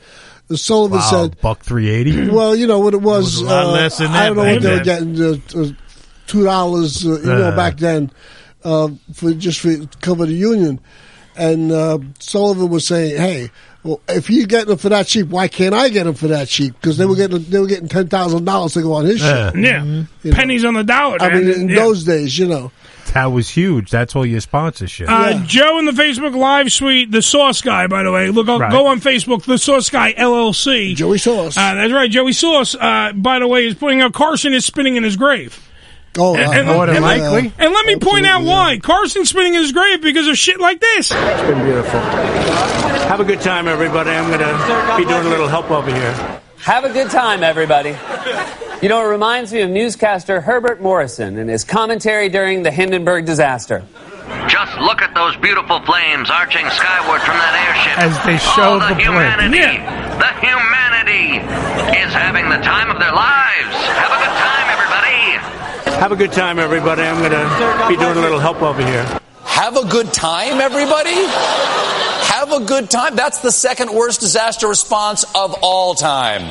Sullivan 0.50 0.98
Wow, 0.98 1.10
said, 1.10 1.40
buck 1.40 1.60
three 1.60 1.88
eighty. 1.90 2.28
"Well, 2.30 2.54
you 2.54 2.66
know 2.66 2.78
what 2.80 2.94
it 2.94 3.00
was. 3.02 3.40
a 3.40 3.44
lot 3.44 3.64
uh, 3.66 3.70
less 3.72 3.98
than 3.98 4.08
I 4.08 4.26
don't 4.26 4.36
know 4.36 4.42
what 4.44 4.62
back 4.62 4.62
they 4.62 4.76
were 4.78 4.84
getting. 4.84 5.22
Uh, 5.22 5.60
uh, 5.62 5.72
Two 6.26 6.44
dollars, 6.44 7.06
uh, 7.06 7.20
you 7.20 7.26
know, 7.26 7.52
back 7.54 7.76
then, 7.76 8.10
uh, 8.64 8.88
for 9.12 9.32
just 9.34 9.60
for 9.60 9.74
cover 10.00 10.26
the 10.26 10.32
union." 10.34 10.80
And 11.36 11.72
uh, 11.72 11.98
Sullivan 12.18 12.68
was 12.70 12.86
saying, 12.86 13.16
"Hey." 13.16 13.50
Well, 13.82 14.00
if 14.08 14.30
you 14.30 14.46
getting 14.46 14.68
them 14.68 14.78
for 14.78 14.88
that 14.88 15.06
cheap, 15.06 15.26
why 15.28 15.46
can't 15.46 15.74
I 15.74 15.90
get 15.90 16.04
them 16.04 16.14
for 16.14 16.28
that 16.28 16.48
cheap? 16.48 16.72
Because 16.72 16.96
they 16.96 17.04
were 17.04 17.16
getting 17.16 17.44
they 17.50 17.58
were 17.58 17.66
getting 17.66 17.86
ten 17.88 18.08
thousand 18.08 18.46
dollars 18.46 18.72
to 18.74 18.80
go 18.82 18.94
on 18.94 19.04
his 19.04 19.20
show. 19.20 19.52
Yeah, 19.54 19.84
You 19.84 20.06
know. 20.24 20.32
pennies 20.32 20.64
on 20.64 20.72
the 20.72 20.84
dollar. 20.84 21.18
I 21.20 21.28
mean, 21.38 21.50
in 21.50 21.68
Yeah. 21.68 21.74
those 21.76 22.04
days, 22.04 22.38
you 22.38 22.46
know. 22.46 22.72
That 23.14 23.26
was 23.26 23.48
huge. 23.48 23.90
That's 23.92 24.16
all 24.16 24.26
your 24.26 24.40
sponsorship. 24.40 25.08
Uh, 25.08 25.40
Joe 25.44 25.78
in 25.78 25.84
the 25.84 25.92
Facebook 25.92 26.34
Live 26.36 26.72
suite, 26.72 27.12
the 27.12 27.22
Sauce 27.22 27.60
Guy, 27.62 27.86
by 27.86 28.02
the 28.02 28.10
way. 28.10 28.28
Look, 28.30 28.48
Right. 28.48 28.70
go 28.72 28.88
on 28.88 29.00
Facebook, 29.00 29.44
the 29.44 29.56
Sauce 29.56 29.88
Guy 29.88 30.12
LLC. 30.18 30.94
Joey 30.96 31.18
Sauce. 31.18 31.56
Uh, 31.56 31.74
that's 31.74 31.92
right, 31.92 32.10
Joey 32.10 32.32
Sauce. 32.32 32.74
Uh, 32.74 33.12
by 33.14 33.38
the 33.38 33.46
way, 33.46 33.66
is 33.66 33.74
putting 33.74 34.02
out 34.02 34.12
Carson 34.14 34.52
is 34.52 34.64
spinning 34.66 34.96
in 34.96 35.04
his 35.04 35.14
grave. 35.16 35.56
Oh, 36.18 36.34
And- 36.36 36.46
uh, 36.46 36.50
and- 36.52 36.66
more 36.68 36.86
than 36.86 36.96
and- 36.96 37.04
likely. 37.04 37.52
And 37.56 37.72
let 37.72 37.86
me 37.86 37.96
point 37.96 38.26
out 38.26 38.40
Absolutely, 38.40 38.50
why 38.52 38.78
Carson's 38.82 39.28
spinning 39.30 39.54
in 39.54 39.62
his 39.62 39.70
grave 39.72 40.00
because 40.02 40.26
of 40.26 40.36
shit 40.36 40.58
like 40.60 40.80
this. 40.80 41.12
It's 41.12 41.42
been 41.42 41.64
beautiful. 41.64 42.00
Have 42.00 43.20
a 43.20 43.24
good 43.24 43.40
time, 43.40 43.68
everybody. 43.68 44.10
I'm 44.10 44.26
going 44.26 44.40
to 44.40 44.94
be 44.96 45.04
doing 45.04 45.26
a 45.26 45.30
little 45.30 45.48
help 45.48 45.70
over 45.70 45.88
here. 45.92 46.40
Have 46.62 46.84
a 46.84 46.92
good 46.92 47.10
time, 47.10 47.42
everybody. 47.44 47.94
You 48.84 48.90
know, 48.90 49.00
it 49.00 49.08
reminds 49.08 49.50
me 49.50 49.62
of 49.62 49.70
newscaster 49.70 50.42
Herbert 50.42 50.82
Morrison 50.82 51.38
and 51.38 51.48
his 51.48 51.64
commentary 51.64 52.28
during 52.28 52.62
the 52.62 52.70
Hindenburg 52.70 53.24
disaster. 53.24 53.82
Just 54.46 54.76
look 54.76 55.00
at 55.00 55.14
those 55.14 55.34
beautiful 55.38 55.80
flames 55.88 56.28
arching 56.28 56.68
skyward 56.68 57.22
from 57.22 57.32
that 57.32 57.56
airship. 57.64 57.96
As 57.96 58.12
they 58.28 58.36
show 58.36 58.76
oh, 58.76 58.84
the, 58.84 58.92
the 58.92 59.08
blimp. 59.08 59.40
humanity, 59.40 59.80
the 60.20 60.32
humanity 60.36 61.40
is 61.96 62.12
having 62.12 62.44
the 62.52 62.60
time 62.60 62.90
of 62.90 63.00
their 63.00 63.16
lives. 63.16 63.72
Have 63.96 64.12
a 64.12 64.20
good 64.20 64.36
time, 64.36 64.66
everybody. 64.68 65.96
Have 65.96 66.12
a 66.12 66.16
good 66.16 66.32
time, 66.32 66.58
everybody. 66.58 67.00
I'm 67.08 67.24
going 67.24 67.32
to 67.32 67.88
be 67.88 67.96
doing 67.96 68.18
a 68.18 68.20
little 68.20 68.38
help 68.38 68.60
over 68.60 68.84
here. 68.84 69.08
Have 69.44 69.78
a 69.78 69.88
good 69.88 70.12
time, 70.12 70.60
everybody? 70.60 71.24
Have 72.54 72.62
a 72.62 72.66
good 72.66 72.88
time? 72.88 73.16
That's 73.16 73.38
the 73.38 73.50
second 73.50 73.92
worst 73.92 74.20
disaster 74.20 74.68
response 74.68 75.24
of 75.34 75.56
all 75.60 75.96
time. 75.96 76.42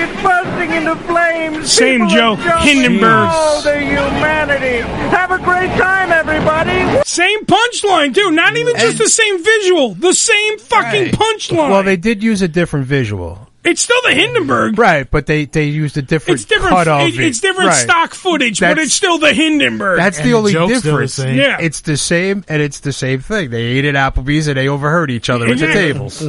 It's 0.00 0.22
bursting 0.22 0.72
into 0.72 0.96
flames. 1.04 1.70
Same 1.70 2.06
People 2.06 2.08
Joe, 2.08 2.32
are 2.32 2.36
jumping. 2.42 2.66
Hindenburg. 2.68 3.28
Oh, 3.30 3.60
the 3.62 3.78
humanity. 3.80 4.78
Have 5.10 5.30
a 5.30 5.36
great 5.36 5.68
time, 5.76 6.10
everybody. 6.10 7.02
Same 7.04 7.44
punchline, 7.44 8.14
too. 8.14 8.30
Not 8.30 8.56
even 8.56 8.76
just 8.76 8.96
the 8.96 9.10
same 9.10 9.44
visual, 9.44 9.94
the 9.94 10.14
same 10.14 10.58
fucking 10.58 11.12
punchline. 11.12 11.68
Well, 11.68 11.82
they 11.82 11.98
did 11.98 12.22
use 12.22 12.40
a 12.40 12.48
different 12.48 12.86
visual. 12.86 13.46
It's 13.64 13.82
still 13.82 14.00
the 14.04 14.14
Hindenburg. 14.14 14.78
Right, 14.78 15.10
but 15.10 15.26
they 15.26 15.44
they 15.44 15.64
used 15.64 15.96
a 15.98 16.02
different 16.02 16.40
It's 16.40 16.48
different. 16.48 16.74
cut 16.76 16.88
of 16.88 17.00
it- 17.08 17.14
it. 17.14 17.20
it's 17.20 17.40
different 17.40 17.70
Right. 17.70 17.76
stock 17.76 18.14
footage, 18.14 18.60
but 18.60 18.78
it's 18.78 18.94
still 18.94 19.18
the 19.18 19.34
Hindenburg. 19.34 19.98
That's 19.98 20.18
the 20.20 20.32
only 20.34 20.52
difference. 20.52 21.18
Yeah. 21.18 21.58
It's 21.60 21.80
the 21.80 21.96
same, 21.96 22.44
and 22.48 22.62
it's 22.62 22.80
the 22.80 22.92
same 22.92 23.20
thing. 23.20 23.50
They 23.50 23.62
ate 23.62 23.84
at 23.84 23.94
Applebee's 23.94 24.46
and 24.48 24.56
they 24.56 24.68
overheard 24.68 25.10
each 25.10 25.28
other 25.28 25.46
at 25.48 25.58
the 25.58 25.66
tables. 25.66 26.22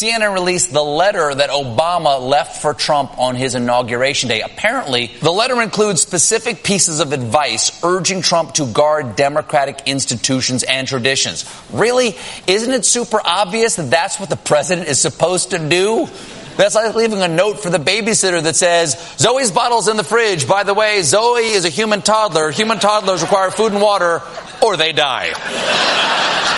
CNN 0.00 0.32
released 0.32 0.72
the 0.72 0.82
letter 0.82 1.34
that 1.34 1.50
Obama 1.50 2.26
left 2.26 2.62
for 2.62 2.72
Trump 2.72 3.18
on 3.18 3.34
his 3.34 3.54
inauguration 3.54 4.30
day. 4.30 4.40
Apparently, 4.40 5.08
the 5.20 5.30
letter 5.30 5.60
includes 5.60 6.00
specific 6.00 6.64
pieces 6.64 7.00
of 7.00 7.12
advice 7.12 7.78
urging 7.84 8.22
Trump 8.22 8.54
to 8.54 8.64
guard 8.64 9.14
democratic 9.14 9.82
institutions 9.84 10.62
and 10.62 10.88
traditions. 10.88 11.44
Really? 11.70 12.16
Isn't 12.46 12.72
it 12.72 12.86
super 12.86 13.20
obvious 13.22 13.76
that 13.76 13.90
that's 13.90 14.18
what 14.18 14.30
the 14.30 14.36
president 14.36 14.88
is 14.88 14.98
supposed 14.98 15.50
to 15.50 15.58
do? 15.68 16.08
That's 16.60 16.74
like 16.74 16.94
leaving 16.94 17.22
a 17.22 17.28
note 17.28 17.58
for 17.58 17.70
the 17.70 17.78
babysitter 17.78 18.42
that 18.42 18.54
says, 18.54 18.92
Zoe's 19.16 19.50
bottle's 19.50 19.88
in 19.88 19.96
the 19.96 20.04
fridge. 20.04 20.46
By 20.46 20.62
the 20.62 20.74
way, 20.74 21.00
Zoe 21.00 21.40
is 21.40 21.64
a 21.64 21.70
human 21.70 22.02
toddler. 22.02 22.50
Human 22.50 22.78
toddlers 22.78 23.22
require 23.22 23.50
food 23.50 23.72
and 23.72 23.80
water 23.80 24.20
or 24.62 24.76
they 24.76 24.92
die. 24.92 25.32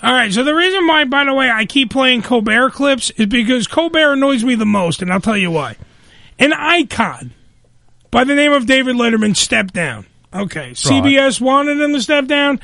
All 0.02 0.12
right, 0.12 0.32
so 0.32 0.42
the 0.42 0.56
reason 0.56 0.88
why, 0.88 1.04
by 1.04 1.24
the 1.24 1.32
way, 1.32 1.48
I 1.48 1.66
keep 1.66 1.90
playing 1.92 2.22
Colbert 2.22 2.70
clips 2.70 3.10
is 3.10 3.26
because 3.26 3.68
Colbert 3.68 4.14
annoys 4.14 4.42
me 4.42 4.56
the 4.56 4.66
most, 4.66 5.02
and 5.02 5.12
I'll 5.12 5.20
tell 5.20 5.38
you 5.38 5.52
why. 5.52 5.76
An 6.36 6.52
icon 6.52 7.30
by 8.10 8.24
the 8.24 8.34
name 8.34 8.50
of 8.50 8.66
David 8.66 8.96
Letterman 8.96 9.36
stepped 9.36 9.72
down. 9.72 10.06
Okay, 10.34 10.72
CBS 10.72 11.40
wanted 11.40 11.80
him 11.80 11.92
to 11.92 12.02
step 12.02 12.26
down. 12.26 12.58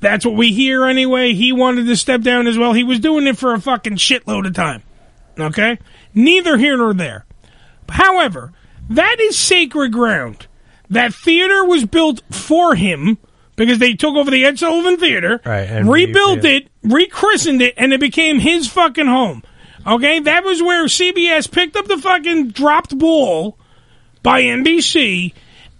That's 0.00 0.26
what 0.26 0.34
we 0.34 0.52
hear 0.52 0.84
anyway. 0.84 1.32
He 1.32 1.50
wanted 1.54 1.86
to 1.86 1.96
step 1.96 2.20
down 2.20 2.46
as 2.46 2.58
well. 2.58 2.74
He 2.74 2.84
was 2.84 3.00
doing 3.00 3.26
it 3.26 3.38
for 3.38 3.54
a 3.54 3.60
fucking 3.60 3.94
shitload 3.94 4.46
of 4.46 4.52
time. 4.52 4.82
Okay? 5.38 5.78
Neither 6.14 6.56
here 6.56 6.76
nor 6.76 6.94
there. 6.94 7.26
However, 7.88 8.52
that 8.90 9.20
is 9.20 9.36
sacred 9.36 9.92
ground. 9.92 10.46
That 10.90 11.14
theater 11.14 11.64
was 11.64 11.84
built 11.84 12.22
for 12.30 12.74
him 12.74 13.18
because 13.56 13.78
they 13.78 13.94
took 13.94 14.14
over 14.14 14.30
the 14.30 14.44
Ed 14.44 14.58
Sullivan 14.58 14.98
Theater, 14.98 15.40
Right, 15.44 15.80
rebuilt 15.84 16.42
re- 16.42 16.56
it, 16.56 16.68
rechristened 16.82 17.62
it, 17.62 17.74
and 17.76 17.92
it 17.92 18.00
became 18.00 18.38
his 18.38 18.68
fucking 18.68 19.06
home. 19.06 19.42
Okay, 19.86 20.18
that 20.20 20.44
was 20.44 20.62
where 20.62 20.84
CBS 20.86 21.50
picked 21.50 21.76
up 21.76 21.86
the 21.86 21.98
fucking 21.98 22.50
dropped 22.50 22.98
ball 22.98 23.58
by 24.22 24.42
NBC 24.42 25.32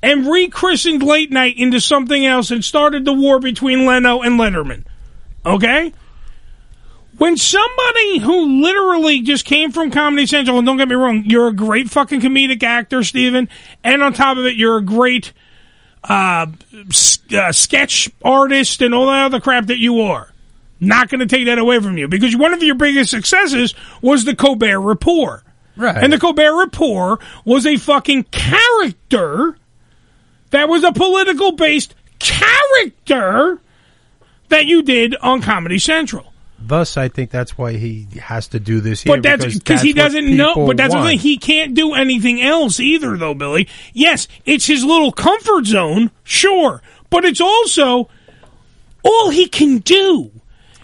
and 0.02 0.26
rechristened 0.26 1.02
late 1.02 1.30
night 1.30 1.56
into 1.56 1.80
something 1.80 2.26
else 2.26 2.50
and 2.50 2.62
started 2.64 3.04
the 3.04 3.12
war 3.12 3.40
between 3.40 3.86
Leno 3.86 4.20
and 4.20 4.38
Letterman. 4.38 4.84
Okay? 5.46 5.92
When 7.18 7.36
somebody 7.36 8.18
who 8.18 8.62
literally 8.62 9.20
just 9.20 9.44
came 9.44 9.70
from 9.70 9.90
Comedy 9.90 10.26
Central, 10.26 10.58
and 10.58 10.66
don't 10.66 10.76
get 10.76 10.88
me 10.88 10.96
wrong, 10.96 11.22
you're 11.26 11.48
a 11.48 11.52
great 11.52 11.88
fucking 11.88 12.20
comedic 12.20 12.62
actor, 12.62 13.04
Stephen, 13.04 13.48
and 13.84 14.02
on 14.02 14.12
top 14.12 14.36
of 14.36 14.46
it, 14.46 14.56
you're 14.56 14.78
a 14.78 14.82
great 14.82 15.32
uh, 16.02 16.46
uh, 17.32 17.52
sketch 17.52 18.10
artist 18.22 18.82
and 18.82 18.94
all 18.94 19.06
that 19.06 19.26
other 19.26 19.40
crap 19.40 19.66
that 19.66 19.78
you 19.78 20.00
are. 20.02 20.30
Not 20.80 21.08
going 21.08 21.20
to 21.20 21.26
take 21.26 21.46
that 21.46 21.58
away 21.58 21.78
from 21.78 21.96
you 21.96 22.08
because 22.08 22.36
one 22.36 22.52
of 22.52 22.62
your 22.62 22.74
biggest 22.74 23.10
successes 23.10 23.74
was 24.02 24.24
the 24.24 24.34
Colbert 24.34 24.80
Report. 24.80 25.42
Right. 25.76 25.96
And 25.96 26.12
the 26.12 26.18
Colbert 26.18 26.56
Report 26.56 27.20
was 27.44 27.64
a 27.64 27.76
fucking 27.76 28.24
character 28.24 29.56
that 30.50 30.68
was 30.68 30.84
a 30.84 30.92
political 30.92 31.52
based 31.52 31.94
character 32.18 33.60
that 34.48 34.66
you 34.66 34.82
did 34.82 35.16
on 35.16 35.42
Comedy 35.42 35.78
Central. 35.78 36.33
Thus, 36.66 36.96
I 36.96 37.08
think 37.08 37.30
that's 37.30 37.58
why 37.58 37.72
he 37.72 38.06
has 38.20 38.48
to 38.48 38.60
do 38.60 38.80
this 38.80 39.02
here. 39.02 39.14
But 39.14 39.22
that's 39.22 39.44
because 39.44 39.58
because 39.58 39.82
he 39.82 39.92
doesn't 39.92 40.36
know. 40.36 40.66
But 40.66 40.76
that's 40.76 40.94
the 40.94 41.02
thing. 41.02 41.18
He 41.18 41.36
can't 41.36 41.74
do 41.74 41.94
anything 41.94 42.40
else 42.40 42.80
either, 42.80 43.16
though, 43.16 43.34
Billy. 43.34 43.68
Yes, 43.92 44.28
it's 44.46 44.66
his 44.66 44.84
little 44.84 45.12
comfort 45.12 45.66
zone, 45.66 46.10
sure, 46.22 46.82
but 47.10 47.24
it's 47.24 47.40
also 47.40 48.08
all 49.02 49.30
he 49.30 49.46
can 49.46 49.78
do. 49.78 50.30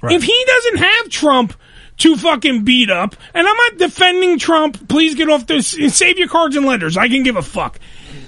If 0.02 0.22
he 0.22 0.44
doesn't 0.46 0.78
have 0.78 1.08
Trump 1.08 1.54
to 1.98 2.16
fucking 2.16 2.64
beat 2.64 2.90
up, 2.90 3.16
and 3.34 3.46
I'm 3.46 3.56
not 3.56 3.78
defending 3.78 4.38
Trump. 4.38 4.88
Please 4.88 5.14
get 5.14 5.30
off 5.30 5.46
this. 5.46 5.76
Save 5.88 6.18
your 6.18 6.28
cards 6.28 6.56
and 6.56 6.66
letters. 6.66 6.96
I 6.96 7.08
can 7.08 7.22
give 7.22 7.36
a 7.36 7.42
fuck. 7.42 7.78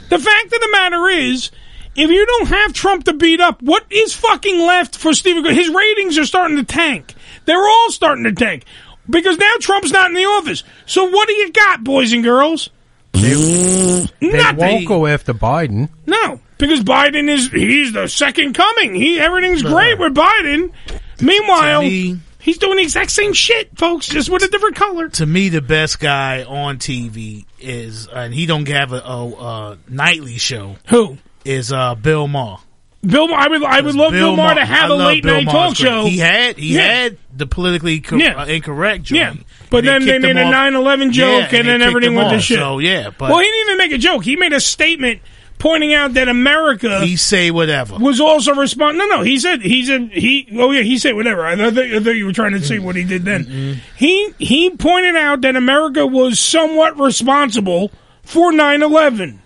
The 0.08 0.18
fact 0.18 0.46
of 0.46 0.60
the 0.60 0.68
matter 0.72 1.08
is. 1.08 1.50
If 1.94 2.08
you 2.08 2.24
don't 2.24 2.48
have 2.48 2.72
Trump 2.72 3.04
to 3.04 3.12
beat 3.12 3.38
up, 3.38 3.60
what 3.60 3.84
is 3.90 4.14
fucking 4.14 4.60
left 4.60 4.96
for 4.96 5.12
Stephen? 5.12 5.44
His 5.54 5.68
ratings 5.68 6.16
are 6.16 6.24
starting 6.24 6.56
to 6.56 6.64
tank. 6.64 7.14
They're 7.44 7.66
all 7.66 7.90
starting 7.90 8.24
to 8.24 8.32
tank 8.32 8.64
because 9.08 9.38
now 9.38 9.52
Trump's 9.60 9.90
not 9.92 10.10
in 10.10 10.14
the 10.14 10.24
office. 10.24 10.62
So 10.86 11.04
what 11.10 11.28
do 11.28 11.34
you 11.34 11.52
got, 11.52 11.82
boys 11.84 12.12
and 12.12 12.22
girls? 12.22 12.70
They 13.12 14.06
Nothing. 14.20 14.56
won't 14.58 14.86
go 14.86 15.06
after 15.06 15.34
Biden. 15.34 15.88
No, 16.06 16.40
because 16.58 16.80
Biden 16.80 17.28
is 17.28 17.50
he's 17.50 17.92
the 17.92 18.08
second 18.08 18.54
coming. 18.54 18.94
He 18.94 19.20
everything's 19.20 19.62
great 19.62 19.98
with 19.98 20.14
Biden. 20.14 20.72
Meanwhile, 21.20 21.82
he's 21.82 22.58
doing 22.58 22.76
the 22.76 22.82
exact 22.82 23.10
same 23.10 23.32
shit, 23.32 23.76
folks, 23.78 24.06
just 24.08 24.30
with 24.30 24.42
a 24.42 24.48
different 24.48 24.76
color. 24.76 25.08
To 25.10 25.26
me, 25.26 25.50
the 25.50 25.60
best 25.60 26.00
guy 26.00 26.42
on 26.44 26.78
TV 26.78 27.44
is, 27.60 28.08
and 28.08 28.32
he 28.34 28.46
don't 28.46 28.66
have 28.68 28.92
a, 28.92 28.96
a, 29.00 29.26
a 29.28 29.78
nightly 29.88 30.38
show. 30.38 30.76
Who 30.88 31.18
is 31.44 31.72
uh, 31.72 31.94
Bill 31.94 32.26
Maher? 32.26 32.58
Bill, 33.04 33.26
Maher- 33.28 33.40
I 33.40 33.48
would 33.48 33.62
I 33.64 33.80
would 33.80 33.94
love 33.96 34.12
Bill, 34.12 34.36
Maher 34.36 34.54
to 34.54 34.64
have 34.64 34.90
I 34.90 34.94
a 34.94 34.96
late 34.96 35.22
Bill 35.24 35.34
night 35.34 35.46
Maher's 35.46 35.52
talk 35.52 35.76
great. 35.76 35.88
show. 35.90 36.04
He 36.06 36.18
had 36.18 36.56
he 36.56 36.74
Yeah. 36.76 36.80
had 36.82 37.16
the 37.36 37.46
politically 37.46 38.00
co- 38.00 38.16
Yeah. 38.16 38.42
uh, 38.42 38.46
incorrect 38.46 39.02
joke. 39.04 39.16
Yeah, 39.16 39.32
but 39.70 39.84
then 39.84 40.04
they 40.06 40.18
made 40.18 40.36
a 40.36 40.44
off. 40.44 40.52
9/11 40.54 41.10
joke, 41.10 41.52
and, 41.52 41.66
they 41.66 41.72
then 41.72 41.82
everything 41.82 42.14
went 42.14 42.30
to 42.30 42.40
shit. 42.40 42.58
So 42.58 42.78
yeah, 42.78 43.10
but 43.16 43.30
well, 43.30 43.38
he 43.40 43.44
didn't 43.46 43.60
even 43.66 43.78
make 43.78 43.92
a 43.92 43.98
joke. 43.98 44.24
He 44.24 44.36
made 44.36 44.52
a 44.52 44.60
statement 44.60 45.20
pointing 45.58 45.94
out 45.94 46.14
that 46.14 46.28
America 46.28 47.04
he 47.06 47.16
say 47.16 47.50
whatever. 47.50 47.96
was 47.96 48.20
also 48.20 48.54
respond. 48.54 48.98
No, 48.98 49.06
no, 49.06 49.22
he 49.22 49.38
said 49.38 49.62
he 49.62 49.84
said 49.84 50.10
he. 50.12 50.46
Oh 50.56 50.70
yeah, 50.70 50.82
he 50.82 50.96
said 50.98 51.14
whatever. 51.16 51.44
I 51.44 51.56
thought, 51.56 51.76
I 51.78 51.98
thought 51.98 52.10
you 52.10 52.26
were 52.26 52.32
trying 52.32 52.52
to 52.52 52.60
say 52.64 52.78
what 52.78 52.94
he 52.94 53.02
did 53.02 53.24
then. 53.24 53.80
He 53.96 54.28
he 54.38 54.70
pointed 54.70 55.16
out 55.16 55.40
that 55.40 55.56
America 55.56 56.06
was 56.06 56.38
somewhat 56.38 56.96
responsible 57.00 57.90
for 58.22 58.52
9/11 58.52 59.38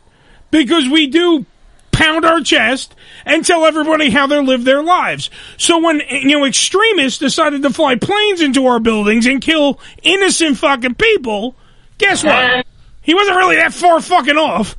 because 0.50 0.88
we 0.90 1.06
do 1.06 1.46
pound 1.92 2.26
our 2.26 2.40
chest 2.42 2.94
and 3.26 3.44
tell 3.44 3.66
everybody 3.66 4.08
how 4.08 4.26
they 4.26 4.40
live 4.40 4.64
their 4.64 4.82
lives. 4.82 5.28
So 5.58 5.78
when 5.78 6.00
you 6.10 6.38
know 6.38 6.46
extremists 6.46 7.18
decided 7.18 7.60
to 7.62 7.70
fly 7.70 7.96
planes 7.96 8.40
into 8.40 8.66
our 8.66 8.80
buildings 8.80 9.26
and 9.26 9.42
kill 9.42 9.78
innocent 10.02 10.56
fucking 10.56 10.94
people, 10.94 11.54
guess 11.98 12.24
what? 12.24 12.64
He 13.02 13.14
wasn't 13.14 13.36
really 13.36 13.56
that 13.56 13.74
far 13.74 14.00
fucking 14.00 14.38
off. 14.38 14.76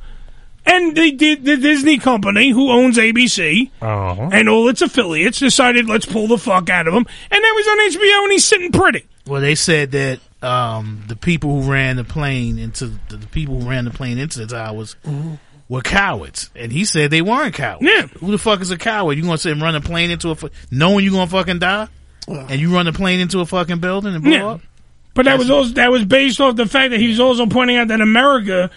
And 0.66 0.94
they 0.94 1.12
did 1.12 1.46
the 1.46 1.56
Disney 1.56 1.96
company, 1.96 2.50
who 2.50 2.70
owns 2.70 2.98
ABC 2.98 3.70
Uh-huh. 3.80 4.28
and 4.32 4.50
all 4.50 4.68
its 4.68 4.82
affiliates, 4.82 5.38
decided 5.38 5.88
let's 5.88 6.04
pull 6.04 6.26
the 6.26 6.36
fuck 6.36 6.68
out 6.68 6.86
of 6.86 6.92
him. 6.92 7.06
And 7.30 7.42
that 7.42 7.52
was 7.56 7.66
on 7.68 8.00
HBO 8.02 8.22
and 8.24 8.32
he's 8.32 8.44
sitting 8.44 8.70
pretty. 8.70 9.06
Well, 9.26 9.40
they 9.40 9.54
said 9.54 9.92
that 9.92 10.20
um, 10.42 11.04
the 11.08 11.16
people 11.16 11.62
who 11.62 11.70
ran 11.70 11.96
the 11.96 12.04
plane 12.04 12.58
into 12.58 12.88
the, 13.08 13.16
the 13.16 13.26
people 13.28 13.60
who 13.62 13.68
ran 13.68 13.86
the 13.86 13.90
plane 13.90 14.18
into 14.18 14.40
the 14.40 14.46
towers 14.46 14.94
were 15.68 15.82
cowards, 15.82 16.50
and 16.54 16.72
he 16.72 16.84
said 16.84 17.10
they 17.10 17.22
weren't 17.22 17.54
cowards. 17.54 17.84
Yeah. 17.84 18.06
Who 18.20 18.30
the 18.30 18.38
fuck 18.38 18.60
is 18.60 18.70
a 18.70 18.78
coward? 18.78 19.16
You 19.18 19.22
gonna 19.24 19.38
sit 19.38 19.52
and 19.52 19.60
run 19.62 19.74
a 19.74 19.80
plane 19.80 20.10
into 20.10 20.30
a 20.30 20.34
fu- 20.34 20.50
knowing 20.70 21.04
you 21.04 21.10
gonna 21.10 21.26
fucking 21.26 21.58
die, 21.58 21.88
and 22.26 22.60
you 22.60 22.74
run 22.74 22.86
a 22.86 22.92
plane 22.92 23.20
into 23.20 23.40
a 23.40 23.46
fucking 23.46 23.78
building 23.80 24.14
and 24.14 24.22
blow 24.24 24.32
Yeah. 24.32 24.46
up? 24.48 24.60
But 25.14 25.24
that 25.24 25.38
was 25.38 25.50
also 25.50 25.74
that 25.74 25.90
was 25.90 26.04
based 26.04 26.40
off 26.40 26.56
the 26.56 26.66
fact 26.66 26.90
that 26.92 27.00
he 27.00 27.08
was 27.08 27.18
also 27.20 27.46
pointing 27.46 27.76
out 27.76 27.88
that 27.88 28.00
America 28.00 28.70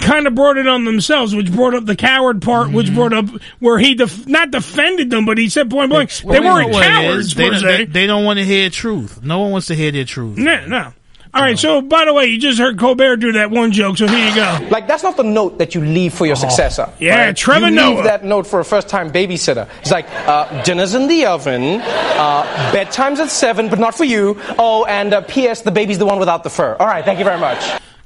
kind 0.00 0.26
of 0.26 0.34
brought 0.34 0.56
it 0.58 0.66
on 0.68 0.84
themselves, 0.84 1.34
which 1.34 1.50
brought 1.52 1.74
up 1.74 1.84
the 1.86 1.96
coward 1.96 2.42
part, 2.42 2.70
which 2.70 2.86
mm-hmm. 2.86 2.94
brought 2.96 3.12
up 3.12 3.26
where 3.58 3.78
he 3.78 3.94
def- 3.94 4.26
not 4.26 4.50
defended 4.50 5.10
them, 5.10 5.24
but 5.24 5.38
he 5.38 5.48
said 5.48 5.70
point 5.70 5.90
blank 5.90 6.10
they 6.10 6.26
Well, 6.28 6.42
you 6.42 6.48
weren't 6.48 6.68
know 6.68 6.74
what 6.74 6.84
it 6.84 6.88
cowards. 6.88 7.34
They, 7.34 7.44
per 7.46 7.50
don't- 7.52 7.60
se. 7.60 7.76
they, 7.76 7.84
they 7.86 8.06
don't 8.06 8.24
want 8.24 8.38
to 8.38 8.44
hear 8.44 8.70
truth. 8.70 9.22
No 9.22 9.40
one 9.40 9.52
wants 9.52 9.68
to 9.68 9.74
hear 9.74 9.90
their 9.90 10.04
truth. 10.04 10.36
No, 10.36 10.66
no. 10.66 10.92
All 11.36 11.42
right. 11.42 11.58
So 11.58 11.80
by 11.82 12.04
the 12.04 12.14
way, 12.14 12.26
you 12.26 12.38
just 12.38 12.58
heard 12.58 12.78
Colbert 12.78 13.16
do 13.16 13.32
that 13.32 13.50
one 13.50 13.72
joke, 13.72 13.98
so 13.98 14.06
here 14.06 14.28
you 14.28 14.34
go. 14.34 14.68
Like 14.70 14.86
that's 14.88 15.02
not 15.02 15.16
the 15.16 15.22
note 15.22 15.58
that 15.58 15.74
you 15.74 15.80
leave 15.82 16.14
for 16.14 16.26
your 16.26 16.36
successor. 16.36 16.92
Yeah, 16.98 17.32
Trevor 17.32 17.68
you 17.68 17.74
Noah. 17.74 17.94
leave 17.96 18.04
that 18.04 18.24
note 18.24 18.46
for 18.46 18.60
a 18.60 18.64
first-time 18.64 19.10
babysitter. 19.12 19.68
It's 19.80 19.90
like 19.90 20.06
uh, 20.10 20.62
dinner's 20.62 20.94
in 20.94 21.08
the 21.08 21.26
oven, 21.26 21.80
uh, 21.82 22.72
bedtime's 22.72 23.20
at 23.20 23.30
seven, 23.30 23.68
but 23.68 23.78
not 23.78 23.94
for 23.94 24.04
you. 24.04 24.40
Oh, 24.58 24.84
and 24.86 25.12
uh, 25.12 25.20
P.S. 25.22 25.62
The 25.62 25.70
baby's 25.70 25.98
the 25.98 26.06
one 26.06 26.18
without 26.18 26.42
the 26.44 26.50
fur. 26.50 26.74
All 26.80 26.86
right, 26.86 27.04
thank 27.04 27.18
you 27.18 27.24
very 27.24 27.38
much. 27.40 27.62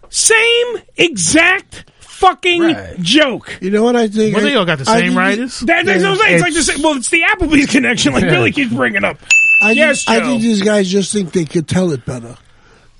Same 0.08 0.76
exact 0.96 1.84
fucking 2.00 2.74
joke. 3.00 3.56
You 3.62 3.70
know 3.70 3.82
what 3.84 3.96
I 3.96 4.08
think? 4.08 4.34
Well, 4.36 4.44
I- 4.44 4.48
they 4.50 4.56
all 4.56 4.64
got 4.64 4.78
the 4.78 4.84
same 4.84 5.00
think- 5.08 5.16
writers. 5.16 5.60
That, 5.60 5.86
that's 5.86 6.02
what 6.02 6.12
I'm 6.12 6.16
saying. 6.18 6.34
It's, 6.34 6.42
like 6.42 6.54
the 6.54 6.62
same. 6.62 6.82
Well, 6.82 6.96
it's 6.96 7.08
the 7.10 7.22
Applebee's 7.22 7.66
connection, 7.70 8.12
like 8.12 8.24
Yeah. 8.24 8.30
Billy 8.30 8.52
keeps 8.52 8.72
bringing 8.72 9.04
up. 9.04 9.18
I 9.62 9.72
yes, 9.72 10.04
think, 10.04 10.22
I 10.22 10.26
think 10.26 10.42
these 10.42 10.62
guys 10.62 10.88
just 10.90 11.12
think 11.12 11.32
they 11.32 11.44
could 11.44 11.68
tell 11.68 11.92
it 11.92 12.04
better. 12.06 12.36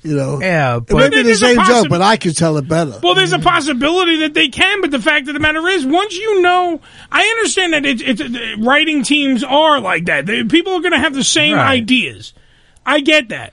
You 0.02 0.16
know? 0.16 0.40
Yeah, 0.40 0.76
It 0.78 0.90
might 0.92 1.10
be 1.10 1.22
the 1.22 1.34
same 1.34 1.58
possi- 1.58 1.66
joke, 1.66 1.88
but 1.90 2.00
I 2.00 2.16
could 2.16 2.34
tell 2.36 2.56
it 2.56 2.66
better. 2.66 2.98
Well, 3.02 3.14
there's 3.14 3.32
a 3.34 3.38
possibility 3.38 4.16
that 4.20 4.32
they 4.32 4.48
can, 4.48 4.80
but 4.80 4.90
the 4.90 4.98
fact 4.98 5.28
of 5.28 5.34
the 5.34 5.40
matter 5.40 5.66
is, 5.68 5.84
once 5.84 6.16
you 6.16 6.40
know, 6.40 6.80
I 7.12 7.22
understand 7.22 7.74
that 7.74 7.84
it's, 7.84 8.02
it's 8.02 8.20
uh, 8.22 8.54
writing 8.60 9.02
teams 9.02 9.44
are 9.44 9.78
like 9.78 10.06
that. 10.06 10.24
They, 10.24 10.42
people 10.44 10.72
are 10.74 10.80
going 10.80 10.92
to 10.92 10.98
have 10.98 11.14
the 11.14 11.22
same 11.24 11.54
Right. 11.56 11.72
ideas. 11.82 12.32
I 12.86 13.00
get 13.00 13.28
that, 13.28 13.52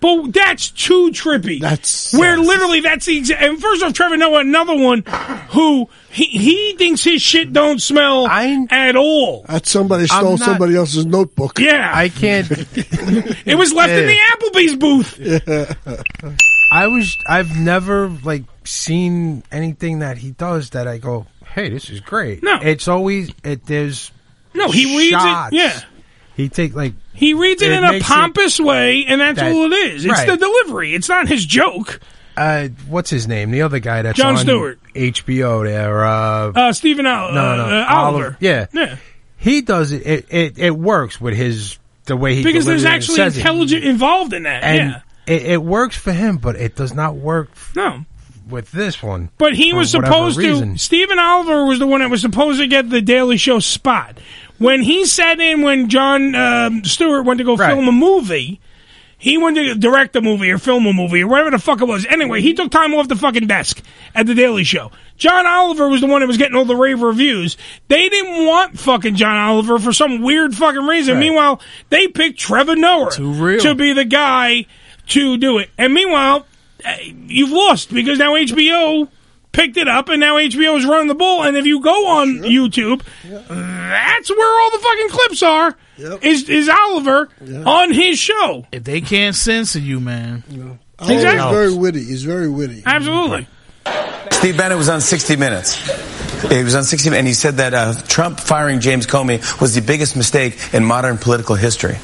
But 0.00 0.32
that's 0.32 0.70
too 0.70 1.10
trippy. 1.10 1.60
That's 1.60 2.12
where 2.12 2.36
literally 2.36 2.80
that's 2.80 3.06
the 3.06 3.16
exact. 3.16 3.42
And 3.42 3.60
first 3.60 3.82
off, 3.82 3.94
Trevor 3.94 4.16
Noah, 4.18 4.40
another 4.40 4.76
one 4.76 5.02
who 5.50 5.88
he 6.10 6.24
he 6.24 6.74
thinks 6.76 7.02
his 7.02 7.22
shit 7.22 7.52
don't 7.52 7.80
smell 7.80 8.26
at 8.28 8.94
all. 8.96 9.44
That 9.48 9.66
somebody 9.66 10.06
stole 10.06 10.32
not- 10.36 10.40
somebody 10.40 10.76
else's 10.76 11.06
notebook. 11.06 11.58
Yeah, 11.58 11.90
I 11.94 12.10
can't. 12.10 12.46
it 12.50 13.56
was 13.56 13.72
left 13.72 13.90
in 13.92 14.06
the 14.06 14.16
Applebee's 14.34 14.76
booth. 14.76 15.18
I 16.72 16.88
was. 16.88 17.16
I've 17.26 17.58
never 17.58 18.08
like 18.08 18.44
seen 18.64 19.44
anything 19.50 20.00
that 20.00 20.18
he 20.18 20.32
does 20.32 20.70
that 20.70 20.86
I 20.86 20.98
go, 20.98 21.26
"Hey, 21.54 21.68
this 21.70 21.88
is 21.90 22.00
great." 22.00 22.42
No. 22.42 22.58
it's 22.60 22.88
always 22.88 23.30
it. 23.44 23.64
There's 23.66 24.10
No, 24.52 24.70
he 24.70 24.96
reads 24.96 25.16
it. 25.16 25.52
Yeah, 25.52 25.80
He 26.36 26.48
take 26.48 26.74
like 26.74 26.94
he 27.16 27.34
reads 27.34 27.62
it, 27.62 27.70
It 27.72 27.78
in 27.78 27.84
a 27.84 27.92
makes 27.92 28.04
it- 28.04 28.12
pompous 28.12 28.60
way, 28.60 29.04
and 29.08 29.20
that's 29.20 29.38
that- 29.40 29.52
all 29.52 29.72
it 29.72 29.76
is. 29.76 30.04
It's 30.04 30.12
Right. 30.12 30.26
the 30.28 30.36
delivery. 30.36 30.94
It's 30.94 31.08
not 31.08 31.28
his 31.28 31.44
joke. 31.44 32.00
uh, 32.36 32.68
what's 32.88 33.08
his 33.10 33.26
name? 33.26 33.50
The 33.50 33.62
other 33.62 33.78
guy 33.78 34.02
that's 34.02 34.18
John 34.18 34.34
on 34.34 34.38
Stewart. 34.38 34.78
HBO 34.94 35.64
there. 35.64 36.04
Uh, 36.04 36.52
Uh, 36.54 36.72
Stephen 36.72 37.06
Al- 37.06 37.32
no, 37.32 37.56
no, 37.56 37.64
uh, 37.64 37.66
uh, 37.82 37.86
Oliver. 37.88 38.36
Yeah, 38.40 38.66
Yeah. 38.72 38.96
He 39.38 39.60
does 39.62 39.92
it. 39.92 40.06
It 40.06 40.26
it, 40.30 40.58
it 40.58 40.76
works 40.76 41.20
with 41.20 41.34
his 41.34 41.78
the 42.06 42.16
way 42.16 42.34
he 42.34 42.42
because 42.42 42.64
there's 42.66 42.82
delivers 42.82 42.84
it 42.84 42.86
and 42.86 42.94
actually 42.94 43.16
says 43.16 43.36
it. 43.36 43.40
intelligent 43.40 43.84
involved 43.84 44.32
in 44.32 44.42
that. 44.44 44.62
and 44.62 44.90
yeah. 45.26 45.34
it, 45.34 45.42
it 45.42 45.62
works 45.62 45.96
for 45.96 46.12
him, 46.12 46.36
but 46.36 46.56
it 46.56 46.76
does 46.76 46.92
not 46.94 47.16
work. 47.16 47.50
No. 47.74 48.04
with 48.48 48.70
this 48.70 49.02
one. 49.02 49.28
But 49.38 49.54
he 49.54 49.72
was 49.72 49.90
supposed 49.90 50.38
reason. 50.38 50.74
to. 50.74 50.78
Stephen 50.78 51.18
Oliver 51.18 51.64
was 51.64 51.78
the 51.80 51.86
one 51.86 52.00
that 52.00 52.10
was 52.10 52.20
supposed 52.20 52.60
to 52.60 52.66
get 52.68 52.88
the 52.90 53.00
Daily 53.00 53.36
Show 53.38 53.58
spot. 53.58 54.18
When 54.58 54.82
he 54.82 55.04
sat 55.06 55.40
in 55.40 55.62
when 55.62 55.88
John 55.88 56.34
um, 56.34 56.84
Stewart 56.84 57.24
went 57.24 57.38
to 57.38 57.44
go 57.44 57.56
film 57.56 57.88
a 57.88 57.92
movie, 57.92 58.60
he 59.18 59.38
went 59.38 59.56
to 59.56 59.74
direct 59.74 60.14
a 60.16 60.20
movie 60.20 60.50
or 60.50 60.58
film 60.58 60.86
a 60.86 60.92
movie 60.92 61.22
or 61.22 61.28
whatever 61.28 61.50
the 61.50 61.58
fuck 61.58 61.80
it 61.80 61.86
was. 61.86 62.06
Anyway, 62.06 62.40
he 62.40 62.54
took 62.54 62.70
time 62.70 62.94
off 62.94 63.08
the 63.08 63.16
fucking 63.16 63.46
desk 63.46 63.82
at 64.14 64.26
the 64.26 64.34
Daily 64.34 64.64
Show. 64.64 64.90
John 65.16 65.46
Oliver 65.46 65.88
was 65.88 66.02
the 66.02 66.06
one 66.06 66.20
that 66.20 66.26
was 66.26 66.36
getting 66.36 66.56
all 66.56 66.66
the 66.66 66.76
rave 66.76 67.00
reviews. 67.00 67.56
They 67.88 68.08
didn't 68.08 68.46
want 68.46 68.78
fucking 68.78 69.16
John 69.16 69.36
Oliver 69.36 69.78
for 69.78 69.92
some 69.92 70.20
weird 70.22 70.54
fucking 70.54 70.86
reason. 70.86 71.18
Meanwhile, 71.18 71.60
they 71.88 72.08
picked 72.08 72.38
Trevor 72.38 72.76
Noah 72.76 73.10
to 73.10 73.74
be 73.74 73.92
the 73.94 74.04
guy 74.04 74.66
to 75.08 75.38
do 75.38 75.58
it. 75.58 75.70
And 75.78 75.94
meanwhile, 75.94 76.46
eh, 76.84 77.12
you've 77.26 77.50
lost 77.52 77.92
because 77.92 78.18
now 78.18 78.34
HBO 78.34 79.08
picked 79.56 79.76
it 79.78 79.88
up 79.88 80.08
and 80.10 80.20
now 80.20 80.36
HBO 80.36 80.76
is 80.76 80.84
running 80.84 81.08
the 81.08 81.14
ball. 81.14 81.42
And 81.42 81.56
if 81.56 81.64
you 81.64 81.80
go 81.80 82.06
on 82.08 82.28
YouTube, 82.42 83.02
that's 83.24 84.30
where 84.30 84.60
all 84.62 84.70
the 84.70 84.78
fucking 84.78 85.08
clips 85.08 85.42
are. 85.42 85.76
Is 86.22 86.48
is 86.48 86.68
Oliver 86.68 87.28
on 87.64 87.92
his 87.92 88.18
show? 88.18 88.66
If 88.70 88.84
they 88.84 89.00
can't 89.00 89.34
censor 89.34 89.78
you, 89.78 89.98
man. 89.98 90.78
Oh, 90.98 91.06
He's 91.08 91.22
very 91.22 91.74
witty. 91.74 92.04
He's 92.04 92.22
very 92.22 92.48
witty. 92.48 92.82
Absolutely. 92.84 93.48
Steve 94.32 94.56
Bannon 94.56 94.78
was 94.78 94.88
on 94.88 95.00
60 95.00 95.36
Minutes. 95.36 95.76
He 96.48 96.62
was 96.62 96.74
on 96.74 96.84
60 96.84 97.10
Minutes, 97.10 97.18
and 97.18 97.26
he 97.26 97.34
said 97.34 97.56
that 97.56 97.74
uh, 97.74 97.94
Trump 98.06 98.38
firing 98.38 98.80
James 98.80 99.06
Comey 99.06 99.40
was 99.60 99.74
the 99.74 99.80
biggest 99.80 100.16
mistake 100.16 100.74
in 100.74 100.84
modern 100.84 101.18
political 101.18 101.54
history, 101.54 101.96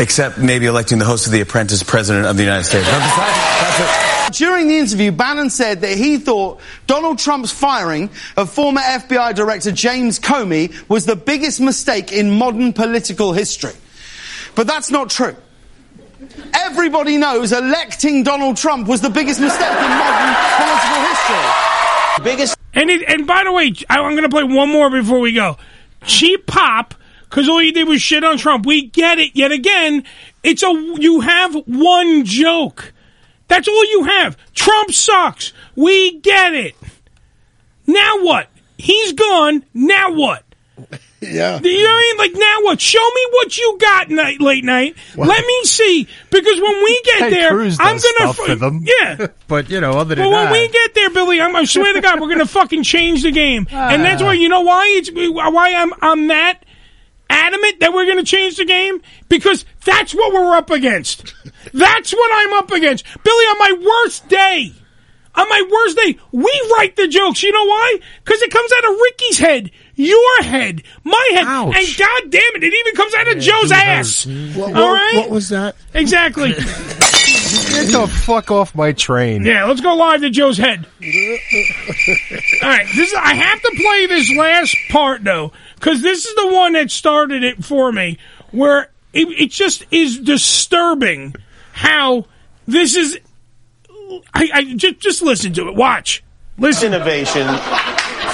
except 0.00 0.38
maybe 0.38 0.66
electing 0.66 0.98
the 0.98 1.04
host 1.04 1.26
of 1.26 1.32
The 1.32 1.40
Apprentice 1.40 1.82
president 1.82 2.26
of 2.26 2.36
the 2.36 2.44
United 2.44 2.64
States. 2.64 2.88
During 4.38 4.68
the 4.68 4.78
interview, 4.78 5.12
Bannon 5.12 5.50
said 5.50 5.82
that 5.82 5.96
he 5.98 6.18
thought 6.18 6.60
Donald 6.86 7.18
Trump's 7.18 7.50
firing 7.50 8.10
of 8.36 8.50
former 8.50 8.80
FBI 8.80 9.34
Director 9.34 9.70
James 9.70 10.18
Comey 10.18 10.72
was 10.88 11.04
the 11.04 11.16
biggest 11.16 11.60
mistake 11.60 12.12
in 12.12 12.30
modern 12.30 12.72
political 12.72 13.32
history. 13.32 13.74
But 14.54 14.66
that's 14.66 14.90
not 14.90 15.10
true. 15.10 15.36
Everybody 16.54 17.16
knows 17.16 17.52
electing 17.52 18.22
Donald 18.22 18.56
Trump 18.56 18.88
was 18.88 19.00
the 19.00 19.10
biggest 19.10 19.40
mistake 19.40 19.68
in 19.68 19.90
modern 19.90 20.34
political 20.56 21.00
history. 21.08 22.24
Biggest. 22.24 22.56
And 22.74 22.90
it, 22.90 23.08
and 23.08 23.26
by 23.26 23.44
the 23.44 23.52
way, 23.52 23.72
I, 23.88 23.98
I'm 23.98 24.12
going 24.12 24.22
to 24.22 24.28
play 24.28 24.44
one 24.44 24.70
more 24.70 24.90
before 24.90 25.20
we 25.20 25.32
go. 25.32 25.56
Cheap 26.04 26.46
pop, 26.46 26.94
because 27.28 27.48
all 27.48 27.62
you 27.62 27.72
did 27.72 27.88
was 27.88 28.02
shit 28.02 28.24
on 28.24 28.36
Trump. 28.36 28.66
We 28.66 28.86
get 28.86 29.18
it. 29.18 29.34
Yet 29.34 29.52
again, 29.52 30.04
it's 30.42 30.62
a 30.62 30.70
you 30.98 31.20
have 31.20 31.54
one 31.66 32.24
joke. 32.24 32.92
That's 33.48 33.68
all 33.68 33.84
you 33.90 34.04
have. 34.04 34.36
Trump 34.54 34.92
sucks. 34.92 35.52
We 35.76 36.18
get 36.20 36.54
it. 36.54 36.74
Now 37.86 38.22
what? 38.22 38.48
He's 38.78 39.12
gone. 39.12 39.64
Now 39.74 40.12
what? 40.12 40.44
Yeah. 41.28 41.60
You 41.60 41.82
know 41.82 41.90
what 41.90 41.96
I 41.96 42.00
mean? 42.00 42.16
Like 42.18 42.32
now 42.34 42.56
what? 42.62 42.80
Show 42.80 43.10
me 43.14 43.26
what 43.30 43.56
you 43.56 43.78
got 43.80 44.10
night 44.10 44.40
late 44.40 44.64
night. 44.64 44.96
Let 45.16 45.46
me 45.46 45.64
see. 45.64 46.08
Because 46.30 46.60
when 46.60 46.84
we 46.84 47.02
get 47.04 47.18
Ted 47.18 47.32
there, 47.32 47.50
Cruz 47.50 47.78
I'm 47.80 47.96
gonna 47.96 48.00
stuff 48.00 48.36
for 48.36 48.54
them. 48.54 48.84
Yeah. 48.84 49.26
but 49.48 49.70
you 49.70 49.80
know, 49.80 49.92
other 49.92 50.14
than 50.14 50.24
But 50.24 50.30
when 50.30 50.44
that, 50.46 50.52
we 50.52 50.68
get 50.68 50.94
there, 50.94 51.10
Billy, 51.10 51.40
I'm, 51.40 51.54
I 51.54 51.64
swear 51.64 51.92
to 51.92 52.00
God, 52.00 52.20
we're 52.20 52.28
gonna 52.28 52.46
fucking 52.60 52.82
change 52.82 53.22
the 53.22 53.30
game, 53.30 53.66
ah. 53.72 53.90
and 53.90 54.04
that's 54.04 54.22
why 54.22 54.34
you 54.34 54.48
know 54.48 54.62
why 54.62 54.86
it's 54.96 55.10
why 55.10 55.74
I'm 55.74 55.92
I'm 56.00 56.28
that 56.28 56.64
adamant 57.30 57.80
that 57.80 57.92
we're 57.92 58.06
gonna 58.06 58.24
change 58.24 58.56
the 58.56 58.64
game 58.64 59.00
because 59.28 59.64
that's 59.84 60.14
what 60.14 60.32
we're 60.32 60.56
up 60.56 60.70
against. 60.70 61.34
That's 61.72 62.12
what 62.12 62.30
I'm 62.32 62.52
up 62.54 62.70
against, 62.70 63.04
Billy. 63.22 63.44
On 63.44 63.58
my 63.58 64.04
worst 64.04 64.28
day, 64.28 64.72
on 65.34 65.48
my 65.48 65.68
worst 65.70 65.96
day, 65.96 66.18
we 66.32 66.74
write 66.76 66.96
the 66.96 67.08
jokes. 67.08 67.42
You 67.42 67.52
know 67.52 67.64
why? 67.64 67.98
Because 68.24 68.42
it 68.42 68.50
comes 68.50 68.70
out 68.76 68.92
of 68.92 68.98
Ricky's 69.00 69.38
head, 69.38 69.70
your 69.96 70.42
head, 70.42 70.82
my 71.02 71.30
head, 71.34 71.46
and 71.46 71.96
God 71.96 72.30
damn 72.30 72.56
it, 72.56 72.64
it 72.64 72.74
even 72.74 72.94
comes 72.94 73.14
out 73.14 73.28
of 73.28 73.38
Joe's 73.42 73.72
ass. 73.72 74.26
What, 74.26 74.74
All 74.74 74.92
right, 74.92 75.16
what 75.16 75.30
was 75.30 75.48
that? 75.50 75.76
exactly. 75.92 76.54
get 77.74 77.92
the 77.92 78.06
fuck 78.08 78.50
off 78.50 78.74
my 78.74 78.92
train. 78.92 79.44
Yeah, 79.44 79.64
let's 79.66 79.80
go 79.80 79.94
live 79.94 80.20
to 80.22 80.30
Joe's 80.30 80.58
head. 80.58 80.86
All 81.02 82.68
right, 82.68 82.86
this 82.94 83.08
is, 83.10 83.14
I 83.14 83.34
have 83.34 83.60
to 83.60 83.72
play 83.76 84.06
this 84.06 84.34
last 84.36 84.76
part 84.90 85.24
though, 85.24 85.52
because 85.76 86.02
this 86.02 86.24
is 86.24 86.34
the 86.34 86.48
one 86.52 86.72
that 86.74 86.90
started 86.90 87.44
it 87.44 87.64
for 87.64 87.92
me, 87.92 88.18
where 88.50 88.90
it, 89.12 89.28
it 89.28 89.50
just 89.50 89.84
is 89.90 90.18
disturbing 90.18 91.34
how 91.72 92.26
this 92.66 92.96
is. 92.96 93.18
I, 94.32 94.50
I 94.52 94.74
just 94.74 95.00
just 95.00 95.22
listen 95.22 95.52
to 95.54 95.68
it. 95.68 95.74
Watch. 95.74 96.22
Listen. 96.56 96.92
innovation 96.92 97.46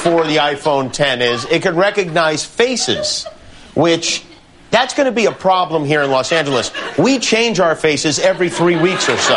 for 0.01 0.24
the 0.24 0.36
iPhone 0.36 0.90
10 0.90 1.20
is 1.20 1.44
it 1.44 1.60
can 1.60 1.77
recognize 1.77 2.43
faces, 2.43 3.27
which 3.74 4.24
that's 4.70 4.94
going 4.94 5.05
to 5.06 5.12
be 5.12 5.27
a 5.27 5.32
problem 5.32 5.85
here 5.85 6.01
in 6.01 6.10
Los 6.10 6.32
Angeles. 6.32 6.70
We 6.97 7.18
change 7.18 7.60
our 7.60 7.77
faces 7.77 8.18
every 8.18 8.48
three 8.48 8.77
weeks 8.77 9.10
or 9.10 9.18
so. 9.18 9.35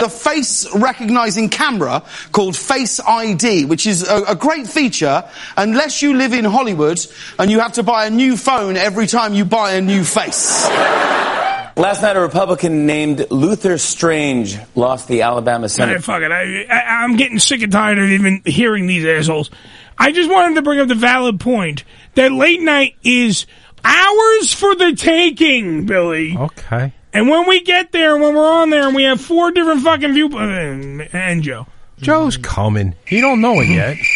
the 0.00 0.08
face 0.08 0.66
recognizing 0.74 1.48
camera 1.48 2.02
called 2.32 2.56
Face 2.56 2.98
ID, 2.98 3.66
which 3.66 3.86
is 3.86 4.08
a, 4.08 4.24
a 4.30 4.34
great 4.34 4.66
feature 4.66 5.22
unless 5.56 6.02
you 6.02 6.14
live 6.14 6.32
in 6.32 6.44
Hollywood 6.44 6.98
and 7.38 7.48
you 7.48 7.60
have 7.60 7.74
to 7.74 7.84
buy 7.84 8.06
a 8.06 8.10
new 8.10 8.36
phone 8.36 8.76
every 8.76 9.06
time 9.06 9.32
you 9.32 9.44
buy 9.44 9.74
a 9.74 9.80
new 9.80 10.02
face. 10.02 10.68
Last 11.82 12.00
night, 12.00 12.14
a 12.14 12.20
Republican 12.20 12.86
named 12.86 13.26
Luther 13.32 13.76
Strange 13.76 14.56
lost 14.76 15.08
the 15.08 15.22
Alabama 15.22 15.56
All 15.56 15.62
right, 15.62 15.70
Senate. 15.72 16.04
fuck 16.04 16.22
it. 16.22 16.30
I, 16.30 16.62
I, 16.70 17.02
I'm 17.02 17.16
getting 17.16 17.40
sick 17.40 17.60
and 17.60 17.72
tired 17.72 17.98
of 17.98 18.08
even 18.08 18.40
hearing 18.46 18.86
these 18.86 19.04
assholes. 19.04 19.50
I 19.98 20.12
just 20.12 20.30
wanted 20.30 20.54
to 20.54 20.62
bring 20.62 20.78
up 20.78 20.86
the 20.86 20.94
valid 20.94 21.40
point 21.40 21.82
that 22.14 22.30
late 22.30 22.60
night 22.60 22.94
is 23.02 23.46
hours 23.82 24.54
for 24.54 24.76
the 24.76 24.94
taking, 24.94 25.84
Billy. 25.84 26.36
Okay. 26.36 26.92
And 27.12 27.28
when 27.28 27.48
we 27.48 27.62
get 27.62 27.90
there, 27.90 28.16
when 28.16 28.36
we're 28.36 28.48
on 28.48 28.70
there, 28.70 28.86
and 28.86 28.94
we 28.94 29.02
have 29.02 29.20
four 29.20 29.50
different 29.50 29.82
fucking 29.82 30.12
view 30.12 30.28
uh, 30.38 31.08
and 31.12 31.42
Joe, 31.42 31.66
Joe's 31.98 32.36
coming. 32.36 32.94
He 33.08 33.20
don't 33.20 33.40
know 33.40 33.58
it 33.58 33.68
yet. 33.68 33.96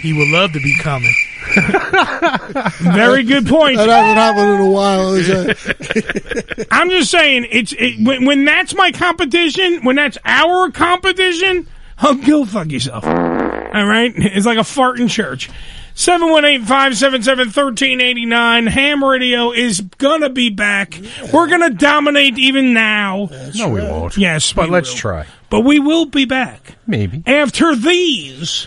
He 0.00 0.12
would 0.12 0.28
love 0.28 0.52
to 0.52 0.60
be 0.60 0.76
coming. 0.78 1.14
very 2.94 3.22
good 3.22 3.46
point. 3.46 3.76
That 3.76 3.88
hasn't 3.88 4.16
happened 4.16 4.54
in 4.54 4.60
a 4.60 4.70
while. 4.70 5.14
is 5.14 5.28
it? 5.28 6.68
I'm 6.70 6.90
just 6.90 7.10
saying, 7.10 7.46
it's 7.50 7.72
it, 7.78 8.04
when, 8.04 8.24
when 8.24 8.44
that's 8.44 8.74
my 8.74 8.92
competition, 8.92 9.84
when 9.84 9.96
that's 9.96 10.18
our 10.24 10.70
competition, 10.70 11.66
oh, 12.02 12.14
go 12.14 12.44
fuck 12.44 12.70
yourself. 12.70 13.04
All 13.04 13.12
right, 13.12 14.12
it's 14.16 14.46
like 14.46 14.58
a 14.58 14.64
fart 14.64 15.00
in 15.00 15.08
church. 15.08 15.50
718-577-1389. 15.94 18.68
Ham 18.68 19.04
Radio 19.04 19.52
is 19.52 19.80
gonna 19.80 20.28
be 20.28 20.50
back. 20.50 21.00
We're 21.32 21.48
gonna 21.48 21.70
dominate 21.70 22.36
even 22.38 22.72
now. 22.72 23.28
no, 23.54 23.68
we 23.68 23.80
won't. 23.80 24.16
Yes, 24.16 24.52
but 24.52 24.66
we 24.66 24.72
let's 24.72 24.90
will. 24.90 24.98
try. 24.98 25.26
But 25.50 25.60
we 25.60 25.78
will 25.78 26.06
be 26.06 26.24
back. 26.24 26.76
Maybe. 26.86 27.22
After 27.26 27.76
these 27.76 28.66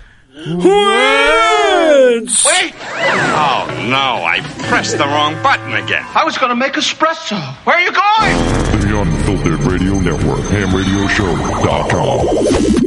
words. 1.77 2.43
Wait! 2.45 2.73
Oh 2.79 3.65
no, 3.89 4.23
I 4.25 4.39
pressed 4.69 4.97
the 4.97 5.05
wrong 5.05 5.33
button 5.43 5.73
again. 5.73 6.05
I 6.15 6.23
was 6.23 6.37
gonna 6.37 6.55
make 6.55 6.73
espresso. 6.73 7.37
Where 7.65 7.75
are 7.77 7.81
you 7.81 7.91
going? 7.91 8.37
The 8.81 8.99
Unfiltered 9.01 9.59
Radio 9.61 9.99
Network, 9.99 10.41
hamradioshow.com. 10.41 12.86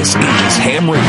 This 0.00 0.16
is 0.16 0.56
Ham 0.56 0.88
Radio. 0.88 1.04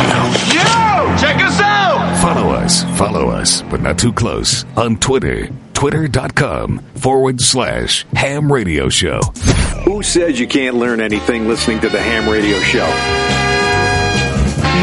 Yo! 0.52 1.16
Check 1.18 1.42
us 1.42 1.62
out! 1.62 2.20
Follow 2.22 2.50
us, 2.50 2.84
follow 2.98 3.30
us, 3.30 3.62
but 3.62 3.80
not 3.80 3.98
too 3.98 4.12
close 4.12 4.66
on 4.76 4.98
Twitter. 4.98 5.48
Twitter.com 5.74 6.80
forward 6.96 7.40
slash 7.40 8.06
ham 8.12 8.52
radio 8.52 8.90
show. 8.90 9.22
Who 9.86 10.04
says 10.04 10.42
you 10.42 10.46
can't 10.46 10.76
learn 10.76 11.00
anything 11.00 11.48
listening 11.48 11.80
to 11.80 11.88
the 11.88 12.02
Ham 12.02 12.30
Radio 12.30 12.60
Show? 12.60 12.86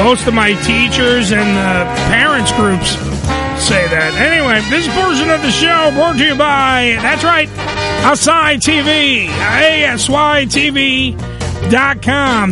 Most 0.02 0.26
of 0.26 0.32
my 0.32 0.54
teachers 0.62 1.30
and 1.32 1.58
uh, 1.58 1.84
parents 2.08 2.50
groups 2.52 2.92
say 3.62 3.86
that. 3.88 4.14
Anyway, 4.14 4.62
this 4.70 4.88
portion 4.96 5.28
of 5.28 5.42
the 5.42 5.50
show 5.50 5.90
brought 5.92 6.16
to 6.16 6.24
you 6.24 6.34
by, 6.34 6.96
that's 7.02 7.24
right, 7.24 7.50
Asai 8.08 8.56
TV, 8.56 9.26
ASYTV.com. 9.26 11.12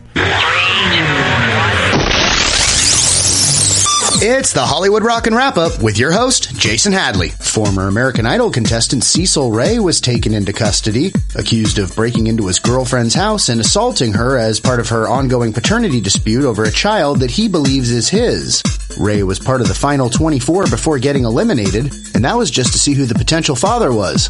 It's 4.26 4.54
the 4.54 4.66
Hollywood 4.66 5.04
Rock 5.04 5.28
and 5.28 5.36
Wrap 5.36 5.58
Up 5.58 5.84
with 5.84 6.00
your 6.00 6.14
host, 6.14 6.56
Jason 6.56 6.94
Hadley. 6.94 7.28
Former 7.28 7.90
American 7.90 8.26
Idol 8.26 8.52
contestant 8.52 9.04
Cecil 9.04 9.52
Ray 9.52 9.80
was 9.80 10.00
taken 10.00 10.34
into 10.34 10.54
custody, 10.54 11.12
accused 11.36 11.78
of 11.78 11.94
breaking 11.94 12.28
into 12.28 12.48
his 12.48 12.58
girlfriend's 12.58 13.14
house 13.14 13.50
and 13.50 13.60
assaulting 13.60 14.14
her 14.14 14.38
as 14.38 14.62
part 14.62 14.80
of 14.80 14.88
her 14.88 15.10
ongoing 15.10 15.52
paternity 15.52 16.00
dispute 16.00 16.46
over 16.46 16.64
a 16.64 16.72
child 16.72 17.20
that 17.20 17.32
he 17.32 17.50
believes 17.50 17.92
is 17.92 18.08
his. 18.08 18.64
Ray 18.98 19.24
was 19.24 19.40
part 19.40 19.60
of 19.60 19.68
the 19.68 19.74
final 19.74 20.10
24 20.10 20.68
before 20.68 21.00
getting 21.00 21.26
eliminated, 21.26 21.92
and 22.16 22.24
that 22.24 22.38
was 22.38 22.50
just 22.50 22.72
to 22.72 22.80
see 22.80 22.94
who 22.94 23.06
the 23.06 23.16
potential 23.16 23.58
father 23.58 23.92
was. 23.92 24.30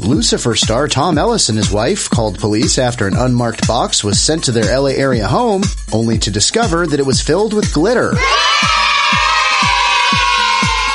Lucifer 0.00 0.54
star 0.54 0.88
Tom 0.88 1.18
Ellis 1.18 1.50
and 1.50 1.58
his 1.58 1.70
wife 1.70 2.08
called 2.08 2.38
police 2.38 2.78
after 2.78 3.06
an 3.06 3.18
unmarked 3.18 3.68
box 3.68 4.02
was 4.02 4.18
sent 4.18 4.44
to 4.44 4.52
their 4.52 4.80
LA 4.80 4.92
area 4.92 5.28
home, 5.28 5.62
only 5.92 6.16
to 6.16 6.30
discover 6.30 6.86
that 6.86 7.00
it 7.00 7.04
was 7.04 7.20
filled 7.20 7.52
with 7.52 7.74
glitter. 7.74 8.14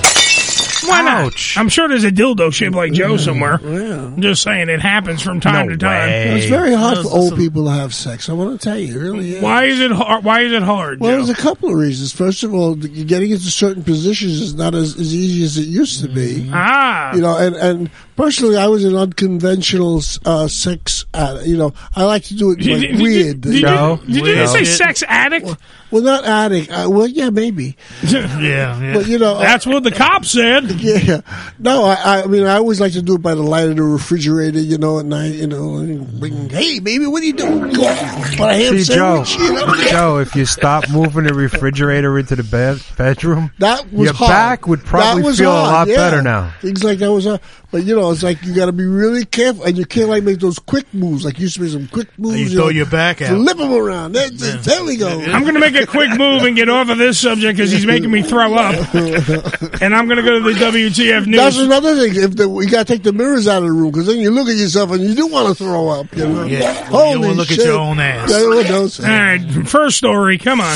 Why 0.90 1.02
not? 1.02 1.34
I'm 1.57 1.70
sure 1.70 1.88
there's 1.88 2.03
a 2.03 2.11
dildo 2.11 2.53
shaped 2.53 2.76
like 2.76 2.91
Joe 2.94 3.18
somewhere. 3.18 3.56
I'm 3.56 4.22
just 4.22 4.41
saying 4.44 4.70
it 4.70 4.82
happens 4.82 5.22
from 5.22 5.40
time 5.40 5.70
to 5.70 5.78
time. 5.78 6.10
It's 6.10 6.45
very 6.48 6.74
hard 6.74 6.99
for 6.99 7.10
old 7.11 7.36
people 7.36 7.66
to 7.66 7.72
have 7.72 7.94
sex. 7.94 8.30
I 8.30 8.34
want 8.34 8.60
to 8.60 8.64
tell 8.70 8.78
you, 8.78 8.95
it 8.95 9.02
really 9.02 9.36
is. 9.36 9.41
Why 9.44 9.66
is 9.66 9.80
it 9.80 9.91
hard? 9.91 10.24
Why 10.24 10.41
is 10.41 10.53
it 10.53 10.64
hard? 10.64 10.99
Well, 10.99 11.11
Joe? 11.11 11.18
there's 11.26 11.30
a 11.38 11.41
couple 11.41 11.70
of 11.70 11.76
reasons. 11.76 12.11
First 12.11 12.44
of 12.44 12.53
all, 12.53 12.76
th- 12.76 13.07
getting 13.07 13.32
into 13.32 13.45
certain 13.52 13.84
positions 13.84 14.41
is 14.41 14.53
not 14.56 14.74
as, 14.76 14.99
as 14.99 15.14
easy 15.14 15.44
as 15.44 15.57
it 15.57 15.68
used 15.70 16.02
to 16.02 16.10
be. 16.10 16.49
Ah. 16.53 17.14
You 17.14 17.22
know, 17.22 17.38
and, 17.38 17.56
and 17.56 17.91
personally, 18.16 18.57
I 18.57 18.68
was 18.68 18.84
an 18.84 18.95
unconventional 18.95 20.02
uh, 20.26 20.48
sex. 20.48 21.06
Uh, 21.14 21.41
you 21.45 21.57
know, 21.57 21.74
I 21.95 22.03
like 22.06 22.24
to 22.26 22.36
do 22.36 22.52
it 22.52 22.60
like 22.60 22.82
did 22.82 22.98
you- 22.98 23.03
weird. 23.03 23.41
did 23.41 23.53
you- 23.53 23.61
Joe, 23.61 23.99
did 24.06 24.16
you 24.26 24.36
just 24.36 24.53
say 24.53 24.64
sex 24.66 25.03
addict? 25.07 25.48
Well, 25.91 26.03
not 26.03 26.24
addict. 26.24 26.70
Uh, 26.72 26.88
well, 26.90 27.07
yeah, 27.07 27.30
maybe. 27.32 27.76
yeah, 28.03 28.94
But 28.94 29.07
you 29.07 29.18
know, 29.18 29.40
that's 29.40 29.66
what 29.66 29.84
the 29.84 29.91
cop 29.91 30.24
said. 30.24 30.78
Yeah. 30.89 31.22
No, 31.60 31.84
I, 31.85 32.23
I 32.23 32.26
mean, 32.27 32.43
I 32.45 32.56
always 32.56 32.80
like 32.81 32.93
to 32.93 33.01
do 33.01 33.15
it 33.15 33.22
by 33.22 33.35
the 33.35 33.41
light 33.43 33.69
of 33.69 33.76
the 33.76 33.84
refrigerator, 33.84 34.60
you 34.60 34.77
know, 34.77 34.99
at 34.99 35.06
night, 35.06 35.34
you 35.34 35.47
know. 35.47 35.77
and 35.77 36.19
bring, 36.19 36.49
hey, 36.49 36.80
baby, 36.80 37.06
what 37.06 37.22
are 37.22 37.26
you 37.26 37.34
doing? 37.34 37.60
Go 37.73 37.85
on, 37.88 38.38
But 38.38 38.49
I 38.49 38.53
ham 38.56 38.80
See, 38.80 38.93
Joe, 38.95 39.23
you 39.39 39.53
know. 39.53 39.76
Joe, 39.89 40.19
if 40.19 40.35
you 40.35 40.45
stop 40.45 40.89
moving 40.89 41.26
the 41.26 41.34
refrigerator 41.34 42.18
into 42.18 42.35
the 42.35 42.43
bed, 42.43 42.81
bedroom, 42.97 43.51
That 43.60 43.91
was 43.91 44.06
your 44.06 44.14
hard. 44.14 44.30
back 44.30 44.68
would 44.68 44.84
probably 44.84 45.22
That 45.22 45.27
was 45.27 45.38
feel 45.39 45.51
a 45.51 45.53
lot 45.53 45.88
yeah. 45.88 45.95
better 45.97 46.22
now. 46.22 46.53
Things 46.61 46.84
like 46.84 46.99
that 46.99 47.11
was 47.11 47.26
hard. 47.26 47.41
But 47.72 47.84
you 47.84 47.95
know, 47.95 48.10
it's 48.11 48.23
like 48.23 48.41
you 48.43 48.56
got 48.56 48.65
to 48.65 48.72
be 48.72 48.85
really 48.85 49.26
careful, 49.26 49.64
and 49.64 49.77
you 49.77 49.85
can't 49.85 50.10
like 50.10 50.23
make 50.23 50.39
those 50.39 50.57
quick 50.57 50.91
moves. 50.91 51.23
Like 51.23 51.38
you 51.38 51.43
used 51.43 51.53
to 51.57 51.61
be 51.61 51.69
some 51.69 51.88
quick 51.88 52.07
moves. 52.18 52.39
you 52.39 52.49
throw 52.49 52.64
know, 52.64 52.69
your 52.69 52.88
back 52.88 53.22
out. 53.22 53.35
flip 53.38 53.57
them 53.57 53.72
around. 53.72 54.14
There, 54.14 54.27
there 54.31 54.84
we 54.84 54.97
go. 54.97 55.07
I'm 55.22 55.43
going 55.43 55.53
to 55.53 55.60
make 55.60 55.76
a 55.76 55.85
quick 55.85 56.10
move 56.18 56.41
and 56.43 56.56
get 56.56 56.68
off 56.68 56.89
of 56.89 56.97
this 56.97 57.19
subject 57.19 57.57
because 57.57 57.69
he's 57.72 57.85
making 57.85 58.10
me 58.10 58.23
throw 58.23 58.56
up. 58.56 58.73
and 58.95 59.95
I'm 59.95 60.07
going 60.07 60.18
to 60.18 60.23
go 60.23 60.39
to 60.39 60.51
the 60.51 60.59
WTF 60.60 61.26
news. 61.27 61.38
That's 61.40 61.57
another 61.57 61.95
thing. 61.95 62.15
If 62.15 62.36
the, 62.36 62.49
you 62.49 62.69
got 62.69 62.86
to 62.88 62.94
take 62.94 63.03
the 63.03 63.14
mirrors 63.14 63.48
out 63.48 63.64
of 63.64 63.69
the 63.69 63.72
room 63.73 63.91
because 63.91 64.07
then 64.07 64.18
you 64.19 64.31
look 64.31 64.48
at 64.48 64.56
yourself 64.56 64.91
and 64.91 65.02
you 65.03 65.15
do 65.15 65.27
want 65.27 65.48
to 65.49 65.64
throw 65.64 65.90
up. 65.90 66.15
You 66.15 66.27
know? 66.27 66.44
Yeah. 66.45 66.60
You 66.80 66.86
Holy 66.86 67.11
don't 67.14 67.22
wanna 67.22 67.34
look 67.34 67.52
at 67.52 67.57
your 67.57 67.77
own 67.80 67.99
ass. 67.99 68.30
Yeah, 68.31 68.48
what 68.48 68.68
those- 68.68 68.99
All 68.99 69.06
right, 69.06 69.41
first 69.68 69.98
story. 69.98 70.38
Come 70.38 70.61
on. 70.61 70.76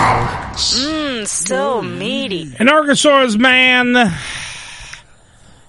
Mmm, 0.00 1.26
so 1.26 1.82
meaty. 1.82 2.54
An 2.58 2.68
Arkansas's 2.68 3.38
man 3.38 4.12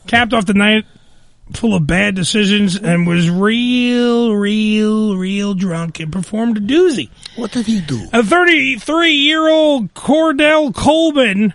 capped 0.07 0.33
off 0.33 0.45
the 0.45 0.53
night 0.53 0.85
full 1.53 1.75
of 1.75 1.85
bad 1.85 2.15
decisions 2.15 2.75
and 2.77 3.05
was 3.05 3.29
real, 3.29 4.33
real, 4.33 5.17
real 5.17 5.53
drunk 5.53 5.99
and 5.99 6.11
performed 6.11 6.57
a 6.57 6.61
doozy. 6.61 7.09
What 7.35 7.51
did 7.51 7.65
he 7.65 7.81
do? 7.81 8.07
A 8.13 8.23
33 8.23 9.11
year 9.11 9.49
old 9.49 9.93
Cordell 9.93 10.73
Colbin 10.73 11.53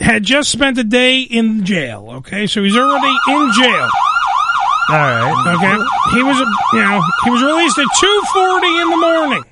had 0.00 0.22
just 0.22 0.50
spent 0.50 0.78
a 0.78 0.84
day 0.84 1.20
in 1.20 1.64
jail. 1.64 2.08
Okay, 2.18 2.46
so 2.46 2.62
he's 2.62 2.76
already 2.76 3.16
in 3.28 3.52
jail. 3.52 3.88
All 4.88 4.94
right. 4.94 5.54
Okay, 5.56 6.16
he 6.16 6.22
was, 6.22 6.38
you 6.72 6.80
know, 6.80 7.02
he 7.24 7.30
was 7.30 7.42
released 7.42 7.76
at 7.76 7.86
2:40 7.98 8.82
in 8.82 8.90
the 8.90 8.96
morning. 8.96 9.44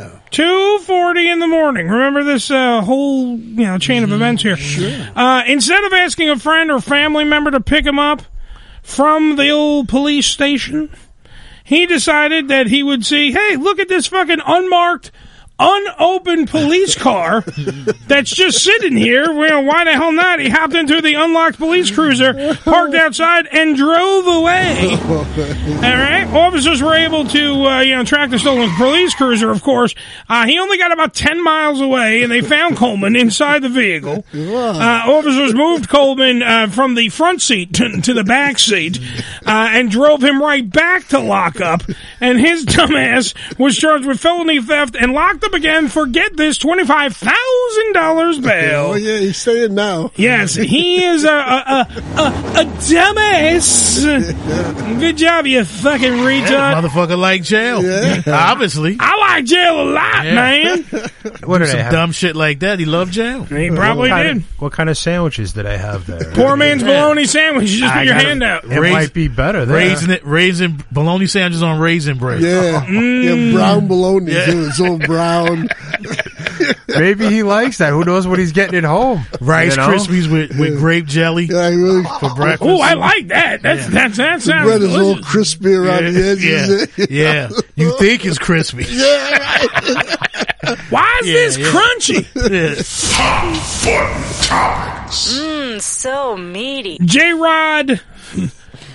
Yeah. 0.00 0.18
2:40 0.30 1.32
in 1.32 1.38
the 1.38 1.46
morning. 1.46 1.88
Remember 1.88 2.24
this 2.24 2.50
uh, 2.50 2.82
whole, 2.82 3.38
you 3.38 3.64
know, 3.64 3.78
chain 3.78 4.04
of 4.04 4.12
events 4.12 4.42
here. 4.42 4.56
Sure. 4.56 5.08
Uh, 5.16 5.44
instead 5.46 5.82
of 5.84 5.94
asking 5.94 6.28
a 6.28 6.38
friend 6.38 6.70
or 6.70 6.80
family 6.80 7.24
member 7.24 7.50
to 7.50 7.60
pick 7.60 7.86
him 7.86 7.98
up 7.98 8.22
from 8.82 9.36
the 9.36 9.48
old 9.48 9.88
police 9.88 10.26
station, 10.26 10.90
he 11.64 11.86
decided 11.86 12.48
that 12.48 12.66
he 12.66 12.82
would 12.82 13.06
see, 13.06 13.32
hey, 13.32 13.56
look 13.56 13.78
at 13.78 13.88
this 13.88 14.06
fucking 14.08 14.40
unmarked, 14.44 15.10
unopened 15.62 16.50
police 16.50 16.94
car 16.94 17.42
that's 18.08 18.34
just 18.34 18.62
sitting 18.62 18.96
here. 18.96 19.32
Well, 19.32 19.64
why 19.64 19.84
the 19.84 19.92
hell 19.92 20.12
not? 20.12 20.40
He 20.40 20.48
hopped 20.48 20.74
into 20.74 21.00
the 21.00 21.14
unlocked 21.14 21.58
police 21.58 21.90
cruiser, 21.90 22.54
parked 22.56 22.94
outside, 22.94 23.46
and 23.50 23.76
drove 23.76 24.26
away. 24.26 24.90
All 25.02 25.80
right. 25.80 26.26
Officers 26.32 26.82
were 26.82 26.94
able 26.94 27.24
to, 27.28 27.66
uh, 27.66 27.80
you 27.80 27.94
know, 27.94 28.04
track 28.04 28.30
the 28.30 28.38
stolen 28.38 28.70
police 28.76 29.14
cruiser. 29.14 29.50
Of 29.50 29.62
course, 29.62 29.94
uh, 30.28 30.46
he 30.46 30.58
only 30.58 30.78
got 30.78 30.92
about 30.92 31.14
ten 31.14 31.42
miles 31.42 31.80
away, 31.80 32.22
and 32.22 32.32
they 32.32 32.40
found 32.40 32.76
Coleman 32.76 33.16
inside 33.16 33.62
the 33.62 33.68
vehicle. 33.68 34.24
Uh, 34.34 35.02
officers 35.06 35.54
moved 35.54 35.88
Coleman 35.88 36.42
uh, 36.42 36.68
from 36.68 36.94
the 36.94 37.08
front 37.08 37.42
seat 37.42 37.74
to, 37.74 38.00
to 38.02 38.14
the 38.14 38.24
back 38.24 38.58
seat, 38.58 38.98
uh, 39.46 39.68
and 39.72 39.90
drove 39.90 40.22
him 40.22 40.40
right 40.42 40.68
back 40.68 41.08
to 41.08 41.18
lockup. 41.18 41.82
And 42.20 42.40
his 42.40 42.64
dumbass 42.72 43.34
was 43.58 43.76
charged 43.76 44.06
with 44.06 44.20
felony 44.20 44.60
theft 44.60 44.96
and 44.98 45.12
locked 45.12 45.44
up 45.44 45.51
again 45.54 45.88
for 45.88 46.06
get 46.06 46.36
this 46.36 46.58
twenty 46.58 46.84
five 46.84 47.16
thousand 47.16 47.92
dollars 47.92 48.38
bail. 48.40 48.92
Oh 48.92 48.94
yeah, 48.94 49.18
he's 49.18 49.36
staying 49.36 49.74
now. 49.74 50.10
Yes, 50.16 50.54
he 50.54 51.04
is 51.04 51.24
a 51.24 51.28
a, 51.28 51.32
a, 51.32 51.86
a, 52.20 52.26
a 52.62 52.64
dumbass. 52.66 54.02
Good 55.00 55.16
job, 55.16 55.46
you 55.46 55.64
fucking 55.64 56.12
Yeah, 56.16 56.24
retard. 56.24 56.82
motherfucker 56.82 57.18
like 57.18 57.42
jail. 57.42 57.78
Obviously. 58.26 58.96
I 59.00 59.16
like 59.18 59.44
jail 59.44 59.80
a 59.82 59.84
lot, 59.90 60.24
Yeah. 60.24 60.34
man. 60.34 60.82
What 61.44 61.58
do 61.58 61.66
Some 61.66 61.76
they 61.76 61.82
have? 61.82 61.92
dumb 61.92 62.12
shit 62.12 62.36
like 62.36 62.60
that. 62.60 62.78
He 62.78 62.84
loved 62.84 63.12
jail. 63.12 63.44
He 63.44 63.70
probably 63.70 64.10
what 64.10 64.22
did. 64.22 64.36
Of, 64.38 64.60
what 64.60 64.72
kind 64.72 64.88
of 64.90 64.96
sandwiches 64.96 65.52
did 65.52 65.66
I 65.66 65.76
have 65.76 66.06
there? 66.06 66.32
Poor 66.34 66.56
man's 66.56 66.82
bologna 66.82 67.24
sandwich. 67.24 67.70
You 67.70 67.80
just 67.80 67.92
I 67.94 67.98
put 68.00 68.06
your 68.06 68.14
got 68.14 68.24
hand 68.24 68.42
out. 68.42 68.64
It 68.64 68.80
might 68.80 69.12
be 69.14 69.28
better 69.28 69.64
there. 69.64 69.76
Raisin 69.76 70.10
it, 70.10 70.24
raisin 70.24 70.82
bologna 70.92 71.26
sandwiches 71.26 71.62
on 71.62 71.78
raisin 71.80 72.18
bread. 72.18 72.40
Yeah, 72.42 72.84
Mm. 72.86 73.24
yeah, 73.52 73.56
brown 73.56 73.88
bologna 73.88 74.32
too. 74.32 74.66
It's 74.68 74.80
all 74.80 74.98
brown. 74.98 75.31
Maybe 76.88 77.28
he 77.28 77.42
likes 77.42 77.78
that. 77.78 77.90
Who 77.90 78.04
knows 78.04 78.26
what 78.26 78.38
he's 78.38 78.52
getting 78.52 78.76
at 78.76 78.84
home? 78.84 79.24
Rice 79.40 79.72
You 79.76 79.82
know? 79.82 79.88
Krispies 79.88 80.30
with, 80.30 80.58
with 80.58 80.78
grape 80.78 81.06
jelly 81.06 81.46
Yeah, 81.46 81.68
really. 81.68 82.02
for 82.04 82.26
oh, 82.30 82.34
breakfast. 82.34 82.62
Oh, 82.70 82.80
I 82.80 82.94
like 82.94 83.28
that. 83.28 83.62
That's 83.62 83.86
that's 83.88 84.16
that 84.18 84.34
The 84.36 84.40
sounds 84.42 84.64
bread 84.66 84.82
is 84.82 84.94
a 84.94 84.98
little 84.98 85.22
crispy 85.22 85.74
around 85.74 86.04
the 86.12 86.30
edges. 86.30 86.88
yeah, 86.98 87.06
yeah. 87.10 87.50
You 87.76 87.96
think 87.98 88.24
it's 88.26 88.38
crispy? 88.38 88.84
Yeah, 88.88 89.38
right. 89.38 90.18
Why 90.90 91.20
is 91.22 91.26
Yeah, 91.26 91.32
this 91.34 91.58
yeah. 91.58 91.66
crunchy? 91.66 93.32
Mmm, 94.52 95.80
so 95.80 96.36
meaty. 96.36 96.98
J 97.04 97.32
Rod 97.32 98.00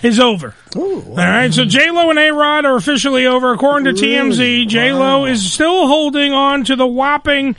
is 0.04 0.20
over. 0.20 0.54
All 0.76 1.16
right, 1.16 1.54
so 1.54 1.66
J 1.66 1.90
Lo 1.92 2.10
and 2.10 2.20
A 2.20 2.32
Rod 2.32 2.66
are 2.66 2.76
officially 2.76 3.26
over. 3.26 3.54
According 3.54 3.94
to 3.96 4.02
TMZ, 4.02 4.68
J 4.68 4.94
Lo 4.94 5.26
is 5.26 5.52
still 5.52 5.88
holding 5.88 6.34
on 6.34 6.64
to 6.66 6.76
the 6.76 6.88
whopping. 6.88 7.56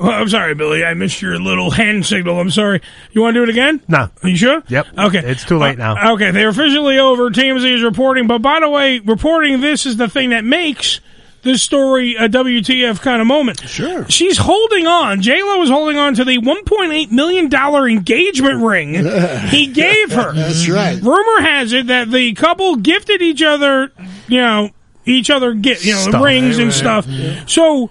Oh, 0.00 0.08
I'm 0.10 0.28
sorry, 0.28 0.54
Billy. 0.54 0.84
I 0.84 0.94
missed 0.94 1.20
your 1.20 1.40
little 1.40 1.70
hand 1.72 2.06
signal. 2.06 2.38
I'm 2.38 2.50
sorry. 2.52 2.80
You 3.10 3.20
want 3.22 3.34
to 3.34 3.40
do 3.40 3.42
it 3.44 3.48
again? 3.48 3.80
No. 3.88 4.08
Are 4.22 4.28
you 4.28 4.36
sure? 4.36 4.62
Yep. 4.68 4.86
Okay. 4.96 5.18
It's 5.24 5.44
too 5.44 5.58
late 5.58 5.80
Uh, 5.80 5.94
now. 5.94 6.12
okay, 6.14 6.30
they're 6.30 6.50
officially 6.50 6.98
over. 6.98 7.30
TMZ 7.30 7.74
is 7.74 7.82
reporting. 7.82 8.28
But 8.28 8.40
by 8.40 8.60
the 8.60 8.68
way, 8.68 9.00
reporting 9.00 9.60
this 9.60 9.86
is 9.86 9.96
the 9.96 10.06
thing 10.08 10.30
that 10.30 10.44
makes 10.44 11.00
this 11.48 11.62
story 11.62 12.14
a 12.14 12.28
WTF 12.28 13.00
kind 13.00 13.20
of 13.20 13.26
moment. 13.26 13.60
Sure. 13.68 14.08
She's 14.08 14.38
holding 14.38 14.86
on. 14.86 15.20
J-Lo 15.20 15.60
is 15.62 15.68
holding 15.70 15.96
on 15.98 16.14
to 16.14 16.24
the 16.24 16.38
$1.8 16.38 17.10
million 17.10 17.52
engagement 17.52 18.62
ring 18.62 18.94
he 19.48 19.66
gave 19.66 20.12
her. 20.12 20.32
That's 20.32 20.68
right. 20.68 21.00
Rumor 21.02 21.40
has 21.42 21.72
it 21.72 21.88
that 21.88 22.10
the 22.10 22.32
couple 22.34 22.76
gifted 22.76 23.20
each 23.22 23.42
other, 23.42 23.90
you 24.28 24.40
know, 24.40 24.70
each 25.04 25.30
other 25.30 25.54
get, 25.54 25.84
you 25.84 25.94
know, 25.94 25.98
Stuff. 26.10 26.22
rings 26.24 26.58
and 26.58 26.68
Right, 26.68 26.74
stuff. 27.04 27.06
So 27.48 27.90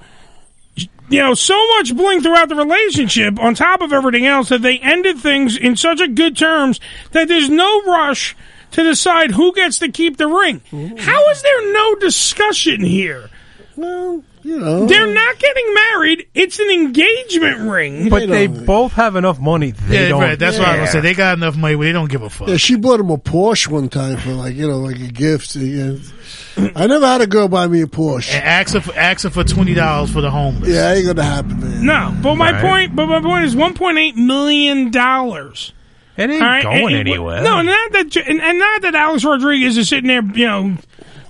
you 1.09 1.21
know, 1.21 1.33
so 1.33 1.55
much 1.77 1.95
bling 1.95 2.21
throughout 2.21 2.49
the 2.49 2.55
relationship 2.55 3.39
on 3.39 3.55
top 3.55 3.81
of 3.81 3.93
everything 3.93 4.25
else 4.25 4.49
that 4.49 4.61
they 4.61 4.77
ended 4.79 5.17
things 5.17 5.55
in 5.55 5.75
such 5.77 6.01
a 6.01 6.07
good 6.07 6.35
terms 6.35 6.79
that 7.11 7.29
there's 7.29 7.49
no 7.49 7.81
rush 7.83 8.35
to 8.71 8.83
decide 8.83 9.31
who 9.31 9.53
gets 9.53 9.79
to 9.79 9.89
keep 9.89 10.17
the 10.17 10.27
ring. 10.27 10.59
How 10.97 11.29
is 11.29 11.41
there 11.41 11.71
no 11.73 11.95
discussion 11.95 12.83
here? 12.83 13.29
Well, 13.77 14.23
you 14.41 14.59
know. 14.59 14.87
They're 14.87 15.13
not 15.13 15.37
getting 15.37 15.73
married. 15.73 16.27
It's 16.33 16.59
an 16.59 16.69
engagement 16.71 17.69
ring. 17.69 18.09
But 18.09 18.27
they 18.27 18.47
both 18.47 18.93
have 18.93 19.15
enough 19.15 19.39
money. 19.39 19.71
They 19.71 20.03
yeah, 20.03 20.09
don't. 20.09 20.21
right. 20.21 20.37
That's 20.39 20.57
what 20.57 20.67
I 20.67 20.71
was 20.71 20.77
gonna 20.79 20.91
say. 20.91 21.01
They 21.01 21.13
got 21.13 21.37
enough 21.37 21.55
money, 21.55 21.75
they 21.75 21.91
don't 21.91 22.09
give 22.09 22.23
a 22.23 22.29
fuck. 22.29 22.47
Yeah, 22.47 22.57
she 22.57 22.75
bought 22.75 22.99
him 22.99 23.11
a 23.11 23.17
Porsche 23.17 23.67
one 23.67 23.87
time 23.87 24.17
for 24.17 24.31
like 24.31 24.55
you 24.55 24.67
know 24.67 24.79
like 24.79 24.99
a 24.99 25.07
gift. 25.11 25.55
I 25.55 26.87
never 26.87 27.05
had 27.05 27.21
a 27.21 27.27
girl 27.27 27.47
buy 27.47 27.67
me 27.67 27.81
a 27.81 27.85
Porsche. 27.85 28.33
And 28.33 28.43
ask 28.43 28.73
her, 28.73 28.81
for, 28.81 28.95
ask 28.95 29.23
her 29.23 29.29
for 29.29 29.43
twenty 29.43 29.75
dollars 29.75 30.11
for 30.11 30.21
the 30.21 30.31
homeless. 30.31 30.69
Yeah, 30.69 30.91
ain't 30.93 31.05
gonna 31.05 31.23
happen, 31.23 31.59
man. 31.59 31.85
No, 31.85 32.17
but 32.21 32.35
my 32.35 32.51
Right. 32.53 32.61
point, 32.61 32.95
but 32.95 33.05
my 33.05 33.21
point 33.21 33.45
is 33.45 33.55
1.8 33.55 34.15
million 34.15 34.89
dollars. 34.89 35.71
It 36.17 36.31
ain't 36.31 36.63
going 36.63 36.95
anywhere. 36.95 37.43
No, 37.43 37.61
not 37.61 37.91
that, 37.91 38.15
and, 38.17 38.41
and 38.41 38.57
not 38.57 38.81
that 38.81 38.95
Alex 38.95 39.23
Rodriguez 39.23 39.77
is 39.77 39.87
sitting 39.87 40.07
there, 40.07 40.23
you 40.23 40.47
know, 40.47 40.77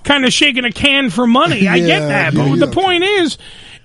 kind 0.04 0.24
of 0.24 0.32
shaking 0.32 0.64
a 0.64 0.72
can 0.72 1.10
for 1.10 1.26
money. 1.26 1.68
I 1.68 1.78
get 1.80 2.00
that, 2.08 2.34
but 2.34 2.56
the 2.56 2.68
point 2.68 3.04
is, 3.04 3.38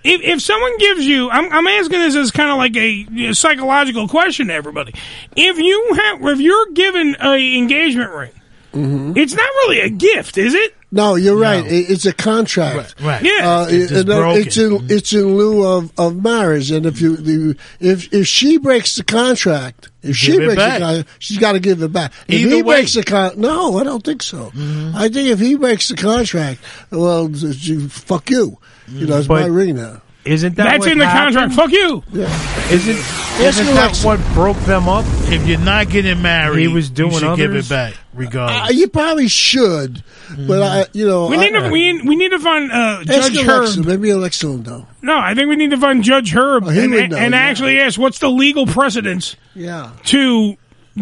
if 0.04 0.22
if 0.22 0.42
someone 0.42 0.78
gives 0.78 1.06
you, 1.06 1.30
I'm, 1.30 1.52
I'm 1.52 1.68
asking 1.68 2.00
this 2.00 2.16
as 2.16 2.32
kind 2.32 2.52
of 2.52 2.58
like 2.58 2.76
a 2.76 3.04
know, 3.28 3.34
psychological 3.34 4.08
question 4.08 4.48
to 4.48 4.54
everybody. 4.54 4.94
If 5.36 5.58
you 5.58 5.94
have, 5.96 6.26
if 6.26 6.40
you're 6.40 6.72
given 6.74 7.16
a 7.22 7.58
engagement 7.58 8.12
ring, 8.12 8.32
Mm-hmm. 8.74 9.14
it's 9.18 9.34
not 9.36 9.50
really 9.64 9.82
a 9.82 9.90
gift, 9.90 10.38
is 10.38 10.54
it? 10.54 10.76
No, 10.92 11.16
you're 11.16 11.36
right. 11.38 11.66
It, 11.66 11.90
it's 11.90 12.06
a 12.06 12.14
contract. 12.14 12.96
Right. 13.02 13.22
Yeah. 13.24 13.50
Uh, 13.62 13.68
It's 13.70 13.92
just 13.92 14.08
uh, 14.10 14.16
broken. 14.20 14.42
it's 14.48 14.58
in 14.58 14.88
it's 14.90 15.14
in 15.14 15.36
lieu 15.38 15.66
of, 15.66 15.92
of 16.00 16.22
marriage, 16.24 16.70
and 16.72 16.86
if 16.86 17.02
you 17.02 17.56
if 17.80 18.14
if 18.14 18.28
she 18.28 18.58
breaks 18.58 18.96
the 18.96 19.04
contract, 19.04 19.90
if 20.04 20.16
she 20.16 20.34
Give 20.34 20.42
it 20.42 20.46
breaks 20.46 20.58
back. 20.62 20.80
the 20.80 20.86
contract, 20.86 21.10
she's 21.20 21.38
got 21.40 21.54
to 21.54 21.60
give 21.60 21.82
it 21.82 21.92
back. 21.94 22.14
If 22.28 22.36
Either 22.42 22.56
he 22.58 22.62
way. 22.62 22.76
breaks 22.76 22.94
the 22.94 23.04
con, 23.04 23.32
no, 23.40 23.78
I 23.80 23.84
don't 23.84 24.04
think 24.04 24.22
so. 24.22 24.52
I 24.96 25.10
think 25.10 25.30
if 25.30 25.40
he 25.40 25.56
breaks 25.56 25.88
the 25.90 25.96
contract, 25.96 26.60
well, 26.92 27.30
you- 27.32 27.90
fuck 27.90 28.30
you. 28.30 28.60
You 28.88 29.08
know, 29.08 29.18
it's 29.18 29.28
my 29.30 29.44
But- 29.44 29.52
ring 29.52 29.76
now. 29.78 30.02
Isn't 30.26 30.56
that 30.56 30.64
That's 30.64 30.80
what 30.80 30.92
in 30.94 31.00
the 31.00 31.06
happened? 31.06 31.36
contract. 31.36 31.54
Fuck 31.56 31.72
you. 31.74 32.02
Yeah. 32.14 32.72
Isn't 32.72 32.96
Yes, 33.42 33.60
isn't 33.60 33.76
that 33.76 33.98
what 34.06 34.20
broke 34.34 34.58
them 34.60 34.88
up? 34.88 35.04
If 35.30 35.46
you're 35.48 35.60
not 35.60 35.90
getting 35.90 36.22
married, 36.22 36.62
He 36.62 36.68
was 36.70 36.90
doing 36.90 37.12
you 37.14 37.20
should 37.20 37.36
give 37.36 37.54
it 37.56 37.68
back, 37.68 37.96
regardless. 38.14 38.70
Uh, 38.70 38.74
you 38.74 38.88
probably 38.88 39.28
should, 39.28 40.04
but 40.48 40.62
I, 40.64 40.86
you 40.94 41.06
know, 41.08 41.28
We 41.28 41.38
need 41.38 41.56
I, 41.56 41.62
to 41.68 41.70
we, 41.72 42.02
we 42.02 42.16
need 42.16 42.30
to 42.30 42.40
find 42.40 42.72
uh, 42.72 43.04
Judge 43.04 43.36
Alexa. 43.36 43.80
Herb. 43.80 43.86
Maybe 43.86 44.10
Alexa 44.10 44.48
will 44.48 44.58
know. 44.58 44.88
No, 45.02 45.18
I 45.18 45.34
think 45.36 45.50
we 45.50 45.56
need 45.56 45.72
to 45.72 45.78
find 45.78 46.04
Judge 46.04 46.32
Herb 46.34 46.66
Oh, 46.66 46.70
he 46.70 46.82
and, 46.82 46.92
know, 46.92 46.98
and 47.18 47.34
yeah. 47.34 47.40
actually 47.40 47.80
ask 47.80 48.00
what's 48.00 48.20
the 48.20 48.30
legal 48.30 48.66
precedence 48.66 49.36
Yeah. 49.56 49.92
to, 50.06 50.54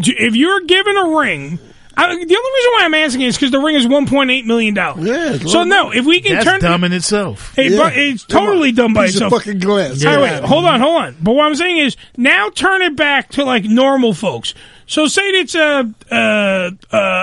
to 0.04 0.12
if 0.12 0.36
you're 0.36 0.62
given 0.62 0.98
a 0.98 1.10
ring. 1.18 1.60
I, 1.94 2.08
the 2.08 2.14
only 2.14 2.26
reason 2.26 2.72
why 2.72 2.82
I'm 2.84 2.94
asking 2.94 3.22
is 3.24 3.36
because 3.36 3.52
the 3.52 3.60
ring 3.60 3.76
is 3.76 3.86
1.8 3.86 4.46
million 4.46 4.74
dollars. 4.74 5.06
Yeah. 5.06 5.38
So 5.40 5.64
no, 5.66 5.92
if 5.92 6.06
we 6.06 6.22
can 6.22 6.36
That's 6.36 6.46
turn 6.46 6.62
dumb 6.62 6.86
in 6.86 6.94
itself. 6.94 7.58
It, 7.60 7.74
Yeah. 7.74 7.78
but 7.80 7.98
it's 7.98 8.24
totally 8.24 8.72
done 8.72 8.94
by 8.94 9.08
Piece 9.08 9.18
of 9.18 9.24
itself. 9.24 9.44
fucking 9.44 9.60
glass. 9.60 10.04
All 10.06 10.16
right, 10.16 10.22
Yeah. 10.32 10.40
wait, 10.40 10.44
hold 10.48 10.64
on, 10.66 10.80
hold 10.80 11.02
on. 11.02 11.18
But 11.22 11.34
what 11.34 11.46
I'm 11.46 11.56
saying 11.56 11.78
is 11.80 11.98
now 12.16 12.50
turn 12.50 12.82
it 12.82 12.96
back 12.96 13.32
to 13.32 13.44
like 13.44 13.66
normal 13.66 14.14
folks. 14.14 14.54
So 14.91 15.07
say 15.07 15.22
it's 15.30 15.55
a 15.55 15.89
uh, 16.11 16.15
uh, 16.15 16.72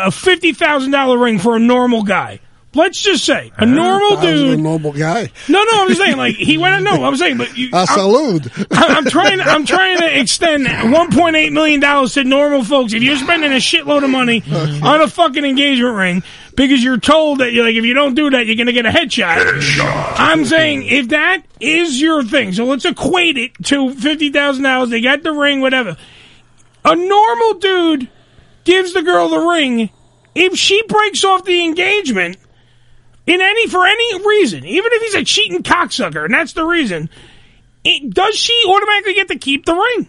a 0.06 0.10
fifty 0.10 0.54
thousand 0.54 0.90
dollar 0.92 1.18
ring 1.18 1.38
for 1.38 1.54
a 1.54 1.58
normal 1.58 2.02
guy. 2.02 2.40
Let's 2.74 3.00
just 3.02 3.26
say 3.26 3.52
a 3.58 3.66
normal 3.66 4.18
I 4.18 4.24
was 4.24 4.24
a 4.24 4.44
dude. 4.56 4.60
normal 4.60 4.92
guy. 4.92 5.30
No, 5.48 5.62
no, 5.62 5.70
I'm 5.82 5.88
just 5.88 6.00
saying 6.00 6.16
like 6.16 6.36
he 6.36 6.56
went. 6.56 6.82
No, 6.82 7.04
I'm 7.04 7.16
saying, 7.16 7.36
but 7.36 7.56
you, 7.58 7.68
A 7.74 7.76
I'm- 7.78 7.86
salute. 7.86 8.46
I- 8.72 8.86
I'm 8.96 9.04
trying. 9.04 9.40
I'm 9.40 9.66
trying 9.66 9.98
to 9.98 10.18
extend 10.20 10.66
1.8 10.66 11.52
million 11.52 11.80
dollars 11.80 12.14
to 12.14 12.24
normal 12.24 12.64
folks. 12.64 12.94
If 12.94 13.02
you're 13.02 13.16
spending 13.16 13.52
a 13.52 13.56
shitload 13.56 14.02
of 14.02 14.08
money 14.10 14.42
on 14.82 15.02
a 15.02 15.08
fucking 15.08 15.44
engagement 15.44 15.94
ring 15.94 16.22
because 16.56 16.82
you're 16.82 16.96
told 16.98 17.40
that 17.40 17.52
you're 17.52 17.64
like 17.66 17.74
if 17.74 17.84
you 17.84 17.92
don't 17.94 18.14
do 18.14 18.30
that 18.30 18.46
you're 18.46 18.56
gonna 18.56 18.72
get 18.72 18.86
a 18.86 18.90
headshot. 18.90 19.60
I'm 20.18 20.46
saying 20.46 20.84
if 20.84 21.08
that 21.08 21.42
is 21.60 22.00
your 22.00 22.22
thing, 22.24 22.52
so 22.54 22.64
let's 22.64 22.86
equate 22.86 23.36
it 23.36 23.52
to 23.64 23.92
fifty 23.94 24.30
thousand 24.30 24.62
dollars. 24.64 24.88
They 24.88 25.02
got 25.02 25.22
the 25.22 25.32
ring, 25.32 25.60
whatever. 25.60 25.98
A 26.92 26.96
normal 26.96 27.54
dude 27.54 28.08
gives 28.64 28.92
the 28.92 29.02
girl 29.02 29.28
the 29.28 29.38
ring. 29.40 29.90
If 30.34 30.56
she 30.56 30.82
breaks 30.86 31.24
off 31.24 31.44
the 31.44 31.64
engagement 31.64 32.36
in 33.26 33.40
any 33.40 33.66
for 33.68 33.86
any 33.86 34.26
reason, 34.26 34.64
even 34.64 34.90
if 34.92 35.02
he's 35.02 35.14
a 35.14 35.24
cheating 35.24 35.62
cocksucker, 35.62 36.24
and 36.24 36.32
that's 36.32 36.52
the 36.52 36.64
reason, 36.64 37.10
it, 37.84 38.12
does 38.14 38.36
she 38.36 38.62
automatically 38.68 39.14
get 39.14 39.28
to 39.28 39.38
keep 39.38 39.66
the 39.66 39.74
ring? 39.74 40.08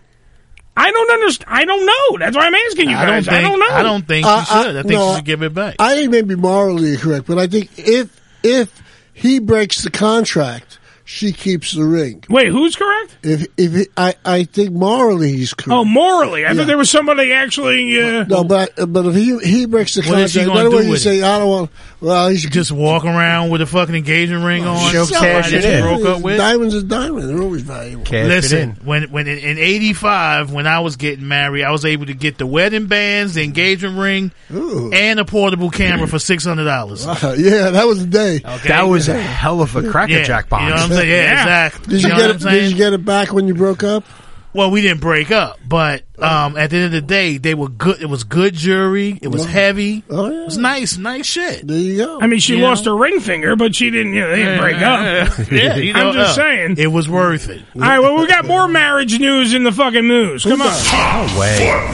I 0.78 0.92
don't 0.92 1.12
understand. 1.12 1.50
I 1.52 1.66
don't 1.66 1.86
know. 1.86 2.18
That's 2.20 2.38
why 2.38 2.46
I'm 2.46 2.56
asking 2.56 2.90
you 2.90 2.96
I 2.96 3.06
don't 3.06 3.16
guys. 3.16 3.26
think. 3.26 3.38
I 3.38 3.42
don't 3.42 3.60
know. 3.60 3.70
I 3.70 3.84
don't 3.84 4.08
think 4.08 4.26
Uh, 4.26 4.44
she 4.46 4.54
should. 4.64 4.76
I 4.78 4.82
think 4.84 4.94
no, 4.94 5.10
she 5.10 5.16
should 5.18 5.26
give 5.26 5.44
it 5.44 5.54
back. 5.54 5.76
I 5.80 5.96
think 5.96 6.12
maybe 6.12 6.36
morally 6.36 6.96
correct, 6.96 7.26
but 7.28 7.38
I 7.38 7.48
think 7.48 7.72
if 7.78 8.22
if 8.44 8.82
he 9.14 9.40
breaks 9.40 9.84
the 9.84 9.92
contract, 9.92 10.79
she 11.11 11.31
keeps 11.31 11.72
the 11.72 11.84
ring. 11.84 12.23
Wait, 12.30 12.49
who's 12.49 12.76
correct? 12.76 13.18
If 13.23 13.48
if 13.57 13.73
he, 13.73 13.88
I 13.98 14.14
I 14.23 14.44
think 14.44 14.73
morally 14.73 15.31
he's 15.31 15.56
correct. 15.56 15.72
Oh, 15.76 15.84
morally. 15.84 16.45
I 16.45 16.49
Yeah. 16.49 16.53
thought 16.53 16.68
there 16.68 16.77
was 16.77 16.91
somebody 16.91 17.34
actually. 17.34 17.99
Uh, 17.99 18.26
No, 18.26 18.44
but 18.44 18.69
but 18.88 19.07
if 19.07 19.15
he 19.15 19.36
he 19.40 19.65
breaks 19.65 19.95
the 19.95 20.02
contract, 20.03 20.19
What 20.19 20.26
is 20.26 20.34
contract, 20.36 20.36
he 20.36 20.41
in 20.41 20.69
gonna 20.69 20.81
do 20.81 20.86
you 20.86 20.91
with 20.91 21.02
say 21.02 21.23
I 21.23 21.40
don't 21.40 21.48
want. 21.49 21.72
Well, 22.02 22.30
he's 22.30 22.46
Just 22.50 22.72
walk 22.72 23.04
around 23.04 23.50
with 23.50 23.62
a 23.62 23.66
fucking 23.66 23.94
engagement 23.94 24.46
ring 24.46 24.66
on. 24.66 24.90
She'll 24.92 25.06
cash 25.08 25.52
it 25.52 25.66
in. 25.66 25.82
broke 25.84 26.06
up 26.06 26.22
with. 26.22 26.38
Diamonds 26.38 26.74
are 26.76 26.82
diamonds. 26.82 27.28
They're 27.28 27.42
always 27.42 27.62
valuable. 27.62 28.06
Cash 28.06 28.26
it 28.26 28.28
Listen, 28.30 28.70
in. 28.70 28.76
when 28.86 29.12
when 29.12 29.28
in, 29.28 29.38
in 29.38 29.58
'85, 29.58 30.54
when 30.54 30.66
I 30.66 30.80
was 30.80 30.96
getting 30.96 31.28
married, 31.28 31.64
I 31.64 31.72
was 31.72 31.84
able 31.84 32.06
to 32.06 32.14
get 32.14 32.38
the 32.38 32.46
wedding 32.46 32.88
bands, 32.88 33.34
the 33.34 33.44
engagement 33.44 33.98
ring, 33.98 34.32
Ooh. 34.54 34.92
and 34.94 35.20
a 35.20 35.26
portable 35.26 35.70
camera 35.70 36.08
for 36.08 36.20
six 36.20 36.46
hundred 36.46 36.66
dollars. 36.66 37.06
Wow, 37.22 37.34
yeah, 37.34 37.72
that 37.72 37.86
was 37.86 38.00
the 38.00 38.08
day. 38.10 38.38
That 38.68 38.84
was 38.84 39.10
a 39.10 39.20
hell 39.22 39.62
of 39.62 39.76
a 39.76 39.90
cracker 39.90 40.14
Yeah, 40.14 40.24
jackpot. 40.24 40.62
You 40.62 40.70
know 40.70 40.76
what 40.76 40.82
I'm 40.84 40.90
saying? 40.92 41.10
Yeah, 41.10 41.16
Yeah. 41.24 41.42
exactly. 41.66 41.92
Did 41.96 42.04
you, 42.04 42.10
know 42.10 42.16
get 42.16 42.22
what 42.22 42.30
it? 42.30 42.34
I'm 42.36 42.40
saying? 42.40 42.62
Did 42.62 42.72
you 42.72 42.78
get 42.78 42.94
it 42.94 43.04
back 43.06 43.34
when 43.34 43.48
you 43.48 43.56
broke 43.56 43.84
up? 43.84 44.06
Well, 44.52 44.72
we 44.72 44.82
didn't 44.82 45.00
break 45.02 45.30
up, 45.30 45.60
but 45.64 46.04
um, 46.18 46.58
at 46.58 46.72
the 46.72 46.78
end 46.78 46.86
of 46.88 46.92
the 46.92 47.02
day, 47.02 47.38
they 47.38 47.54
were 47.54 47.70
good. 47.70 48.02
It 48.02 48.08
was 48.08 48.24
good 48.24 48.56
jewelry. 48.56 49.20
It 49.22 49.28
was 49.28 49.46
heavy. 49.46 50.04
Oh 50.10 50.28
yeah, 50.28 50.42
It 50.42 50.46
was 50.46 50.58
nice, 50.58 50.98
nice 50.98 51.28
shit. 51.28 51.68
there 51.68 51.78
you 51.78 51.98
go. 51.98 52.20
I 52.20 52.26
mean, 52.26 52.40
she 52.40 52.56
You 52.58 52.64
lost 52.64 52.86
know? 52.86 52.98
her 52.98 53.04
ring 53.04 53.20
finger, 53.20 53.56
but 53.56 53.76
she 53.76 53.92
didn't. 53.92 54.14
You 54.16 54.22
know, 54.22 54.30
they 54.32 54.38
didn't 54.38 54.60
break 54.60 54.78
up. 54.78 55.38
yeah, 55.52 55.76
you 55.76 55.94
know, 55.94 56.08
I'm 56.10 56.14
just 56.16 56.32
uh, 56.32 56.42
saying. 56.42 56.76
it 56.80 56.88
was 56.88 57.08
worth 57.08 57.48
it. 57.50 57.62
All 57.76 57.82
right, 57.82 58.00
well, 58.00 58.18
we 58.18 58.26
got 58.26 58.46
more 58.46 58.68
marriage 58.68 59.20
news 59.20 59.54
in 59.54 59.64
the 59.64 59.72
fucking 59.72 60.08
news. 60.08 60.44
Come 60.44 60.62
on. 60.62 60.68
No 60.68 61.40
way. 61.40 61.86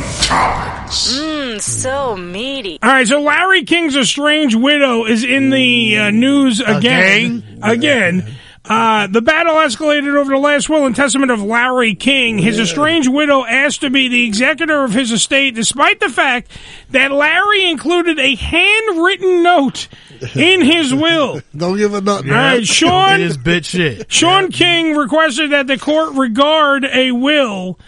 Mmm, 0.85 1.61
so 1.61 2.15
meaty. 2.15 2.79
All 2.81 2.89
right, 2.89 3.07
so 3.07 3.21
Larry 3.21 3.63
King's 3.63 3.95
estranged 3.97 4.55
widow 4.55 5.05
is 5.05 5.23
in 5.23 5.49
the 5.49 5.97
uh, 5.97 6.11
news 6.11 6.61
again. 6.61 7.59
Again. 7.61 8.35
Uh, 8.67 9.05
the 9.07 9.21
battle 9.21 9.55
escalated 9.55 10.15
over 10.17 10.31
the 10.31 10.39
last 10.39 10.69
will 10.69 10.85
and 10.85 10.95
testament 10.95 11.31
of 11.31 11.41
Larry 11.41 11.93
King. 11.93 12.39
His 12.39 12.59
estranged 12.59 13.09
widow 13.09 13.45
asked 13.45 13.81
to 13.81 13.89
be 13.91 14.07
the 14.07 14.25
executor 14.25 14.83
of 14.83 14.91
his 14.93 15.11
estate, 15.11 15.53
despite 15.53 15.99
the 15.99 16.09
fact 16.09 16.49
that 16.89 17.11
Larry 17.11 17.69
included 17.69 18.17
a 18.17 18.35
handwritten 18.35 19.43
note 19.43 19.87
in 20.35 20.61
his 20.61 20.93
will. 20.93 21.41
Don't 21.55 21.77
give 21.77 21.93
a 21.93 22.01
nut. 22.01 22.25
All 22.25 22.31
right, 22.31 22.65
Shawn. 22.65 23.05
It 23.15 23.21
is 23.21 23.37
bitch 23.37 23.65
shit. 23.65 24.11
Shawn 24.11 24.51
King 24.51 24.95
requested 24.95 25.51
that 25.51 25.67
the 25.67 25.77
court 25.77 26.15
regard 26.15 26.85
a 26.85 27.11
will 27.11 27.79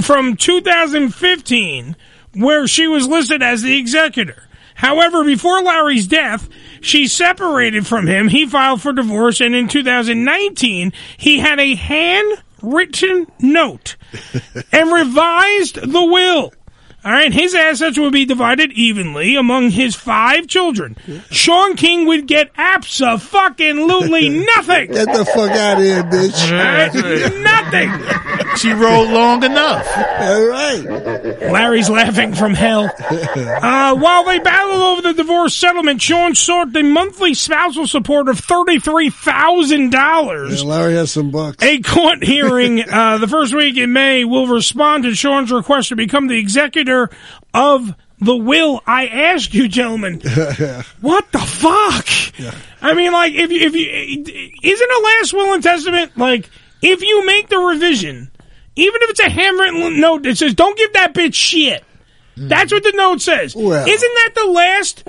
from 0.00 0.36
2015 0.36 1.96
where 2.34 2.66
she 2.66 2.86
was 2.86 3.06
listed 3.08 3.42
as 3.42 3.62
the 3.62 3.76
executor. 3.78 4.48
However, 4.74 5.24
before 5.24 5.62
Larry's 5.62 6.06
death, 6.06 6.48
she 6.82 7.06
separated 7.06 7.86
from 7.86 8.06
him. 8.06 8.28
He 8.28 8.46
filed 8.46 8.82
for 8.82 8.92
divorce, 8.92 9.40
and 9.40 9.54
in 9.54 9.68
2019, 9.68 10.92
he 11.16 11.38
had 11.38 11.58
a 11.58 11.74
handwritten 11.74 13.26
note 13.40 13.96
and 14.72 14.92
revised 14.92 15.76
the 15.76 16.04
will. 16.04 16.52
All 17.04 17.10
right, 17.10 17.32
his 17.32 17.54
assets 17.54 17.98
would 17.98 18.12
be 18.12 18.24
divided 18.24 18.72
evenly 18.72 19.34
among 19.36 19.70
his 19.70 19.94
five 19.96 20.46
children. 20.46 20.96
Shawn 21.30 21.74
King 21.76 22.06
would 22.06 22.26
get 22.28 22.50
absolutely 22.56 24.28
nothing. 24.56 24.92
Get 24.92 25.06
the 25.12 25.24
fuck 25.24 25.50
out 25.50 25.78
of 25.78 25.82
here, 25.84 26.02
bitch. 26.04 27.42
Nothing. 27.42 28.56
She 28.56 28.70
rolled 28.72 29.10
long 29.10 29.42
enough. 29.42 29.86
All 29.96 30.46
right. 30.46 31.40
Larry's 31.50 31.90
laughing 31.90 32.34
from 32.34 32.54
hell. 32.54 32.90
Uh, 33.62 33.94
while 33.96 34.24
they 34.24 34.38
battled 34.38 34.80
over 34.82 35.02
the 35.02 35.12
divorce 35.14 35.54
settlement, 35.54 36.00
Shawn 36.02 36.34
sought 36.34 36.72
the 36.72 36.82
monthly 36.82 37.34
spousal 37.34 37.86
support 37.86 38.28
of 38.28 38.38
thirty-three 38.38 39.10
thousand 39.10 39.92
Yeah, 39.92 40.00
dollars. 40.00 40.64
Larry 40.64 40.94
has 40.94 41.12
some 41.12 41.30
bucks. 41.30 41.62
A 41.62 41.80
court 41.80 42.22
hearing 42.24 42.82
uh, 42.88 43.18
the 43.18 43.28
first 43.28 43.54
week 43.54 43.76
in 43.76 43.92
May 43.92 44.24
will 44.24 44.46
respond 44.46 45.04
to 45.04 45.14
Shawn's 45.14 45.52
request 45.52 45.90
to 45.90 45.96
become 45.96 46.26
the 46.26 46.38
executor 46.38 46.91
of 47.54 47.94
the 48.18 48.36
will. 48.36 48.80
I 48.86 49.06
ask 49.06 49.52
you, 49.52 49.68
gentlemen, 49.68 50.20
what 51.00 51.32
the 51.32 51.38
fuck? 51.38 52.06
I 52.80 52.94
mean, 52.94 53.12
like, 53.12 53.34
if 53.34 53.50
you, 53.50 53.60
if 53.60 53.74
you 53.74 54.50
isn't 54.62 54.90
a 54.90 55.00
last 55.02 55.32
will 55.32 55.54
and 55.54 55.62
testament 55.62 56.16
like 56.16 56.48
if 56.82 57.02
you 57.02 57.24
make 57.24 57.48
the 57.48 57.58
revision, 57.58 58.30
even 58.76 59.02
if 59.02 59.10
it's 59.10 59.20
a 59.20 59.30
handwritten 59.30 60.00
note 60.00 60.24
that 60.24 60.36
says, 60.36 60.54
don't 60.54 60.76
give 60.76 60.92
that 60.94 61.14
bitch 61.14 61.34
shit. 61.34 61.84
Mm. 62.36 62.48
That's 62.48 62.72
what 62.72 62.82
the 62.82 62.92
note 62.92 63.20
says. 63.20 63.54
Isn't 63.54 64.14
that 64.14 64.32
the 64.34 64.46
last 64.46 65.04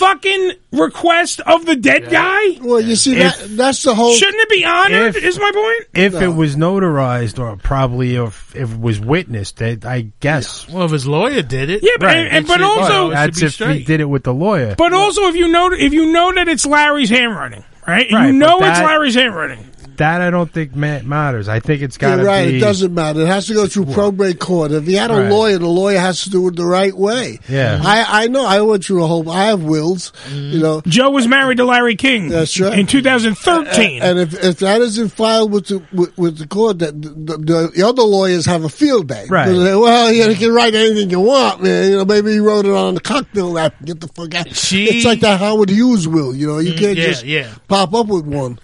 fucking 0.00 0.52
request 0.72 1.40
of 1.46 1.66
the 1.66 1.76
dead 1.76 2.10
guy? 2.10 2.58
Well, 2.62 2.80
you 2.80 2.96
see, 2.96 3.16
If- 3.16 3.38
that, 3.38 3.56
that's 3.56 3.82
the 3.82 3.94
whole. 3.94 4.14
Shouldn't 4.14 4.40
it 4.40 4.48
be 4.48 4.64
honored, 4.64 5.14
If- 5.14 5.22
is 5.24 5.38
my 5.38 5.50
point? 5.52 5.88
If 5.94 6.14
it 6.22 6.28
was 6.34 6.56
notarized, 6.56 7.38
or 7.38 7.56
probably 7.56 8.16
if, 8.16 8.56
if 8.56 8.72
it 8.72 8.80
was 8.80 8.98
witnessed, 8.98 9.58
that 9.58 9.84
I 9.84 10.06
guess. 10.20 10.66
Well, 10.68 10.86
if 10.86 10.90
his 10.92 11.06
lawyer 11.06 11.42
did 11.42 11.68
it, 11.70 11.82
Yeah, 11.82 11.90
but- 12.00 12.16
and- 12.16 12.28
and- 12.28 12.46
but 12.46 12.62
also- 12.62 13.10
that's 13.10 13.42
if 13.42 13.58
he 13.58 13.84
did 13.84 14.00
it 14.00 14.06
with 14.06 14.24
the 14.24 14.34
lawyer. 14.34 14.74
But 14.76 14.92
also, 14.94 15.24
if 15.28 15.36
you 15.36 15.48
know 15.48 15.70
if 15.72 15.92
you 15.92 16.10
know 16.12 16.32
that 16.32 16.48
it's 16.48 16.64
Larry's 16.66 17.10
handwriting, 17.10 17.62
right? 17.86 18.10
Right, 18.10 18.26
you 18.32 18.32
but 18.40 18.46
know 18.46 18.56
it's 18.58 18.78
that- 18.78 18.86
Larry's 18.86 19.14
handwriting. 19.14 19.66
That 20.00 20.20
I 20.20 20.28
don't 20.30 20.52
think 20.52 20.74
ma- 20.74 21.00
matters. 21.02 21.48
I 21.48 21.60
think 21.60 21.80
it's 21.82 21.96
got 21.96 22.16
to 22.16 22.22
You're 22.22 22.26
right. 22.26 22.48
be. 22.48 22.56
It 22.56 22.60
doesn't 22.60 22.92
matter. 22.92 23.20
It 23.22 23.26
has 23.28 23.46
to 23.46 23.54
go 23.54 23.66
through 23.66 23.86
probate 23.86 24.38
court. 24.40 24.72
If 24.72 24.86
he 24.86 24.94
had 24.94 25.10
a 25.10 25.14
Right. 25.14 25.30
lawyer, 25.30 25.58
the 25.58 25.66
lawyer 25.68 25.98
has 25.98 26.22
to 26.24 26.30
do 26.30 26.46
it 26.48 26.56
the 26.56 26.66
right 26.66 26.94
way. 26.96 27.38
Yeah. 27.48 27.80
I, 27.82 28.24
I 28.24 28.26
know. 28.28 28.44
I 28.44 28.60
went 28.62 28.84
through 28.84 29.04
a 29.04 29.06
whole. 29.06 29.30
I 29.30 29.44
have 29.46 29.62
wills. 29.62 30.12
You 30.32 30.58
know. 30.58 30.82
Joe 30.86 31.10
was 31.10 31.26
married 31.28 31.58
to 31.58 31.64
Larry 31.64 31.96
King. 31.96 32.28
That's 32.28 32.58
right. 32.60 32.78
In 32.78 32.86
2013. 32.86 34.02
And 34.02 34.18
if, 34.18 34.32
if 34.44 34.58
that 34.58 34.80
isn't 34.80 35.10
filed 35.10 35.52
with 35.52 35.66
the 35.68 35.82
with, 35.92 36.16
with 36.18 36.38
the 36.38 36.46
court, 36.46 36.78
that 36.80 37.00
the, 37.00 37.08
the, 37.10 37.70
the 37.76 37.82
other 37.86 38.02
lawyers 38.02 38.46
have 38.46 38.64
a 38.64 38.68
field 38.68 39.08
day. 39.08 39.26
Right. 39.28 39.46
They 39.48 39.76
well, 39.76 40.12
you, 40.12 40.24
know, 40.24 40.30
you 40.30 40.36
can 40.36 40.52
write 40.52 40.74
anything 40.74 41.10
you 41.10 41.20
want, 41.20 41.62
man. 41.62 41.90
You 41.90 41.96
know, 41.98 42.04
maybe 42.04 42.32
he 42.32 42.38
wrote 42.40 42.64
it 42.66 42.72
on 42.72 42.94
the 42.94 43.00
cocktail 43.00 43.52
napkin. 43.52 43.86
Get 43.86 44.00
the 44.00 44.08
fuck 44.08 44.34
out. 44.34 44.46
it's 44.48 45.04
like 45.04 45.20
that 45.20 45.38
Howard 45.40 45.70
Hughes 45.70 46.08
will. 46.08 46.34
You 46.34 46.46
know, 46.46 46.58
you 46.58 46.70
Mm, 46.72 46.78
can't 46.78 46.96
yeah, 46.96 47.06
just 47.06 47.24
yeah. 47.24 47.54
pop 47.68 47.92
up 47.94 48.06
with 48.06 48.24
one. 48.24 48.58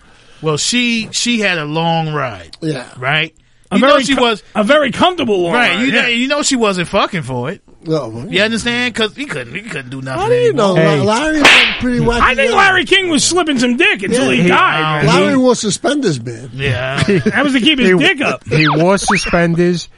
Well, 0.47 0.56
she 0.59 1.09
she 1.10 1.40
had 1.40 1.59
a 1.59 1.64
long 1.64 2.12
ride. 2.14 2.56
Yeah. 2.60 2.89
Right. 2.97 3.35
A 3.73 3.74
You 3.78 3.82
know 3.82 3.98
she 3.98 4.14
co- 4.14 4.23
was 4.23 4.44
a 4.55 4.62
very 4.62 4.93
comfortable 4.93 5.43
one. 5.43 5.55
right. 5.55 5.81
You 5.85 5.90
know, 5.90 6.02
yeah. 6.02 6.06
you 6.06 6.28
know 6.28 6.43
she 6.43 6.55
wasn't 6.55 6.86
fucking 6.86 7.23
for 7.23 7.51
it. 7.51 7.62
No, 7.85 8.24
You 8.28 8.43
understand? 8.43 8.94
Because 8.94 9.16
he 9.16 9.27
couldn't 9.27 9.55
he 9.56 9.62
couldn't 9.62 9.90
do 9.90 10.01
nothing. 10.02 10.20
How 10.23 10.28
do 10.28 10.35
you 10.36 10.52
know? 10.52 10.77
anymore. 10.77 11.05
Larry 11.06 11.40
was 11.40 11.48
pretty 11.81 11.98
wacky. 11.98 12.20
I 12.20 12.35
think 12.36 12.52
guy. 12.52 12.56
Larry 12.59 12.85
King 12.85 13.10
was 13.10 13.24
slipping 13.24 13.59
some 13.59 13.77
dick 13.77 14.02
until 14.05 14.31
he, 14.31 14.43
Yeah, 14.43 14.48
died. 14.48 15.06
man. 15.06 15.14
Larry 15.20 15.36
wore 15.36 15.56
suspenders, 15.56 16.23
man. 16.23 16.51
Yeah. 16.52 17.02
that 17.02 17.43
was 17.43 17.55
to 17.55 17.60
keep 17.60 17.81
his 17.81 17.90
he, 17.90 17.97
dick 17.98 18.20
up. 18.20 18.47
He 18.47 18.68
wore 18.68 18.98
suspenders. 18.98 19.89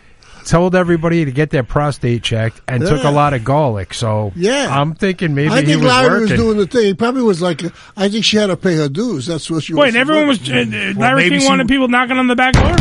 Told 0.49 0.75
everybody 0.75 1.27
to 1.27 1.31
get 1.31 1.51
their 1.51 1.63
prostate 1.63 2.23
checked 2.23 2.63
and 2.67 2.83
took 2.83 3.05
a 3.05 3.11
lot 3.11 3.35
of 3.35 3.45
garlic. 3.45 3.93
So 3.93 4.33
Yeah. 4.35 4.69
I'm 4.71 4.95
thinking 4.95 5.35
maybe 5.35 5.51
I 5.53 5.61
he 5.61 5.67
think 5.67 5.83
was 5.83 5.93
Larry 5.93 6.09
working. 6.09 6.31
was 6.31 6.41
doing 6.41 6.57
the 6.57 6.67
thing. 6.67 6.85
He 6.87 6.95
probably 6.95 7.21
was 7.23 7.43
like, 7.43 7.61
I 7.99 8.09
think 8.09 8.25
she 8.25 8.39
had 8.39 8.47
to 8.47 8.57
pay 8.57 8.77
her 8.77 8.89
dues. 8.89 9.27
That's 9.27 9.51
what 9.51 9.63
she 9.63 9.75
Wait, 9.75 9.89
was. 9.89 9.97
everyone 9.97 10.27
was. 10.29 10.41
Uh, 10.51 10.55
uh, 10.55 10.95
Larry 10.99 11.29
King 11.29 11.41
she- 11.41 11.47
wanted 11.49 11.69
people 11.69 11.89
knocking 11.89 12.17
on 12.17 12.29
the 12.29 12.35
back 12.37 12.55
door? 12.55 12.75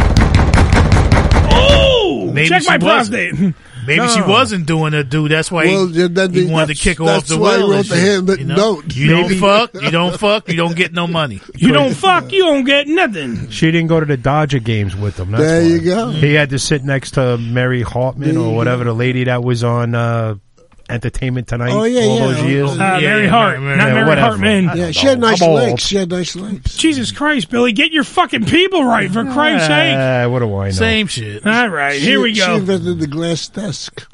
Oh! 1.49 2.30
Maybe 2.34 2.48
Check 2.49 2.64
my 2.68 2.77
prostate. 2.77 3.34
Maybe 3.88 4.08
she 4.10 4.22
wasn't 4.22 4.66
doing 4.68 4.94
a 4.94 5.04
do. 5.04 5.28
That's 5.28 5.50
why 5.52 5.66
Well, 5.66 5.88
he, 5.88 6.02
yeah, 6.02 6.08
then 6.12 6.34
he 6.34 6.46
wanted 6.46 6.76
to 6.76 6.84
kick 6.84 6.98
her 7.00 7.06
off 7.06 7.26
the 7.26 7.38
why 7.38 7.58
he 7.58 7.64
will. 7.64 7.72
wrote 7.72 7.86
the 7.88 7.96
shit, 8.28 8.40
you 8.40 8.46
know? 8.46 8.56
note. 8.56 8.96
You 8.96 9.08
don't 9.10 9.34
fuck. 9.36 9.74
You 9.74 9.90
don't 9.92 10.20
fuck. 10.20 10.50
You 10.50 10.56
don't 10.58 10.76
get 10.76 10.94
no 10.94 11.08
money. 11.08 11.42
You 11.58 11.74
don't 11.74 11.94
fuck, 11.94 12.32
you 12.32 12.44
don't 12.44 12.64
get 12.66 12.88
nothing. 12.88 13.50
She 13.50 13.72
didn't 13.72 13.88
go 13.88 14.00
to 14.00 14.06
the 14.06 14.16
Dodger 14.18 14.60
games 14.60 14.96
with 14.96 15.20
him. 15.20 15.32
That's 15.32 15.42
There 15.44 15.62
why. 15.62 15.68
you 15.68 15.82
go. 15.82 16.10
He 16.12 16.34
had 16.36 16.52
to 16.52 16.60
sit 16.60 16.84
next 16.84 17.12
to 17.12 17.38
Mary 17.38 17.82
Hartman 17.82 18.36
There 18.36 18.44
or 18.44 18.56
whatever 18.56 18.84
the 18.84 18.94
lady 18.94 19.24
that 19.26 19.44
was 19.44 19.64
on 19.64 19.96
uh, 19.96 20.36
Entertainment 20.90 21.48
Tonight 21.48 21.72
Oh, 21.72 21.84
yeah, 21.84 22.02
all 22.02 22.18
yeah. 22.20 22.26
those 22.28 22.44
years. 22.44 22.70
Uh, 22.72 23.00
Mary 23.02 23.28
Hart, 23.28 23.60
not 23.60 23.76
Mary 23.78 24.08
whatever. 24.08 24.22
Hartman. 24.38 24.72
Yeah, 24.76 24.92
she 24.92 25.06
had 25.06 25.20
nice 25.20 25.42
I'm 25.42 25.50
old. 25.50 25.60
legs. 25.60 25.82
She 25.86 25.98
had 25.98 26.10
nice 26.10 26.36
legs. 26.36 26.78
Jesus 26.78 27.12
Christ, 27.12 27.50
Billy, 27.50 27.74
get 27.74 27.92
your 27.92 28.04
fucking 28.06 28.46
people 28.46 28.84
right, 28.86 29.12
for 29.12 29.24
Christ's 29.26 29.68
sake. 29.68 29.96
Uh, 29.98 30.30
what 30.30 30.40
do 30.40 30.56
I 30.56 30.66
know? 30.68 30.72
Same 30.72 31.08
shit. 31.08 31.46
All 31.46 31.68
right, 31.70 32.00
here 32.00 32.14
She- 32.14 32.18
we 32.18 32.34
She 32.36 32.40
go. 32.42 32.56
invented 32.56 33.00
the 33.00 33.08
glass 33.08 33.48
desk. 33.50 34.08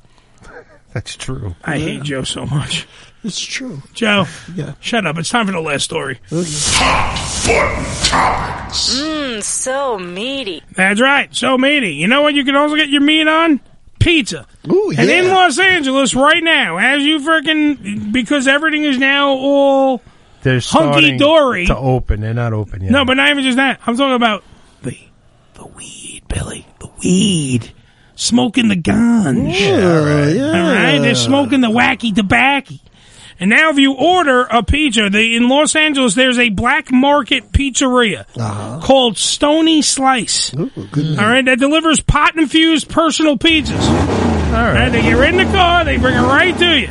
That's 0.94 1.16
true. 1.16 1.56
I 1.64 1.78
hate 1.80 2.04
Joe 2.04 2.24
so 2.24 2.46
much. 2.46 2.88
It's 3.24 3.40
true. 3.40 3.82
Joe, 3.94 4.26
Yeah. 4.54 4.74
shut 4.82 5.08
up. 5.08 5.18
It's 5.18 5.30
time 5.30 5.46
for 5.46 5.54
the 5.54 5.62
last 5.62 5.84
story. 5.84 6.20
Mmm, 8.14 9.42
so 9.44 9.98
meaty. 9.98 10.62
That's 10.76 11.00
right. 11.02 11.34
So 11.36 11.58
meaty. 11.58 11.94
You 11.96 12.08
know 12.08 12.22
what 12.22 12.34
you 12.34 12.44
can 12.44 12.56
also 12.56 12.76
get 12.76 12.90
your 12.90 13.02
meat 13.02 13.28
on? 13.28 13.60
Pizza. 14.04 14.46
Ooh, 14.70 14.94
And 14.98 15.10
in 15.10 15.28
Los 15.30 15.58
Angeles 15.60 16.14
right 16.14 16.44
now, 16.44 16.78
as 16.78 17.04
you 17.04 17.20
freaking 17.20 18.12
because 18.12 18.48
everything 18.48 18.84
is 18.84 18.98
now 18.98 19.30
all 19.30 20.02
They're 20.42 20.60
Hunky-dory. 20.62 21.68
to 21.68 21.78
open. 21.78 22.22
They're 22.22 22.34
not 22.34 22.54
open 22.54 22.82
yet. 22.82 22.92
no, 22.92 23.06
but 23.06 23.16
not 23.16 23.30
even 23.30 23.44
just 23.44 23.58
that. 23.58 23.80
I'm 23.88 23.96
talking 23.96 24.16
about 24.16 24.44
the 24.82 24.98
the 25.54 25.66
weed, 25.68 26.22
Billy. 26.28 26.66
The 26.80 26.90
weed. 27.04 27.72
Smoking 28.16 28.68
the 28.68 28.76
guns. 28.76 29.60
Yeah, 29.60 30.28
yeah. 30.28 30.46
All 30.46 30.74
right, 30.74 31.00
they're 31.00 31.16
smoking 31.16 31.62
the 31.62 31.70
wacky 31.70 32.14
tobacco. 32.14 32.76
And 33.44 33.50
now, 33.50 33.72
if 33.72 33.78
you 33.78 33.92
order 33.94 34.44
a 34.50 34.64
pizza, 34.64 35.10
they, 35.10 35.36
in 35.36 35.50
Los 35.50 35.76
Angeles, 35.76 36.16
there's 36.16 36.40
a 36.40 36.48
black 36.48 36.94
market 36.94 37.52
pizzeria 37.52 38.24
Uh-huh. 38.38 38.80
called 38.82 39.18
Stony 39.18 39.82
Slice. 39.82 40.54
All 40.56 40.70
right, 41.28 41.44
that 41.44 41.60
delivers 41.60 42.00
pot 42.00 42.38
infused 42.38 42.88
personal 42.88 43.38
pizzas. 43.38 43.86
All 44.48 44.54
right, 44.74 44.88
they 44.88 45.02
get 45.02 45.18
right 45.18 45.34
in 45.34 45.46
the 45.46 45.52
car, 45.54 45.84
they 45.84 45.98
bring 45.98 46.16
it 46.16 46.22
right 46.22 46.58
to 46.58 46.80
you. 46.80 46.90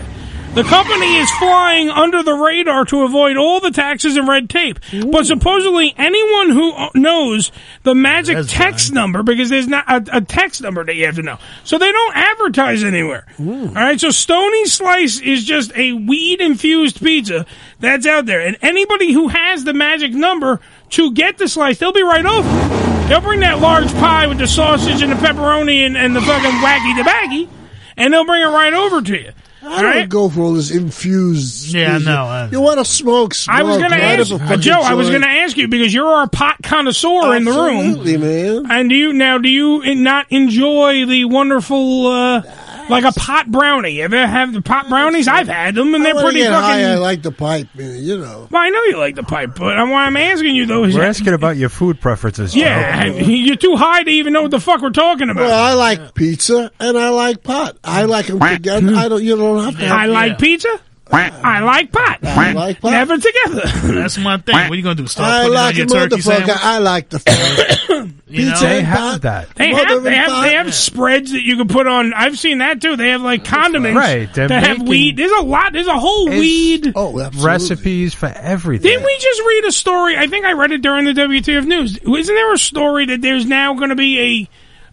The 0.54 0.64
company 0.64 1.16
is 1.16 1.30
flying 1.38 1.88
under 1.88 2.22
the 2.22 2.34
radar 2.34 2.84
to 2.86 3.04
avoid 3.04 3.38
all 3.38 3.60
the 3.60 3.70
taxes 3.70 4.16
and 4.18 4.28
red 4.28 4.50
tape. 4.50 4.78
But 5.10 5.24
supposedly, 5.24 5.94
anyone 5.96 6.50
who 6.50 6.74
knows 6.94 7.50
the 7.84 7.94
magic 7.94 8.36
text 8.48 8.92
number, 8.92 9.22
because 9.22 9.48
there's 9.48 9.66
not 9.66 9.88
a, 9.90 10.18
a 10.18 10.20
text 10.20 10.60
number 10.60 10.84
that 10.84 10.94
you 10.94 11.06
have 11.06 11.16
to 11.16 11.22
know, 11.22 11.38
so 11.64 11.78
they 11.78 11.90
don't 11.90 12.14
advertise 12.14 12.84
anywhere. 12.84 13.24
All 13.40 13.68
right, 13.74 13.98
so 13.98 14.10
Stony 14.10 14.66
Slice 14.66 15.20
is 15.20 15.42
just 15.44 15.72
a 15.74 15.94
weed 15.94 16.42
infused 16.42 17.00
pizza 17.02 17.46
that's 17.80 18.06
out 18.06 18.26
there, 18.26 18.40
and 18.46 18.58
anybody 18.60 19.10
who 19.10 19.28
has 19.28 19.64
the 19.64 19.72
magic 19.72 20.12
number 20.12 20.60
to 20.90 21.12
get 21.14 21.38
the 21.38 21.48
slice, 21.48 21.78
they'll 21.78 21.92
be 21.92 22.02
right 22.02 22.26
over. 22.26 23.08
They'll 23.08 23.22
bring 23.22 23.40
that 23.40 23.58
large 23.60 23.90
pie 23.94 24.26
with 24.26 24.36
the 24.36 24.46
sausage 24.46 25.00
and 25.00 25.10
the 25.10 25.16
pepperoni 25.16 25.86
and, 25.86 25.96
and 25.96 26.14
the 26.14 26.20
fucking 26.20 26.50
wacky 26.60 26.94
tobacco, 26.98 27.50
and 27.96 28.12
they'll 28.12 28.26
bring 28.26 28.42
it 28.42 28.46
right 28.46 28.74
over 28.74 29.00
to 29.00 29.18
you. 29.18 29.32
I 29.64 29.82
don't 29.82 30.08
go 30.08 30.28
for 30.28 30.40
all 30.40 30.54
this 30.54 30.70
infused. 30.70 31.72
Yeah, 31.74 31.98
stuff. 31.98 32.02
know, 32.04 32.24
I- 32.24 32.48
You 32.50 32.60
want 32.60 32.78
to 32.78 32.84
smoke? 32.84 33.34
Smoke. 33.34 33.56
I 33.56 33.62
was 33.62 33.76
going 33.78 33.90
to 33.90 33.96
ask 34.02 34.32
uh, 34.32 34.56
Joe. 34.56 34.80
I 34.80 34.94
was 34.94 35.08
going 35.08 35.22
to 35.22 35.28
ask 35.28 35.56
you 35.56 35.68
because 35.68 35.92
you're 35.94 36.06
our 36.06 36.28
pot 36.28 36.56
connoisseur 36.62 37.34
in 37.36 37.44
the 37.44 37.52
room. 37.52 37.76
Absolutely, 37.78 38.16
man. 38.16 38.66
And 38.70 38.90
do 38.90 38.96
you 38.96 39.12
now? 39.12 39.38
Do 39.38 39.48
you 39.48 39.94
not 39.94 40.26
enjoy 40.30 41.06
the 41.06 41.24
wonderful, 41.26 42.06
uh, 42.08 42.42
like 42.88 43.04
a 43.04 43.12
pot 43.12 43.50
brownie? 43.50 44.00
Ever 44.02 44.26
have 44.26 44.52
the 44.52 44.62
pot 44.62 44.88
brownies? 44.88 45.28
I've 45.28 45.48
had 45.48 45.74
them, 45.74 45.94
and 45.94 46.02
I 46.02 46.12
they're 46.12 46.22
pretty 46.22 46.38
get 46.40 46.50
fucking. 46.50 46.62
high, 46.62 46.92
I 46.92 46.94
like 46.96 47.22
the 47.22 47.32
pipe. 47.32 47.68
You 47.74 48.18
know. 48.18 48.48
well, 48.50 48.62
I 48.62 48.68
know 48.70 48.82
you 48.84 48.98
like 48.98 49.14
the 49.14 49.22
pipe, 49.22 49.50
but 49.54 49.62
what 49.62 49.76
I'm 49.78 50.16
asking 50.16 50.54
you 50.54 50.66
though 50.66 50.84
is, 50.84 50.94
We're 50.94 51.04
asking 51.04 51.34
about 51.34 51.56
your 51.56 51.68
food 51.68 52.00
preferences. 52.00 52.52
Joe. 52.52 52.60
yeah, 52.60 53.04
you're 53.04 53.56
too 53.56 53.76
high 53.76 54.02
to 54.02 54.10
even 54.10 54.32
know 54.32 54.42
what 54.42 54.50
the 54.50 54.60
fuck 54.60 54.80
we're 54.82 54.90
talking 54.90 55.30
about. 55.30 55.42
Well, 55.42 55.64
I 55.64 55.74
like 55.74 56.14
pizza 56.14 56.70
and 56.80 56.98
I 56.98 57.10
like 57.10 57.42
pot. 57.42 57.76
I 57.84 58.04
like 58.04 58.26
them 58.26 58.40
together. 58.40 58.94
I 58.94 59.08
don't. 59.08 59.22
You 59.22 59.36
don't 59.36 59.64
have 59.64 59.78
to. 59.78 59.86
Have 59.86 59.98
I 59.98 60.06
like 60.06 60.38
pizza. 60.38 60.80
I 61.12 61.60
like 61.60 61.92
pot. 61.92 62.18
I 62.24 62.52
like 62.52 62.80
pot. 62.80 62.90
Never 62.92 63.16
together. 63.18 63.62
That's 63.94 64.18
my 64.18 64.38
thing. 64.38 64.54
What 64.54 64.70
are 64.70 64.74
you 64.74 64.82
gonna 64.82 64.94
do? 64.94 65.06
Start 65.06 65.30
I 65.30 65.42
putting 65.42 65.54
like 65.54 65.74
on 65.74 65.76
your 65.78 65.86
turkey 65.86 66.16
motherfucker. 66.16 66.22
sandwich? 66.22 66.56
I 66.62 66.78
like 66.78 67.08
the 67.10 68.12
You 68.32 68.46
know? 68.46 68.50
pizza 68.52 68.64
They 68.64 68.80
have 68.82 68.98
pot. 68.98 69.22
that. 69.22 69.54
They 69.56 69.72
Mother 69.72 69.86
have, 69.88 70.02
they 70.04 70.14
have, 70.14 70.42
they 70.42 70.54
have 70.54 70.74
spreads 70.74 71.32
that 71.32 71.42
you 71.42 71.56
can 71.58 71.68
put 71.68 71.86
on. 71.86 72.14
I've 72.14 72.38
seen 72.38 72.58
that 72.58 72.80
too. 72.80 72.96
They 72.96 73.10
have 73.10 73.20
like 73.20 73.44
condiments 73.44 73.94
Right, 73.96 74.32
they're 74.32 74.48
that 74.48 74.62
have 74.66 74.88
weed. 74.88 75.18
There's 75.18 75.32
a 75.32 75.42
lot. 75.42 75.74
There's 75.74 75.86
a 75.86 75.98
whole 75.98 76.28
weed. 76.30 76.92
Oh, 76.96 77.20
absolutely. 77.20 77.46
Recipes 77.46 78.14
for 78.14 78.26
everything. 78.34 78.90
Didn't 78.90 79.04
we 79.04 79.18
just 79.18 79.40
read 79.42 79.64
a 79.66 79.72
story? 79.72 80.16
I 80.16 80.28
think 80.28 80.46
I 80.46 80.52
read 80.52 80.72
it 80.72 80.80
during 80.80 81.04
the 81.04 81.12
WTF 81.12 81.66
news. 81.66 81.98
Isn't 81.98 82.34
there 82.34 82.52
a 82.54 82.58
story 82.58 83.04
that 83.06 83.20
there's 83.20 83.44
now 83.44 83.74
going 83.74 83.90
to 83.90 83.96
be 83.96 84.48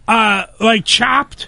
a 0.08 0.12
uh 0.12 0.46
like 0.60 0.84
chopped 0.84 1.48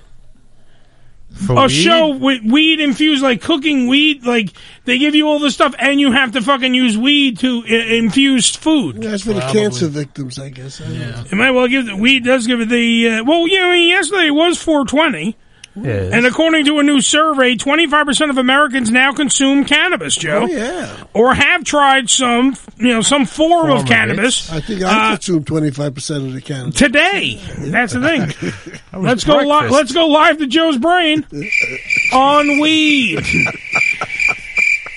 For 1.33 1.53
a 1.53 1.61
weed? 1.63 1.69
show 1.69 2.09
with 2.15 2.41
weed 2.43 2.79
infused, 2.79 3.23
like 3.23 3.41
cooking 3.41 3.87
weed? 3.87 4.25
Like 4.25 4.51
they 4.85 4.97
give 4.99 5.15
you 5.15 5.27
all 5.27 5.39
this 5.39 5.53
stuff, 5.53 5.73
and 5.79 5.99
you 5.99 6.11
have 6.11 6.33
to 6.33 6.41
fucking 6.41 6.73
use 6.73 6.97
weed 6.97 7.39
to 7.39 7.63
I- 7.67 7.95
infuse 7.95 8.55
food. 8.55 9.01
That's 9.01 9.23
for 9.23 9.33
the 9.33 9.39
Probably. 9.41 9.61
cancer 9.61 9.87
victims, 9.87 10.37
I 10.39 10.49
guess. 10.49 10.81
I 10.81 10.85
don't 10.85 10.99
know. 10.99 11.23
It 11.31 11.35
might 11.35 11.51
well 11.51 11.67
give 11.67 11.85
the 11.85 11.95
weed 11.95 12.23
does 12.25 12.47
give 12.47 12.61
it 12.61 12.69
the 12.69 13.09
uh, 13.09 13.23
well. 13.23 13.47
You 13.47 13.59
know, 13.59 13.69
I 13.69 13.73
mean, 13.73 13.89
yesterday 13.89 14.27
it 14.27 14.31
was 14.31 14.61
420. 14.61 15.35
Yes. 15.75 16.11
And 16.11 16.25
according 16.25 16.65
to 16.65 16.79
a 16.79 16.83
new 16.83 16.99
survey, 16.99 17.55
25% 17.55 18.29
of 18.29 18.37
Americans 18.37 18.91
now 18.91 19.13
consume 19.13 19.63
cannabis, 19.63 20.15
Joe. 20.15 20.41
Oh 20.43 20.45
yeah. 20.47 21.03
Or 21.13 21.33
have 21.33 21.63
tried 21.63 22.09
some, 22.09 22.57
you 22.77 22.89
know, 22.89 23.01
some 23.01 23.25
form, 23.25 23.67
Form 23.67 23.71
of 23.71 23.81
of 23.83 23.87
cannabis. 23.87 24.51
I 24.51 24.59
think 24.59 24.81
I 24.83 25.11
Uh, 25.11 25.15
consume 25.15 25.43
twenty 25.45 25.71
five 25.71 25.95
percent 25.95 26.25
of 26.25 26.33
the 26.33 26.41
cannabis. 26.41 26.75
today. 26.75 27.39
That's 27.57 27.93
the 27.93 28.01
thing. 28.01 28.71
let's 29.01 29.23
go. 29.23 29.37
Li- 29.37 29.69
let's 29.69 29.93
go 29.93 30.07
live 30.07 30.39
to 30.39 30.47
Joe's 30.47 30.77
brain 30.77 31.25
on 32.13 32.59
weed. 32.59 33.23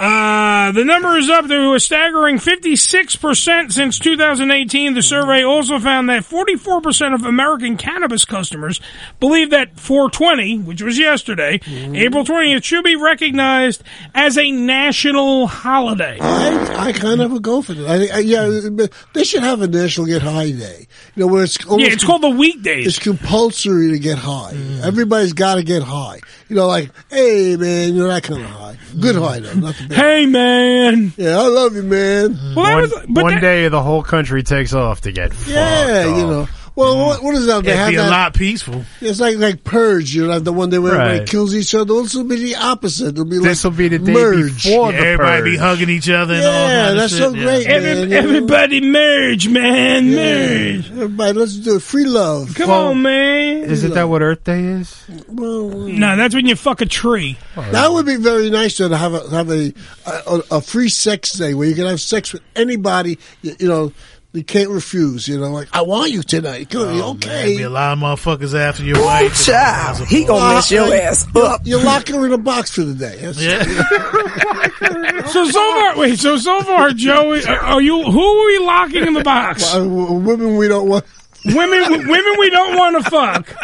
Uh, 0.01 0.73
the 0.73 0.85
number 0.85 1.16
is 1.16 1.31
up 1.31 1.47
to 1.47 1.75
a 1.75 1.81
staggering 1.81 2.37
56% 2.39 3.73
since 3.73 3.99
2018. 3.99 4.95
The 4.95 5.03
survey 5.03 5.45
also 5.45 5.79
found 5.79 6.09
that 6.09 6.25
44% 6.25 7.15
of 7.15 7.25
American 7.25 7.77
cannabis 7.77 8.25
customers 8.25 8.81
believe 9.21 9.51
that 9.51 9.79
420, 9.79 10.59
which 10.59 10.83
was 10.83 10.99
yesterday, 10.99 11.61
April 11.66 12.25
20th, 12.25 12.65
should 12.65 12.83
be 12.85 12.97
recognized 12.97 13.83
as 14.15 14.37
a 14.37 14.51
national 14.51 15.47
holiday. 15.47 16.19
I, 16.21 16.89
I 16.89 16.93
kind 16.93 17.21
of 17.21 17.41
go 17.41 17.62
for 17.62 17.75
that. 17.75 17.87
I, 17.89 17.99
think- 17.99 18.12
I, 18.12 18.19
yeah, 18.19 18.87
they 19.12 19.25
should 19.25 19.43
have 19.43 19.62
a 19.62 19.69
National 19.69 20.07
Get 20.07 20.23
High 20.23 20.51
Day. 20.51 20.87
You 21.15 21.21
know, 21.21 21.27
where 21.29 21.45
it's 21.45 21.65
almost 21.66 21.87
Yeah, 21.87 21.93
it's 21.95 22.05
called 22.05 22.23
the 22.23 22.31
weekdays. 22.31 22.87
It's 22.87 22.99
compulsory 22.99 23.93
to 23.93 23.99
get 23.99 24.19
high. 24.19 24.53
Mm. 24.55 24.83
Everybody's 24.83 25.33
got 25.35 25.55
to 25.57 25.62
get 25.62 25.83
high. 25.83 26.03
You 26.49 26.57
know, 26.57 26.66
like, 26.66 26.91
hey 27.11 27.57
man, 27.57 27.95
you 27.95 28.01
know 28.03 28.09
that 28.09 28.23
kind 28.23 28.43
of 28.43 28.49
high. 28.51 28.77
Good 29.01 29.16
high 29.16 29.41
though, 29.41 29.55
not 29.55 29.74
the 29.77 29.89
bad. 29.89 29.99
Hey 29.99 30.27
man, 30.27 31.12
yeah, 31.16 31.39
I 31.39 31.47
love 31.49 31.74
you, 31.74 31.82
man. 31.82 32.35
one 32.55 32.91
one 33.09 33.41
day 33.41 33.69
the 33.69 33.82
whole 33.82 34.03
country 34.03 34.43
takes 34.43 34.73
off 34.74 35.01
to 35.03 35.12
get 35.12 35.32
Yeah, 35.47 36.05
fucked 36.05 36.16
you 36.19 36.24
up. 36.24 36.31
know. 36.31 36.49
Well, 36.76 36.94
mm-hmm. 36.94 37.06
what, 37.06 37.22
what 37.22 37.34
is 37.36 37.46
that? 37.46 37.62
They 37.62 37.70
It'd 37.70 37.78
have 37.78 37.88
be 37.90 37.96
a 37.96 38.02
that. 38.02 38.10
lot 38.10 38.34
peaceful. 38.34 38.84
It's 39.01 39.20
like 39.20 39.36
like 39.38 39.62
purge. 39.62 40.12
You 40.14 40.26
know, 40.26 40.40
the 40.40 40.52
one 40.52 40.70
day 40.70 40.78
where 40.80 41.01
everybody 41.01 41.30
kills 41.30 41.55
each 41.55 41.72
other. 41.74 41.94
This 42.02 42.14
will 42.14 42.24
be 42.24 42.36
the 42.36 42.56
opposite. 42.56 43.09
It'll 43.10 43.24
be 43.24 43.36
like 43.38 43.51
This'll 43.51 43.70
be 43.70 43.86
the 43.88 44.01
day 44.01 44.12
merge. 44.12 44.64
before 44.64 44.90
the 44.90 44.98
Everybody 44.98 45.42
be 45.52 45.56
hugging 45.56 45.88
each 45.88 46.09
other. 46.10 46.34
And 46.34 46.44
all 46.44 46.52
Yeah, 46.52 46.84
kind 46.86 46.98
that's 46.98 47.12
shit. 47.12 47.22
so 47.22 47.32
great, 47.32 47.66
Every- 47.68 47.94
man. 47.94 47.98
you 48.01 48.06
know? 48.09 48.16
everybody 48.16 48.80
merge, 48.80 49.48
man, 49.48 50.10
merge. 50.10 50.90
Everybody, 50.90 51.32
let's 51.38 51.55
do 51.59 51.76
it. 51.76 51.82
Free 51.82 52.05
love. 52.06 52.55
Come 52.56 52.70
on, 52.70 53.02
man. 53.02 53.59
Isn't 53.70 53.94
that 53.94 54.09
what 54.09 54.22
Earth 54.22 54.42
Day 54.42 54.64
is? 54.64 55.05
Well, 55.28 55.84
uh, 55.84 55.88
No, 55.88 56.16
that's 56.16 56.34
when 56.34 56.46
you 56.46 56.56
fuck 56.56 56.80
a 56.80 56.86
tree. 56.86 57.38
Oh, 57.56 57.62
that 57.70 57.92
would 57.92 58.06
be 58.06 58.16
very 58.16 58.51
nice 58.51 58.76
though, 58.78 58.88
to 58.88 58.96
have 58.96 59.14
a 59.14 59.30
have 59.30 59.48
a, 59.51 59.72
a 60.06 60.42
a 60.51 60.60
free 60.60 60.88
sex 60.88 61.32
day 61.34 61.55
where 61.55 61.68
you 61.68 61.76
can 61.76 61.86
have 61.86 62.01
sex 62.01 62.32
with 62.32 62.42
anybody. 62.56 63.18
You, 63.42 63.55
you 63.60 63.68
know, 63.68 63.92
you 64.35 64.44
can't 64.44 64.69
refuse. 64.69 65.27
You 65.27 65.39
know, 65.40 65.51
like 65.51 65.69
I 65.73 65.82
want 65.82 66.11
you 66.11 66.23
tonight. 66.23 66.69
Come 66.70 66.82
on, 66.82 66.89
There'd 66.89 67.02
okay. 67.32 67.56
be 67.56 67.62
a 67.62 67.70
lot 67.70 67.93
of 67.94 67.98
motherfuckers 68.01 68.55
after 68.55 68.82
your 68.85 69.02
wife. 69.02 69.43
child, 69.44 70.06
he 70.09 70.24
gonna 70.24 70.55
mess 70.56 70.70
your 70.70 70.93
ass 70.94 71.27
up. 71.36 71.62
You 71.65 71.78
lock 71.82 72.09
her 72.09 72.27
in 72.27 72.32
a 72.32 72.39
box 72.39 72.73
for 72.73 72.82
the 72.82 72.94
day. 72.94 73.16
That's- 73.20 73.39
So 75.32 75.44
so 75.47 75.52
far, 75.52 75.97
wait. 75.98 76.19
So 76.19 76.36
so 76.36 76.61
far, 76.62 76.90
Joey, 76.90 77.44
are 77.47 77.56
are 77.59 77.81
you? 77.81 78.02
Who 78.02 78.20
are 78.23 78.47
we 78.47 78.59
locking 78.59 79.06
in 79.06 79.15
the 79.15 79.23
box? 79.23 79.74
Uh, 79.74 79.78
w- 79.85 80.12
women 80.15 80.56
we 80.56 80.69
don't 80.69 80.89
want. 80.89 81.05
Women, 81.45 82.09
women 82.09 82.35
we 82.39 82.51
don't 82.51 82.77
want 82.77 83.05
to 83.05 83.11
fuck. 83.11 83.55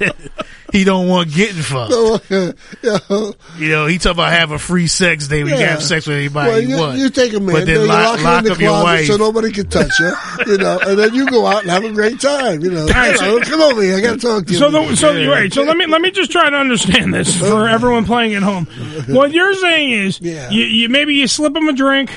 He 0.72 0.84
don't 0.84 1.08
want 1.08 1.32
getting 1.32 1.62
fucked. 1.62 2.30
You 2.30 3.68
know, 3.68 3.86
he 3.86 3.98
talk 3.98 4.12
about 4.12 4.32
have 4.32 4.52
a 4.52 4.58
free 4.58 4.86
sex 4.86 5.26
day. 5.28 5.42
We 5.42 5.50
can 5.50 5.60
have 5.60 5.82
sex 5.82 6.06
with 6.06 6.16
anybody 6.16 6.50
Well, 6.50 6.60
you, 6.60 6.68
you, 6.68 6.76
want. 6.78 6.98
you 6.98 7.10
take 7.10 7.32
a 7.32 7.40
man, 7.40 7.54
but 7.56 7.66
then 7.66 7.74
then 7.74 7.80
you 7.82 7.88
lock, 7.88 8.04
lock, 8.04 8.18
her 8.18 8.24
lock 8.24 8.38
in 8.38 8.44
the 8.44 8.52
up 8.52 8.60
your 8.60 8.70
closet 8.70 8.84
wife. 8.84 9.06
so 9.06 9.16
nobody 9.16 9.52
can 9.52 9.68
touch 9.68 9.98
you, 9.98 10.12
you 10.46 10.58
know, 10.58 10.78
and 10.86 10.98
then 10.98 11.14
you 11.14 11.28
go 11.28 11.46
out 11.46 11.62
and 11.62 11.70
have 11.70 11.84
a 11.84 11.92
great 11.92 12.20
time, 12.20 12.60
you 12.62 12.70
know. 12.70 12.86
right, 12.86 13.18
so- 13.18 13.40
come 13.40 13.60
over 13.60 13.82
here, 13.82 13.96
I 13.96 14.00
got 14.00 14.20
to 14.20 14.20
talk 14.20 14.46
to 14.46 14.52
you. 14.52 14.58
So 14.58 14.70
the, 14.70 14.94
so 14.96 15.12
wait. 15.12 15.52
So 15.52 15.62
let 15.62 15.76
me 15.76 15.86
let 15.86 16.00
me 16.00 16.10
just 16.10 16.30
try 16.30 16.48
to 16.48 16.56
understand 16.56 17.12
this 17.12 17.36
for 17.36 17.68
everyone 17.68 18.04
playing 18.04 18.34
at 18.34 18.42
home. 18.42 18.66
What 19.10 19.32
you're 19.32 19.54
saying 19.54 19.92
is, 19.92 20.20
you, 20.20 20.62
you 20.62 20.88
maybe 20.88 21.14
you 21.14 21.26
slip 21.26 21.52
them 21.52 21.68
a 21.68 21.72
drink. 21.72 22.10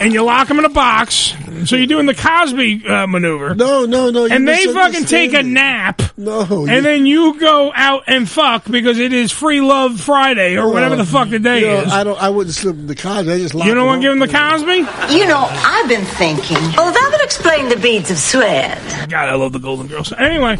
And 0.00 0.12
you 0.12 0.22
lock 0.22 0.48
them 0.48 0.58
in 0.58 0.64
a 0.64 0.70
box. 0.70 1.34
So 1.66 1.76
you're 1.76 1.86
doing 1.86 2.06
the 2.06 2.14
Cosby 2.14 2.86
uh, 2.86 3.06
maneuver. 3.06 3.54
No, 3.54 3.86
no, 3.86 4.10
no. 4.10 4.26
And 4.26 4.46
they 4.46 4.66
fucking 4.66 5.04
take 5.04 5.32
a 5.32 5.42
nap. 5.42 6.02
No. 6.16 6.66
And 6.68 6.84
then 6.84 7.06
you 7.06 7.38
go 7.38 7.72
out 7.74 8.04
and 8.06 8.28
fuck 8.28 8.64
because 8.70 8.98
it 8.98 9.12
is 9.12 9.32
Free 9.32 9.60
Love 9.60 10.00
Friday 10.00 10.56
or 10.56 10.70
whatever 10.70 10.96
the 10.96 11.04
fuck 11.04 11.30
the 11.30 11.38
day 11.38 11.60
you 11.60 11.66
know, 11.66 11.80
is. 11.82 11.92
I 11.92 12.04
don't. 12.04 12.20
I 12.22 12.28
wouldn't 12.30 12.54
slip 12.54 12.76
in 12.76 12.86
the 12.86 12.94
Cosby. 12.94 13.32
I 13.32 13.38
just 13.38 13.54
lock 13.54 13.66
You 13.66 13.74
don't 13.74 13.82
them 13.82 13.86
want 13.86 14.02
to 14.02 14.08
give 14.08 14.18
them 14.18 14.28
the 14.28 14.32
Cosby? 14.32 15.16
You 15.16 15.26
know, 15.26 15.46
I've 15.48 15.88
been 15.88 16.04
thinking. 16.04 16.58
Oh, 16.76 16.90
that 16.90 17.08
would 17.12 17.20
explain 17.24 17.68
the 17.68 17.76
beads 17.76 18.10
of 18.10 18.18
sweat. 18.18 18.78
God, 19.08 19.28
I 19.28 19.34
love 19.34 19.52
the 19.52 19.58
Golden 19.58 19.86
Girls. 19.88 20.12
Anyway, 20.12 20.52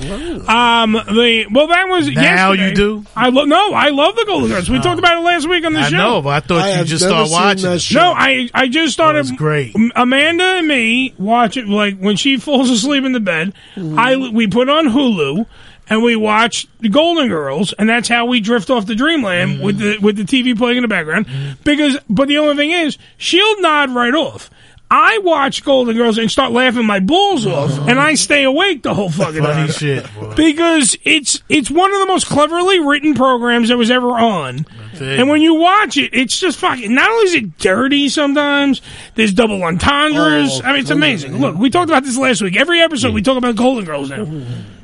um, 0.46 0.92
the 0.92 1.46
well, 1.52 1.68
that 1.68 1.88
was 1.88 2.08
Now 2.10 2.52
yesterday. 2.52 2.68
you 2.70 2.74
do? 2.74 3.04
I 3.14 3.28
lo- 3.28 3.44
no, 3.44 3.72
I 3.72 3.90
love 3.90 4.16
the 4.16 4.24
Golden 4.26 4.48
Girls. 4.50 4.68
We 4.68 4.80
talked 4.80 4.98
about 4.98 5.18
it 5.18 5.20
last 5.20 5.48
week 5.48 5.64
on 5.64 5.72
the 5.72 5.80
I 5.80 5.88
show. 5.90 5.96
know, 5.96 6.22
but 6.22 6.30
I 6.30 6.40
thought 6.40 6.62
I 6.62 6.70
you 6.70 6.76
have 6.78 6.86
just 6.86 7.02
never 7.04 7.26
started 7.26 7.28
seen 7.30 7.40
watching 7.42 7.62
that 7.70 7.76
it. 7.76 7.80
show. 7.82 7.98
No, 8.00 8.12
I 8.12 8.50
I 8.52 8.68
just 8.68 8.92
started. 8.92 9.18
was 9.20 9.32
great. 9.32 9.74
M- 9.76 9.92
Amanda 9.94 10.44
and 10.44 10.66
me 10.66 11.14
watch 11.18 11.56
it 11.56 11.66
like 11.68 11.98
when 11.98 12.16
she 12.16 12.36
falls 12.38 12.70
asleep 12.70 13.04
in 13.04 13.12
the 13.12 13.20
bed. 13.20 13.54
Mm. 13.76 13.98
I 13.98 14.16
we 14.30 14.46
put 14.48 14.68
on 14.68 14.86
Hulu. 14.86 15.46
And 15.86 16.02
we 16.02 16.16
watch 16.16 16.66
the 16.80 16.88
Golden 16.88 17.28
Girls, 17.28 17.74
and 17.74 17.86
that's 17.86 18.08
how 18.08 18.24
we 18.24 18.40
drift 18.40 18.70
off 18.70 18.86
the 18.86 18.94
dreamland 18.94 19.50
mm-hmm. 19.56 19.62
with 19.64 19.76
the 19.78 19.98
with 19.98 20.16
the 20.16 20.22
TV 20.24 20.56
playing 20.56 20.78
in 20.78 20.82
the 20.82 20.88
background. 20.88 21.26
Mm-hmm. 21.26 21.62
Because, 21.62 21.98
but 22.08 22.26
the 22.26 22.38
only 22.38 22.56
thing 22.56 22.70
is, 22.70 22.96
she'll 23.18 23.60
nod 23.60 23.90
right 23.90 24.14
off. 24.14 24.48
I 24.96 25.18
watch 25.18 25.64
Golden 25.64 25.96
Girls 25.96 26.18
and 26.18 26.30
start 26.30 26.52
laughing 26.52 26.86
my 26.86 27.00
balls 27.00 27.46
off, 27.46 27.88
and 27.88 27.98
I 27.98 28.14
stay 28.14 28.44
awake 28.44 28.82
the 28.84 28.94
whole 28.94 29.10
fucking 29.10 29.42
Funny 29.42 29.66
time. 29.66 29.68
shit, 29.68 30.06
boy. 30.14 30.34
Because 30.36 30.96
it's 31.04 31.42
it's 31.48 31.68
one 31.70 31.92
of 31.92 31.98
the 31.98 32.06
most 32.06 32.26
cleverly 32.26 32.78
written 32.78 33.14
programs 33.14 33.70
that 33.70 33.76
was 33.76 33.90
ever 33.90 34.10
on. 34.10 34.66
And 35.00 35.28
when 35.28 35.42
you 35.42 35.54
watch 35.56 35.96
it, 35.96 36.10
it's 36.14 36.38
just 36.38 36.56
fucking. 36.58 36.94
Not 36.94 37.10
only 37.10 37.24
is 37.24 37.34
it 37.34 37.58
dirty 37.58 38.08
sometimes, 38.08 38.80
there's 39.16 39.32
double 39.32 39.60
entendres. 39.64 40.60
Oh, 40.62 40.64
I 40.64 40.70
mean, 40.72 40.82
it's 40.82 40.90
amazing. 40.90 41.38
Look, 41.40 41.56
we 41.56 41.68
talked 41.70 41.90
about 41.90 42.04
this 42.04 42.16
last 42.16 42.40
week. 42.42 42.56
Every 42.56 42.80
episode, 42.80 43.12
we 43.12 43.20
talk 43.20 43.36
about 43.36 43.56
Golden 43.56 43.84
Girls 43.84 44.10
now. 44.10 44.24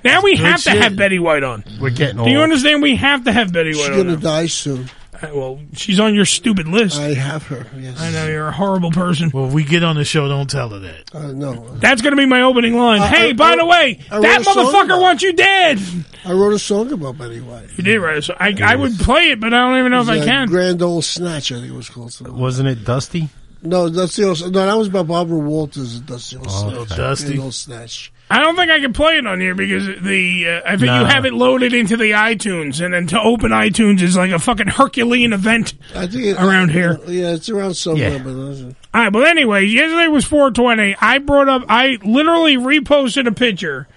Now 0.02 0.22
we 0.22 0.32
Good 0.36 0.44
have 0.44 0.62
to 0.64 0.70
shit. 0.70 0.82
have 0.82 0.96
Betty 0.96 1.20
White 1.20 1.44
on. 1.44 1.62
We're 1.80 1.90
getting 1.90 2.16
Do 2.24 2.28
you 2.28 2.38
old. 2.38 2.44
understand? 2.44 2.82
We 2.82 2.96
have 2.96 3.24
to 3.26 3.32
have 3.32 3.52
Betty 3.52 3.72
She's 3.72 3.80
White 3.82 3.90
on. 3.92 3.96
She's 3.98 4.02
gonna 4.02 4.16
now. 4.16 4.20
die 4.20 4.46
soon. 4.46 4.90
Uh, 5.22 5.28
Well, 5.34 5.60
she's 5.74 6.00
on 6.00 6.14
your 6.14 6.24
stupid 6.24 6.66
list. 6.68 6.98
I 6.98 7.14
have 7.14 7.46
her. 7.48 7.66
Yes. 7.78 8.00
I 8.00 8.10
know 8.10 8.26
you're 8.26 8.48
a 8.48 8.52
horrible 8.52 8.90
person. 8.90 9.30
Well, 9.32 9.46
if 9.48 9.52
we 9.52 9.64
get 9.64 9.82
on 9.82 9.96
the 9.96 10.04
show, 10.04 10.28
don't 10.28 10.48
tell 10.48 10.70
her 10.70 10.78
that. 10.80 11.14
Uh, 11.14 11.32
no. 11.32 11.74
That's 11.76 12.00
going 12.02 12.12
to 12.12 12.16
be 12.16 12.26
my 12.26 12.42
opening 12.42 12.76
line. 12.76 13.00
I- 13.02 13.06
hey, 13.08 13.30
I- 13.30 13.32
by 13.34 13.50
I- 13.52 13.56
the 13.56 13.66
way, 13.66 14.00
I 14.10 14.20
that 14.20 14.42
motherfucker 14.42 14.84
about 14.84 15.00
wants 15.00 15.22
you 15.22 15.32
dead. 15.32 15.78
I 16.24 16.32
wrote 16.32 16.52
a 16.52 16.58
song 16.58 16.92
about 16.92 17.18
Betty 17.18 17.40
White. 17.40 17.68
You 17.76 17.84
did 17.84 17.98
right. 17.98 18.22
So 18.22 18.34
I, 18.38 18.54
I 18.62 18.76
would 18.76 18.98
play 18.98 19.30
it, 19.30 19.40
but 19.40 19.52
I 19.54 19.58
don't 19.58 19.78
even 19.78 19.90
know 19.92 20.00
if 20.02 20.08
I 20.08 20.14
It 20.14 20.18
was, 20.20 20.26
uh, 20.26 20.30
can. 20.30 20.48
Grand 20.48 20.82
Old 20.82 21.04
Snatch, 21.04 21.52
I 21.52 21.56
think 21.56 21.66
it 21.72 21.74
was 21.76 21.88
called. 21.88 22.12
something. 22.12 22.36
Wasn't 22.36 22.68
it 22.68 22.84
Dusty? 22.84 23.28
No, 23.62 23.90
that's 23.90 24.16
the 24.16 24.24
old, 24.26 24.40
no, 24.40 24.66
that 24.66 24.74
was 24.78 24.88
about 24.88 25.06
Barbara 25.06 25.38
Walters. 25.38 25.96
and 25.96 26.06
Dusty 26.06 26.36
Old 26.36 26.46
Oh, 26.48 26.84
Snatch. 26.86 26.96
Dusty. 26.96 27.26
Grand 27.28 27.40
Old 27.40 27.54
Snatch. 27.54 28.12
I 28.32 28.38
don't 28.38 28.54
think 28.54 28.70
I 28.70 28.78
can 28.78 28.92
play 28.92 29.18
it 29.18 29.26
on 29.26 29.40
here 29.40 29.56
because 29.56 29.86
the 29.86 30.48
uh, 30.48 30.60
I 30.64 30.76
think 30.76 30.86
Nah. 30.86 31.00
you 31.00 31.04
have 31.06 31.24
it 31.24 31.32
loaded 31.34 31.74
into 31.74 31.96
the 31.96 32.12
iTunes, 32.12 32.82
and 32.84 32.94
then 32.94 33.08
to 33.08 33.20
open 33.20 33.50
iTunes 33.50 34.00
is 34.02 34.16
like 34.16 34.30
a 34.30 34.38
fucking 34.38 34.68
Herculean 34.68 35.32
event 35.32 35.74
I 35.96 36.06
think 36.06 36.24
it, 36.26 36.36
around 36.38 36.70
here. 36.70 37.00
Yeah, 37.08 37.32
it's 37.32 37.48
around 37.48 37.74
somewhere, 37.74 38.12
Yeah. 38.12 38.18
but 38.18 38.30
All 38.30 38.74
right, 38.94 39.12
well, 39.12 39.26
anyway, 39.26 39.64
yesterday 39.64 40.06
was 40.06 40.24
420. 40.24 40.94
I 41.00 41.18
brought 41.18 41.48
up, 41.48 41.64
I 41.68 41.98
literally 42.04 42.56
reposted 42.56 43.26
a 43.26 43.32
picture 43.32 43.88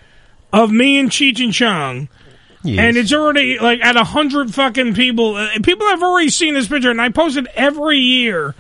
of 0.52 0.72
me 0.72 0.98
and 0.98 1.10
Cheech 1.12 1.40
and 1.44 1.54
Chong. 1.54 2.10
And 2.66 2.96
it's 2.98 3.12
already 3.14 3.60
like 3.60 3.82
at 3.82 3.98
a 3.98 4.04
hundred 4.06 4.54
fucking 4.54 4.94
people. 4.96 5.36
Uh, 5.36 5.50
people 5.64 5.86
have 5.88 6.02
already 6.02 6.30
seen 6.30 6.54
this 6.54 6.68
picture, 6.68 6.90
and 6.90 7.02
I 7.02 7.10
post 7.10 7.36
it 7.38 7.46
every 7.56 7.98
year 7.98 8.56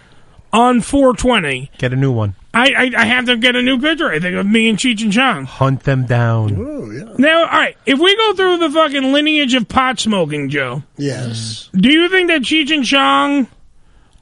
on 0.51 0.81
420. 0.81 1.71
Get 1.77 1.93
a 1.93 1.95
new 1.95 2.11
one. 2.11 2.35
I, 2.53 2.71
I 2.77 2.91
I 3.01 3.05
have 3.05 3.25
to 3.25 3.37
get 3.37 3.55
a 3.55 3.61
new 3.61 3.79
picture. 3.79 4.09
I 4.09 4.19
think 4.19 4.35
of 4.35 4.45
me 4.45 4.69
and 4.69 4.77
Cheech 4.77 5.01
and 5.01 5.11
Chong. 5.11 5.45
Hunt 5.45 5.83
them 5.83 6.05
down. 6.05 6.55
oh 6.57 6.91
yeah, 6.91 7.15
Now, 7.17 7.39
all 7.41 7.47
right, 7.47 7.75
if 7.85 7.99
we 7.99 8.15
go 8.15 8.33
through 8.35 8.57
the 8.57 8.69
fucking 8.69 9.11
lineage 9.11 9.53
of 9.55 9.67
pot 9.67 9.99
smoking, 9.99 10.49
Joe, 10.49 10.83
yes. 10.97 11.69
do 11.73 11.91
you 11.91 12.09
think 12.09 12.27
that 12.29 12.41
Cheech 12.41 12.71
and 12.71 12.85
Chong 12.85 13.47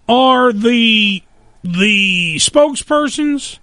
are 0.08 0.54
the 0.54 1.22
the 1.64 2.36
spokespersons, 2.38 3.60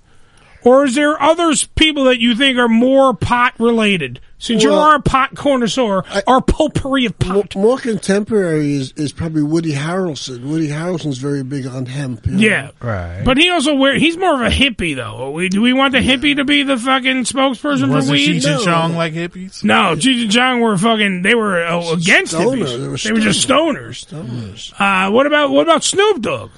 or 0.62 0.84
is 0.84 0.94
there 0.94 1.20
others 1.20 1.64
people 1.64 2.04
that 2.04 2.20
you 2.20 2.34
think 2.34 2.58
are 2.58 2.68
more 2.68 3.14
pot 3.14 3.54
related? 3.58 4.20
Since 4.40 4.62
you 4.62 4.70
Well, 4.70 4.78
are 4.78 4.94
a 4.94 5.00
pot 5.02 5.34
connoisseur, 5.34 6.04
our 6.28 6.40
potpourri 6.40 7.06
of 7.06 7.18
pot. 7.18 7.56
More 7.56 7.76
contemporary 7.76 8.74
is, 8.74 8.92
is 8.92 9.12
probably 9.12 9.42
Woody 9.42 9.72
Harrelson. 9.72 10.44
Woody 10.44 10.68
Harrelson's 10.68 11.18
very 11.18 11.42
big 11.42 11.66
on 11.66 11.86
hemp. 11.86 12.24
you 12.24 12.32
know. 12.32 12.38
Yeah, 12.38 12.70
right. 12.80 13.22
But 13.24 13.36
he 13.36 13.50
also 13.50 13.74
wear. 13.74 13.98
He's 13.98 14.16
more 14.16 14.34
of 14.34 14.40
a 14.40 14.54
hippie, 14.54 14.94
though. 14.94 15.32
We, 15.32 15.48
do 15.48 15.60
we 15.60 15.72
want 15.72 15.92
the 15.92 15.98
hippie 15.98 16.36
to 16.36 16.44
be 16.44 16.62
the 16.62 16.76
fucking 16.78 17.24
spokesperson 17.24 17.86
for 17.88 17.94
Wasn't 17.94 18.12
weed? 18.12 18.42
Cheech 18.42 18.54
and 18.54 18.62
Chong 18.64 18.94
like 18.94 19.12
hippies? 19.12 19.64
No, 19.64 19.96
Cheech 19.96 20.22
and 20.22 20.30
Chong 20.30 20.60
were 20.60 20.78
fucking. 20.78 21.22
They 21.22 21.34
were 21.34 21.64
uh, 21.64 21.94
against 21.94 22.32
Stoner. 22.32 22.64
hippies. 22.64 22.78
They 22.78 22.88
were 22.88 22.96
They 22.96 23.12
were 23.12 23.18
just 23.20 23.48
stoners. 23.48 24.06
Stoners. 24.06 24.72
Uh, 24.78 25.10
what 25.10 25.26
about 25.26 25.50
what 25.50 25.62
about 25.64 25.82
Snoop 25.82 26.22
Dogg? 26.22 26.50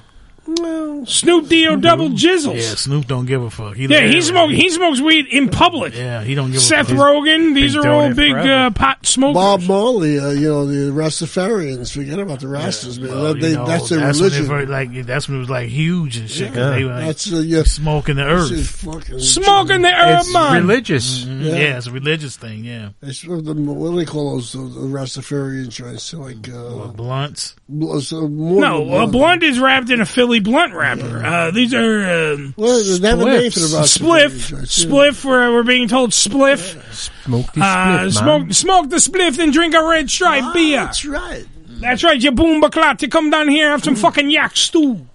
Snoop 1.05 1.47
D-O 1.49 1.75
double 1.75 2.09
jizzles. 2.09 2.55
Yeah, 2.55 2.75
Snoop 2.75 3.05
don't 3.07 3.25
give 3.25 3.41
a 3.43 3.49
fuck. 3.49 3.75
He 3.75 3.85
Yeah, 3.85 4.01
he 4.07 4.17
it- 4.17 4.23
smokes. 4.23 4.53
He 4.53 4.69
smokes 4.71 4.99
weed 4.99 5.27
in 5.27 5.49
public. 5.49 5.95
Yeah, 5.95 6.23
he 6.23 6.33
don't 6.35 6.47
give 6.47 6.57
a 6.57 6.59
Seth 6.63 6.87
fuck. 6.87 6.97
Rogen. 6.97 7.53
These 7.53 7.75
are 7.75 7.87
all 7.87 8.09
big 8.13 8.31
forever. 8.31 8.51
uh, 8.65 8.69
pot 8.71 9.05
smokers. 9.05 9.35
Bob 9.35 9.61
Marley, 9.63 10.19
uh, 10.19 10.29
you 10.31 10.47
know, 10.49 10.65
the 10.65 10.91
Rastafarians. 10.91 11.91
Forget 11.93 12.19
about 12.19 12.39
the 12.39 12.47
Rastas, 12.47 12.99
man. 12.99 13.11
Well, 13.11 13.33
They- 13.35 13.49
you 13.51 13.55
know, 13.55 13.67
that's 13.67 13.89
their 13.89 13.99
when 13.99 14.09
it 14.09 14.15
religion. 14.15 14.45
very, 14.47 14.65
like 14.65 15.05
that's 15.05 15.27
when 15.27 15.37
it 15.37 15.41
was 15.41 15.49
like 15.49 15.69
huge 15.69 16.17
and 16.17 16.29
shit. 16.29 16.53
Yeah. 16.55 16.71
They 16.71 16.83
were 16.85 16.93
like 16.93 17.05
That's, 17.05 17.31
uh, 17.31 17.37
yeah. 17.37 17.63
smoking 17.63 18.15
the 18.15 18.23
earth. 18.23 18.81
Smoking 19.21 19.81
the 19.83 19.89
herb, 19.91 20.19
It's 20.21 20.33
man. 20.33 20.53
religious. 20.67 21.23
Mhm. 21.25 21.45
Yeah. 21.45 21.51
Yeah. 21.55 21.77
it's 21.77 21.87
a 21.87 21.91
religious 21.91 22.35
thing. 22.35 22.65
Yeah, 22.65 22.89
It's 23.03 23.25
what 23.27 23.45
the- 23.45 23.53
what 23.53 23.91
do 23.91 23.97
they 23.97 24.05
call 24.05 24.35
those? 24.35 24.53
The, 24.53 24.59
the 24.59 24.87
Rastafarian 24.87 25.69
joints, 25.69 26.13
like 26.13 26.49
uh, 26.49 26.87
blunts. 26.87 27.55
bl- 27.69 27.99
so 27.99 28.27
more 28.27 28.59
No, 28.61 28.85
than 28.85 29.01
a 29.03 29.07
blunt 29.07 29.43
is 29.43 29.59
wrapped 29.59 29.89
in 29.89 30.01
a 30.01 30.05
Philly 30.05 30.30
blunt 30.39 30.73
wrapper. 30.73 31.23
Uh, 31.25 31.51
these 31.51 31.73
are 31.73 32.33
um, 32.33 32.53
Well, 32.57 32.81
they 32.99 33.07
have 33.09 33.19
a 33.19 33.25
name 33.25 33.51
for 33.51 33.59
the 33.59 33.65
Rastafarian 33.65 34.29
spliff. 34.29 34.47
joints. 34.49 34.85
Spliff. 34.85 35.25
We're, 35.25 35.51
we're 35.51 35.63
being 35.63 35.87
told 35.87 36.11
spliff. 36.11 36.81
Smoke 37.23 37.51
the 37.53 37.61
Uh, 37.61 37.65
spliff, 38.05 38.11
smoke, 38.17 38.41
man. 38.43 38.53
smoke 38.53 38.89
the 38.89 38.95
spliff 38.97 39.37
and 39.39 39.51
drink 39.51 39.73
a 39.75 39.83
red 39.83 40.09
stripe 40.09 40.53
beer. 40.53 40.79
Ah, 40.81 40.85
That's 40.85 41.05
right. 41.05 41.45
That's 41.67 42.03
right, 42.03 42.21
you 42.21 42.31
boom 42.31 42.61
baclat. 42.61 43.01
You 43.01 43.09
come 43.09 43.29
down 43.31 43.47
here 43.47 43.65
and 43.65 43.71
have 43.71 43.83
some 43.83 43.95
fucking 43.95 44.29
yak 44.29 44.55
stew. 44.55 45.05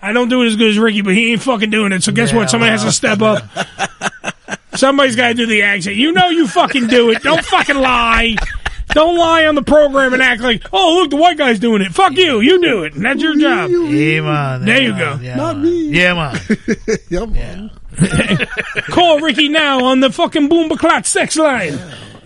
I 0.00 0.12
don't 0.12 0.28
do 0.28 0.42
it 0.42 0.46
as 0.48 0.56
good 0.56 0.70
as 0.70 0.78
Ricky, 0.78 1.02
but 1.02 1.14
he 1.14 1.32
ain't 1.32 1.42
fucking 1.42 1.70
doing 1.70 1.92
it. 1.92 2.02
So 2.02 2.10
guess 2.12 2.32
what? 2.32 2.50
Somebody 2.50 2.72
has 2.72 2.82
to 2.84 2.90
step 2.92 3.20
up. 3.22 3.44
Somebody's 4.74 5.16
got 5.16 5.28
to 5.28 5.34
do 5.34 5.46
the 5.46 5.62
accent. 5.62 5.96
You 5.96 6.12
know 6.12 6.28
you 6.30 6.48
fucking 6.48 6.86
do 6.88 7.10
it. 7.10 7.22
Don't 7.22 7.44
fucking 7.44 7.76
lie. 7.76 8.36
Don't 8.94 9.16
lie 9.16 9.46
on 9.46 9.54
the 9.54 9.62
program 9.62 10.12
and 10.12 10.22
act 10.22 10.42
like, 10.42 10.62
oh, 10.72 10.96
look, 11.00 11.10
the 11.10 11.16
white 11.16 11.38
guy's 11.38 11.58
doing 11.58 11.82
it. 11.82 11.92
Fuck 11.92 12.12
you. 12.12 12.40
You 12.40 12.60
do 12.60 12.82
it. 12.84 12.94
And 12.94 13.04
that's 13.04 13.22
your 13.22 13.36
job. 13.36 13.70
Yeah, 13.70 14.20
man. 14.20 14.64
There 14.64 14.80
yeah, 14.80 14.88
you 14.88 14.98
go. 14.98 15.18
Yeah, 15.22 15.36
Not 15.36 15.56
man. 15.56 15.64
me. 15.64 15.88
Yeah, 15.90 16.14
man. 16.14 16.40
yeah, 17.08 17.24
man. 17.26 17.70
Call 18.90 19.20
Ricky 19.20 19.48
now 19.48 19.84
on 19.84 20.00
the 20.00 20.10
fucking 20.10 20.48
boom 20.48 20.68
baclat 20.68 21.06
sex 21.06 21.36
line. 21.36 21.78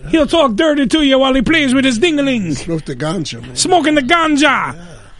He'll 0.09 0.27
talk 0.27 0.53
dirty 0.55 0.87
to 0.87 1.01
you 1.03 1.19
while 1.19 1.33
he 1.33 1.41
plays 1.41 1.73
with 1.73 1.83
his 1.85 1.99
dingaling. 1.99 2.55
Smoke 2.55 2.85
the 2.85 2.95
ganja, 2.95 3.41
man. 3.41 3.55
Smoking 3.55 3.95
the 3.95 4.01
ganja. 4.01 4.77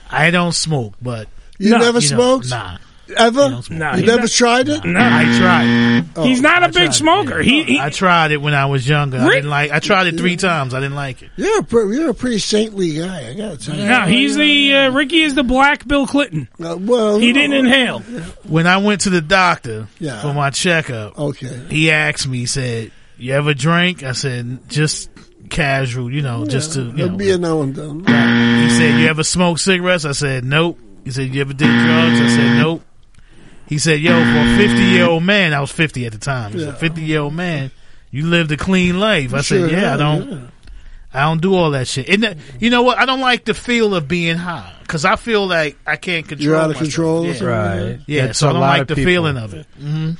I 0.09 0.31
don't 0.31 0.53
smoke, 0.53 0.93
but 1.01 1.27
You 1.59 1.71
No, 1.71 1.77
never 1.79 1.99
you 1.99 2.09
know, 2.11 2.39
smoked? 2.41 2.49
nah. 2.49 2.77
Ever? 3.15 3.49
No, 3.49 3.91
you 3.91 3.97
he's 3.97 4.05
never 4.05 4.21
not- 4.21 4.29
tried 4.31 4.69
it? 4.69 4.84
No. 4.85 4.99
I 4.99 5.38
tried. 5.38 6.05
Oh, 6.15 6.23
He's 6.23 6.41
not 6.41 6.63
a 6.63 6.65
I 6.65 6.67
big 6.67 6.73
tried 6.75 6.89
it, 6.89 6.93
smoker. 6.93 7.38
yeah. 7.41 7.43
He, 7.43 7.63
he 7.63 7.79
I 7.79 7.89
tried 7.89 8.31
it 8.31 8.41
when 8.41 8.53
I 8.53 8.65
was 8.65 8.88
younger. 8.88 9.17
I 9.19 9.29
didn't 9.29 9.49
like. 9.49 9.71
I 9.71 9.79
tried 9.79 10.07
it 10.07 10.17
three 10.17 10.35
times. 10.35 10.73
I 10.73 10.79
didn't 10.79 10.95
like 10.95 11.21
it. 11.21 11.29
You're 11.38 11.59
a, 11.61 11.95
you're 11.95 12.09
a 12.09 12.13
pretty 12.13 12.39
saintly 12.39 12.95
guy, 12.97 13.29
I 13.29 13.34
gotta 13.34 13.57
tell 13.57 13.77
you. 13.77 13.85
No, 13.85 14.01
he's 14.01 14.35
the 14.35 14.75
uh, 14.75 14.91
Ricky 14.91 15.21
is 15.21 15.35
the 15.35 15.43
black 15.43 15.88
Bill 15.88 16.05
Clinton. 16.07 16.47
Uh, 16.63 16.75
well, 16.79 17.17
He 17.19 17.31
didn't 17.34 17.53
inhale. 17.53 17.99
When 18.43 18.67
I 18.67 18.77
went 18.77 19.01
to 19.01 19.09
the 19.09 19.21
doctor 19.21 19.88
Yeah. 19.99 20.21
for 20.21 20.34
my 20.34 20.49
checkup, 20.49 21.17
Okay. 21.17 21.61
he 21.69 21.91
asked 21.91 22.27
me, 22.27 22.39
he 22.39 22.45
said, 22.45 22.91
"You 23.17 23.34
ever 23.34 23.53
drink?" 23.53 24.03
I 24.03 24.11
said, 24.11 24.67
"Just 24.69 25.09
casual, 25.49 26.11
you 26.11 26.21
know, 26.21 26.45
just 26.45 26.73
to." 26.73 26.81
You 26.81 26.93
It'll 26.93 27.09
know. 27.11 27.15
be 27.17 27.31
a 27.31 27.38
now 27.38 27.61
and 27.61 27.75
then. 27.75 27.99
He 27.99 28.69
said, 28.69 28.99
"You 28.99 29.07
ever 29.07 29.23
smoke 29.23 29.59
cigarettes?" 29.59 30.03
I 30.05 30.11
said, 30.11 30.43
"Nope." 30.43 30.79
He 31.05 31.11
said, 31.11 31.34
"You 31.34 31.41
ever 31.41 31.53
did 31.53 31.67
drugs?" 31.67 32.19
I 32.21 32.27
said, 32.35 32.57
"Nope." 32.57 32.84
He 33.68 33.77
said, 33.80 33.99
"Yo, 33.99 34.11
for 34.11 34.39
a 34.39 34.57
fifty 34.57 34.84
year 34.84 35.06
old 35.07 35.23
man, 35.23 35.53
I 35.53 35.60
was 35.60 35.72
fifty 35.72 36.06
at 36.06 36.11
the 36.14 36.18
time. 36.18 36.53
He 36.53 36.60
Yeah. 36.60 36.65
said, 36.68 36.77
fifty 36.77 37.02
year 37.03 37.19
old 37.22 37.34
man, 37.34 37.72
you 38.11 38.26
lived 38.27 38.52
a 38.52 38.57
clean 38.57 38.99
life." 38.99 39.34
I 39.34 39.41
Sure 39.41 39.68
said, 39.68 39.72
"Yeah, 39.77 39.94
I 39.94 39.98
don't." 39.98 40.31
yeah. 40.31 40.38
I 41.14 41.22
don't 41.22 41.41
do 41.41 41.56
all 41.56 41.72
that 41.72 41.88
shit. 41.88 42.10
And 42.10 42.23
that- 42.23 42.38
you 42.60 42.69
know 42.69 42.81
what? 42.84 42.98
I 42.99 43.06
don't 43.06 43.22
like 43.22 43.45
the 43.45 43.53
feel 43.53 43.95
of 43.95 44.07
being 44.07 44.38
high 44.38 44.73
because 44.81 45.03
I 45.06 45.15
feel 45.15 45.48
like 45.48 45.77
I 45.88 45.95
can't 45.95 46.27
control. 46.27 46.44
You're 46.45 46.56
out 46.57 46.64
of 46.69 46.76
myself. 46.76 46.84
control 46.84 47.26
Yeah. 47.26 47.44
Right. 47.44 47.99
Yeah, 48.07 48.26
That's 48.27 48.39
so 48.39 48.49
I 48.49 48.52
don't 48.53 48.61
like 48.61 48.88
the 48.88 48.95
people. 48.95 49.11
feeling 49.14 49.38
of 49.38 49.53
it. 49.53 49.65
hmm 49.80 50.11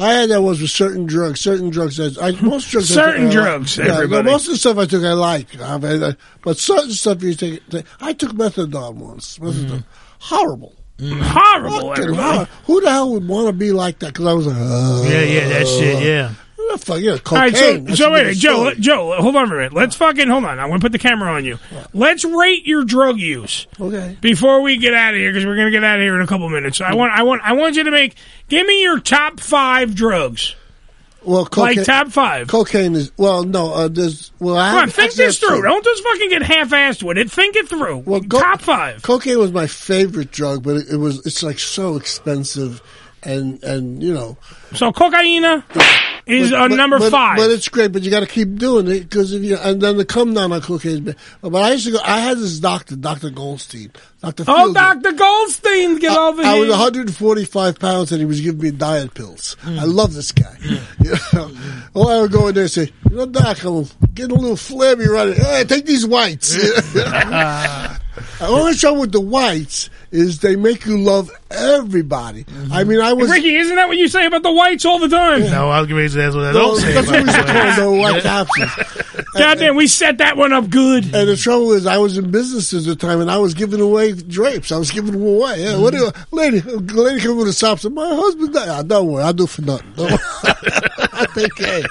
I 0.00 0.12
had 0.12 0.30
that 0.30 0.40
was 0.42 0.60
with 0.62 0.70
certain 0.70 1.06
drugs. 1.06 1.40
Certain 1.40 1.70
drugs, 1.70 1.96
that 1.96 2.16
I, 2.22 2.30
most 2.40 2.70
drugs. 2.70 2.92
I 2.92 2.94
Certain 2.94 3.22
took, 3.30 3.30
I 3.30 3.32
drugs, 3.42 3.78
like. 3.78 3.86
Yeah, 3.88 3.92
no, 3.94 3.98
everybody. 3.98 4.30
most 4.30 4.46
of 4.46 4.52
the 4.52 4.58
stuff 4.58 4.78
I 4.78 4.86
took, 4.86 5.02
I 5.04 5.12
like. 5.12 5.60
I 5.60 5.76
mean, 5.78 6.16
but 6.42 6.56
certain 6.56 6.92
stuff 6.92 7.20
you 7.22 7.34
take. 7.34 7.60
I 8.00 8.12
took 8.12 8.30
methadone 8.30 8.94
once. 8.94 9.38
Methadone, 9.38 9.82
horrible. 10.20 10.72
Horrible. 11.00 11.88
Fucking 11.90 12.02
everybody. 12.04 12.22
horrible. 12.22 12.44
Who 12.66 12.80
the 12.80 12.90
hell 12.90 13.10
would 13.12 13.28
want 13.28 13.46
to 13.46 13.52
be 13.52 13.72
like 13.72 13.98
that? 14.00 14.08
Because 14.14 14.26
I 14.26 14.32
was 14.32 14.46
like, 14.46 14.56
uh, 14.56 15.02
Yeah, 15.08 15.22
yeah, 15.22 15.48
that 15.48 15.66
shit. 15.68 16.02
Yeah. 16.02 16.32
What 16.56 16.80
the 16.80 16.86
fuck? 16.86 17.00
Yeah, 17.00 17.12
All 17.12 17.18
cocaine. 17.20 17.84
right, 17.86 17.88
so, 17.90 17.94
so 17.94 18.12
wait, 18.12 18.36
Joe. 18.36 18.74
Joe, 18.74 19.14
hold 19.20 19.36
on 19.36 19.48
for 19.48 19.54
a 19.54 19.58
minute. 19.58 19.72
Let's 19.72 19.96
fucking 19.96 20.28
hold 20.28 20.44
on. 20.44 20.58
I 20.58 20.66
want 20.66 20.82
to 20.82 20.84
put 20.84 20.92
the 20.92 20.98
camera 20.98 21.32
on 21.32 21.44
you. 21.44 21.58
Let's 21.94 22.24
rate 22.26 22.66
your 22.66 22.84
drug 22.84 23.18
use 23.18 23.66
Okay. 23.80 24.18
before 24.20 24.60
we 24.60 24.76
get 24.76 24.92
out 24.92 25.14
of 25.14 25.18
here 25.20 25.30
because 25.32 25.46
we're 25.46 25.56
gonna 25.56 25.70
get 25.70 25.82
out 25.84 25.98
of 25.98 26.02
here 26.02 26.14
in 26.16 26.20
a 26.20 26.26
couple 26.26 26.48
minutes. 26.50 26.80
I 26.80 26.94
want, 26.94 27.12
I 27.12 27.22
want, 27.22 27.40
I 27.42 27.52
want 27.54 27.76
you 27.76 27.84
to 27.84 27.90
make. 27.90 28.16
Give 28.48 28.66
me 28.66 28.82
your 28.82 28.98
top 29.00 29.40
five 29.40 29.94
drugs. 29.94 30.56
Well, 31.28 31.44
cocaine, 31.46 31.76
Like 31.76 31.86
top 31.86 32.08
five. 32.08 32.48
cocaine 32.48 32.94
is 32.94 33.12
well, 33.18 33.44
no. 33.44 33.72
Uh, 33.74 33.88
there's 33.88 34.32
well, 34.38 34.56
I 34.56 34.70
Come 34.70 34.78
on, 34.84 34.88
think 34.90 35.12
this 35.12 35.38
through. 35.38 35.60
Don't 35.62 35.84
just 35.84 36.02
fucking 36.02 36.30
get 36.30 36.42
half-assed 36.42 37.02
with 37.02 37.18
it. 37.18 37.30
Think 37.30 37.54
it 37.56 37.68
through. 37.68 37.98
Well, 37.98 38.20
go- 38.20 38.40
top 38.40 38.62
five. 38.62 39.02
Cocaine 39.02 39.38
was 39.38 39.52
my 39.52 39.66
favorite 39.66 40.30
drug, 40.30 40.62
but 40.62 40.76
it, 40.76 40.88
it 40.92 40.96
was 40.96 41.24
it's 41.26 41.42
like 41.42 41.58
so 41.58 41.96
expensive, 41.96 42.80
and 43.22 43.62
and 43.62 44.02
you 44.02 44.14
know 44.14 44.38
So 44.74 44.90
cocaine 44.90 45.44
is 46.28 46.50
But- 46.50 46.60
uh, 46.72 46.76
number 46.76 46.98
but- 46.98 47.10
five. 47.10 47.36
But 47.38 47.50
it's 47.50 47.68
great, 47.68 47.92
but 47.92 48.02
you 48.02 48.10
got 48.10 48.20
to 48.20 48.26
keep 48.26 48.56
doing 48.56 48.86
it 48.88 49.00
because 49.00 49.32
if 49.32 49.42
you 49.42 49.56
and 49.56 49.80
then 49.80 49.96
the 49.96 50.04
come 50.04 50.34
down 50.34 50.52
on 50.52 50.60
cocaine. 50.60 51.14
But 51.40 51.54
I 51.62 51.72
used 51.72 51.86
to 51.86 51.92
go. 51.92 51.98
I 52.04 52.20
had 52.20 52.38
this 52.38 52.58
doctor, 52.58 52.96
Doctor 52.96 53.30
Goldstein, 53.30 53.90
Doctor. 54.22 54.44
oh, 54.46 54.72
Doctor 54.72 55.12
Goldstein, 55.12 55.98
get 55.98 56.16
over 56.16 56.42
I 56.42 56.44
here. 56.44 56.56
I 56.56 56.58
was 56.60 56.68
145 56.70 57.78
pounds, 57.78 58.12
and 58.12 58.20
he 58.20 58.26
was 58.26 58.40
giving 58.40 58.60
me 58.60 58.70
diet 58.70 59.14
pills. 59.14 59.56
I 59.64 59.68
Mm. 59.70 59.94
love 59.94 60.14
this 60.14 60.32
guy. 60.32 60.56
You 61.00 61.14
know, 61.32 61.50
well, 61.94 62.08
I 62.10 62.20
would 62.22 62.32
go 62.32 62.48
in 62.48 62.54
there 62.54 62.64
and 62.64 62.70
say, 62.70 62.90
"You 63.08 63.16
know, 63.16 63.26
Doc, 63.26 63.64
I'm 63.64 63.86
getting 64.14 64.36
a 64.36 64.40
little 64.40 64.56
flabby 64.56 65.06
right. 65.08 65.34
Hey, 65.34 65.64
take 65.64 65.86
these 65.86 66.04
whites." 66.06 66.54
The 68.40 68.46
only 68.46 68.74
trouble 68.74 69.00
with 69.02 69.12
the 69.12 69.20
whites 69.20 69.90
is 70.10 70.40
they 70.40 70.56
make 70.56 70.86
you 70.86 70.98
love 70.98 71.30
everybody. 71.50 72.44
I 72.70 72.84
mean, 72.84 73.00
I 73.00 73.12
was. 73.12 73.30
Ricky, 73.30 73.56
isn't 73.56 73.76
that 73.76 73.88
what 73.88 73.96
you 73.96 74.08
say 74.08 74.26
about 74.26 74.42
the 74.42 74.52
whites 74.52 74.84
all 74.84 74.98
the 74.98 75.08
time? 75.08 75.40
No, 75.42 75.68
I 75.68 75.80
was 75.80 75.88
going 75.88 76.02
to 76.02 76.08
say 76.10 76.20
that's 76.20 76.34
what 76.34 76.44
I 76.46 76.52
No, 76.52 76.58
don't 76.58 76.80
say. 76.80 76.92
that's 76.94 77.06
what 77.08 77.24
we 77.24 77.30
about 77.30 77.76
call 77.76 77.92
the 77.92 77.98
white 78.00 78.22
capsules. 78.22 79.24
Goddamn, 79.34 79.76
we 79.76 79.86
set 79.86 80.18
that 80.18 80.36
one 80.36 80.52
up 80.52 80.70
good. 80.70 81.04
And 81.04 81.28
the 81.28 81.36
trouble 81.36 81.72
is, 81.72 81.86
I 81.86 81.98
was 81.98 82.16
in 82.16 82.30
business 82.30 82.72
at 82.72 82.84
the 82.84 82.96
time, 82.96 83.20
and 83.20 83.30
I 83.30 83.38
was 83.38 83.54
giving 83.54 83.80
away 83.80 84.12
drapes. 84.12 84.72
I 84.72 84.78
was 84.78 84.90
giving 84.90 85.12
them 85.12 85.22
away. 85.22 85.62
Yeah, 85.62 85.78
what 85.78 85.92
do 85.92 85.98
you, 85.98 86.10
lady? 86.30 86.60
Lady 86.60 87.20
come 87.20 87.36
with 87.36 87.48
a 87.48 87.52
shop. 87.52 87.78
Said, 87.80 87.92
"My 87.92 88.08
husband 88.14 88.54
died. 88.54 88.68
Ah, 88.68 88.82
don't 88.82 89.08
worry, 89.08 89.24
I'll 89.24 89.32
do 89.32 89.46
for 89.46 89.62
nothing. 89.62 89.92
Don't 89.96 90.10
worry. 90.10 90.18
I 91.12 91.26
take 91.34 91.54
care." 91.54 91.82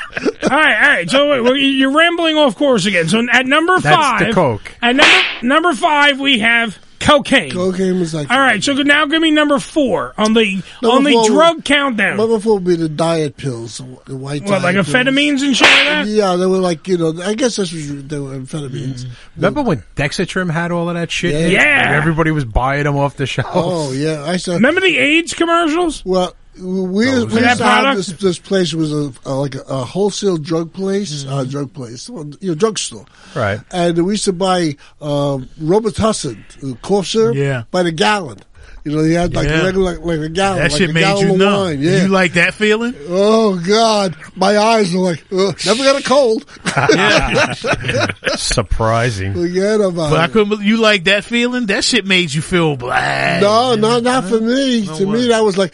all 0.43 0.57
right, 0.57 0.75
all 0.75 0.89
right. 0.89 1.09
So 1.09 1.29
wait, 1.29 1.41
well, 1.41 1.55
you're 1.55 1.95
rambling 1.95 2.37
off 2.37 2.55
course 2.55 2.85
again. 2.85 3.07
So 3.07 3.25
at 3.31 3.45
number 3.45 3.79
That's 3.79 3.95
five, 3.95 4.27
the 4.27 4.33
coke. 4.33 4.75
At 4.81 4.95
number 4.95 5.23
number 5.43 5.73
five, 5.73 6.19
we 6.19 6.39
have 6.39 6.77
cocaine. 7.07 7.51
Cocaine 7.51 7.99
was 7.99 8.13
like. 8.13 8.29
All 8.29 8.37
right, 8.39 8.63
so 8.63 8.73
now 8.73 9.05
give 9.05 9.21
me 9.21 9.31
number 9.31 9.59
four 9.59 10.13
on 10.17 10.33
the 10.33 10.61
on 10.83 11.03
the 11.03 11.11
Number 11.11 11.11
four- 11.11 11.27
drug 11.29 11.63
countdown. 11.63 12.17
Number 12.17 12.39
four 12.39 12.55
would 12.55 12.63
be 12.65 12.75
the 12.75 12.89
diet 12.89 13.37
pills, 13.37 13.77
the 14.05 14.15
white. 14.15 14.43
What, 14.43 14.61
like 14.61 14.75
diet 14.75 14.85
pills. 14.85 14.87
amphetamines 14.87 15.41
and 15.45 15.55
shit 15.55 15.67
like 15.67 15.85
that? 15.85 16.07
Yeah, 16.07 16.35
they 16.35 16.45
were 16.45 16.57
like 16.57 16.87
you 16.87 16.97
know. 16.97 17.21
I 17.21 17.33
guess 17.33 17.55
that's 17.55 17.71
what 17.73 18.09
they 18.09 18.19
were 18.19 18.37
amphetamines. 18.37 19.05
Mm. 19.05 19.09
Remember 19.35 19.61
when 19.63 19.83
Dexatrim 19.95 20.51
had 20.51 20.71
all 20.71 20.89
of 20.89 20.95
that 20.95 21.11
shit? 21.11 21.33
Yeah. 21.33 21.47
Yeah. 21.47 21.85
And 21.87 21.95
everybody 21.95 22.31
was 22.31 22.45
buying 22.45 22.83
them 22.83 22.97
off 22.97 23.17
the 23.17 23.25
shelf. 23.25 23.47
Oh 23.53 23.91
yeah, 23.91 24.23
I 24.23 24.37
saw. 24.37 24.53
Remember 24.53 24.81
the 24.81 24.97
AIDS 24.97 25.33
commercials? 25.33 26.03
Well, 26.05 26.33
we, 26.59 27.09
Oh, 27.09 27.25
we 27.25 27.33
that 27.33 27.33
used 27.33 27.33
to 27.33 27.39
have 27.47 27.57
product? 27.59 27.97
this, 27.97 28.07
this 28.19 28.39
place 28.39 28.73
was 28.73 28.91
a, 28.91 29.11
a 29.25 29.33
like 29.33 29.55
a, 29.55 29.61
a 29.67 29.83
wholesale 29.85 30.37
drug 30.37 30.73
place, 30.73 31.23
Mm-hmm. 31.23 31.33
uh, 31.33 31.43
drug 31.45 31.73
place, 31.73 32.09
well, 32.09 32.25
you 32.41 32.49
know, 32.49 32.55
drugstore. 32.55 33.05
Right. 33.35 33.59
And 33.71 34.03
we 34.05 34.13
used 34.13 34.25
to 34.25 34.33
buy 34.33 34.75
uh, 35.01 35.37
Robitussin 35.61 36.37
uh, 36.71 36.75
cough 36.81 37.07
syrup 37.07 37.35
Yeah. 37.35 37.63
by 37.71 37.83
the 37.83 37.91
gallon. 37.91 38.39
You 38.87 38.95
know, 38.95 39.03
he 39.03 39.13
had 39.13 39.35
like 39.35 39.47
Yeah. 39.49 39.59
a 39.61 39.65
regular, 39.65 39.91
like, 39.95 39.99
like 40.05 40.19
a 40.21 40.29
gallon. 40.29 40.59
That 40.59 40.71
like 40.71 40.79
shit 40.79 40.89
a 40.89 40.93
made 40.93 41.01
gallon 41.01 41.27
you 41.27 41.33
of 41.33 41.39
numb. 41.39 41.59
Wine. 41.61 41.81
Yeah. 41.81 42.01
You 42.03 42.07
like 42.07 42.33
that 42.33 42.53
feeling? 42.53 42.93
oh 43.09 43.55
God, 43.67 44.15
my 44.35 44.57
eyes 44.57 44.95
are 44.95 44.99
like, 44.99 45.23
Ugh, 45.31 45.55
never 45.65 45.83
got 45.83 45.99
a 45.99 46.03
cold. 46.03 46.45
Surprising. 48.37 49.33
Forget 49.33 49.81
about 49.81 50.09
But 50.11 50.19
I 50.21 50.27
couldn't. 50.27 50.61
You 50.61 50.77
like 50.77 51.03
that 51.05 51.23
feeling? 51.25 51.65
That 51.67 51.83
shit 51.83 52.05
made 52.05 52.33
you 52.33 52.41
feel 52.41 52.77
black. 52.77 53.41
No, 53.41 53.75
no, 53.75 53.99
not 53.99 54.23
for 54.25 54.39
me. 54.39 54.85
to 54.85 55.05
me, 55.05 55.27
that 55.27 55.43
was 55.43 55.57
like, 55.57 55.73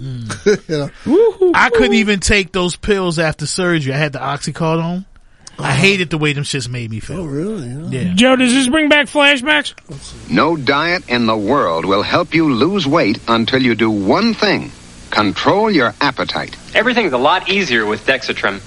Mm. 0.00 0.68
you 0.68 0.78
know. 0.78 1.52
I 1.54 1.68
couldn't 1.70 1.94
even 1.94 2.20
take 2.20 2.52
those 2.52 2.74
pills 2.76 3.18
after 3.18 3.44
surgery. 3.46 3.92
I 3.92 3.98
had 3.98 4.12
the 4.14 4.18
oxycodone. 4.18 5.04
I 5.60 5.70
uh-huh. 5.70 5.80
hated 5.80 6.10
the 6.10 6.18
way 6.18 6.32
them 6.32 6.44
shits 6.44 6.68
made 6.68 6.90
me 6.90 7.00
feel. 7.00 7.20
Oh, 7.20 7.24
really? 7.26 7.68
Yeah. 7.96 8.14
Joe, 8.14 8.36
does 8.36 8.52
this 8.52 8.68
bring 8.68 8.88
back 8.88 9.06
flashbacks? 9.06 9.74
No 10.30 10.56
diet 10.56 11.08
in 11.08 11.26
the 11.26 11.36
world 11.36 11.84
will 11.84 12.02
help 12.02 12.34
you 12.34 12.52
lose 12.52 12.86
weight 12.86 13.18
until 13.28 13.62
you 13.62 13.74
do 13.74 13.90
one 13.90 14.34
thing 14.34 14.70
control 15.10 15.70
your 15.70 15.92
appetite. 16.00 16.56
Everything's 16.74 17.12
a 17.12 17.18
lot 17.18 17.48
easier 17.48 17.84
with 17.84 18.06
Dexatrim. 18.06 18.60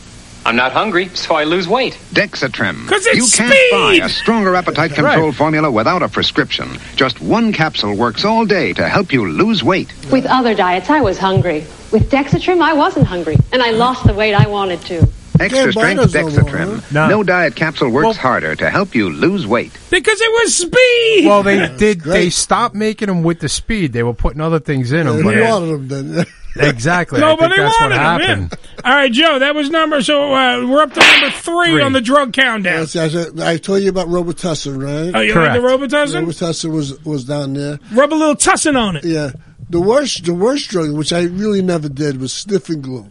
I'm 0.45 0.57
not 0.57 0.73
hungry, 0.73 1.07
so 1.13 1.35
I 1.35 1.45
lose 1.45 1.69
weight. 1.69 1.97
Dexatrim. 2.11 2.85
'Cause 2.87 3.05
it's 3.05 3.15
you 3.15 3.43
can't 3.43 3.53
speed! 3.53 3.71
buy 3.71 4.05
a 4.05 4.09
stronger 4.09 4.53
appetite 4.55 4.93
control 4.93 5.31
formula 5.31 5.71
without 5.71 6.03
a 6.03 6.09
prescription. 6.09 6.77
Just 6.97 7.21
one 7.21 7.53
capsule 7.53 7.95
works 7.95 8.25
all 8.25 8.45
day 8.45 8.73
to 8.73 8.89
help 8.89 9.13
you 9.13 9.25
lose 9.25 9.63
weight. 9.63 9.87
With 10.11 10.25
other 10.25 10.53
diets, 10.53 10.89
I 10.89 10.99
was 10.99 11.17
hungry. 11.17 11.65
With 11.91 12.11
Dexatrim, 12.11 12.61
I 12.61 12.73
wasn't 12.73 13.07
hungry, 13.07 13.37
and 13.53 13.63
I 13.63 13.71
lost 13.71 14.05
the 14.05 14.13
weight 14.13 14.33
I 14.33 14.47
wanted 14.47 14.81
to. 14.85 15.07
Extra 15.43 15.71
strength 15.71 16.13
Dexatrim. 16.13 16.91
No. 16.91 17.23
diet 17.23 17.55
capsule 17.55 17.89
works 17.89 18.17
harder 18.17 18.55
to 18.55 18.69
help 18.69 18.95
you 18.95 19.09
lose 19.09 19.45
weight. 19.47 19.71
Because 19.89 20.19
it 20.21 20.31
was 20.31 20.55
speed. 20.55 21.25
Well, 21.27 21.43
they 21.43 21.67
did. 21.77 22.01
They 22.01 22.29
stopped 22.29 22.75
making 22.75 23.07
them 23.07 23.23
with 23.23 23.39
the 23.39 23.49
speed. 23.49 23.93
They 23.93 24.03
were 24.03 24.13
putting 24.13 24.41
other 24.41 24.59
things 24.59 24.91
in 24.91 25.05
them. 25.07 25.17
They 25.17 25.23
but 25.23 25.43
wanted 25.49 25.89
them 25.89 26.13
then. 26.15 26.25
exactly. 26.55 27.17
I 27.21 27.21
Nobody 27.21 27.55
think 27.55 27.67
what 27.67 27.81
wanted 27.81 27.95
him. 27.95 28.01
happened. 28.01 28.57
yeah. 28.75 28.81
All 28.85 28.95
right, 28.95 29.11
Joe, 29.11 29.39
that 29.39 29.55
was 29.55 29.69
number. 29.69 30.01
So 30.03 30.33
uh, 30.33 30.67
we're 30.67 30.81
up 30.83 30.93
to 30.93 30.99
number 30.99 31.29
three, 31.31 31.71
Three. 31.71 31.81
on 31.81 31.93
the 31.93 32.01
drug 32.01 32.33
countdown. 32.33 32.79
Yes, 32.81 32.95
I, 32.95 33.07
said- 33.09 33.39
I 33.39 33.57
told 33.57 33.81
you 33.81 33.89
about 33.89 34.07
Robitussin, 34.07 34.81
right? 34.81 35.15
Oh, 35.15 35.21
you 35.21 35.33
like 35.33 35.53
the 35.53 35.59
Correct. 35.61 35.81
Robitussin? 35.81 36.25
Robitussin 36.25 36.71
was 36.71 37.03
was 37.05 37.23
down 37.25 37.53
there. 37.53 37.79
Rub 37.91 38.13
a 38.13 38.15
little 38.15 38.35
tussin 38.35 38.75
on 38.75 38.97
it. 38.97 39.03
Yeah. 39.05 39.31
The 39.69 39.79
worst, 39.81 40.25
the 40.25 40.33
worst 40.35 40.69
drug, 40.69 40.91
which 40.91 41.11
I 41.11 41.21
really 41.23 41.61
never 41.63 41.89
did, 41.89 42.19
was 42.19 42.31
sniffing 42.33 42.81
glue. 42.81 43.07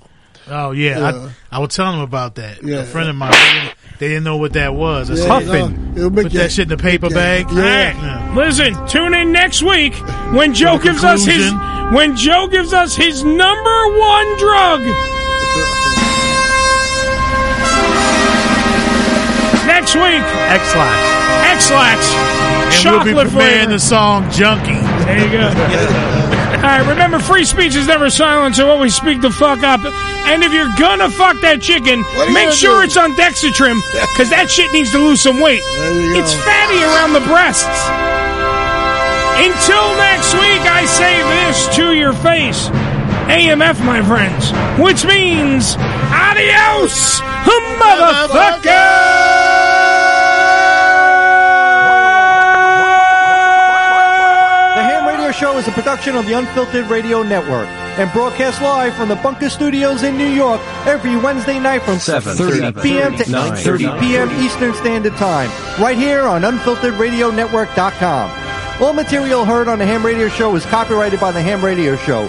Oh 0.49 0.73
yeah, 0.73 0.99
Yeah. 0.99 1.29
I, 1.51 1.57
I 1.57 1.59
was 1.61 1.75
telling 1.75 1.93
them 1.97 2.01
about 2.05 2.35
that. 2.37 2.63
Yeah. 2.63 2.79
A 2.81 2.85
friend 2.85 3.09
of 3.09 3.17
mine, 3.17 3.31
they 3.33 3.39
didn't, 3.61 3.75
they 4.01 4.09
didn't 4.09 4.25
know 4.25 4.37
what 4.37 4.53
that 4.55 4.75
was. 4.75 5.11
I 5.11 5.15
Yeah, 5.15 5.21
said, 5.21 5.29
Puffin. 5.29 5.95
no, 5.95 5.99
it'll 5.99 6.11
put 6.11 6.33
you- 6.33 6.39
that 6.41 6.51
shit 6.53 6.71
in 6.71 6.77
the 6.77 6.83
paper 6.83 7.09
bag. 7.11 7.47
All 7.49 7.57
right, 7.57 8.33
listen. 8.37 8.75
Tune 8.89 9.15
in 9.15 9.31
next 9.33 9.63
week 9.63 9.95
when 10.35 10.53
Joe 10.55 10.79
For 10.79 10.85
gives 10.85 11.05
us 11.05 11.25
his 11.25 11.53
when 11.93 12.17
Joe 12.17 12.49
gives 12.49 12.73
us 12.73 12.97
his 12.97 13.23
number 13.23 13.99
one 13.99 14.39
drug. 14.39 14.81
Next 19.67 19.95
week, 19.95 20.23
Ex-Lax. 20.51 20.99
Ex-Lax. 21.53 22.13
And 22.13 22.73
Chocolate 22.83 23.15
we'll 23.15 23.25
be 23.25 23.31
premiering 23.31 23.61
flavor. 23.61 23.71
the 23.73 23.79
song 23.79 24.31
"Junkie." 24.31 24.73
There 24.73 25.25
you 25.25 25.31
go. 25.33 25.47
All 26.63 26.69
right, 26.69 26.87
remember, 26.89 27.19
free 27.19 27.45
speech 27.45 27.75
is 27.75 27.87
never 27.87 28.11
silent, 28.11 28.57
so 28.57 28.71
always 28.71 28.95
speak 28.95 29.21
the 29.21 29.31
fuck 29.31 29.63
up. 29.63 29.81
And 30.25 30.43
if 30.43 30.53
you're 30.53 30.71
gonna 30.79 31.11
fuck 31.11 31.41
that 31.43 31.61
chicken, 31.61 32.03
make 32.33 32.53
sure 32.53 32.81
do? 32.81 32.85
it's 32.87 32.97
on 32.97 33.13
Dexatrim, 33.17 33.81
because 34.15 34.31
that 34.37 34.49
shit 34.49 34.71
needs 34.73 34.91
to 34.93 34.99
lose 34.99 35.21
some 35.21 35.41
weight. 35.41 35.63
It's 36.17 36.35
go. 36.35 36.41
fatty 36.47 36.81
around 36.81 37.13
the 37.13 37.25
breasts. 37.27 37.67
Until 39.43 39.97
next 39.99 40.33
week, 40.35 40.63
I 40.69 40.87
say 40.87 41.19
this 41.27 41.77
to 41.77 41.93
your 41.95 42.13
face. 42.13 42.69
AMF, 43.29 43.85
my 43.85 44.03
friends, 44.03 44.51
which 44.79 45.05
means 45.05 45.77
adios, 46.13 47.21
motherfucker! 47.81 48.63
The 54.77 54.83
Ham 54.83 55.07
Radio 55.07 55.33
Show 55.33 55.57
is 55.59 55.67
a 55.67 55.73
production 55.73 56.17
of 56.17 56.27
the 56.27 56.35
Unfiltered 56.35 56.87
Radio 56.87 57.23
Network 57.23 57.69
and 57.99 58.13
broadcast 58.13 58.61
live 58.63 58.95
from 58.95 59.09
the 59.09 59.17
Bunker 59.17 59.49
Studios 59.49 60.03
in 60.03 60.17
New 60.17 60.29
York 60.29 60.61
every 60.87 61.17
Wednesday 61.17 61.59
night 61.59 61.83
from 61.83 61.97
7.30 61.97 62.83
p.m. 62.83 63.17
to 63.17 63.25
9.30 63.25 64.01
p.m. 64.01 64.31
Eastern 64.43 64.75
Standard 64.75 65.15
Time, 65.15 65.51
right 65.83 65.99
here 65.99 66.23
on 66.23 66.43
UnfilteredRadioNetwork.com. 66.43 68.83
All 68.83 68.93
material 68.93 69.45
heard 69.45 69.69
on 69.69 69.79
the 69.79 69.87
Ham 69.87 70.05
Radio 70.05 70.29
Show 70.29 70.55
is 70.57 70.65
copyrighted 70.67 71.21
by 71.21 71.33
the 71.33 71.43
Ham 71.43 71.65
Radio 71.65 71.97
Show. 71.97 72.29